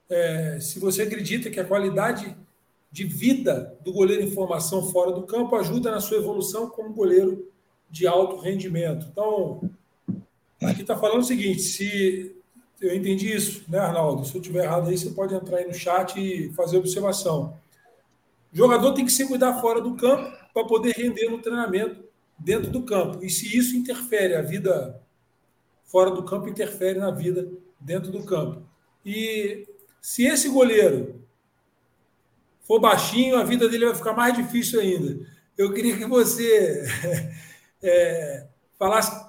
É, 0.09 0.59
se 0.59 0.79
você 0.79 1.03
acredita 1.03 1.49
que 1.49 1.59
a 1.59 1.65
qualidade 1.65 2.35
de 2.91 3.05
vida 3.05 3.75
do 3.83 3.91
goleiro 3.91 4.21
em 4.21 4.31
formação 4.31 4.91
fora 4.91 5.11
do 5.11 5.23
campo 5.23 5.55
ajuda 5.55 5.89
na 5.89 5.99
sua 5.99 6.17
evolução 6.17 6.69
como 6.69 6.93
goleiro 6.93 7.51
de 7.89 8.05
alto 8.05 8.37
rendimento. 8.37 9.07
Então, 9.09 9.67
aqui 10.61 10.81
está 10.81 10.95
falando 10.95 11.21
o 11.21 11.25
seguinte: 11.25 11.61
se 11.61 12.35
eu 12.83 12.93
entendi 12.93 13.33
isso, 13.33 13.63
né, 13.69 13.79
Arnaldo? 13.79 14.25
Se 14.25 14.35
eu 14.35 14.41
estiver 14.41 14.65
errado 14.65 14.89
aí, 14.89 14.97
você 14.97 15.09
pode 15.11 15.33
entrar 15.33 15.57
aí 15.57 15.65
no 15.65 15.73
chat 15.73 16.19
e 16.19 16.51
fazer 16.51 16.77
observação. 16.77 17.57
O 18.53 18.57
jogador 18.57 18.93
tem 18.93 19.05
que 19.05 19.11
se 19.11 19.25
cuidar 19.25 19.61
fora 19.61 19.79
do 19.79 19.95
campo 19.95 20.29
para 20.53 20.67
poder 20.67 20.91
render 20.91 21.29
no 21.29 21.41
treinamento 21.41 22.03
dentro 22.37 22.69
do 22.69 22.83
campo. 22.83 23.23
E 23.23 23.29
se 23.29 23.57
isso 23.57 23.77
interfere 23.77 24.35
a 24.35 24.41
vida 24.41 25.01
fora 25.85 26.11
do 26.11 26.23
campo, 26.23 26.49
interfere 26.49 26.99
na 26.99 27.09
vida 27.09 27.49
dentro 27.79 28.11
do 28.11 28.25
campo. 28.25 28.61
E 29.05 29.65
se 30.01 30.25
esse 30.25 30.49
goleiro 30.49 31.23
for 32.67 32.79
baixinho, 32.79 33.37
a 33.37 33.43
vida 33.45 33.69
dele 33.69 33.85
vai 33.85 33.95
ficar 33.95 34.13
mais 34.13 34.35
difícil 34.35 34.81
ainda. 34.81 35.25
Eu 35.57 35.73
queria 35.73 35.95
que 35.95 36.05
você 36.05 36.85
é, 37.81 38.45
falasse 38.77 39.22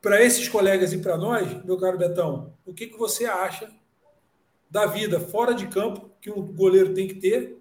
para 0.00 0.22
esses 0.22 0.48
colegas 0.48 0.92
e 0.92 0.98
para 0.98 1.16
nós, 1.16 1.64
meu 1.64 1.76
caro 1.76 1.98
Betão, 1.98 2.52
o 2.64 2.72
que, 2.72 2.86
que 2.86 2.98
você 2.98 3.24
acha 3.24 3.70
da 4.70 4.86
vida 4.86 5.18
fora 5.18 5.54
de 5.54 5.66
campo 5.66 6.10
que 6.20 6.30
um 6.30 6.42
goleiro 6.42 6.94
tem 6.94 7.08
que 7.08 7.14
ter 7.14 7.58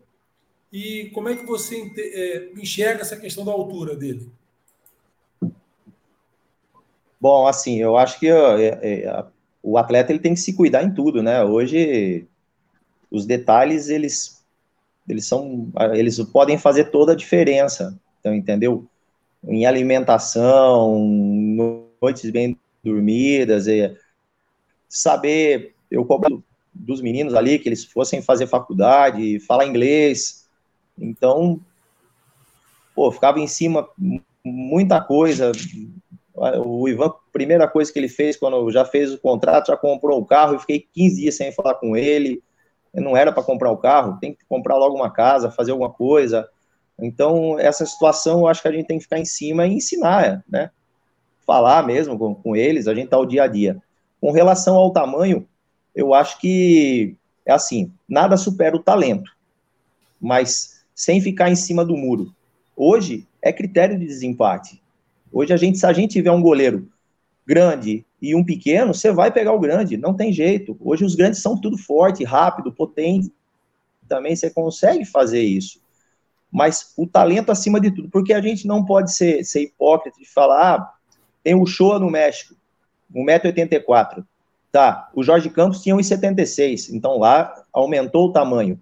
e 0.71 1.09
como 1.13 1.29
é 1.29 1.35
que 1.35 1.45
você 1.45 1.91
é, 1.97 2.51
enxerga 2.59 3.01
essa 3.01 3.17
questão 3.17 3.45
da 3.45 3.51
altura 3.51 3.95
dele? 3.95 4.29
Bom, 7.19 7.47
assim, 7.47 7.79
eu 7.79 7.97
acho 7.97 8.19
que 8.19 8.29
é, 8.29 8.67
é, 8.83 9.25
o 9.63 9.77
atleta 9.77 10.11
ele 10.11 10.19
tem 10.19 10.33
que 10.33 10.39
se 10.39 10.53
cuidar 10.53 10.83
em 10.83 10.93
tudo, 10.93 11.23
né? 11.23 11.43
Hoje 11.43 12.27
os 13.09 13.25
detalhes 13.25 13.89
eles 13.89 14.37
eles 15.07 15.25
são 15.25 15.71
eles 15.93 16.19
podem 16.25 16.57
fazer 16.57 16.91
toda 16.91 17.13
a 17.13 17.15
diferença, 17.15 17.97
então 18.19 18.35
entendeu? 18.35 18.87
em 19.45 19.65
alimentação, 19.65 20.95
noites 22.01 22.29
bem 22.29 22.57
dormidas, 22.83 23.67
e 23.67 23.95
saber, 24.87 25.75
eu 25.89 26.05
cobro 26.05 26.43
dos 26.73 27.01
meninos 27.01 27.33
ali 27.33 27.59
que 27.59 27.67
eles 27.67 27.83
fossem 27.83 28.21
fazer 28.21 28.47
faculdade, 28.47 29.39
falar 29.39 29.65
inglês, 29.65 30.47
então, 30.97 31.59
pô, 32.95 33.11
ficava 33.11 33.39
em 33.39 33.47
cima 33.47 33.87
muita 34.43 35.01
coisa, 35.01 35.51
o 36.63 36.87
Ivan, 36.87 37.11
primeira 37.33 37.67
coisa 37.67 37.91
que 37.91 37.99
ele 37.99 38.07
fez 38.07 38.37
quando 38.37 38.71
já 38.71 38.85
fez 38.85 39.13
o 39.13 39.17
contrato, 39.17 39.67
já 39.67 39.77
comprou 39.77 40.19
o 40.19 40.25
carro, 40.25 40.53
eu 40.53 40.59
fiquei 40.59 40.87
15 40.93 41.21
dias 41.21 41.35
sem 41.35 41.51
falar 41.51 41.75
com 41.75 41.97
ele, 41.97 42.41
não 42.93 43.17
era 43.17 43.31
para 43.31 43.43
comprar 43.43 43.71
o 43.71 43.77
carro, 43.77 44.17
tem 44.19 44.33
que 44.33 44.45
comprar 44.45 44.77
logo 44.77 44.95
uma 44.95 45.11
casa, 45.11 45.51
fazer 45.51 45.71
alguma 45.71 45.91
coisa, 45.91 46.47
então, 46.99 47.59
essa 47.59 47.85
situação, 47.85 48.39
eu 48.39 48.47
acho 48.47 48.61
que 48.61 48.67
a 48.67 48.71
gente 48.71 48.87
tem 48.87 48.97
que 48.97 49.03
ficar 49.03 49.19
em 49.19 49.25
cima 49.25 49.67
e 49.67 49.73
ensinar, 49.73 50.43
né? 50.49 50.71
Falar 51.47 51.87
mesmo 51.87 52.19
com, 52.19 52.35
com 52.35 52.55
eles, 52.55 52.87
a 52.87 52.93
gente 52.93 53.07
tá 53.07 53.17
o 53.17 53.25
dia 53.25 53.43
a 53.43 53.47
dia. 53.47 53.81
Com 54.21 54.31
relação 54.31 54.75
ao 54.75 54.91
tamanho, 54.91 55.47
eu 55.95 56.13
acho 56.13 56.37
que 56.39 57.15
é 57.45 57.53
assim, 57.53 57.91
nada 58.07 58.35
supera 58.37 58.75
o 58.75 58.83
talento, 58.83 59.31
mas 60.21 60.83
sem 60.93 61.21
ficar 61.21 61.49
em 61.49 61.55
cima 61.55 61.85
do 61.85 61.95
muro. 61.95 62.35
Hoje 62.75 63.25
é 63.41 63.53
critério 63.53 63.97
de 63.97 64.05
desempate. 64.05 64.81
Hoje 65.31 65.53
a 65.53 65.57
gente, 65.57 65.77
se 65.77 65.85
a 65.85 65.93
gente 65.93 66.11
tiver 66.11 66.31
um 66.31 66.41
goleiro 66.41 66.89
grande 67.45 68.05
e 68.21 68.35
um 68.35 68.43
pequeno, 68.43 68.93
você 68.93 69.11
vai 69.11 69.31
pegar 69.31 69.53
o 69.53 69.59
grande, 69.59 69.95
não 69.95 70.13
tem 70.13 70.33
jeito. 70.33 70.77
Hoje 70.79 71.05
os 71.05 71.15
grandes 71.15 71.41
são 71.41 71.59
tudo 71.59 71.77
forte, 71.77 72.23
rápido, 72.23 72.73
potente. 72.73 73.31
Também 74.07 74.35
você 74.35 74.49
consegue 74.49 75.05
fazer 75.05 75.41
isso 75.41 75.79
mas 76.51 76.93
o 76.97 77.05
talento 77.05 77.51
acima 77.51 77.79
de 77.79 77.91
tudo, 77.91 78.09
porque 78.09 78.33
a 78.33 78.41
gente 78.41 78.65
não 78.67 78.83
pode 78.85 79.13
ser, 79.13 79.43
ser 79.43 79.63
hipócrita 79.63 80.17
de 80.19 80.25
falar, 80.25 80.75
ah, 80.75 80.93
tem 81.47 81.55
o 81.55 81.65
Shoa 81.65 81.97
no 81.97 82.09
México, 82.09 82.53
1,84m. 83.15 84.25
Tá, 84.69 85.09
o 85.15 85.23
Jorge 85.23 85.49
Campos 85.49 85.81
tinha 85.81 85.95
1,76m, 85.95 86.89
então 86.93 87.19
lá 87.19 87.63
aumentou 87.71 88.27
o 88.27 88.33
tamanho. 88.33 88.77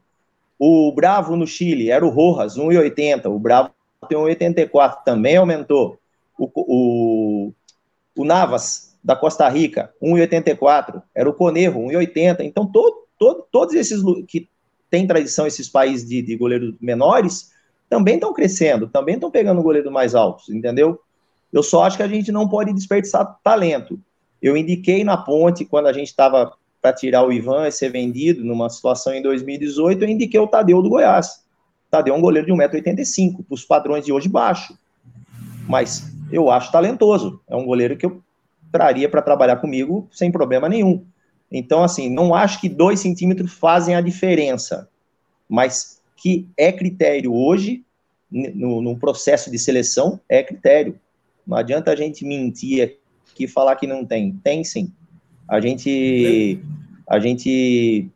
O 0.57 0.91
Bravo 0.91 1.35
no 1.35 1.45
Chile 1.45 1.91
era 1.91 2.03
o 2.03 2.09
Rojas, 2.09 2.57
1,80. 2.57 3.27
O 3.27 3.37
Bravo 3.37 3.69
tem 4.09 4.17
1,84, 4.17 5.03
também 5.05 5.37
aumentou. 5.37 5.99
O, 6.39 6.49
o, 6.55 7.53
o 8.17 8.25
Navas, 8.25 8.97
da 9.03 9.15
Costa 9.15 9.47
Rica, 9.47 9.93
1,84. 10.01 11.03
Era 11.13 11.29
o 11.29 11.33
Conejo, 11.33 11.77
1,80. 11.77 12.37
Então, 12.39 12.65
todo, 12.65 13.05
todo, 13.19 13.45
todos 13.51 13.75
esses 13.75 14.01
que 14.27 14.49
têm 14.89 15.05
tradição, 15.05 15.45
esses 15.45 15.69
países 15.69 16.09
de, 16.09 16.19
de 16.23 16.35
goleiros 16.35 16.73
menores, 16.81 17.51
também 17.87 18.15
estão 18.15 18.33
crescendo, 18.33 18.87
também 18.87 19.13
estão 19.13 19.29
pegando 19.29 19.61
goleiros 19.61 19.91
mais 19.91 20.15
altos, 20.15 20.49
entendeu? 20.49 20.99
Eu 21.55 21.63
só 21.63 21.85
acho 21.85 21.95
que 21.95 22.03
a 22.03 22.07
gente 22.09 22.33
não 22.33 22.49
pode 22.49 22.73
desperdiçar 22.73 23.39
talento. 23.41 23.97
Eu 24.41 24.57
indiquei 24.57 25.05
na 25.05 25.15
ponte, 25.15 25.63
quando 25.63 25.87
a 25.87 25.93
gente 25.93 26.07
estava 26.07 26.51
para 26.81 26.91
tirar 26.91 27.23
o 27.23 27.31
Ivan 27.31 27.65
e 27.65 27.71
ser 27.71 27.89
vendido, 27.89 28.43
numa 28.43 28.69
situação 28.69 29.13
em 29.13 29.21
2018, 29.21 30.03
eu 30.03 30.09
indiquei 30.09 30.37
o 30.37 30.47
Tadeu 30.47 30.81
do 30.81 30.89
Goiás. 30.89 31.45
Tadeu 31.89 32.13
é 32.13 32.17
um 32.17 32.21
goleiro 32.21 32.45
de 32.45 32.51
1,85m, 32.51 33.45
para 33.45 33.53
os 33.53 33.63
padrões 33.63 34.03
de 34.03 34.11
hoje 34.11 34.27
baixo. 34.27 34.77
Mas 35.65 36.11
eu 36.29 36.51
acho 36.51 36.73
talentoso. 36.73 37.39
É 37.47 37.55
um 37.55 37.65
goleiro 37.65 37.95
que 37.95 38.05
eu 38.05 38.21
traria 38.69 39.07
para 39.07 39.21
trabalhar 39.21 39.55
comigo 39.55 40.09
sem 40.11 40.29
problema 40.29 40.67
nenhum. 40.67 41.05
Então, 41.49 41.85
assim, 41.85 42.09
não 42.09 42.35
acho 42.35 42.59
que 42.59 42.67
dois 42.67 42.99
centímetros 42.99 43.53
fazem 43.53 43.95
a 43.95 44.01
diferença, 44.01 44.89
mas 45.47 46.01
que 46.17 46.49
é 46.57 46.69
critério 46.73 47.33
hoje, 47.33 47.85
no, 48.29 48.81
no 48.81 48.99
processo 48.99 49.49
de 49.49 49.57
seleção, 49.57 50.19
é 50.27 50.43
critério. 50.43 50.99
Não 51.45 51.57
adianta 51.57 51.91
a 51.91 51.95
gente 51.95 52.25
mentir 52.25 52.99
aqui 53.31 53.43
e 53.43 53.47
falar 53.47 53.75
que 53.75 53.85
não 53.85 54.05
tem. 54.05 54.33
Tem 54.43 54.63
sim. 54.63 54.91
A 55.47 55.59
gente, 55.59 56.59
a 57.07 57.19
gente 57.19 58.09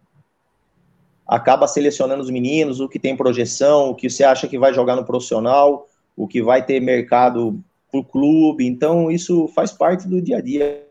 acaba 1.27 1.67
selecionando 1.67 2.23
os 2.23 2.29
meninos, 2.29 2.79
o 2.79 2.89
que 2.89 2.97
tem 2.97 3.15
projeção, 3.15 3.89
o 3.89 3.95
que 3.95 4.09
você 4.09 4.23
acha 4.23 4.47
que 4.47 4.57
vai 4.57 4.73
jogar 4.73 4.95
no 4.95 5.05
profissional, 5.05 5.87
o 6.17 6.27
que 6.27 6.41
vai 6.41 6.65
ter 6.65 6.79
mercado 6.79 7.63
para 7.91 7.99
o 7.99 8.03
clube. 8.03 8.65
Então, 8.65 9.11
isso 9.11 9.47
faz 9.49 9.71
parte 9.71 10.07
do 10.07 10.19
dia 10.21 10.37
a 10.37 10.41
dia, 10.41 10.87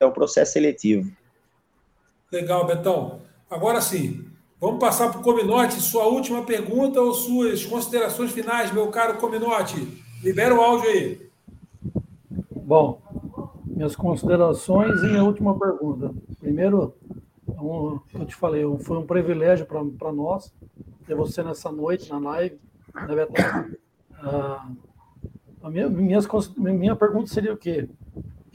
é 0.00 0.06
o 0.06 0.12
processo 0.12 0.54
seletivo. 0.54 1.10
Legal, 2.32 2.66
Betão. 2.66 3.20
Agora 3.50 3.80
sim, 3.80 4.24
vamos 4.58 4.80
passar 4.80 5.10
para 5.10 5.20
o 5.20 5.22
Cominote. 5.22 5.80
Sua 5.80 6.06
última 6.06 6.42
pergunta 6.42 7.00
ou 7.00 7.12
suas 7.12 7.64
considerações 7.64 8.32
finais, 8.32 8.72
meu 8.72 8.88
caro 8.88 9.18
Cominote? 9.18 10.02
Libera 10.22 10.54
o 10.54 10.60
áudio 10.60 10.88
aí. 10.88 11.24
Bom, 12.66 12.98
minhas 13.66 13.94
considerações 13.94 15.02
e 15.02 15.18
a 15.18 15.22
última 15.22 15.58
pergunta. 15.58 16.14
Primeiro, 16.40 16.94
como 17.44 18.02
eu 18.14 18.24
te 18.24 18.34
falei, 18.34 18.64
foi 18.78 18.96
um 18.96 19.06
privilégio 19.06 19.66
para 19.66 20.10
nós 20.10 20.50
ter 21.06 21.14
você 21.14 21.42
nessa 21.42 21.70
noite, 21.70 22.10
na 22.10 22.18
live. 22.18 22.58
Né, 22.94 23.26
ah, 24.14 24.66
a 25.62 25.68
minha, 25.68 25.90
minhas, 25.90 26.26
minha 26.56 26.96
pergunta 26.96 27.26
seria 27.26 27.52
o 27.52 27.56
quê? 27.58 27.86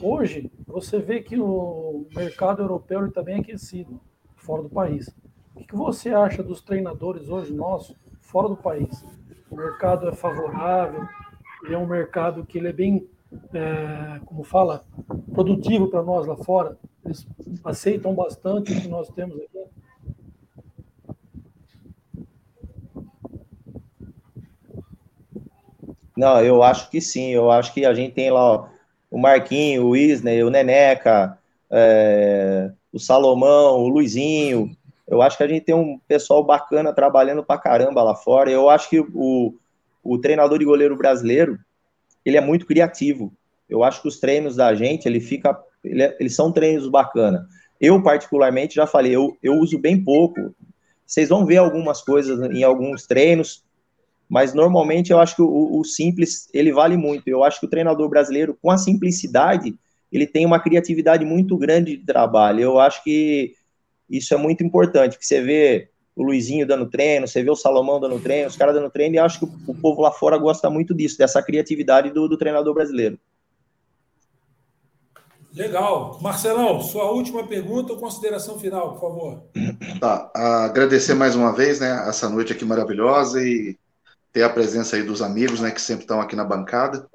Hoje, 0.01 0.51
você 0.65 0.97
vê 0.97 1.21
que 1.21 1.39
o 1.39 2.07
mercado 2.15 2.63
europeu 2.63 3.05
está 3.05 3.21
bem 3.21 3.41
aquecido, 3.41 4.01
fora 4.35 4.63
do 4.63 4.69
país. 4.69 5.07
O 5.53 5.63
que 5.63 5.75
você 5.75 6.09
acha 6.09 6.41
dos 6.41 6.63
treinadores 6.63 7.29
hoje 7.29 7.53
nossos, 7.53 7.95
fora 8.21 8.49
do 8.49 8.57
país? 8.57 9.05
O 9.51 9.55
mercado 9.55 10.09
é 10.09 10.13
favorável, 10.13 11.07
ele 11.63 11.75
é 11.75 11.77
um 11.77 11.85
mercado 11.85 12.43
que 12.43 12.57
ele 12.57 12.69
é 12.69 12.73
bem 12.73 13.07
é, 13.53 14.19
como 14.25 14.43
fala, 14.43 14.83
produtivo 15.33 15.87
para 15.87 16.03
nós 16.03 16.25
lá 16.25 16.35
fora. 16.37 16.77
Eles 17.05 17.27
aceitam 17.63 18.13
bastante 18.13 18.73
o 18.73 18.81
que 18.81 18.87
nós 18.87 19.09
temos 19.09 19.37
aqui. 19.37 19.59
Não, 26.19 26.41
eu 26.43 26.61
acho 26.61 26.89
que 26.89 26.99
sim. 26.99 27.29
Eu 27.29 27.49
acho 27.49 27.73
que 27.73 27.85
a 27.85 27.93
gente 27.93 28.13
tem 28.13 28.29
lá 28.29 28.41
ó, 28.41 28.67
o 29.09 29.17
Marquinho, 29.17 29.85
o 29.85 29.95
Isner, 29.95 30.45
o 30.45 30.49
Neneca, 30.49 31.37
é, 31.71 32.71
o 32.91 32.99
Salomão, 32.99 33.77
o 33.79 33.87
Luizinho. 33.87 34.75
Eu 35.07 35.21
acho 35.21 35.37
que 35.37 35.43
a 35.43 35.47
gente 35.47 35.63
tem 35.63 35.73
um 35.73 35.97
pessoal 36.07 36.43
bacana 36.43 36.93
trabalhando 36.93 37.43
para 37.43 37.59
caramba 37.59 38.03
lá 38.03 38.15
fora. 38.15 38.51
Eu 38.51 38.69
acho 38.69 38.89
que 38.89 38.99
o, 38.99 39.55
o 40.03 40.17
treinador 40.17 40.59
de 40.59 40.65
goleiro 40.65 40.97
brasileiro, 40.97 41.57
ele 42.29 42.37
é 42.37 42.41
muito 42.41 42.65
criativo. 42.65 43.33
Eu 43.67 43.83
acho 43.83 44.01
que 44.01 44.07
os 44.07 44.19
treinos 44.19 44.55
da 44.55 44.73
gente, 44.73 45.05
ele 45.05 45.19
fica, 45.19 45.57
ele 45.83 46.03
é, 46.03 46.15
eles 46.19 46.35
são 46.35 46.51
treinos 46.51 46.87
bacana. 46.87 47.47
Eu, 47.79 48.01
particularmente, 48.01 48.75
já 48.75 48.87
falei, 48.87 49.15
eu, 49.15 49.37
eu 49.41 49.53
uso 49.53 49.77
bem 49.77 50.03
pouco. 50.03 50.53
Vocês 51.05 51.29
vão 51.29 51.45
ver 51.45 51.57
algumas 51.57 52.01
coisas 52.01 52.39
em 52.51 52.63
alguns 52.63 53.05
treinos, 53.05 53.63
mas 54.27 54.53
normalmente 54.53 55.11
eu 55.11 55.19
acho 55.19 55.35
que 55.35 55.41
o, 55.41 55.79
o, 55.79 55.83
simples, 55.83 56.49
ele 56.53 56.71
vale 56.71 56.97
muito. 56.97 57.27
Eu 57.27 57.43
acho 57.43 57.59
que 57.59 57.65
o 57.65 57.69
treinador 57.69 58.09
brasileiro, 58.09 58.57
com 58.61 58.69
a 58.69 58.77
simplicidade, 58.77 59.75
ele 60.11 60.27
tem 60.27 60.45
uma 60.45 60.59
criatividade 60.59 61.25
muito 61.25 61.57
grande 61.57 61.97
de 61.97 62.05
trabalho. 62.05 62.61
Eu 62.61 62.79
acho 62.79 63.03
que 63.03 63.53
isso 64.09 64.33
é 64.33 64.37
muito 64.37 64.63
importante, 64.63 65.17
que 65.17 65.25
você 65.25 65.41
vê 65.41 65.89
o 66.19 66.23
Luizinho 66.23 66.67
dando 66.67 66.85
treino, 66.85 67.25
você 67.25 67.41
vê 67.41 67.49
o 67.49 67.55
Salomão 67.55 67.97
dando 67.97 68.19
treino, 68.19 68.49
os 68.49 68.57
caras 68.57 68.75
dando 68.75 68.89
treino, 68.89 69.15
e 69.15 69.19
acho 69.19 69.39
que 69.39 69.45
o, 69.45 69.73
povo 69.73 70.01
lá 70.01 70.11
fora 70.11 70.37
gosta 70.37 70.69
muito 70.69 70.93
disso, 70.93 71.17
dessa 71.17 71.41
criatividade 71.41 72.11
do, 72.11 72.27
do 72.27 72.37
treinador 72.37 72.73
brasileiro. 72.73 73.17
Legal. 75.53 76.19
Marcelão, 76.21 76.81
sua 76.81 77.09
última 77.09 77.47
pergunta 77.47 77.93
ou 77.93 77.99
consideração 77.99 78.59
final, 78.59 78.95
por 78.95 78.99
favor. 78.99 79.43
Tá, 80.01 80.29
agradecer 80.65 81.13
mais 81.13 81.37
uma 81.37 81.53
vez, 81.53 81.79
né, 81.79 82.05
essa 82.09 82.27
noite 82.27 82.51
aqui 82.51 82.65
maravilhosa 82.65 83.41
e 83.41 83.77
ter 84.33 84.43
a 84.43 84.49
presença 84.49 84.97
aí 84.97 85.03
dos 85.03 85.21
amigos, 85.21 85.61
né, 85.61 85.71
que 85.71 85.81
sempre 85.81 86.03
estão 86.03 86.19
aqui 86.19 86.35
na 86.35 86.43
bancada. 86.43 87.07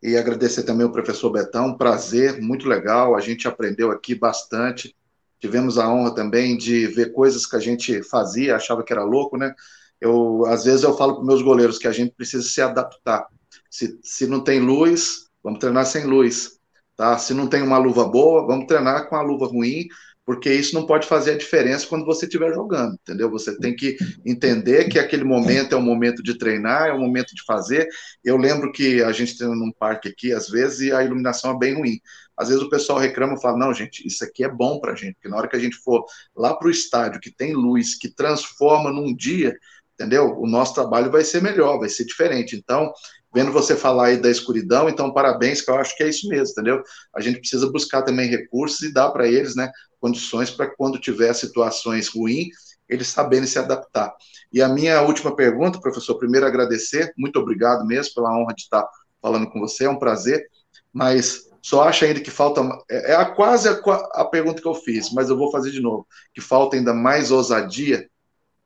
E 0.00 0.16
agradecer 0.16 0.62
também 0.62 0.86
o 0.86 0.92
professor 0.92 1.30
Betão, 1.30 1.76
prazer, 1.76 2.40
muito 2.40 2.68
legal, 2.68 3.16
a 3.16 3.20
gente 3.20 3.48
aprendeu 3.48 3.90
aqui 3.90 4.14
bastante. 4.14 4.94
Tivemos 5.44 5.76
a 5.76 5.92
honra 5.92 6.14
também 6.14 6.56
de 6.56 6.86
ver 6.86 7.12
coisas 7.12 7.44
que 7.44 7.54
a 7.54 7.60
gente 7.60 8.02
fazia, 8.02 8.56
achava 8.56 8.82
que 8.82 8.90
era 8.94 9.04
louco, 9.04 9.36
né? 9.36 9.54
Eu, 10.00 10.46
às 10.46 10.64
vezes 10.64 10.82
eu 10.82 10.96
falo 10.96 11.16
para 11.16 11.24
meus 11.26 11.42
goleiros 11.42 11.76
que 11.76 11.86
a 11.86 11.92
gente 11.92 12.14
precisa 12.16 12.42
se 12.42 12.62
adaptar. 12.62 13.26
Se, 13.70 13.98
se 14.02 14.26
não 14.26 14.42
tem 14.42 14.58
luz, 14.58 15.26
vamos 15.42 15.58
treinar 15.58 15.84
sem 15.84 16.06
luz. 16.06 16.58
Tá? 16.96 17.18
Se 17.18 17.34
não 17.34 17.46
tem 17.46 17.60
uma 17.60 17.76
luva 17.76 18.08
boa, 18.08 18.46
vamos 18.46 18.64
treinar 18.64 19.06
com 19.06 19.16
a 19.16 19.20
luva 19.20 19.44
ruim, 19.44 19.86
porque 20.24 20.50
isso 20.50 20.74
não 20.74 20.86
pode 20.86 21.06
fazer 21.06 21.32
a 21.32 21.36
diferença 21.36 21.86
quando 21.86 22.06
você 22.06 22.24
estiver 22.24 22.54
jogando, 22.54 22.94
entendeu? 22.94 23.30
Você 23.30 23.54
tem 23.58 23.76
que 23.76 23.98
entender 24.24 24.88
que 24.88 24.98
aquele 24.98 25.24
momento 25.24 25.74
é 25.74 25.78
um 25.78 25.82
momento 25.82 26.22
de 26.22 26.38
treinar, 26.38 26.88
é 26.88 26.94
um 26.94 27.00
momento 27.00 27.34
de 27.34 27.44
fazer. 27.44 27.86
Eu 28.24 28.38
lembro 28.38 28.72
que 28.72 29.02
a 29.02 29.12
gente 29.12 29.36
treina 29.36 29.54
num 29.54 29.72
parque 29.78 30.08
aqui, 30.08 30.32
às 30.32 30.48
vezes, 30.48 30.80
e 30.80 30.92
a 30.92 31.04
iluminação 31.04 31.50
é 31.50 31.58
bem 31.58 31.74
ruim. 31.74 32.00
Às 32.36 32.48
vezes 32.48 32.62
o 32.62 32.68
pessoal 32.68 32.98
reclama 32.98 33.34
e 33.34 33.40
fala: 33.40 33.58
não, 33.58 33.72
gente, 33.72 34.06
isso 34.06 34.24
aqui 34.24 34.44
é 34.44 34.48
bom 34.48 34.80
para 34.80 34.92
a 34.92 34.96
gente, 34.96 35.14
porque 35.14 35.28
na 35.28 35.36
hora 35.36 35.48
que 35.48 35.56
a 35.56 35.60
gente 35.60 35.76
for 35.76 36.04
lá 36.36 36.54
para 36.54 36.68
o 36.68 36.70
estádio, 36.70 37.20
que 37.20 37.30
tem 37.30 37.54
luz, 37.54 37.96
que 37.96 38.08
transforma 38.08 38.90
num 38.90 39.14
dia, 39.14 39.56
entendeu? 39.94 40.38
O 40.38 40.46
nosso 40.46 40.74
trabalho 40.74 41.10
vai 41.10 41.24
ser 41.24 41.42
melhor, 41.42 41.78
vai 41.78 41.88
ser 41.88 42.04
diferente. 42.04 42.56
Então, 42.56 42.92
vendo 43.32 43.52
você 43.52 43.76
falar 43.76 44.06
aí 44.06 44.16
da 44.16 44.30
escuridão, 44.30 44.88
então 44.88 45.12
parabéns, 45.12 45.60
que 45.60 45.70
eu 45.70 45.76
acho 45.76 45.96
que 45.96 46.02
é 46.02 46.08
isso 46.08 46.28
mesmo, 46.28 46.52
entendeu? 46.52 46.82
A 47.14 47.20
gente 47.20 47.40
precisa 47.40 47.70
buscar 47.70 48.02
também 48.02 48.28
recursos 48.28 48.80
e 48.82 48.92
dar 48.92 49.10
para 49.10 49.26
eles, 49.26 49.56
né, 49.56 49.70
condições 50.00 50.50
para 50.50 50.68
quando 50.68 51.00
tiver 51.00 51.32
situações 51.34 52.08
ruins, 52.08 52.48
eles 52.88 53.08
saberem 53.08 53.46
se 53.46 53.58
adaptar. 53.58 54.14
E 54.52 54.60
a 54.62 54.68
minha 54.68 55.00
última 55.02 55.34
pergunta, 55.34 55.80
professor, 55.80 56.16
primeiro 56.16 56.46
agradecer, 56.46 57.12
muito 57.16 57.38
obrigado 57.38 57.84
mesmo 57.86 58.14
pela 58.14 58.36
honra 58.38 58.54
de 58.54 58.62
estar 58.62 58.86
falando 59.20 59.50
com 59.50 59.58
você, 59.58 59.86
é 59.86 59.90
um 59.90 59.98
prazer, 59.98 60.46
mas 60.92 61.48
só 61.64 61.88
acho 61.88 62.04
ainda 62.04 62.20
que 62.20 62.30
falta. 62.30 62.60
É, 62.90 63.14
é 63.14 63.24
quase 63.24 63.70
a, 63.70 63.72
a 63.72 64.26
pergunta 64.26 64.60
que 64.60 64.68
eu 64.68 64.74
fiz, 64.74 65.10
mas 65.10 65.30
eu 65.30 65.38
vou 65.38 65.50
fazer 65.50 65.70
de 65.70 65.80
novo. 65.80 66.06
Que 66.34 66.42
falta 66.42 66.76
ainda 66.76 66.92
mais 66.92 67.30
ousadia 67.30 68.06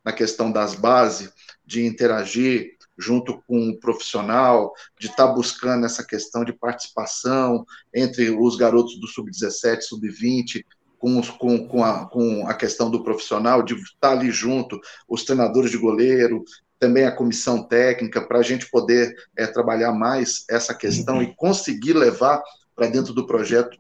na 0.05 0.13
questão 0.13 0.51
das 0.51 0.75
bases, 0.75 1.33
de 1.65 1.87
interagir 1.87 2.73
junto 2.99 3.41
com 3.47 3.69
o 3.69 3.79
profissional, 3.79 4.73
de 4.99 5.07
estar 5.07 5.29
tá 5.29 5.33
buscando 5.33 5.87
essa 5.87 6.05
questão 6.05 6.45
de 6.45 6.53
participação 6.53 7.65
entre 7.95 8.31
os 8.31 8.57
garotos 8.57 8.99
do 8.99 9.07
sub-17, 9.07 9.83
sub-20, 9.83 10.65
com, 10.99 11.23
com, 11.23 11.69
com, 11.69 11.85
a, 11.85 12.05
com 12.07 12.49
a 12.49 12.55
questão 12.55 12.91
do 12.91 13.05
profissional, 13.05 13.63
de 13.63 13.75
estar 13.75 13.95
tá 14.01 14.11
ali 14.11 14.33
junto, 14.33 14.77
os 15.09 15.23
treinadores 15.23 15.71
de 15.71 15.79
goleiro, 15.79 16.43
também 16.81 17.05
a 17.05 17.15
comissão 17.15 17.63
técnica, 17.63 18.21
para 18.21 18.41
a 18.41 18.43
gente 18.43 18.69
poder 18.69 19.15
é, 19.37 19.47
trabalhar 19.47 19.93
mais 19.93 20.45
essa 20.51 20.75
questão 20.75 21.23
e 21.23 21.33
conseguir 21.37 21.93
levar 21.93 22.43
para 22.79 22.87
dentro 22.87 23.13
do 23.13 23.27
projeto 23.27 23.77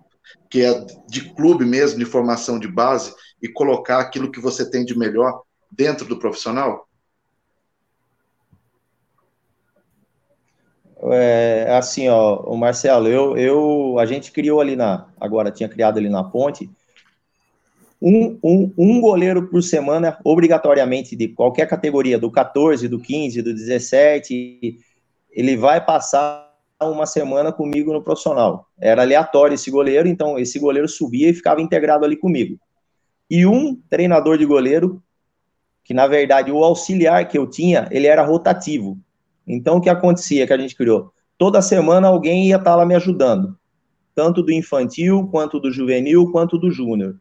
que 0.50 0.64
é 0.64 0.84
de 1.08 1.32
clube 1.34 1.64
mesmo, 1.64 1.98
de 1.98 2.04
formação 2.04 2.58
de 2.58 2.68
base, 2.68 3.14
e 3.40 3.48
colocar 3.48 4.00
aquilo 4.00 4.30
que 4.30 4.40
você 4.40 4.68
tem 4.68 4.84
de 4.84 4.98
melhor 4.98 5.42
dentro 5.70 6.06
do 6.06 6.18
profissional? 6.18 6.86
É, 11.00 11.68
assim, 11.78 12.08
ó, 12.08 12.40
o 12.40 12.56
Marcelo, 12.56 13.06
eu, 13.06 13.36
eu, 13.36 13.98
a 13.98 14.06
gente 14.06 14.32
criou 14.32 14.60
ali 14.60 14.74
na, 14.74 15.06
agora 15.20 15.50
tinha 15.50 15.68
criado 15.68 15.98
ali 15.98 16.08
na 16.08 16.24
ponte, 16.24 16.68
um, 18.02 18.38
um, 18.42 18.72
um 18.76 19.00
goleiro 19.00 19.48
por 19.48 19.62
semana, 19.62 20.18
obrigatoriamente, 20.24 21.14
de 21.14 21.28
qualquer 21.28 21.68
categoria, 21.68 22.18
do 22.18 22.30
14, 22.30 22.88
do 22.88 22.98
15, 22.98 23.42
do 23.42 23.54
17, 23.54 24.78
ele 25.30 25.56
vai 25.56 25.84
passar 25.84 26.47
uma 26.80 27.06
semana 27.06 27.52
comigo 27.52 27.92
no 27.92 28.02
profissional. 28.02 28.68
Era 28.80 29.02
aleatório 29.02 29.55
esse 29.55 29.70
goleiro, 29.70 30.09
então 30.09 30.38
esse 30.38 30.59
goleiro 30.59 30.88
subia 30.88 31.30
e 31.30 31.34
ficava 31.34 31.60
integrado 31.60 32.05
ali 32.05 32.16
comigo. 32.16 32.59
E 33.30 33.44
um 33.46 33.76
treinador 33.90 34.38
de 34.38 34.44
goleiro, 34.44 35.02
que 35.84 35.92
na 35.92 36.06
verdade 36.06 36.52
o 36.52 36.62
auxiliar 36.62 37.26
que 37.26 37.36
eu 37.36 37.46
tinha, 37.46 37.88
ele 37.90 38.06
era 38.06 38.24
rotativo. 38.24 38.98
Então 39.46 39.78
o 39.78 39.80
que 39.80 39.88
acontecia 39.88 40.46
que 40.46 40.52
a 40.52 40.59
gente 40.59 40.76
criou? 40.76 41.12
Toda 41.36 41.62
semana 41.62 42.09
alguém 42.09 42.48
ia 42.48 42.56
estar 42.56 42.76
lá 42.76 42.86
me 42.86 42.94
ajudando, 42.94 43.56
tanto 44.14 44.42
do 44.42 44.52
infantil, 44.52 45.28
quanto 45.30 45.59
do 45.59 45.70
juvenil, 45.70 46.30
quanto 46.30 46.59
do 46.59 46.70
júnior 46.70 47.16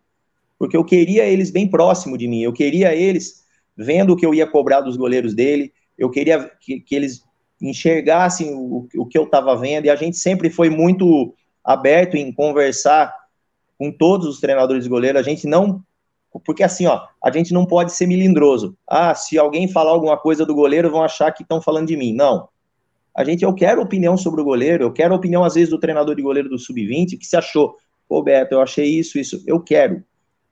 porque 0.58 0.76
eu 0.76 0.84
queria 0.84 1.26
eles 1.26 1.52
bem 1.52 1.70
próximo 1.70 2.18
de 2.18 2.28
mim, 2.28 2.42
eu 2.42 2.52
queria 2.52 2.96
eles 2.96 3.46
vendo 3.76 4.14
o 4.14 4.16
que 4.16 4.26
eu 4.26 4.34
ia 4.34 4.48
cobrar 4.48 4.82
dos 4.82 4.98
goleiros 4.98 5.34
dele, 5.34 5.72
eu 5.98 6.10
queria 6.10 6.52
que, 6.60 6.80
que 6.80 6.96
eles 6.96 7.22
enxergassem 7.62 8.54
o, 8.54 8.88
o 8.96 9.06
que 9.06 9.18
eu 9.18 9.24
estava 9.24 9.56
vendo, 9.56 9.86
e 9.86 9.90
a 9.90 9.96
gente 9.96 10.18
sempre 10.18 10.50
foi 10.50 10.70
muito 10.70 11.34
aberto 11.64 12.16
em 12.16 12.32
conversar 12.32 13.14
com 13.78 13.92
todos 13.92 14.28
os 14.28 14.40
treinadores 14.40 14.84
de 14.84 14.90
goleiro, 14.90 15.18
a 15.18 15.24
gente 15.24 15.48
não 15.48 15.84
porque 16.46 16.62
assim, 16.62 16.86
ó, 16.86 17.02
a 17.24 17.32
gente 17.32 17.52
não 17.52 17.66
pode 17.66 17.94
ser 17.94 18.06
milindroso. 18.06 18.78
Ah, 18.88 19.16
se 19.16 19.40
alguém 19.40 19.68
falar 19.68 19.90
alguma 19.90 20.16
coisa 20.16 20.46
do 20.46 20.54
goleiro, 20.54 20.92
vão 20.92 21.02
achar 21.02 21.32
que 21.32 21.42
estão 21.42 21.60
falando 21.60 21.88
de 21.88 21.98
mim. 21.98 22.14
Não. 22.14 22.48
A 23.16 23.24
gente, 23.24 23.44
eu 23.44 23.52
quero 23.56 23.82
opinião 23.82 24.16
sobre 24.16 24.42
o 24.42 24.44
goleiro, 24.44 24.84
eu 24.84 24.94
quero 24.94 25.16
opinião, 25.16 25.44
às 25.44 25.56
vezes, 25.56 25.70
do 25.70 25.80
treinador 25.80 26.14
de 26.16 26.22
goleiro 26.22 26.48
do 26.48 26.60
Sub-20, 26.60 27.18
que 27.18 27.26
se 27.26 27.36
achou, 27.36 27.76
Ô, 28.08 28.22
Beto, 28.22 28.54
eu 28.54 28.62
achei 28.62 28.86
isso, 28.86 29.18
isso. 29.18 29.42
Eu 29.48 29.60
quero 29.60 30.04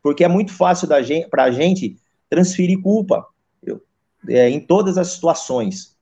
porque 0.06 0.24
é 0.24 0.28
muito 0.28 0.54
fácil 0.54 0.88
para 1.32 1.46
a 1.46 1.52
gente 1.52 1.98
transferir 2.30 2.80
culpa 2.80 3.26
eu, 3.64 3.82
é, 4.30 4.48
em 4.48 4.60
todas 4.60 5.00
as 5.00 5.08
situações. 5.08 5.95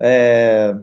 É, 0.00 0.74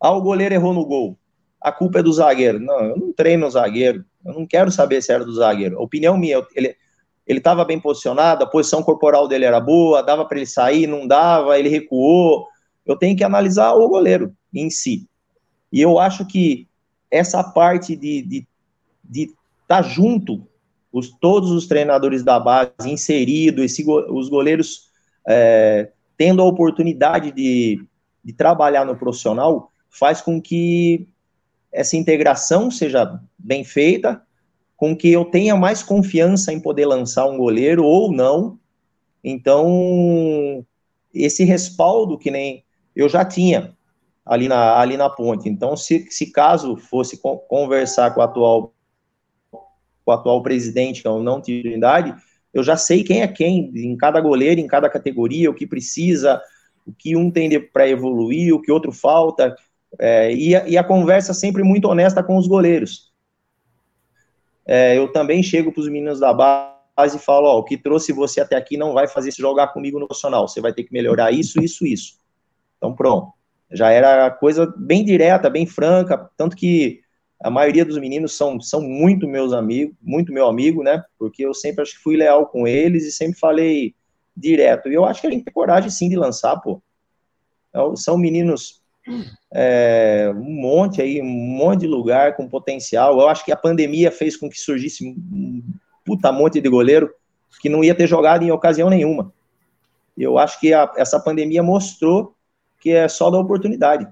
ah, 0.00 0.12
o 0.12 0.22
goleiro 0.22 0.54
errou 0.54 0.72
no 0.72 0.84
gol, 0.84 1.18
a 1.60 1.72
culpa 1.72 1.98
é 1.98 2.02
do 2.02 2.12
zagueiro. 2.12 2.58
Não, 2.60 2.80
eu 2.80 2.96
não 2.96 3.12
treino 3.12 3.46
o 3.46 3.50
zagueiro, 3.50 4.04
eu 4.24 4.34
não 4.34 4.46
quero 4.46 4.70
saber 4.70 5.02
se 5.02 5.12
era 5.12 5.24
do 5.24 5.34
zagueiro. 5.34 5.78
A 5.78 5.82
opinião 5.82 6.16
minha, 6.16 6.44
ele 6.54 6.76
ele 7.26 7.38
estava 7.38 7.64
bem 7.64 7.80
posicionado, 7.80 8.44
a 8.44 8.46
posição 8.46 8.82
corporal 8.82 9.26
dele 9.26 9.44
era 9.44 9.58
boa, 9.58 10.02
dava 10.02 10.24
para 10.24 10.38
ele 10.38 10.46
sair, 10.46 10.86
não 10.86 11.06
dava, 11.06 11.58
ele 11.58 11.68
recuou. 11.68 12.46
Eu 12.84 12.96
tenho 12.96 13.16
que 13.16 13.24
analisar 13.24 13.74
o 13.74 13.88
goleiro 13.88 14.32
em 14.54 14.70
si. 14.70 15.08
E 15.72 15.80
eu 15.80 15.98
acho 15.98 16.24
que 16.24 16.68
essa 17.10 17.42
parte 17.42 17.96
de 17.96 18.18
estar 18.18 18.28
de, 18.28 19.26
de 19.26 19.34
tá 19.66 19.82
junto 19.82 20.46
os, 20.92 21.10
todos 21.10 21.50
os 21.50 21.66
treinadores 21.66 22.22
da 22.22 22.38
base 22.38 22.70
inseridos, 22.88 23.76
os 24.08 24.28
goleiros 24.28 24.88
é, 25.28 25.90
tendo 26.16 26.40
a 26.40 26.46
oportunidade 26.46 27.32
de, 27.32 27.84
de 28.26 28.32
trabalhar 28.32 28.84
no 28.84 28.96
profissional, 28.96 29.70
faz 29.88 30.20
com 30.20 30.42
que 30.42 31.06
essa 31.72 31.96
integração 31.96 32.72
seja 32.72 33.20
bem 33.38 33.62
feita, 33.62 34.20
com 34.76 34.96
que 34.96 35.12
eu 35.12 35.24
tenha 35.24 35.54
mais 35.54 35.80
confiança 35.80 36.52
em 36.52 36.58
poder 36.58 36.86
lançar 36.86 37.24
um 37.26 37.36
goleiro 37.36 37.84
ou 37.84 38.10
não. 38.10 38.58
Então, 39.22 40.66
esse 41.14 41.44
respaldo 41.44 42.18
que 42.18 42.28
nem 42.28 42.64
eu 42.96 43.08
já 43.08 43.24
tinha 43.24 43.76
ali 44.24 44.48
na, 44.48 44.76
ali 44.76 44.96
na 44.96 45.08
ponte. 45.08 45.48
Então, 45.48 45.76
se, 45.76 46.08
se 46.10 46.32
caso 46.32 46.76
fosse 46.76 47.20
conversar 47.46 48.12
com 48.12 48.20
o 48.20 48.24
atual 48.24 48.74
o 50.04 50.10
atual 50.10 50.42
presidente, 50.42 51.02
que 51.02 51.08
o 51.08 51.22
não 51.22 51.40
Trindade, 51.40 52.12
eu 52.52 52.62
já 52.62 52.76
sei 52.76 53.04
quem 53.04 53.22
é 53.22 53.28
quem, 53.28 53.70
em 53.74 53.96
cada 53.96 54.20
goleiro, 54.20 54.60
em 54.60 54.66
cada 54.66 54.90
categoria, 54.90 55.50
o 55.50 55.54
que 55.54 55.66
precisa, 55.66 56.40
o 56.86 56.92
que 56.92 57.16
um 57.16 57.30
tem 57.30 57.60
para 57.60 57.88
evoluir, 57.88 58.54
o 58.54 58.62
que 58.62 58.70
outro 58.70 58.92
falta, 58.92 59.54
é, 59.98 60.32
e, 60.32 60.54
a, 60.54 60.68
e, 60.68 60.78
a, 60.78 60.84
conversa 60.84 61.34
sempre 61.34 61.62
muito 61.62 61.88
honesta 61.88 62.22
com 62.22 62.36
os 62.36 62.46
goleiros. 62.46 63.12
É, 64.64 64.96
eu 64.96 65.10
também 65.12 65.42
chego 65.42 65.72
para 65.72 65.80
os 65.80 65.88
meninos 65.88 66.20
da 66.20 66.32
base 66.32 67.16
e 67.16 67.20
falo, 67.20 67.46
ó, 67.46 67.58
o 67.58 67.64
que 67.64 67.76
trouxe 67.76 68.12
você 68.12 68.40
até 68.40 68.56
aqui 68.56 68.76
não 68.76 68.92
vai 68.92 69.08
fazer 69.08 69.32
se 69.32 69.40
jogar 69.40 69.68
comigo 69.68 69.98
no 69.98 70.06
profissional, 70.06 70.46
você 70.46 70.60
vai 70.60 70.72
ter 70.72 70.84
que 70.84 70.92
melhorar 70.92 71.32
isso, 71.32 71.60
isso, 71.62 71.86
isso. 71.86 72.18
Então, 72.76 72.94
pronto. 72.94 73.32
Já 73.70 73.90
era 73.90 74.30
coisa 74.30 74.72
bem 74.76 75.04
direta, 75.04 75.50
bem 75.50 75.66
franca, 75.66 76.30
tanto 76.36 76.54
que 76.54 77.00
a 77.42 77.50
maioria 77.50 77.84
dos 77.84 77.98
meninos 77.98 78.36
são, 78.36 78.60
são 78.60 78.80
muito 78.80 79.26
meus 79.26 79.52
amigos, 79.52 79.94
muito 80.00 80.32
meu 80.32 80.46
amigo, 80.46 80.82
né? 80.82 81.02
Porque 81.18 81.44
eu 81.44 81.52
sempre 81.52 81.82
acho 81.82 81.94
que 81.96 82.02
fui 82.02 82.16
leal 82.16 82.46
com 82.46 82.66
eles 82.66 83.04
e 83.04 83.12
sempre 83.12 83.38
falei 83.38 83.94
direto. 84.36 84.88
E 84.88 84.94
eu 84.94 85.04
acho 85.04 85.20
que 85.20 85.26
a 85.26 85.30
gente 85.30 85.44
tem 85.44 85.52
coragem 85.52 85.90
sim 85.90 86.08
de 86.08 86.16
lançar, 86.16 86.56
pô. 86.60 86.82
Então, 87.70 87.96
são 87.96 88.18
meninos, 88.18 88.82
é, 89.52 90.32
um 90.34 90.60
monte 90.60 91.00
aí, 91.00 91.20
um 91.20 91.24
monte 91.24 91.80
de 91.80 91.86
lugar 91.86 92.36
com 92.36 92.48
potencial. 92.48 93.20
Eu 93.20 93.28
acho 93.28 93.44
que 93.44 93.52
a 93.52 93.56
pandemia 93.56 94.10
fez 94.10 94.36
com 94.36 94.48
que 94.48 94.58
surgisse 94.58 95.06
um 95.06 95.62
puta 96.04 96.30
monte 96.30 96.60
de 96.60 96.68
goleiro 96.68 97.12
que 97.60 97.68
não 97.68 97.82
ia 97.82 97.94
ter 97.94 98.06
jogado 98.06 98.42
em 98.42 98.50
ocasião 98.50 98.90
nenhuma. 98.90 99.32
Eu 100.16 100.38
acho 100.38 100.58
que 100.60 100.72
a, 100.72 100.90
essa 100.96 101.20
pandemia 101.20 101.62
mostrou 101.62 102.34
que 102.80 102.90
é 102.90 103.08
só 103.08 103.30
da 103.30 103.38
oportunidade. 103.38 104.06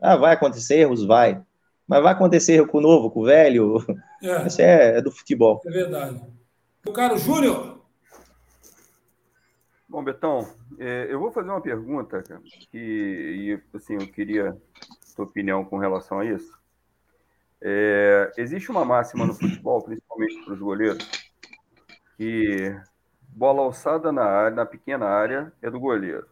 Ah, 0.00 0.16
vai 0.16 0.34
acontecer 0.34 0.76
erros? 0.76 1.04
Vai. 1.04 1.42
Mas 1.86 2.02
vai 2.02 2.12
acontecer 2.12 2.64
com 2.66 2.78
o 2.78 2.80
novo, 2.80 3.10
com 3.10 3.20
o 3.20 3.24
velho. 3.24 3.84
É. 4.22 4.46
Isso 4.46 4.62
é, 4.62 4.98
é 4.98 5.02
do 5.02 5.10
futebol. 5.10 5.60
É 5.66 5.70
verdade. 5.70 6.22
Meu 6.84 6.94
caro 6.94 7.18
Júnior. 7.18 7.79
Bom, 9.90 10.04
Betão, 10.04 10.48
é, 10.78 11.08
eu 11.10 11.18
vou 11.18 11.32
fazer 11.32 11.50
uma 11.50 11.60
pergunta, 11.60 12.22
cara, 12.22 12.40
que 12.70 12.78
e, 12.78 13.76
assim, 13.76 13.94
eu 13.94 14.06
queria 14.06 14.56
sua 15.00 15.24
opinião 15.24 15.64
com 15.64 15.78
relação 15.78 16.20
a 16.20 16.24
isso. 16.24 16.56
É, 17.60 18.30
existe 18.36 18.70
uma 18.70 18.84
máxima 18.84 19.26
no 19.26 19.34
futebol, 19.34 19.82
principalmente 19.82 20.44
para 20.44 20.54
os 20.54 20.60
goleiros, 20.60 21.32
que 22.16 22.72
bola 23.30 23.62
alçada 23.62 24.12
na 24.12 24.22
área, 24.22 24.54
na 24.54 24.64
pequena 24.64 25.06
área, 25.06 25.52
é 25.60 25.68
do 25.68 25.80
goleiro. 25.80 26.28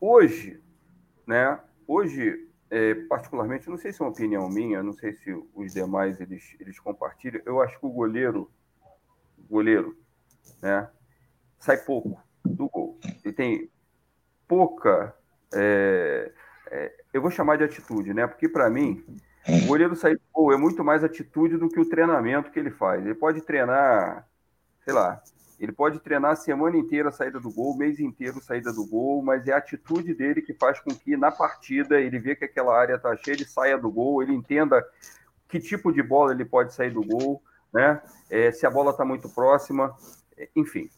Hoje, 0.00 0.62
né? 1.26 1.58
Hoje 1.84 2.48
é, 2.70 2.94
particularmente, 3.06 3.68
não 3.68 3.76
sei 3.76 3.92
se 3.92 4.00
é 4.00 4.04
uma 4.04 4.12
opinião 4.12 4.48
minha, 4.48 4.84
não 4.84 4.92
sei 4.92 5.14
se 5.14 5.32
os 5.52 5.72
demais 5.72 6.20
eles, 6.20 6.54
eles 6.60 6.78
compartilham, 6.78 7.42
eu 7.44 7.60
acho 7.60 7.76
que 7.80 7.86
o 7.86 7.90
goleiro, 7.90 8.48
goleiro, 9.50 10.00
né, 10.60 10.88
sai 11.58 11.78
pouco 11.78 12.20
do 12.44 12.68
gol. 12.68 12.98
Ele 13.24 13.34
tem 13.34 13.70
pouca, 14.46 15.14
é, 15.54 16.32
é, 16.70 16.92
eu 17.12 17.22
vou 17.22 17.30
chamar 17.30 17.56
de 17.56 17.64
atitude, 17.64 18.12
né? 18.12 18.26
Porque 18.26 18.48
para 18.48 18.68
mim, 18.68 19.04
o 19.48 19.66
goleiro 19.66 19.96
sair 19.96 20.14
do 20.14 20.22
gol 20.32 20.52
é 20.52 20.56
muito 20.56 20.84
mais 20.84 21.02
atitude 21.02 21.56
do 21.56 21.68
que 21.68 21.80
o 21.80 21.88
treinamento 21.88 22.50
que 22.50 22.58
ele 22.58 22.70
faz. 22.70 23.04
Ele 23.04 23.14
pode 23.14 23.40
treinar, 23.42 24.26
sei 24.84 24.92
lá, 24.92 25.22
ele 25.62 25.72
pode 25.72 26.00
treinar 26.00 26.32
a 26.32 26.36
semana 26.36 26.76
inteira 26.76 27.08
a 27.08 27.12
saída 27.12 27.38
do 27.38 27.50
gol, 27.50 27.76
mês 27.76 28.00
inteiro 28.00 28.38
a 28.38 28.42
saída 28.42 28.72
do 28.72 28.84
gol, 28.84 29.22
mas 29.22 29.46
é 29.46 29.52
a 29.52 29.58
atitude 29.58 30.12
dele 30.12 30.42
que 30.42 30.54
faz 30.54 30.80
com 30.80 30.90
que 30.90 31.16
na 31.16 31.30
partida 31.30 32.00
ele 32.00 32.18
vê 32.18 32.34
que 32.34 32.44
aquela 32.44 32.76
área 32.76 32.96
está 32.96 33.16
cheia, 33.16 33.36
ele 33.36 33.44
saia 33.44 33.78
do 33.78 33.90
gol, 33.90 34.22
ele 34.22 34.34
entenda 34.34 34.84
que 35.48 35.60
tipo 35.60 35.92
de 35.92 36.02
bola 36.02 36.32
ele 36.32 36.44
pode 36.44 36.74
sair 36.74 36.90
do 36.90 37.04
gol, 37.04 37.40
né? 37.72 38.02
É, 38.28 38.50
se 38.50 38.66
a 38.66 38.70
bola 38.70 38.90
está 38.90 39.04
muito 39.04 39.28
próxima, 39.28 39.96
enfim. 40.54 40.88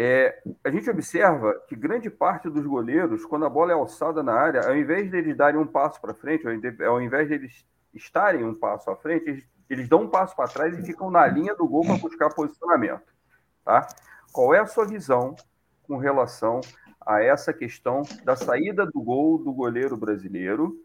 É, 0.00 0.40
a 0.62 0.70
gente 0.70 0.88
observa 0.88 1.54
que 1.66 1.74
grande 1.74 2.08
parte 2.08 2.48
dos 2.48 2.64
goleiros, 2.64 3.24
quando 3.24 3.46
a 3.46 3.50
bola 3.50 3.72
é 3.72 3.74
alçada 3.74 4.22
na 4.22 4.32
área, 4.32 4.68
ao 4.68 4.76
invés 4.76 5.10
deles 5.10 5.36
darem 5.36 5.60
um 5.60 5.66
passo 5.66 6.00
para 6.00 6.14
frente, 6.14 6.46
ao 6.84 7.02
invés 7.02 7.28
deles 7.28 7.66
estarem 7.92 8.44
um 8.44 8.54
passo 8.54 8.90
à 8.90 8.96
frente, 8.96 9.28
eles, 9.28 9.44
eles 9.68 9.88
dão 9.88 10.02
um 10.02 10.08
passo 10.08 10.36
para 10.36 10.48
trás 10.48 10.78
e 10.78 10.82
ficam 10.84 11.10
na 11.10 11.26
linha 11.26 11.54
do 11.54 11.66
gol 11.66 11.84
para 11.84 11.96
buscar 11.96 12.32
posicionamento. 12.32 13.12
Tá? 13.64 13.88
Qual 14.32 14.54
é 14.54 14.60
a 14.60 14.66
sua 14.66 14.86
visão 14.86 15.34
com 15.82 15.96
relação 15.96 16.60
a 17.04 17.20
essa 17.20 17.52
questão 17.52 18.02
da 18.24 18.36
saída 18.36 18.86
do 18.86 19.00
gol 19.00 19.38
do 19.38 19.52
goleiro 19.52 19.96
brasileiro? 19.96 20.80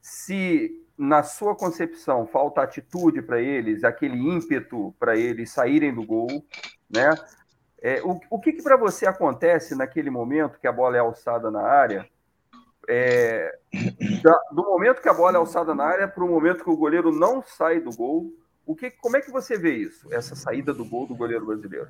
Se 0.00 0.82
na 0.96 1.22
sua 1.22 1.54
concepção 1.54 2.26
falta 2.26 2.62
atitude 2.62 3.20
para 3.20 3.40
eles, 3.40 3.84
aquele 3.84 4.16
ímpeto 4.16 4.94
para 4.98 5.16
eles 5.16 5.50
saírem 5.50 5.94
do 5.94 6.04
gol, 6.04 6.44
né? 6.90 7.14
É, 7.82 8.02
o, 8.02 8.20
o 8.28 8.38
que, 8.38 8.52
que 8.52 8.62
para 8.62 8.76
você 8.76 9.06
acontece 9.06 9.74
naquele 9.74 10.10
momento 10.10 10.58
que 10.58 10.66
a 10.66 10.72
bola 10.72 10.96
é 10.96 11.00
alçada 11.00 11.50
na 11.50 11.62
área? 11.62 12.06
É, 12.88 13.58
da, 14.22 14.38
do 14.52 14.62
momento 14.64 15.00
que 15.00 15.08
a 15.08 15.14
bola 15.14 15.36
é 15.36 15.38
alçada 15.38 15.74
na 15.74 15.84
área 15.84 16.08
para 16.08 16.24
o 16.24 16.28
momento 16.28 16.64
que 16.64 16.70
o 16.70 16.76
goleiro 16.76 17.12
não 17.12 17.42
sai 17.42 17.80
do 17.80 17.90
gol, 17.90 18.30
o 18.66 18.74
que, 18.74 18.90
como 18.90 19.16
é 19.16 19.20
que 19.20 19.30
você 19.30 19.56
vê 19.56 19.76
isso, 19.76 20.12
essa 20.12 20.34
saída 20.34 20.74
do 20.74 20.84
gol 20.84 21.06
do 21.06 21.14
goleiro 21.14 21.46
brasileiro? 21.46 21.88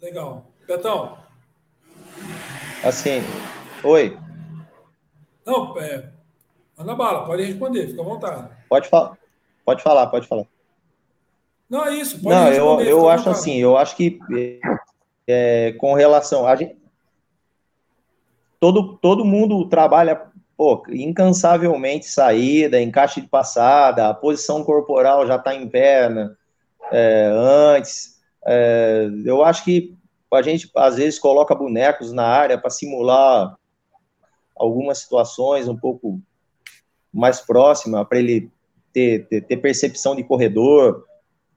Legal. 0.00 0.46
Betão. 0.66 1.18
Assim, 2.82 3.20
oi. 3.82 4.18
Não, 5.46 5.78
é, 5.78 6.10
manda 6.76 6.94
bala, 6.94 7.26
pode 7.26 7.42
responder, 7.44 7.86
fica 7.86 8.02
à 8.02 8.04
vontade. 8.04 8.50
Pode, 8.68 8.88
falar, 8.88 9.16
pode 9.64 9.82
falar, 9.82 10.06
pode 10.08 10.26
falar. 10.26 10.46
Não, 11.68 11.86
é 11.86 11.96
isso. 11.96 12.22
Não, 12.22 12.48
eu, 12.48 12.80
eu 12.80 13.08
acho 13.08 13.30
assim, 13.30 13.56
eu 13.56 13.76
acho 13.76 13.96
que 13.96 14.18
é, 15.26 15.72
com 15.78 15.94
relação 15.94 16.46
a 16.46 16.54
gente, 16.54 16.76
todo, 18.60 18.96
todo 18.98 19.24
mundo 19.24 19.68
trabalha 19.68 20.20
pô, 20.56 20.82
incansavelmente 20.88 22.06
saída, 22.06 22.80
encaixe 22.80 23.20
de 23.20 23.26
passada, 23.26 24.08
a 24.08 24.14
posição 24.14 24.62
corporal 24.62 25.26
já 25.26 25.36
está 25.36 25.54
em 25.54 25.68
perna 25.68 26.36
é, 26.90 27.30
antes. 27.34 28.20
É, 28.46 29.08
eu 29.24 29.44
acho 29.44 29.64
que 29.64 29.96
a 30.32 30.42
gente 30.42 30.70
às 30.76 30.96
vezes 30.96 31.18
coloca 31.18 31.54
bonecos 31.54 32.12
na 32.12 32.26
área 32.26 32.58
para 32.58 32.70
simular 32.70 33.56
algumas 34.56 34.98
situações 34.98 35.68
um 35.68 35.76
pouco 35.76 36.20
mais 37.12 37.40
próximas 37.40 38.06
para 38.08 38.18
ele 38.18 38.50
ter, 38.92 39.26
ter, 39.26 39.42
ter, 39.42 39.56
percepção 39.56 40.14
de 40.14 40.24
corredor. 40.24 41.04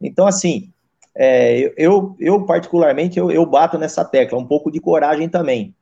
Então, 0.01 0.27
assim, 0.27 0.69
é, 1.15 1.73
eu, 1.77 2.15
eu 2.19 2.45
particularmente 2.45 3.17
eu, 3.17 3.31
eu 3.31 3.45
bato 3.45 3.77
nessa 3.77 4.05
tecla, 4.05 4.37
um 4.37 4.45
pouco 4.45 4.71
de 4.71 4.79
coragem 4.79 5.27
também 5.27 5.75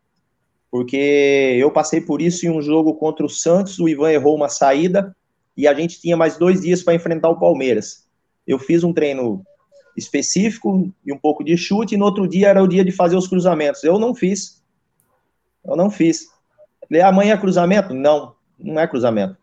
porque 0.75 1.55
eu 1.57 1.71
passei 1.71 2.01
por 2.01 2.21
isso 2.21 2.45
em 2.45 2.49
um 2.49 2.61
jogo 2.61 2.95
contra 2.95 3.25
o 3.25 3.29
Santos, 3.29 3.79
o 3.79 3.87
Ivan 3.87 4.11
errou 4.11 4.35
uma 4.35 4.49
saída 4.49 5.15
e 5.55 5.69
a 5.69 5.73
gente 5.73 6.01
tinha 6.01 6.17
mais 6.17 6.37
dois 6.37 6.59
dias 6.59 6.83
para 6.83 6.93
enfrentar 6.93 7.29
o 7.29 7.39
Palmeiras. 7.39 8.05
Eu 8.45 8.59
fiz 8.59 8.83
um 8.83 8.91
treino 8.91 9.41
específico 9.95 10.91
e 11.05 11.13
um 11.13 11.17
pouco 11.17 11.45
de 11.45 11.55
chute, 11.55 11.95
e 11.95 11.97
no 11.97 12.03
outro 12.03 12.27
dia 12.27 12.49
era 12.49 12.61
o 12.61 12.67
dia 12.67 12.83
de 12.83 12.91
fazer 12.91 13.15
os 13.15 13.25
cruzamentos. 13.25 13.85
Eu 13.85 13.97
não 13.97 14.13
fiz. 14.13 14.61
Eu 15.63 15.77
não 15.77 15.89
fiz. 15.89 16.27
Amanhã 17.05 17.35
é 17.35 17.37
cruzamento? 17.37 17.93
Não, 17.93 18.35
não 18.59 18.77
é 18.77 18.85
cruzamento. 18.85 19.37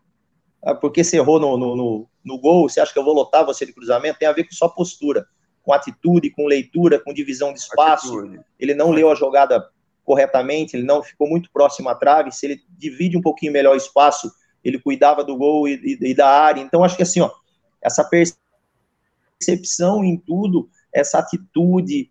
Ah, 0.65 0.73
porque 0.73 1.03
você 1.03 1.17
errou 1.17 1.39
no, 1.39 1.57
no, 1.57 1.75
no, 1.75 2.09
no 2.23 2.39
gol, 2.39 2.69
você 2.69 2.79
acha 2.79 2.93
que 2.93 2.99
eu 2.99 3.03
vou 3.03 3.13
lotar 3.13 3.45
você 3.45 3.65
de 3.65 3.73
cruzamento? 3.73 4.17
Tem 4.17 4.27
a 4.27 4.31
ver 4.33 4.45
com 4.45 4.53
sua 4.53 4.69
postura, 4.69 5.27
com 5.61 5.73
atitude, 5.73 6.29
com 6.29 6.45
leitura, 6.45 6.99
com 6.99 7.13
divisão 7.13 7.51
de 7.51 7.59
espaço. 7.59 8.17
Atitude. 8.17 8.39
Ele 8.57 8.73
não 8.73 8.91
leu 8.91 9.11
a 9.11 9.15
jogada 9.15 9.69
corretamente, 10.05 10.75
ele 10.75 10.85
não 10.85 11.03
ficou 11.03 11.27
muito 11.27 11.49
próximo 11.51 11.89
à 11.89 11.95
trave, 11.95 12.31
se 12.31 12.45
ele 12.45 12.61
divide 12.69 13.17
um 13.17 13.21
pouquinho 13.21 13.51
melhor 13.51 13.73
o 13.73 13.77
espaço, 13.77 14.31
ele 14.63 14.79
cuidava 14.79 15.23
do 15.23 15.35
gol 15.35 15.67
e, 15.67 15.75
e, 16.01 16.11
e 16.11 16.15
da 16.15 16.29
área. 16.29 16.61
Então, 16.61 16.83
acho 16.83 16.95
que 16.95 17.03
assim, 17.03 17.19
ó, 17.21 17.29
essa 17.81 18.09
percepção 19.39 20.03
em 20.03 20.17
tudo, 20.17 20.69
essa 20.93 21.19
atitude, 21.19 22.09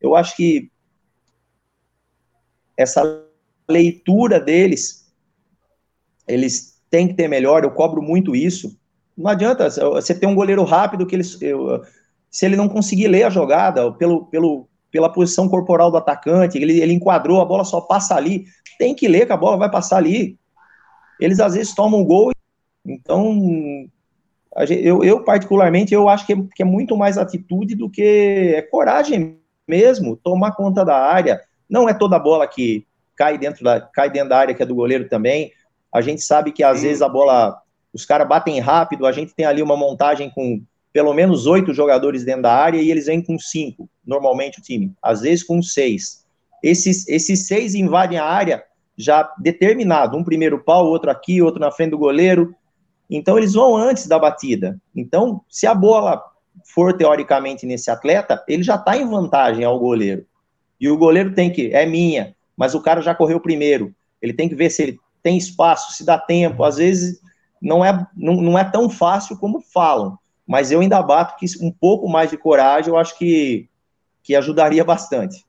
eu 0.00 0.14
acho 0.14 0.36
que 0.36 0.70
essa 2.76 3.26
leitura 3.68 4.40
deles, 4.40 5.12
eles 6.26 6.73
têm 6.94 7.08
que 7.08 7.14
ter 7.14 7.26
melhor, 7.26 7.64
eu 7.64 7.72
cobro 7.72 8.00
muito 8.00 8.36
isso. 8.36 8.78
Não 9.16 9.28
adianta 9.28 9.68
você 9.68 10.14
ter 10.14 10.26
um 10.26 10.34
goleiro 10.34 10.62
rápido 10.62 11.06
que 11.06 11.16
eles, 11.16 11.40
eu, 11.42 11.82
se 12.30 12.46
ele 12.46 12.54
não 12.54 12.68
conseguir 12.68 13.08
ler 13.08 13.24
a 13.24 13.30
jogada, 13.30 13.90
pelo, 13.92 14.26
pelo 14.26 14.68
pela 14.94 15.12
posição 15.12 15.48
corporal 15.48 15.90
do 15.90 15.96
atacante, 15.96 16.56
ele, 16.56 16.80
ele 16.80 16.92
enquadrou, 16.92 17.40
a 17.40 17.44
bola 17.44 17.64
só 17.64 17.80
passa 17.80 18.14
ali. 18.14 18.44
Tem 18.78 18.94
que 18.94 19.08
ler 19.08 19.26
que 19.26 19.32
a 19.32 19.36
bola 19.36 19.56
vai 19.56 19.68
passar 19.68 19.96
ali. 19.96 20.38
Eles 21.18 21.40
às 21.40 21.54
vezes 21.54 21.74
tomam 21.74 22.02
um 22.02 22.04
gol. 22.04 22.30
Então, 22.86 23.88
eu, 24.68 25.02
eu, 25.02 25.24
particularmente, 25.24 25.92
eu 25.92 26.08
acho 26.08 26.24
que 26.24 26.32
é, 26.32 26.36
que 26.54 26.62
é, 26.62 26.64
muito 26.64 26.96
mais 26.96 27.18
atitude 27.18 27.74
do 27.74 27.90
que 27.90 28.54
é 28.54 28.62
coragem 28.62 29.36
mesmo, 29.66 30.16
tomar 30.16 30.52
conta 30.52 30.84
da 30.84 30.96
área. 30.96 31.40
Não 31.68 31.88
é 31.88 31.92
toda 31.92 32.16
bola 32.16 32.46
que 32.46 32.86
cai 33.16 33.36
dentro 33.36 33.64
da, 33.64 33.80
cai 33.80 34.08
dentro 34.08 34.28
da 34.28 34.38
área 34.38 34.54
que 34.54 34.62
é 34.62 34.66
do 34.66 34.76
goleiro 34.76 35.08
também. 35.08 35.50
A 35.94 36.00
gente 36.00 36.22
sabe 36.22 36.50
que 36.50 36.64
às 36.64 36.78
Sim. 36.78 36.88
vezes 36.88 37.02
a 37.02 37.08
bola, 37.08 37.56
os 37.92 38.04
caras 38.04 38.26
batem 38.26 38.58
rápido, 38.58 39.06
a 39.06 39.12
gente 39.12 39.32
tem 39.32 39.46
ali 39.46 39.62
uma 39.62 39.76
montagem 39.76 40.28
com 40.28 40.60
pelo 40.92 41.14
menos 41.14 41.46
oito 41.46 41.72
jogadores 41.72 42.24
dentro 42.24 42.42
da 42.42 42.52
área 42.52 42.80
e 42.80 42.90
eles 42.90 43.06
vêm 43.06 43.22
com 43.22 43.38
cinco, 43.38 43.88
normalmente 44.04 44.58
o 44.58 44.62
time, 44.62 44.92
às 45.00 45.20
vezes 45.20 45.44
com 45.44 45.62
seis. 45.62 46.24
Esses, 46.62 47.06
esses 47.08 47.46
seis 47.46 47.74
invadem 47.74 48.18
a 48.18 48.24
área 48.24 48.64
já 48.96 49.32
determinado, 49.38 50.16
um 50.16 50.24
primeiro 50.24 50.62
pau, 50.62 50.86
outro 50.86 51.10
aqui, 51.10 51.40
outro 51.40 51.60
na 51.60 51.70
frente 51.70 51.90
do 51.90 51.98
goleiro. 51.98 52.54
Então 53.08 53.38
eles 53.38 53.54
vão 53.54 53.76
antes 53.76 54.06
da 54.06 54.18
batida. 54.18 54.80
Então, 54.94 55.42
se 55.48 55.66
a 55.66 55.74
bola 55.74 56.22
for 56.64 56.96
teoricamente 56.96 57.66
nesse 57.66 57.90
atleta, 57.90 58.42
ele 58.48 58.62
já 58.62 58.76
está 58.76 58.96
em 58.96 59.08
vantagem 59.08 59.64
ao 59.64 59.78
goleiro. 59.78 60.24
E 60.80 60.88
o 60.88 60.96
goleiro 60.96 61.34
tem 61.34 61.52
que, 61.52 61.72
é 61.72 61.86
minha, 61.86 62.34
mas 62.56 62.74
o 62.74 62.80
cara 62.80 63.00
já 63.00 63.14
correu 63.14 63.40
primeiro. 63.40 63.94
Ele 64.20 64.32
tem 64.32 64.48
que 64.48 64.54
ver 64.54 64.70
se 64.70 64.82
ele 64.82 64.98
tem 65.24 65.36
espaço, 65.36 65.92
se 65.92 66.04
dá 66.04 66.16
tempo. 66.16 66.62
Às 66.62 66.76
vezes 66.76 67.20
não 67.60 67.84
é, 67.84 68.06
não, 68.14 68.34
não 68.34 68.56
é 68.56 68.62
tão 68.62 68.88
fácil 68.88 69.36
como 69.38 69.60
falam 69.60 70.16
mas 70.46 70.70
eu 70.70 70.80
ainda 70.80 71.02
bato 71.02 71.36
que 71.36 71.46
um 71.60 71.72
pouco 71.72 72.08
mais 72.08 72.30
de 72.30 72.36
coragem 72.36 72.90
eu 72.90 72.98
acho 72.98 73.16
que, 73.16 73.68
que 74.22 74.36
ajudaria 74.36 74.84
bastante. 74.84 75.44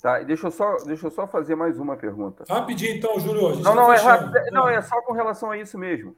Tá, 0.00 0.20
deixa 0.20 0.46
eu, 0.46 0.50
só, 0.50 0.76
deixa 0.76 1.06
eu 1.06 1.10
só 1.10 1.26
fazer 1.26 1.54
mais 1.54 1.78
uma 1.78 1.96
pergunta. 1.96 2.44
Rapidinho, 2.48 2.96
então, 2.96 3.20
Júlio. 3.20 3.56
Não, 3.56 3.74
não, 3.74 3.86
tá 3.88 3.94
é 3.94 3.98
rápido, 3.98 4.32
não, 4.50 4.68
é 4.68 4.80
só 4.80 5.00
com 5.02 5.12
relação 5.12 5.50
a 5.50 5.58
isso 5.58 5.76
mesmo. 5.76 6.16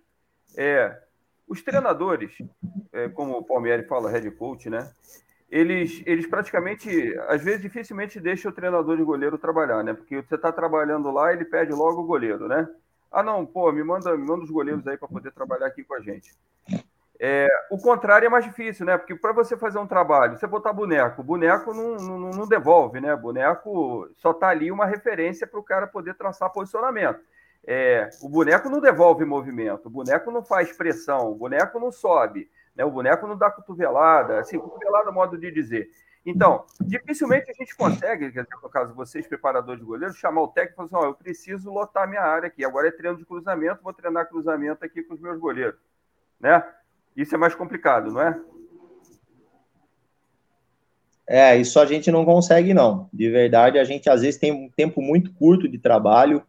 É, 0.56 1.00
os 1.48 1.62
treinadores, 1.62 2.32
é, 2.92 3.08
como 3.08 3.32
o 3.32 3.42
Palmieri 3.42 3.84
fala, 3.84 4.10
head 4.10 4.30
coach, 4.32 4.70
né? 4.70 4.88
Eles, 5.52 6.02
eles 6.06 6.26
praticamente, 6.26 7.14
às 7.28 7.44
vezes, 7.44 7.60
dificilmente 7.60 8.18
deixam 8.18 8.50
o 8.50 8.54
treinador 8.54 8.96
de 8.96 9.04
goleiro 9.04 9.36
trabalhar, 9.36 9.84
né? 9.84 9.92
Porque 9.92 10.22
você 10.22 10.34
está 10.34 10.50
trabalhando 10.50 11.10
lá, 11.10 11.30
ele 11.30 11.44
pede 11.44 11.72
logo 11.72 12.00
o 12.00 12.06
goleiro, 12.06 12.48
né? 12.48 12.66
Ah, 13.10 13.22
não, 13.22 13.44
pô, 13.44 13.70
me 13.70 13.84
manda, 13.84 14.16
me 14.16 14.26
manda 14.26 14.44
os 14.44 14.50
goleiros 14.50 14.86
aí 14.88 14.96
para 14.96 15.06
poder 15.06 15.30
trabalhar 15.30 15.66
aqui 15.66 15.84
com 15.84 15.94
a 15.94 16.00
gente. 16.00 16.34
É, 17.20 17.46
o 17.70 17.76
contrário 17.76 18.24
é 18.24 18.30
mais 18.30 18.46
difícil, 18.46 18.86
né? 18.86 18.96
Porque 18.96 19.14
para 19.14 19.34
você 19.34 19.54
fazer 19.54 19.78
um 19.78 19.86
trabalho, 19.86 20.38
você 20.38 20.46
botar 20.46 20.72
boneco, 20.72 21.22
boneco 21.22 21.74
não, 21.74 21.96
não, 21.96 22.30
não 22.30 22.48
devolve, 22.48 22.98
né? 22.98 23.14
Boneco 23.14 24.08
só 24.16 24.32
tá 24.32 24.48
ali 24.48 24.72
uma 24.72 24.86
referência 24.86 25.46
para 25.46 25.60
o 25.60 25.62
cara 25.62 25.86
poder 25.86 26.14
traçar 26.14 26.50
posicionamento. 26.50 27.20
É, 27.66 28.08
o 28.22 28.28
boneco 28.30 28.70
não 28.70 28.80
devolve 28.80 29.22
movimento, 29.26 29.84
o 29.84 29.90
boneco 29.90 30.30
não 30.30 30.42
faz 30.42 30.74
pressão, 30.74 31.30
o 31.30 31.34
boneco 31.34 31.78
não 31.78 31.92
sobe, 31.92 32.50
né? 32.74 32.84
o 32.84 32.90
boneco 32.90 33.26
não 33.26 33.36
dá 33.36 33.50
cotovelada, 33.50 34.40
assim, 34.40 34.58
cotovelada 34.58 35.10
é 35.10 35.12
modo 35.12 35.38
de 35.38 35.50
dizer. 35.50 35.90
Então, 36.24 36.64
dificilmente 36.80 37.50
a 37.50 37.54
gente 37.54 37.74
consegue, 37.74 38.32
no 38.62 38.68
caso 38.68 38.94
vocês, 38.94 39.26
preparadores 39.26 39.80
de 39.80 39.86
goleiro, 39.86 40.14
chamar 40.14 40.42
o 40.42 40.48
técnico 40.48 40.84
e 40.84 40.88
falar 40.88 41.00
assim: 41.00 41.06
oh, 41.06 41.10
eu 41.10 41.14
preciso 41.14 41.70
lotar 41.70 42.08
minha 42.08 42.22
área 42.22 42.46
aqui, 42.46 42.64
agora 42.64 42.88
é 42.88 42.92
treino 42.92 43.18
de 43.18 43.24
cruzamento, 43.26 43.82
vou 43.82 43.92
treinar 43.92 44.28
cruzamento 44.28 44.84
aqui 44.84 45.02
com 45.02 45.14
os 45.14 45.20
meus 45.20 45.38
goleiros, 45.38 45.80
né? 46.38 46.64
Isso 47.16 47.34
é 47.34 47.38
mais 47.38 47.54
complicado, 47.54 48.12
não 48.12 48.22
é? 48.22 48.40
É, 51.26 51.56
isso 51.56 51.78
a 51.80 51.86
gente 51.86 52.10
não 52.10 52.24
consegue, 52.24 52.72
não. 52.72 53.08
De 53.12 53.30
verdade, 53.30 53.78
a 53.78 53.84
gente 53.84 54.08
às 54.08 54.22
vezes 54.22 54.38
tem 54.38 54.52
um 54.52 54.68
tempo 54.68 55.00
muito 55.00 55.32
curto 55.32 55.68
de 55.68 55.78
trabalho. 55.78 56.42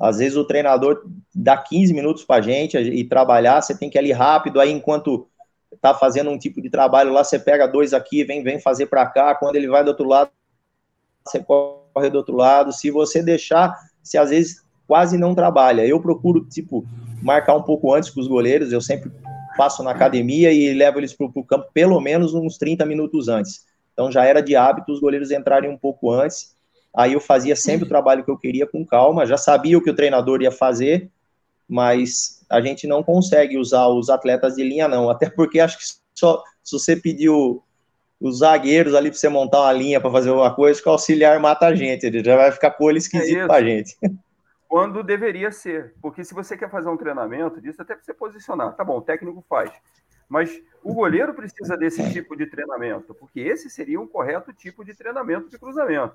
Às 0.00 0.18
vezes 0.18 0.36
o 0.36 0.44
treinador 0.44 1.04
dá 1.34 1.56
15 1.56 1.92
minutos 1.92 2.24
para 2.24 2.36
a 2.36 2.40
gente 2.40 2.78
e 2.78 3.04
trabalhar, 3.04 3.60
você 3.60 3.76
tem 3.76 3.90
que 3.90 3.98
ir 3.98 4.00
ali 4.00 4.12
rápido, 4.12 4.60
aí 4.60 4.70
enquanto 4.70 5.28
tá 5.80 5.94
fazendo 5.94 6.30
um 6.30 6.38
tipo 6.38 6.60
de 6.60 6.70
trabalho 6.70 7.12
lá, 7.12 7.22
você 7.22 7.38
pega 7.38 7.66
dois 7.66 7.92
aqui, 7.92 8.24
vem, 8.24 8.42
vem 8.42 8.60
fazer 8.60 8.86
para 8.86 9.06
cá, 9.06 9.34
quando 9.34 9.56
ele 9.56 9.68
vai 9.68 9.84
do 9.84 9.88
outro 9.88 10.06
lado, 10.06 10.30
você 11.24 11.40
corre 11.40 12.10
do 12.10 12.18
outro 12.18 12.34
lado. 12.34 12.72
Se 12.72 12.90
você 12.90 13.22
deixar, 13.22 13.76
você 14.02 14.18
às 14.18 14.30
vezes 14.30 14.62
quase 14.86 15.18
não 15.18 15.34
trabalha. 15.34 15.86
Eu 15.86 16.00
procuro, 16.00 16.44
tipo, 16.46 16.86
marcar 17.22 17.54
um 17.54 17.62
pouco 17.62 17.94
antes 17.94 18.10
com 18.10 18.20
os 18.20 18.28
goleiros, 18.28 18.72
eu 18.72 18.80
sempre 18.80 19.12
passo 19.56 19.82
na 19.82 19.90
academia 19.90 20.52
e 20.52 20.72
levo 20.72 20.98
eles 20.98 21.12
para 21.12 21.26
o 21.26 21.44
campo 21.44 21.66
pelo 21.74 22.00
menos 22.00 22.32
uns 22.32 22.56
30 22.56 22.86
minutos 22.86 23.28
antes. 23.28 23.66
Então 23.92 24.10
já 24.10 24.24
era 24.24 24.40
de 24.40 24.54
hábito 24.54 24.92
os 24.92 25.00
goleiros 25.00 25.30
entrarem 25.30 25.68
um 25.68 25.76
pouco 25.76 26.12
antes. 26.12 26.56
Aí 26.96 27.12
eu 27.12 27.20
fazia 27.20 27.54
sempre 27.54 27.84
o 27.84 27.88
trabalho 27.88 28.24
que 28.24 28.30
eu 28.30 28.38
queria 28.38 28.66
com 28.66 28.86
calma, 28.86 29.26
já 29.26 29.36
sabia 29.36 29.76
o 29.76 29.82
que 29.82 29.90
o 29.90 29.94
treinador 29.94 30.40
ia 30.40 30.50
fazer, 30.50 31.10
mas 31.68 32.44
a 32.48 32.60
gente 32.60 32.86
não 32.86 33.02
consegue 33.02 33.58
usar 33.58 33.88
os 33.88 34.08
atletas 34.08 34.54
de 34.54 34.64
linha, 34.64 34.88
não. 34.88 35.10
Até 35.10 35.28
porque 35.28 35.60
acho 35.60 35.78
que 35.78 35.84
só 36.14 36.42
se 36.62 36.78
você 36.78 36.96
pediu 36.96 37.62
os 38.20 38.38
zagueiros 38.38 38.94
ali 38.94 39.10
para 39.10 39.18
você 39.18 39.28
montar 39.28 39.60
uma 39.60 39.72
linha 39.72 40.00
para 40.00 40.10
fazer 40.10 40.30
alguma 40.30 40.54
coisa, 40.54 40.80
que 40.80 40.88
o 40.88 40.92
auxiliar 40.92 41.38
mata 41.38 41.66
a 41.66 41.74
gente, 41.74 42.04
ele 42.04 42.24
já 42.24 42.36
vai 42.36 42.50
ficar 42.50 42.72
com 42.72 42.84
olho 42.84 42.98
esquisito 42.98 43.40
é 43.40 43.46
para 43.46 43.56
a 43.56 43.62
gente. 43.62 43.96
quando 44.68 45.02
deveria 45.02 45.50
ser. 45.50 45.94
Porque 46.00 46.22
se 46.22 46.34
você 46.34 46.56
quer 46.56 46.70
fazer 46.70 46.88
um 46.88 46.96
treinamento 46.96 47.60
disso, 47.60 47.80
até 47.80 47.94
para 47.94 48.04
você 48.04 48.12
posicionar, 48.12 48.76
tá 48.76 48.84
bom, 48.84 48.98
o 48.98 49.02
técnico 49.02 49.42
faz. 49.48 49.72
Mas 50.28 50.62
o 50.84 50.92
goleiro 50.92 51.32
precisa 51.32 51.74
desse 51.74 52.12
tipo 52.12 52.36
de 52.36 52.46
treinamento, 52.46 53.14
porque 53.14 53.40
esse 53.40 53.70
seria 53.70 53.98
um 53.98 54.06
correto 54.06 54.52
tipo 54.52 54.84
de 54.84 54.94
treinamento 54.94 55.48
de 55.48 55.58
cruzamento. 55.58 56.14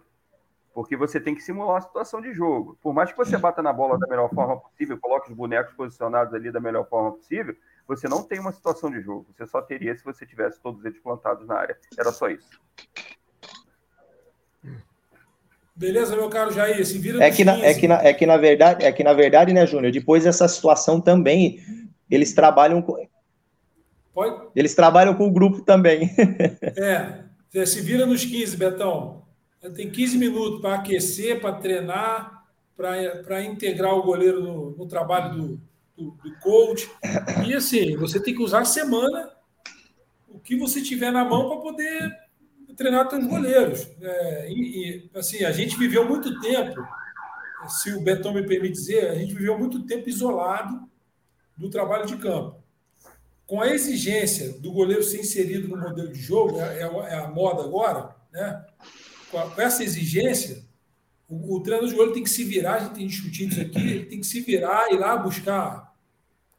Porque 0.74 0.98
você 0.98 1.20
tem 1.20 1.36
que 1.36 1.42
simular 1.42 1.78
a 1.78 1.82
situação 1.82 2.20
de 2.20 2.34
jogo. 2.34 2.78
Por 2.82 2.94
mais 2.94 3.12
que 3.12 3.18
você 3.18 3.38
bata 3.38 3.62
na 3.62 3.72
bola 3.72 3.98
da 3.98 4.08
melhor 4.08 4.30
forma 4.34 4.58
possível, 4.58 4.98
coloque 5.00 5.30
os 5.30 5.36
bonecos 5.36 5.74
posicionados 5.76 6.34
ali 6.34 6.52
da 6.52 6.60
melhor 6.60 6.88
forma 6.90 7.12
possível, 7.12 7.56
você 7.88 8.08
não 8.08 8.24
tem 8.24 8.40
uma 8.40 8.52
situação 8.52 8.90
de 8.90 9.02
jogo. 9.02 9.28
Você 9.36 9.46
só 9.46 9.62
teria 9.62 9.96
se 9.96 10.04
você 10.04 10.26
tivesse 10.26 10.60
todos 10.62 10.84
eles 10.84 11.00
plantados 11.00 11.46
na 11.48 11.56
área. 11.56 11.78
Era 11.98 12.12
só 12.12 12.28
isso. 12.28 12.60
Beleza, 15.76 16.16
meu 16.16 16.30
caro 16.30 16.52
Jair, 16.52 16.86
se 16.86 16.98
vira 16.98 17.24
é 17.24 17.32
que, 17.32 17.44
na, 17.44 17.58
é, 17.58 17.74
que 17.74 17.88
na, 17.88 17.96
é 18.04 18.14
que 18.14 18.26
na 18.26 18.38
verdade, 18.38 18.86
é 18.86 18.92
que 18.92 19.04
na 19.04 19.14
verdade, 19.14 19.54
né, 19.54 19.66
Júnior, 19.66 19.92
depois 19.92 20.24
dessa 20.24 20.48
situação 20.48 21.02
também, 21.02 21.60
eles 22.10 22.34
trabalham 22.34 22.80
com, 22.80 22.96
Pode? 24.14 24.48
Eles 24.56 24.76
trabalham 24.76 25.16
com 25.16 25.28
o 25.28 25.32
grupo 25.32 25.62
também. 25.62 26.12
é, 26.78 27.66
se 27.66 27.82
vira 27.82 28.06
nos 28.06 28.24
15, 28.24 28.56
Betão. 28.56 29.23
Tem 29.70 29.90
15 29.90 30.18
minutos 30.18 30.62
para 30.62 30.76
aquecer, 30.76 31.40
para 31.40 31.56
treinar, 31.56 32.46
para 32.76 33.44
integrar 33.44 33.94
o 33.94 34.04
goleiro 34.04 34.44
no, 34.44 34.72
no 34.72 34.86
trabalho 34.88 35.36
do, 35.36 35.62
do, 35.98 36.12
do, 36.12 36.40
coach. 36.40 36.90
E 37.48 37.54
assim, 37.54 37.96
você 37.96 38.20
tem 38.22 38.36
que 38.36 38.42
usar 38.42 38.62
a 38.62 38.66
semana 38.66 39.32
o 40.28 40.40
que 40.40 40.58
você 40.58 40.82
tiver 40.82 41.12
na 41.12 41.24
mão 41.24 41.48
para 41.48 41.62
poder 41.62 42.12
treinar 42.76 43.10
seus 43.10 43.26
goleiros. 43.26 43.88
É, 44.02 44.52
e, 44.52 45.10
e, 45.14 45.18
assim, 45.18 45.46
a 45.46 45.52
gente 45.52 45.78
viveu 45.78 46.08
muito 46.08 46.42
tempo, 46.42 46.86
se 47.68 47.94
o 47.94 48.02
Betão 48.02 48.34
me 48.34 48.44
permite 48.46 48.74
dizer, 48.74 49.12
a 49.12 49.16
gente 49.16 49.34
viveu 49.34 49.58
muito 49.58 49.86
tempo 49.86 50.10
isolado 50.10 50.90
do 51.56 51.70
trabalho 51.70 52.06
de 52.06 52.18
campo. 52.18 52.62
Com 53.46 53.62
a 53.62 53.70
exigência 53.70 54.60
do 54.60 54.72
goleiro 54.72 55.04
ser 55.04 55.20
inserido 55.20 55.68
no 55.68 55.78
modelo 55.78 56.12
de 56.12 56.20
jogo, 56.20 56.60
é, 56.60 56.80
é, 56.80 56.82
é 56.82 57.16
a 57.16 57.28
moda 57.28 57.64
agora, 57.64 58.16
né? 58.32 58.66
Com, 59.42 59.62
essa 59.62 59.84
exigência, 59.84 60.64
o, 61.28 61.56
o 61.56 61.60
treinador 61.62 61.90
de 61.90 61.96
goleiro 61.96 62.14
tem 62.14 62.24
que 62.24 62.30
se 62.30 62.44
virar, 62.44 62.76
a 62.76 62.80
gente 62.80 62.96
tem 62.96 63.08
discutido 63.08 63.52
isso 63.52 63.62
aqui, 63.62 63.80
ele 63.80 64.06
tem 64.06 64.20
que 64.20 64.28
se 64.28 64.42
virar, 64.42 64.92
ir 64.92 64.98
lá 64.98 65.18
buscar, 65.18 65.94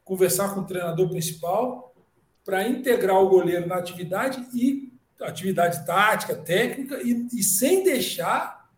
conversar 0.03 0.53
com 0.53 0.61
o 0.61 0.65
treinador 0.65 1.09
principal 1.09 1.95
para 2.43 2.67
integrar 2.67 3.17
o 3.17 3.29
goleiro 3.29 3.67
na 3.67 3.75
atividade 3.75 4.45
e 4.53 4.93
atividade 5.21 5.85
tática, 5.85 6.35
técnica, 6.35 7.01
e, 7.01 7.27
e, 7.33 7.41
sem 7.41 7.83
deixar 7.83 8.69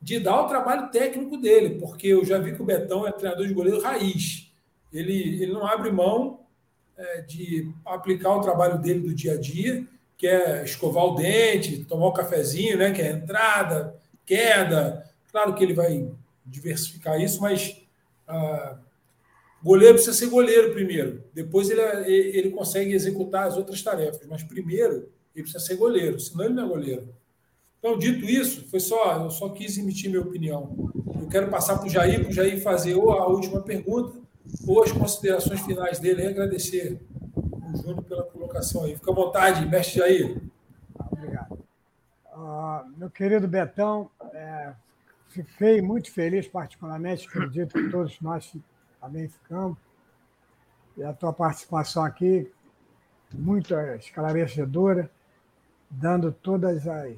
de 0.00 0.20
dar 0.20 0.42
o 0.42 0.46
trabalho 0.46 0.90
técnico 0.90 1.36
dele, 1.36 1.80
porque 1.80 2.06
eu 2.08 2.24
já 2.24 2.38
vi 2.38 2.54
que 2.54 2.62
o 2.62 2.64
Betão 2.64 3.06
é 3.06 3.10
treinador 3.10 3.46
de 3.46 3.54
goleiro 3.54 3.80
raiz. 3.80 4.52
Ele, 4.92 5.42
ele 5.42 5.52
não 5.52 5.66
abre 5.66 5.90
mão 5.90 6.40
é, 6.96 7.22
de 7.22 7.72
aplicar 7.84 8.36
o 8.36 8.40
trabalho 8.40 8.78
dele 8.78 9.00
do 9.00 9.14
dia 9.14 9.32
a 9.32 9.40
dia, 9.40 9.84
que 10.18 10.26
é 10.26 10.64
escovar 10.64 11.04
o 11.04 11.14
dente, 11.14 11.84
tomar 11.84 12.08
um 12.08 12.12
cafezinho, 12.12 12.76
né, 12.76 12.90
que 12.90 13.00
é 13.00 13.12
entrada, 13.12 13.94
queda. 14.26 15.08
Claro 15.30 15.54
que 15.54 15.62
ele 15.62 15.72
vai 15.72 16.10
diversificar 16.44 17.20
isso, 17.20 17.40
mas 17.40 17.80
ah, 18.26 18.78
goleiro 19.62 19.94
precisa 19.94 20.16
ser 20.16 20.26
goleiro 20.26 20.72
primeiro. 20.72 21.22
Depois 21.32 21.70
ele, 21.70 21.80
ele 22.10 22.50
consegue 22.50 22.92
executar 22.92 23.46
as 23.46 23.56
outras 23.56 23.80
tarefas, 23.80 24.26
mas 24.26 24.42
primeiro 24.42 25.08
ele 25.34 25.44
precisa 25.44 25.60
ser 25.60 25.76
goleiro, 25.76 26.18
senão 26.18 26.46
ele 26.46 26.54
não 26.54 26.64
é 26.64 26.68
goleiro. 26.68 27.14
Então, 27.78 27.96
dito 27.96 28.24
isso, 28.24 28.68
foi 28.68 28.80
só, 28.80 29.22
eu 29.22 29.30
só 29.30 29.50
quis 29.50 29.78
emitir 29.78 30.10
minha 30.10 30.22
opinião. 30.22 30.90
Eu 31.20 31.28
quero 31.28 31.48
passar 31.48 31.78
para 31.78 31.86
o 31.86 31.90
Jair, 31.90 32.22
para 32.22 32.30
o 32.30 32.32
Jair 32.32 32.60
fazer 32.60 32.96
ou 32.96 33.12
a 33.12 33.28
última 33.28 33.62
pergunta, 33.62 34.18
ou 34.66 34.82
as 34.82 34.90
considerações 34.90 35.60
finais 35.60 36.00
dele, 36.00 36.22
e 36.22 36.26
agradecer 36.26 36.98
o 37.74 38.02
pela 38.02 38.24
colocação 38.24 38.84
aí. 38.84 38.94
Fica 38.94 39.10
à 39.10 39.14
vontade, 39.14 39.66
mestre 39.66 39.98
Jair. 39.98 40.42
Obrigado. 41.10 41.58
Uh, 42.32 42.88
meu 42.96 43.10
querido 43.10 43.48
Betão, 43.48 44.10
é, 44.32 44.72
fiquei 45.28 45.82
muito 45.82 46.12
feliz, 46.12 46.46
particularmente, 46.46 47.26
acredito 47.28 47.72
que 47.72 47.90
todos 47.90 48.20
nós 48.20 48.54
também 49.00 49.28
ficamos, 49.28 49.78
e 50.96 51.02
a 51.02 51.12
tua 51.12 51.32
participação 51.32 52.04
aqui, 52.04 52.50
muito 53.32 53.74
esclarecedora 53.74 55.10
dando 55.90 56.32
todas 56.32 56.86
as 56.86 57.16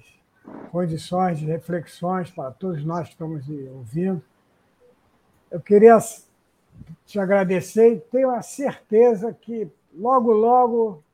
condições 0.70 1.39
de 1.39 1.47
reflexões 1.47 2.31
para 2.31 2.51
todos 2.51 2.85
nós 2.85 3.09
que 3.09 3.14
estamos 3.14 3.48
ouvindo. 3.48 4.22
Eu 5.51 5.60
queria 5.60 5.98
te 7.05 7.18
agradecer 7.18 7.94
e 7.94 8.01
tenho 8.01 8.31
a 8.31 8.43
certeza 8.43 9.32
que 9.32 9.70
logo, 9.95 10.33
logo, 10.33 11.05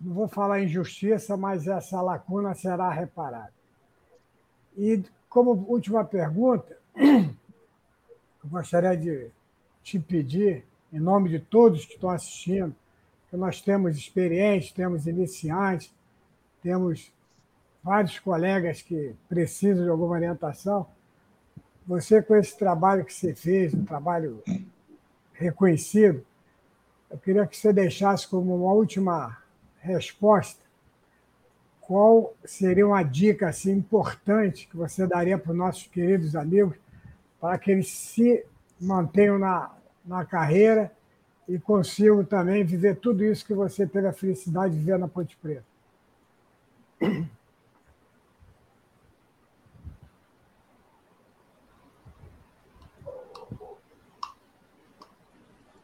não 0.00 0.14
vou 0.14 0.28
falar 0.28 0.60
em 0.60 0.68
justiça, 0.68 1.36
mas 1.36 1.66
essa 1.66 2.00
lacuna 2.00 2.54
será 2.54 2.90
reparada. 2.90 3.52
E 4.76 5.02
como 5.28 5.50
última 5.68 6.04
pergunta, 6.04 6.78
eu 6.96 8.50
gostaria 8.50 8.96
de 8.96 9.30
te 9.82 9.98
pedir, 9.98 10.64
em 10.92 11.00
nome 11.00 11.28
de 11.28 11.38
todos 11.38 11.84
que 11.84 11.94
estão 11.94 12.10
assistindo, 12.10 12.74
que 13.28 13.36
nós 13.36 13.60
temos 13.60 13.96
experientes, 13.96 14.72
temos 14.72 15.06
iniciantes, 15.06 15.92
temos 16.62 17.12
vários 17.82 18.18
colegas 18.18 18.82
que 18.82 19.14
precisam 19.28 19.84
de 19.84 19.90
alguma 19.90 20.14
orientação. 20.14 20.86
Você, 21.86 22.22
com 22.22 22.36
esse 22.36 22.56
trabalho 22.56 23.04
que 23.04 23.12
você 23.12 23.34
fez, 23.34 23.74
um 23.74 23.84
trabalho 23.84 24.42
reconhecido, 25.32 26.24
eu 27.10 27.18
queria 27.18 27.46
que 27.46 27.56
você 27.56 27.72
deixasse 27.72 28.26
como 28.28 28.54
uma 28.54 28.72
última 28.72 29.38
resposta 29.80 30.68
qual 31.88 32.34
seria 32.44 32.86
uma 32.86 33.02
dica 33.02 33.48
assim, 33.48 33.72
importante 33.72 34.68
que 34.68 34.76
você 34.76 35.06
daria 35.06 35.38
para 35.38 35.52
os 35.52 35.56
nossos 35.56 35.86
queridos 35.86 36.36
amigos 36.36 36.76
para 37.40 37.56
que 37.56 37.70
eles 37.70 37.88
se 37.88 38.44
mantenham 38.78 39.38
na, 39.38 39.74
na 40.04 40.22
carreira 40.22 40.92
e 41.48 41.58
consigam 41.58 42.22
também 42.22 42.62
viver 42.62 42.96
tudo 42.96 43.24
isso 43.24 43.46
que 43.46 43.54
você 43.54 43.86
teve 43.86 44.06
a 44.06 44.12
felicidade 44.12 44.78
de 44.78 44.84
ver 44.84 44.98
na 44.98 45.08
Ponte 45.08 45.34
Preta? 45.38 45.64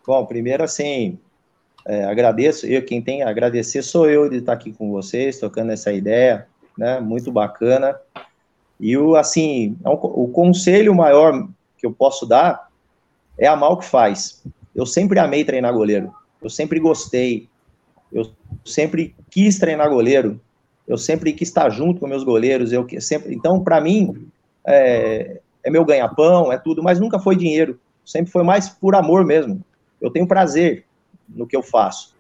Bom, 0.07 0.25
primeiro, 0.27 0.63
assim, 0.63 1.19
é, 1.87 2.05
agradeço. 2.05 2.67
Eu, 2.67 2.85
quem 2.85 3.01
tem 3.01 3.23
a 3.23 3.31
agradecer 3.31 3.83
sou 3.83 4.09
eu 4.09 4.29
de 4.29 4.39
estar 4.39 4.53
aqui 4.53 4.73
com 4.73 4.91
vocês, 4.91 5.39
tocando 5.39 5.73
essa 5.73 5.93
ideia, 5.93 6.47
né? 6.77 7.01
Muito 7.01 7.33
bacana. 7.33 7.99
E 8.79 8.97
o, 8.97 9.17
assim, 9.17 9.77
é 9.85 9.89
o 9.89 10.29
conselho 10.29 10.95
maior 10.95 11.49
que 11.79 11.87
eu 11.87 11.93
posso 11.93 12.27
dar 12.27 12.69
é 13.39 13.47
amar 13.47 13.71
o 13.71 13.79
que 13.79 13.87
faz. 13.87 14.43
Eu 14.75 14.87
sempre 14.87 15.19
amei 15.19 15.45
treinar 15.45 15.73
goleiro. 15.73 16.13
Eu 16.43 16.51
sempre 16.51 16.79
gostei. 16.79 17.49
Eu 18.13 18.31
sempre 18.65 19.15
quis 19.31 19.59
treinar 19.59 19.89
goleiro 19.89 20.41
eu 20.87 20.99
sempre 20.99 21.33
quis 21.33 21.49
estar 21.49 21.69
junto 21.71 22.01
com 22.01 22.07
meus 22.07 22.25
goleiros, 22.25 22.73
eu 22.73 22.87
sempre, 23.01 23.35
então 23.35 23.63
para 23.63 23.81
mim 23.81 24.29
é, 24.67 25.41
é 25.63 25.71
meu 25.71 25.85
ganha-pão, 25.85 26.53
é 26.53 26.59
tudo, 26.59 26.83
mas 26.83 27.01
nunca 27.01 27.19
foi 27.19 27.37
dinheiro, 27.37 27.81
sempre 28.05 28.31
foi 28.31 28.43
mais 28.43 28.69
por 28.69 28.95
amor 28.95 29.25
mesmo. 29.25 29.63
Eu 30.05 30.11
tenho 30.11 30.27
prazer 30.27 30.85
no 31.27 31.47
que 31.47 31.57
eu 31.57 31.63
faço. 31.63 32.15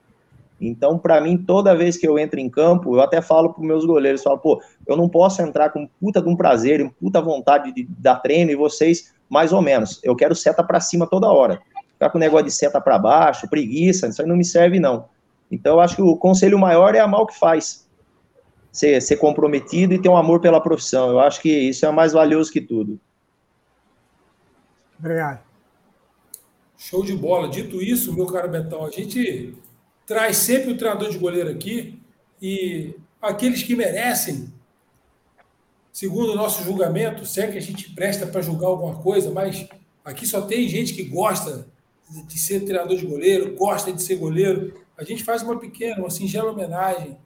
Então, 0.59 0.99
para 0.99 1.21
mim, 1.21 1.37
toda 1.37 1.77
vez 1.77 1.97
que 1.99 2.09
eu 2.09 2.19
entro 2.19 2.41
em 2.41 2.49
campo, 2.49 2.97
eu 2.97 3.01
até 3.03 3.21
falo 3.21 3.53
para 3.53 3.63
meus 3.63 3.85
goleiros, 3.85 4.23
falo, 4.23 4.39
pô, 4.39 4.63
eu 4.87 4.97
não 4.97 5.09
posso 5.09 5.43
entrar 5.43 5.69
com 5.71 5.87
puta 6.01 6.23
de 6.23 6.29
um 6.29 6.35
prazer, 6.35 6.83
com 6.83 6.89
puta 6.89 7.21
vontade 7.21 7.73
de 7.73 7.87
dar 7.99 8.17
treino 8.17 8.51
e 8.51 8.57
vocês 8.57 9.13
mais 9.29 9.53
ou 9.53 9.61
menos. 9.61 10.01
Eu 10.03 10.17
quero 10.17 10.35
seta 10.35 10.65
para 10.65 10.81
cima 10.81 11.07
toda 11.07 11.31
hora. 11.31 11.61
Ficar 11.93 12.09
com 12.09 12.19
negócio 12.19 12.47
de 12.47 12.53
seta 12.53 12.81
para 12.81 12.99
baixo, 12.99 13.49
preguiça, 13.51 14.09
isso 14.09 14.23
aí 14.23 14.29
não 14.29 14.37
me 14.37 14.45
serve 14.45 14.81
não. 14.81 15.07
Então, 15.51 15.75
eu 15.75 15.81
acho 15.81 15.97
que 15.97 16.03
o 16.03 16.17
conselho 16.17 16.59
maior 16.59 16.95
é 16.95 17.01
amar 17.01 17.21
o 17.21 17.27
que 17.27 17.39
faz 17.39 17.87
ser, 18.73 19.03
ser 19.03 19.17
comprometido 19.17 19.93
e 19.93 20.01
ter 20.01 20.09
um 20.09 20.17
amor 20.17 20.41
pela 20.41 20.61
profissão. 20.61 21.11
Eu 21.11 21.21
acho 21.21 21.43
que 21.43 21.51
isso 21.51 21.85
é 21.85 21.91
mais 21.91 22.15
valioso 22.15 22.51
que 22.51 22.61
tudo. 22.61 22.99
Obrigado. 24.99 25.44
Show 26.85 27.03
de 27.03 27.15
bola. 27.15 27.49
Dito 27.49 27.81
isso, 27.81 28.13
meu 28.13 28.27
caro 28.27 28.51
Betão, 28.51 28.85
a 28.85 28.91
gente 28.91 29.55
traz 30.07 30.37
sempre 30.37 30.73
o 30.73 30.77
treinador 30.77 31.09
de 31.09 31.17
goleiro 31.17 31.49
aqui 31.49 31.99
e 32.43 32.95
aqueles 33.23 33.63
que 33.63 33.75
merecem, 33.75 34.53
segundo 35.91 36.33
o 36.33 36.37
nosso 36.37 36.63
julgamento, 36.63 37.25
se 37.25 37.41
é 37.41 37.51
que 37.51 37.57
a 37.57 37.63
gente 37.63 37.91
presta 37.95 38.27
para 38.27 38.43
julgar 38.43 38.67
alguma 38.67 38.97
coisa, 38.97 39.31
mas 39.31 39.67
aqui 40.05 40.27
só 40.27 40.43
tem 40.43 40.69
gente 40.69 40.93
que 40.93 41.05
gosta 41.05 41.67
de 42.27 42.39
ser 42.39 42.61
treinador 42.67 42.99
de 42.99 43.07
goleiro, 43.07 43.57
gosta 43.57 43.91
de 43.91 44.03
ser 44.03 44.17
goleiro. 44.17 44.79
A 44.99 45.05
gente 45.05 45.25
faz 45.25 45.41
uma 45.41 45.59
pequena, 45.59 46.01
uma 46.01 46.11
singela 46.11 46.53
homenagem 46.53 47.17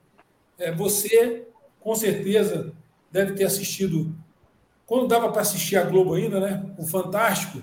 é, 0.57 0.71
você, 0.71 1.49
com 1.81 1.97
certeza, 1.97 2.73
deve 3.11 3.33
ter 3.33 3.43
assistido, 3.43 4.15
quando 4.87 5.09
dava 5.09 5.33
para 5.33 5.43
assistir 5.43 5.75
a 5.75 5.83
Globo 5.83 6.15
ainda, 6.15 6.39
né? 6.39 6.65
O 6.79 6.87
Fantástico, 6.87 7.61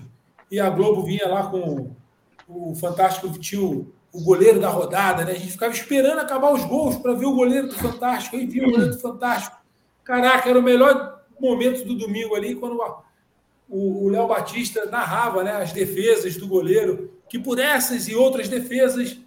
e 0.50 0.60
a 0.60 0.70
Globo 0.70 1.02
vinha 1.02 1.26
lá 1.26 1.48
com 1.48 1.90
o 2.48 2.74
Fantástico 2.74 3.28
tinha 3.38 3.60
o, 3.60 3.92
goleiro 4.12 4.58
da 4.58 4.70
rodada, 4.70 5.24
né? 5.24 5.32
A 5.32 5.34
gente 5.34 5.52
ficava 5.52 5.74
esperando 5.74 6.18
acabar 6.20 6.52
os 6.52 6.64
gols 6.64 6.96
para 6.96 7.12
ver 7.12 7.26
o 7.26 7.34
goleiro 7.34 7.68
do 7.68 7.74
Fantástico, 7.74 8.36
aí 8.36 8.46
vinha 8.46 8.66
o 8.66 8.70
goleiro 8.70 8.94
do 8.94 9.00
Fantástico. 9.00 9.56
Caraca, 10.02 10.48
era 10.48 10.58
o 10.58 10.62
melhor 10.62 11.22
momento 11.38 11.84
do 11.84 11.94
domingo 11.94 12.34
ali, 12.34 12.54
quando 12.54 12.80
o 13.68 14.08
Léo 14.08 14.28
Batista 14.28 14.86
narrava 14.86 15.42
né, 15.42 15.52
as 15.52 15.72
defesas 15.72 16.36
do 16.36 16.46
goleiro, 16.46 17.12
que 17.28 17.38
por 17.38 17.58
essas 17.58 18.08
e 18.08 18.14
outras 18.14 18.48
defesas, 18.48 19.18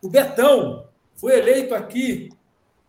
o 0.00 0.08
Betão 0.08 0.86
foi 1.16 1.38
eleito 1.38 1.74
aqui 1.74 2.30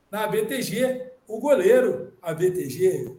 na 0.09 0.27
BTG, 0.27 1.11
o 1.27 1.39
goleiro, 1.39 2.13
a 2.21 2.33
BTG. 2.33 3.15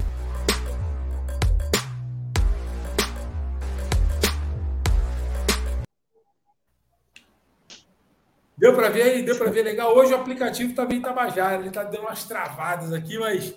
Deu 8.62 8.72
para 8.76 8.90
ver 8.90 9.02
aí, 9.02 9.22
deu 9.24 9.36
para 9.36 9.50
ver 9.50 9.64
legal. 9.64 9.92
Hoje 9.92 10.12
o 10.12 10.16
aplicativo 10.16 10.72
também 10.72 10.98
está 10.98 11.12
bajado, 11.12 11.62
ele 11.62 11.70
está 11.70 11.82
dando 11.82 12.02
umas 12.02 12.22
travadas 12.22 12.92
aqui, 12.92 13.18
mas 13.18 13.52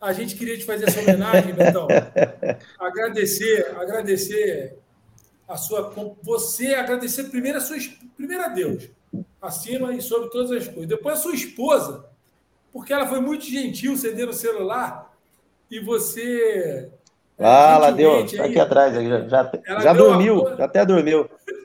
a 0.00 0.14
gente 0.14 0.34
queria 0.34 0.56
te 0.56 0.64
fazer 0.64 0.88
essa 0.88 0.98
homenagem, 0.98 1.52
Betão. 1.52 1.86
agradecer, 2.80 3.70
agradecer 3.76 4.78
a 5.46 5.58
sua. 5.58 5.92
Você 6.22 6.68
agradecer 6.68 7.24
primeiro 7.24 7.58
a 7.58 7.60
sua 7.60 7.76
primeiro 8.16 8.42
a 8.42 8.48
Deus, 8.48 8.88
acima 9.42 9.92
e 9.92 10.00
sobre 10.00 10.30
todas 10.30 10.50
as 10.52 10.66
coisas. 10.68 10.88
Depois 10.88 11.18
a 11.18 11.22
sua 11.22 11.34
esposa, 11.34 12.06
porque 12.72 12.94
ela 12.94 13.06
foi 13.06 13.20
muito 13.20 13.44
gentil 13.44 13.94
cedendo 13.94 14.30
o 14.30 14.32
celular 14.32 15.14
e 15.70 15.80
você. 15.80 16.90
Ah, 17.38 17.74
ela 17.74 17.90
deu, 17.90 18.24
está 18.24 18.44
aqui 18.46 18.58
atrás, 18.58 18.94
já, 18.94 19.28
já, 19.28 19.80
já 19.82 19.92
dormiu, 19.92 20.38
apoio, 20.46 20.64
até 20.64 20.86
dormiu. 20.86 21.28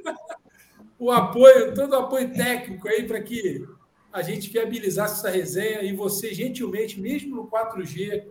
o 0.98 1.12
apoio, 1.12 1.74
todo 1.74 1.94
o 1.94 1.98
apoio 1.98 2.34
técnico 2.34 2.88
aí 2.88 3.04
para 3.04 3.22
que 3.22 3.66
a 4.12 4.22
gente 4.22 4.50
viabilizasse 4.50 5.20
essa 5.20 5.30
resenha 5.30 5.82
e 5.84 5.94
você, 5.94 6.34
gentilmente, 6.34 7.00
mesmo 7.00 7.36
no 7.36 7.48
4G, 7.48 8.26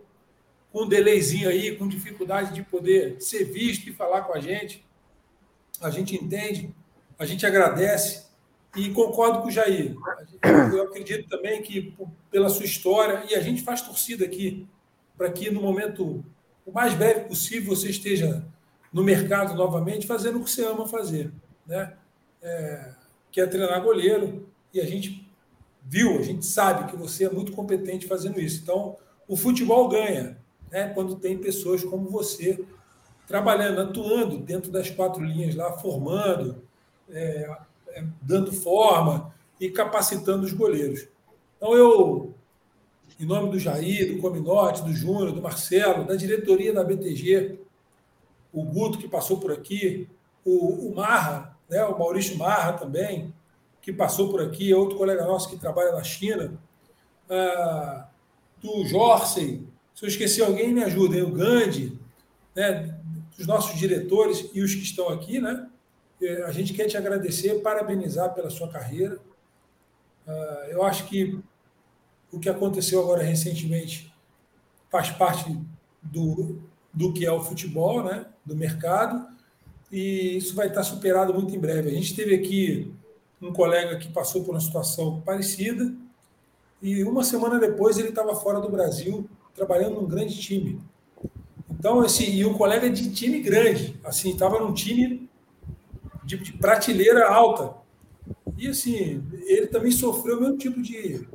com 0.71 0.83
um 0.83 0.89
delayzinho 0.89 1.47
aí, 1.47 1.75
com 1.75 1.87
dificuldade 1.87 2.53
de 2.53 2.63
poder 2.63 3.21
ser 3.21 3.45
visto 3.45 3.87
e 3.87 3.93
falar 3.93 4.21
com 4.23 4.33
a 4.33 4.39
gente, 4.39 4.83
a 5.79 5.89
gente 5.89 6.15
entende, 6.15 6.73
a 7.19 7.25
gente 7.25 7.45
agradece 7.45 8.25
e 8.75 8.89
concordo 8.89 9.41
com 9.41 9.47
o 9.47 9.51
Jair. 9.51 9.95
Eu 10.43 10.83
acredito 10.83 11.29
também 11.29 11.61
que, 11.61 11.95
pela 12.31 12.49
sua 12.49 12.65
história, 12.65 13.23
e 13.29 13.35
a 13.35 13.39
gente 13.39 13.61
faz 13.61 13.81
torcida 13.81 14.25
aqui, 14.25 14.67
para 15.17 15.31
que 15.31 15.49
no 15.49 15.61
momento 15.61 16.25
o 16.65 16.71
mais 16.71 16.93
breve 16.93 17.21
possível 17.21 17.75
você 17.75 17.89
esteja 17.89 18.43
no 18.91 19.03
mercado 19.03 19.53
novamente 19.53 20.07
fazendo 20.07 20.39
o 20.39 20.43
que 20.43 20.49
você 20.49 20.65
ama 20.65 20.87
fazer, 20.87 21.31
né? 21.65 21.95
É, 22.45 22.93
que 23.31 23.41
é 23.41 23.45
treinar 23.45 23.83
goleiro, 23.83 24.47
e 24.73 24.79
a 24.79 24.85
gente 24.85 25.29
viu, 25.83 26.17
a 26.17 26.21
gente 26.21 26.45
sabe 26.45 26.89
que 26.89 26.95
você 26.95 27.25
é 27.25 27.29
muito 27.29 27.51
competente 27.51 28.07
fazendo 28.07 28.39
isso. 28.39 28.61
Então, 28.61 28.95
o 29.27 29.35
futebol 29.35 29.89
ganha 29.89 30.37
né, 30.71 30.89
quando 30.93 31.15
tem 31.15 31.37
pessoas 31.37 31.83
como 31.83 32.09
você 32.09 32.63
trabalhando, 33.27 33.81
atuando 33.81 34.37
dentro 34.37 34.71
das 34.71 34.89
quatro 34.89 35.23
linhas 35.23 35.55
lá, 35.55 35.77
formando, 35.77 36.63
é, 37.09 37.57
é, 37.89 38.03
dando 38.21 38.51
forma 38.51 39.33
e 39.59 39.69
capacitando 39.69 40.45
os 40.45 40.53
goleiros. 40.53 41.07
Então, 41.57 41.73
eu, 41.75 42.33
em 43.19 43.25
nome 43.25 43.49
do 43.49 43.59
Jair, 43.59 44.13
do 44.13 44.21
Cominote, 44.21 44.83
do 44.83 44.93
Júnior, 44.93 45.31
do 45.31 45.41
Marcelo, 45.41 46.05
da 46.05 46.15
diretoria 46.15 46.73
da 46.73 46.83
BTG, 46.83 47.59
o 48.51 48.63
Guto, 48.63 48.97
que 48.97 49.07
passou 49.07 49.39
por 49.39 49.51
aqui, 49.51 50.07
o, 50.43 50.89
o 50.89 50.95
Marra, 50.95 51.54
né, 51.69 51.83
o 51.85 51.97
Maurício 51.97 52.37
Marra 52.37 52.73
também, 52.73 53.33
que 53.81 53.93
passou 53.93 54.29
por 54.29 54.41
aqui, 54.41 54.71
é 54.71 54.75
outro 54.75 54.97
colega 54.97 55.25
nosso 55.25 55.49
que 55.49 55.57
trabalha 55.57 55.91
na 55.91 56.03
China, 56.03 56.53
ah, 57.29 58.07
do 58.61 58.85
se 59.95 60.03
eu 60.03 60.09
esqueci 60.09 60.41
alguém, 60.41 60.73
me 60.73 60.83
ajudem, 60.83 61.21
o 61.21 61.31
Gandhi, 61.31 61.99
né, 62.55 62.99
os 63.37 63.47
nossos 63.47 63.77
diretores 63.79 64.49
e 64.53 64.61
os 64.61 64.73
que 64.73 64.83
estão 64.83 65.09
aqui, 65.09 65.39
né? 65.39 65.69
É, 66.21 66.43
a 66.43 66.51
gente 66.51 66.73
quer 66.73 66.85
te 66.87 66.97
agradecer, 66.97 67.61
parabenizar 67.61 68.33
pela 68.33 68.49
sua 68.49 68.69
carreira. 68.69 69.19
Ah, 70.27 70.67
eu 70.69 70.83
acho 70.83 71.05
que 71.07 71.39
o 72.31 72.39
que 72.39 72.49
aconteceu 72.49 72.99
agora 73.01 73.23
recentemente 73.23 74.13
faz 74.89 75.11
parte 75.11 75.57
do, 76.01 76.61
do 76.93 77.13
que 77.13 77.25
é 77.25 77.31
o 77.31 77.41
futebol, 77.41 78.03
né? 78.03 78.25
do 78.45 78.55
mercado, 78.55 79.27
e 79.91 80.37
isso 80.37 80.55
vai 80.55 80.67
estar 80.67 80.83
superado 80.83 81.33
muito 81.33 81.55
em 81.55 81.59
breve. 81.59 81.89
A 81.89 81.93
gente 81.93 82.15
teve 82.15 82.35
aqui 82.35 82.91
um 83.41 83.53
colega 83.53 83.97
que 83.97 84.11
passou 84.11 84.43
por 84.43 84.51
uma 84.51 84.59
situação 84.59 85.21
parecida, 85.21 85.93
e 86.81 87.03
uma 87.03 87.23
semana 87.23 87.59
depois 87.59 87.97
ele 87.97 88.09
estava 88.09 88.35
fora 88.35 88.59
do 88.59 88.69
Brasil, 88.69 89.27
trabalhando 89.55 89.95
num 89.95 90.07
grande 90.07 90.39
time. 90.39 90.81
Então, 91.71 92.01
assim, 92.01 92.25
e 92.31 92.45
um 92.45 92.53
colega 92.53 92.89
de 92.89 93.11
time 93.11 93.39
grande, 93.39 93.99
assim, 94.03 94.31
estava 94.31 94.59
num 94.59 94.73
time 94.73 95.29
de, 96.23 96.37
de, 96.37 96.53
prateleira 96.53 97.27
alta. 97.27 97.75
E, 98.57 98.67
assim, 98.67 99.23
ele 99.45 99.67
também 99.67 99.91
sofreu 99.91 100.37
o 100.37 100.41
mesmo 100.41 100.57
tipo 100.57 100.81
de 100.81 101.27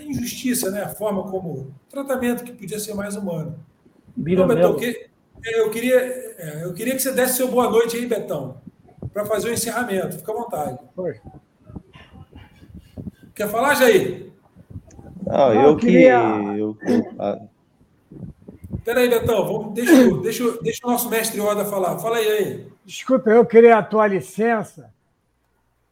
injustiça, 0.00 0.70
né? 0.70 0.82
A 0.82 0.88
forma 0.88 1.24
como. 1.24 1.74
tratamento 1.90 2.44
que 2.44 2.52
podia 2.52 2.78
ser 2.78 2.94
mais 2.94 3.16
humano. 3.16 3.58
Que, 4.76 4.86
é, 4.86 5.10
eu, 5.44 5.70
queria, 5.70 5.96
é, 5.96 6.64
eu 6.64 6.74
queria 6.74 6.94
que 6.94 7.02
você 7.02 7.12
desse 7.12 7.34
seu 7.36 7.48
boa 7.48 7.70
noite 7.70 7.96
aí, 7.96 8.06
Betão, 8.06 8.60
para 9.12 9.24
fazer 9.26 9.50
o 9.50 9.52
encerramento. 9.52 10.18
Fica 10.18 10.32
à 10.32 10.34
vontade. 10.34 10.78
Oi. 10.96 11.20
Quer 13.34 13.48
falar, 13.48 13.74
Jair? 13.74 14.30
Não, 15.26 15.54
eu, 15.54 15.60
eu 15.62 15.76
queria. 15.76 16.18
Eu, 16.56 16.76
eu, 16.84 17.48
Peraí, 18.84 19.08
Betão, 19.08 19.46
vamos, 19.46 19.74
deixa, 19.74 20.20
deixa, 20.20 20.62
deixa 20.62 20.86
o 20.86 20.90
nosso 20.90 21.08
mestre 21.08 21.40
Oda 21.40 21.64
falar. 21.64 21.98
Fala 21.98 22.16
aí, 22.16 22.28
aí. 22.28 22.66
Desculpa, 22.84 23.30
eu 23.30 23.46
queria 23.46 23.78
a 23.78 23.82
tua 23.82 24.06
licença 24.08 24.92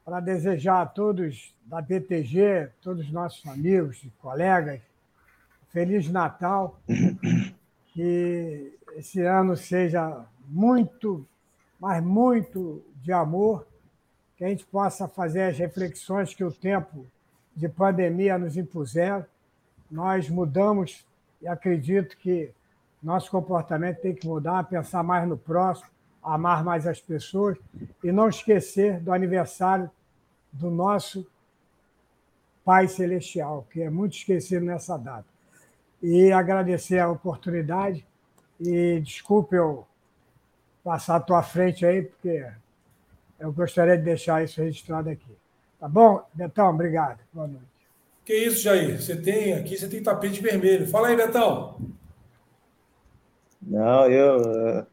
para 0.05 0.19
desejar 0.19 0.83
a 0.83 0.87
todos 0.87 1.55
da 1.65 1.81
BTG, 1.81 2.71
todos 2.83 3.07
os 3.07 3.13
nossos 3.13 3.47
amigos 3.47 4.03
e 4.03 4.11
colegas, 4.21 4.81
Feliz 5.73 6.11
Natal. 6.11 6.81
Que 7.93 8.73
esse 8.95 9.21
ano 9.23 9.57
seja 9.57 10.25
muito, 10.49 11.27
mas 11.79 12.03
muito 12.03 12.83
de 13.03 13.13
amor, 13.13 13.67
que 14.37 14.45
a 14.45 14.49
gente 14.49 14.65
possa 14.65 15.07
fazer 15.07 15.43
as 15.43 15.59
reflexões 15.59 16.35
que 16.35 16.45
o 16.45 16.53
tempo 16.53 17.07
de 17.55 17.69
pandemia 17.69 18.39
nos 18.39 18.57
impuseram. 18.57 19.25
Nós 19.91 20.29
mudamos 20.29 21.07
e 21.43 21.49
acredito 21.49 22.17
que 22.17 22.53
nosso 23.03 23.31
comportamento 23.31 24.01
tem 24.01 24.15
que 24.15 24.27
mudar, 24.27 24.65
pensar 24.65 25.03
mais 25.03 25.29
no 25.29 25.37
próximo, 25.37 25.89
amar 26.23 26.63
mais 26.63 26.87
as 26.87 27.01
pessoas 27.01 27.59
e 28.05 28.13
não 28.13 28.29
esquecer 28.29 29.01
do 29.01 29.13
aniversário 29.13 29.91
do 30.53 30.71
nosso 30.71 31.27
Pai 32.65 32.89
Celestial, 32.89 33.67
que 33.71 33.83
é 33.83 33.91
muito 33.91 34.17
esquecido 34.17 34.65
nessa 34.65 34.97
data. 34.97 35.27
E 36.03 36.31
agradecer 36.33 36.99
a 36.99 37.11
oportunidade 37.11 38.07
e 38.61 39.01
desculpe 39.01 39.57
eu 39.57 39.87
passar 40.85 41.17
à 41.17 41.21
tua 41.21 41.43
frente 41.43 41.85
aí, 41.87 42.03
porque 42.03 42.47
eu 43.39 43.53
gostaria 43.53 43.97
de 43.97 44.05
deixar 44.05 44.45
isso 44.45 44.61
registrado 44.61 45.09
aqui. 45.09 45.37
Tá 45.79 45.89
bom? 45.89 46.23
Betão, 46.35 46.69
obrigado. 46.69 47.21
Boa 47.33 47.47
noite. 47.47 47.65
Que 48.25 48.35
isso, 48.35 48.63
Jair? 48.63 49.01
Você 49.01 49.17
tem 49.17 49.55
aqui, 49.55 49.79
você 49.79 49.89
tem 49.89 50.03
tapete 50.03 50.43
vermelho. 50.43 50.87
Fala 50.87 51.09
aí, 51.09 51.17
Betão. 51.17 51.81
Não, 53.63 54.07
eu. 54.07 54.87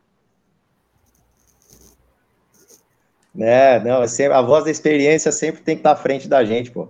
É, 3.40 3.80
não, 3.82 4.02
a 4.02 4.42
voz 4.42 4.64
da 4.64 4.72
experiência 4.72 5.32
sempre 5.32 5.62
tem 5.62 5.76
que 5.76 5.82
estar 5.82 5.92
à 5.92 5.96
frente 5.96 6.28
da 6.28 6.44
gente, 6.44 6.72
pô. 6.72 6.90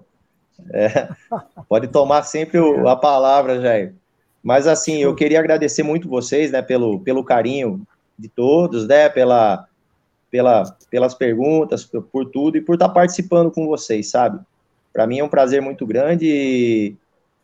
É, 0.71 1.09
pode 1.67 1.87
tomar 1.87 2.23
sempre 2.23 2.59
o, 2.59 2.87
a 2.87 2.95
palavra, 2.95 3.59
Jair. 3.59 3.93
Mas 4.43 4.67
assim, 4.67 4.97
eu 4.97 5.15
queria 5.15 5.39
agradecer 5.39 5.83
muito 5.83 6.09
vocês, 6.09 6.51
né, 6.51 6.61
pelo, 6.61 6.99
pelo 6.99 7.23
carinho 7.23 7.85
de 8.17 8.27
todos, 8.27 8.87
né, 8.87 9.09
pela, 9.09 9.67
pela, 10.31 10.63
pelas 10.89 11.13
perguntas, 11.13 11.83
por, 11.83 12.03
por 12.03 12.25
tudo 12.25 12.57
e 12.57 12.61
por 12.61 12.75
estar 12.75 12.89
participando 12.89 13.51
com 13.51 13.67
vocês, 13.67 14.09
sabe? 14.09 14.39
Para 14.93 15.05
mim 15.05 15.19
é 15.19 15.23
um 15.23 15.29
prazer 15.29 15.61
muito 15.61 15.85
grande 15.85 16.25
e 16.27 16.95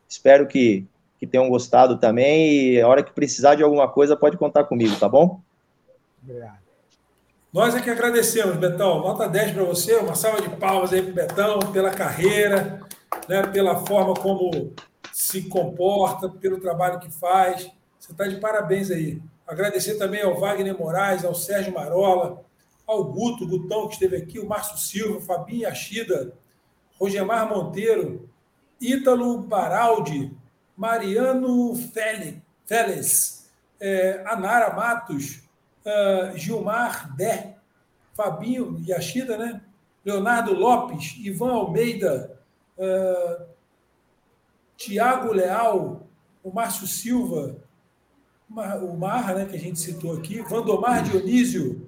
espero 0.08 0.48
que 0.48 0.86
que 1.24 1.28
tenham 1.28 1.48
gostado 1.48 1.98
também. 1.98 2.74
E 2.74 2.82
a 2.82 2.88
hora 2.88 3.02
que 3.02 3.14
precisar 3.14 3.56
de 3.56 3.64
alguma 3.64 3.88
coisa, 3.88 4.14
pode 4.14 4.36
contar 4.36 4.66
comigo, 4.66 4.94
tá 5.00 5.08
bom? 5.08 5.40
Obrigado. 6.22 6.58
Nós 7.54 7.74
é 7.76 7.82
que 7.82 7.90
agradecemos, 7.90 8.58
Betão. 8.58 9.00
Nota 9.00 9.30
10 9.30 9.52
para 9.52 9.64
você, 9.64 9.96
uma 9.96 10.16
salva 10.16 10.42
de 10.42 10.50
palmas 10.50 10.92
aí 10.92 11.02
para 11.02 11.12
o 11.12 11.14
Betão, 11.14 11.60
pela 11.72 11.92
carreira, 11.92 12.82
né, 13.30 13.42
pela 13.44 13.86
forma 13.86 14.14
como 14.16 14.74
se 15.14 15.44
comporta, 15.44 16.28
pelo 16.28 16.60
trabalho 16.60 17.00
que 17.00 17.12
faz. 17.12 17.70
Você 18.00 18.12
está 18.12 18.28
de 18.28 18.40
parabéns 18.40 18.90
aí. 18.90 19.22
Agradecer 19.48 19.96
também 19.96 20.24
ao 20.24 20.40
Wagner 20.40 20.78
Moraes, 20.78 21.24
ao 21.24 21.36
Sérgio 21.36 21.74
Marola, 21.74 22.44
ao 22.86 23.04
Guto, 23.06 23.48
Gutão, 23.48 23.88
que 23.88 23.94
esteve 23.94 24.18
aqui, 24.18 24.40
o 24.40 24.48
Márcio 24.48 24.78
Silva, 24.78 25.22
Fabinho 25.22 25.68
Achida, 25.68 26.34
Rogemar 27.00 27.48
Monteiro, 27.48 28.30
Ítalo 28.82 29.38
Baraldi, 29.40 30.36
Mariano 30.76 31.76
Félix, 32.66 33.50
é, 33.80 34.24
Anara 34.26 34.74
Matos, 34.74 35.44
uh, 35.86 36.38
Gilmar 36.38 37.16
Dé, 37.16 37.58
Fabinho 38.14 38.82
Yashida, 38.86 39.38
né? 39.38 39.62
Leonardo 40.04 40.54
Lopes, 40.54 41.16
Ivan 41.20 41.52
Almeida, 41.52 42.38
uh, 42.78 43.53
Tiago 44.78 45.32
Leal, 45.32 46.08
o 46.44 46.52
Márcio 46.52 46.88
Silva, 46.88 47.58
o 48.50 48.98
Marra, 48.98 49.34
né, 49.34 49.46
que 49.46 49.56
a 49.56 49.60
gente 49.60 49.80
citou 49.80 50.14
aqui, 50.14 50.42
Vandomar 50.42 51.04
Dionísio, 51.04 51.88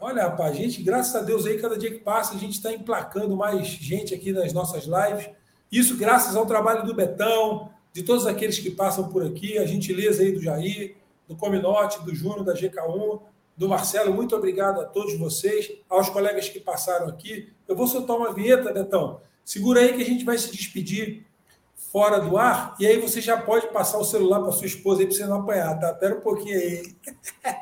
Olha, 0.00 0.22
rapaz, 0.22 0.56
gente, 0.56 0.80
graças 0.80 1.12
a 1.16 1.20
Deus 1.20 1.44
aí, 1.44 1.58
cada 1.58 1.76
dia 1.76 1.90
que 1.90 1.98
passa, 1.98 2.36
a 2.36 2.38
gente 2.38 2.52
está 2.52 2.72
emplacando 2.72 3.36
mais 3.36 3.66
gente 3.66 4.14
aqui 4.14 4.30
nas 4.30 4.52
nossas 4.52 4.84
lives. 4.84 5.28
Isso 5.72 5.96
graças 5.96 6.36
ao 6.36 6.46
trabalho 6.46 6.86
do 6.86 6.94
Betão, 6.94 7.70
de 7.92 8.04
todos 8.04 8.24
aqueles 8.24 8.60
que 8.60 8.70
passam 8.70 9.08
por 9.08 9.26
aqui, 9.26 9.58
a 9.58 9.66
gentileza 9.66 10.22
aí 10.22 10.30
do 10.30 10.40
Jair, 10.40 10.94
do 11.26 11.34
Cominote, 11.34 12.00
do 12.04 12.14
Júnior, 12.14 12.44
da 12.44 12.54
GK1, 12.54 13.20
do 13.56 13.68
Marcelo. 13.68 14.14
Muito 14.14 14.36
obrigado 14.36 14.80
a 14.80 14.84
todos 14.84 15.18
vocês, 15.18 15.72
aos 15.90 16.08
colegas 16.08 16.48
que 16.48 16.60
passaram 16.60 17.08
aqui. 17.08 17.52
Eu 17.66 17.74
vou 17.74 17.88
soltar 17.88 18.16
uma 18.16 18.32
vinheta, 18.32 18.72
Betão. 18.72 19.20
Segura 19.44 19.80
aí 19.80 19.94
que 19.94 20.02
a 20.02 20.06
gente 20.06 20.24
vai 20.24 20.38
se 20.38 20.52
despedir 20.52 21.26
fora 21.90 22.20
do 22.20 22.36
ar, 22.36 22.76
e 22.78 22.86
aí 22.86 23.00
você 23.00 23.20
já 23.20 23.36
pode 23.36 23.68
passar 23.68 23.98
o 23.98 24.04
celular 24.04 24.40
para 24.40 24.52
sua 24.52 24.66
esposa 24.66 25.00
aí 25.00 25.06
para 25.06 25.16
você 25.16 25.26
não 25.26 25.40
apanhar, 25.40 25.78
tá? 25.78 25.92
Espera 25.92 26.16
um 26.16 26.20
pouquinho 26.20 26.58
aí. 26.58 26.94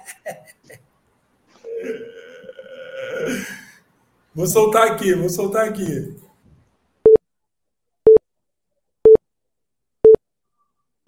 Vou 4.34 4.46
soltar 4.46 4.88
aqui, 4.88 5.14
vou 5.14 5.30
soltar 5.30 5.66
aqui. 5.66 6.14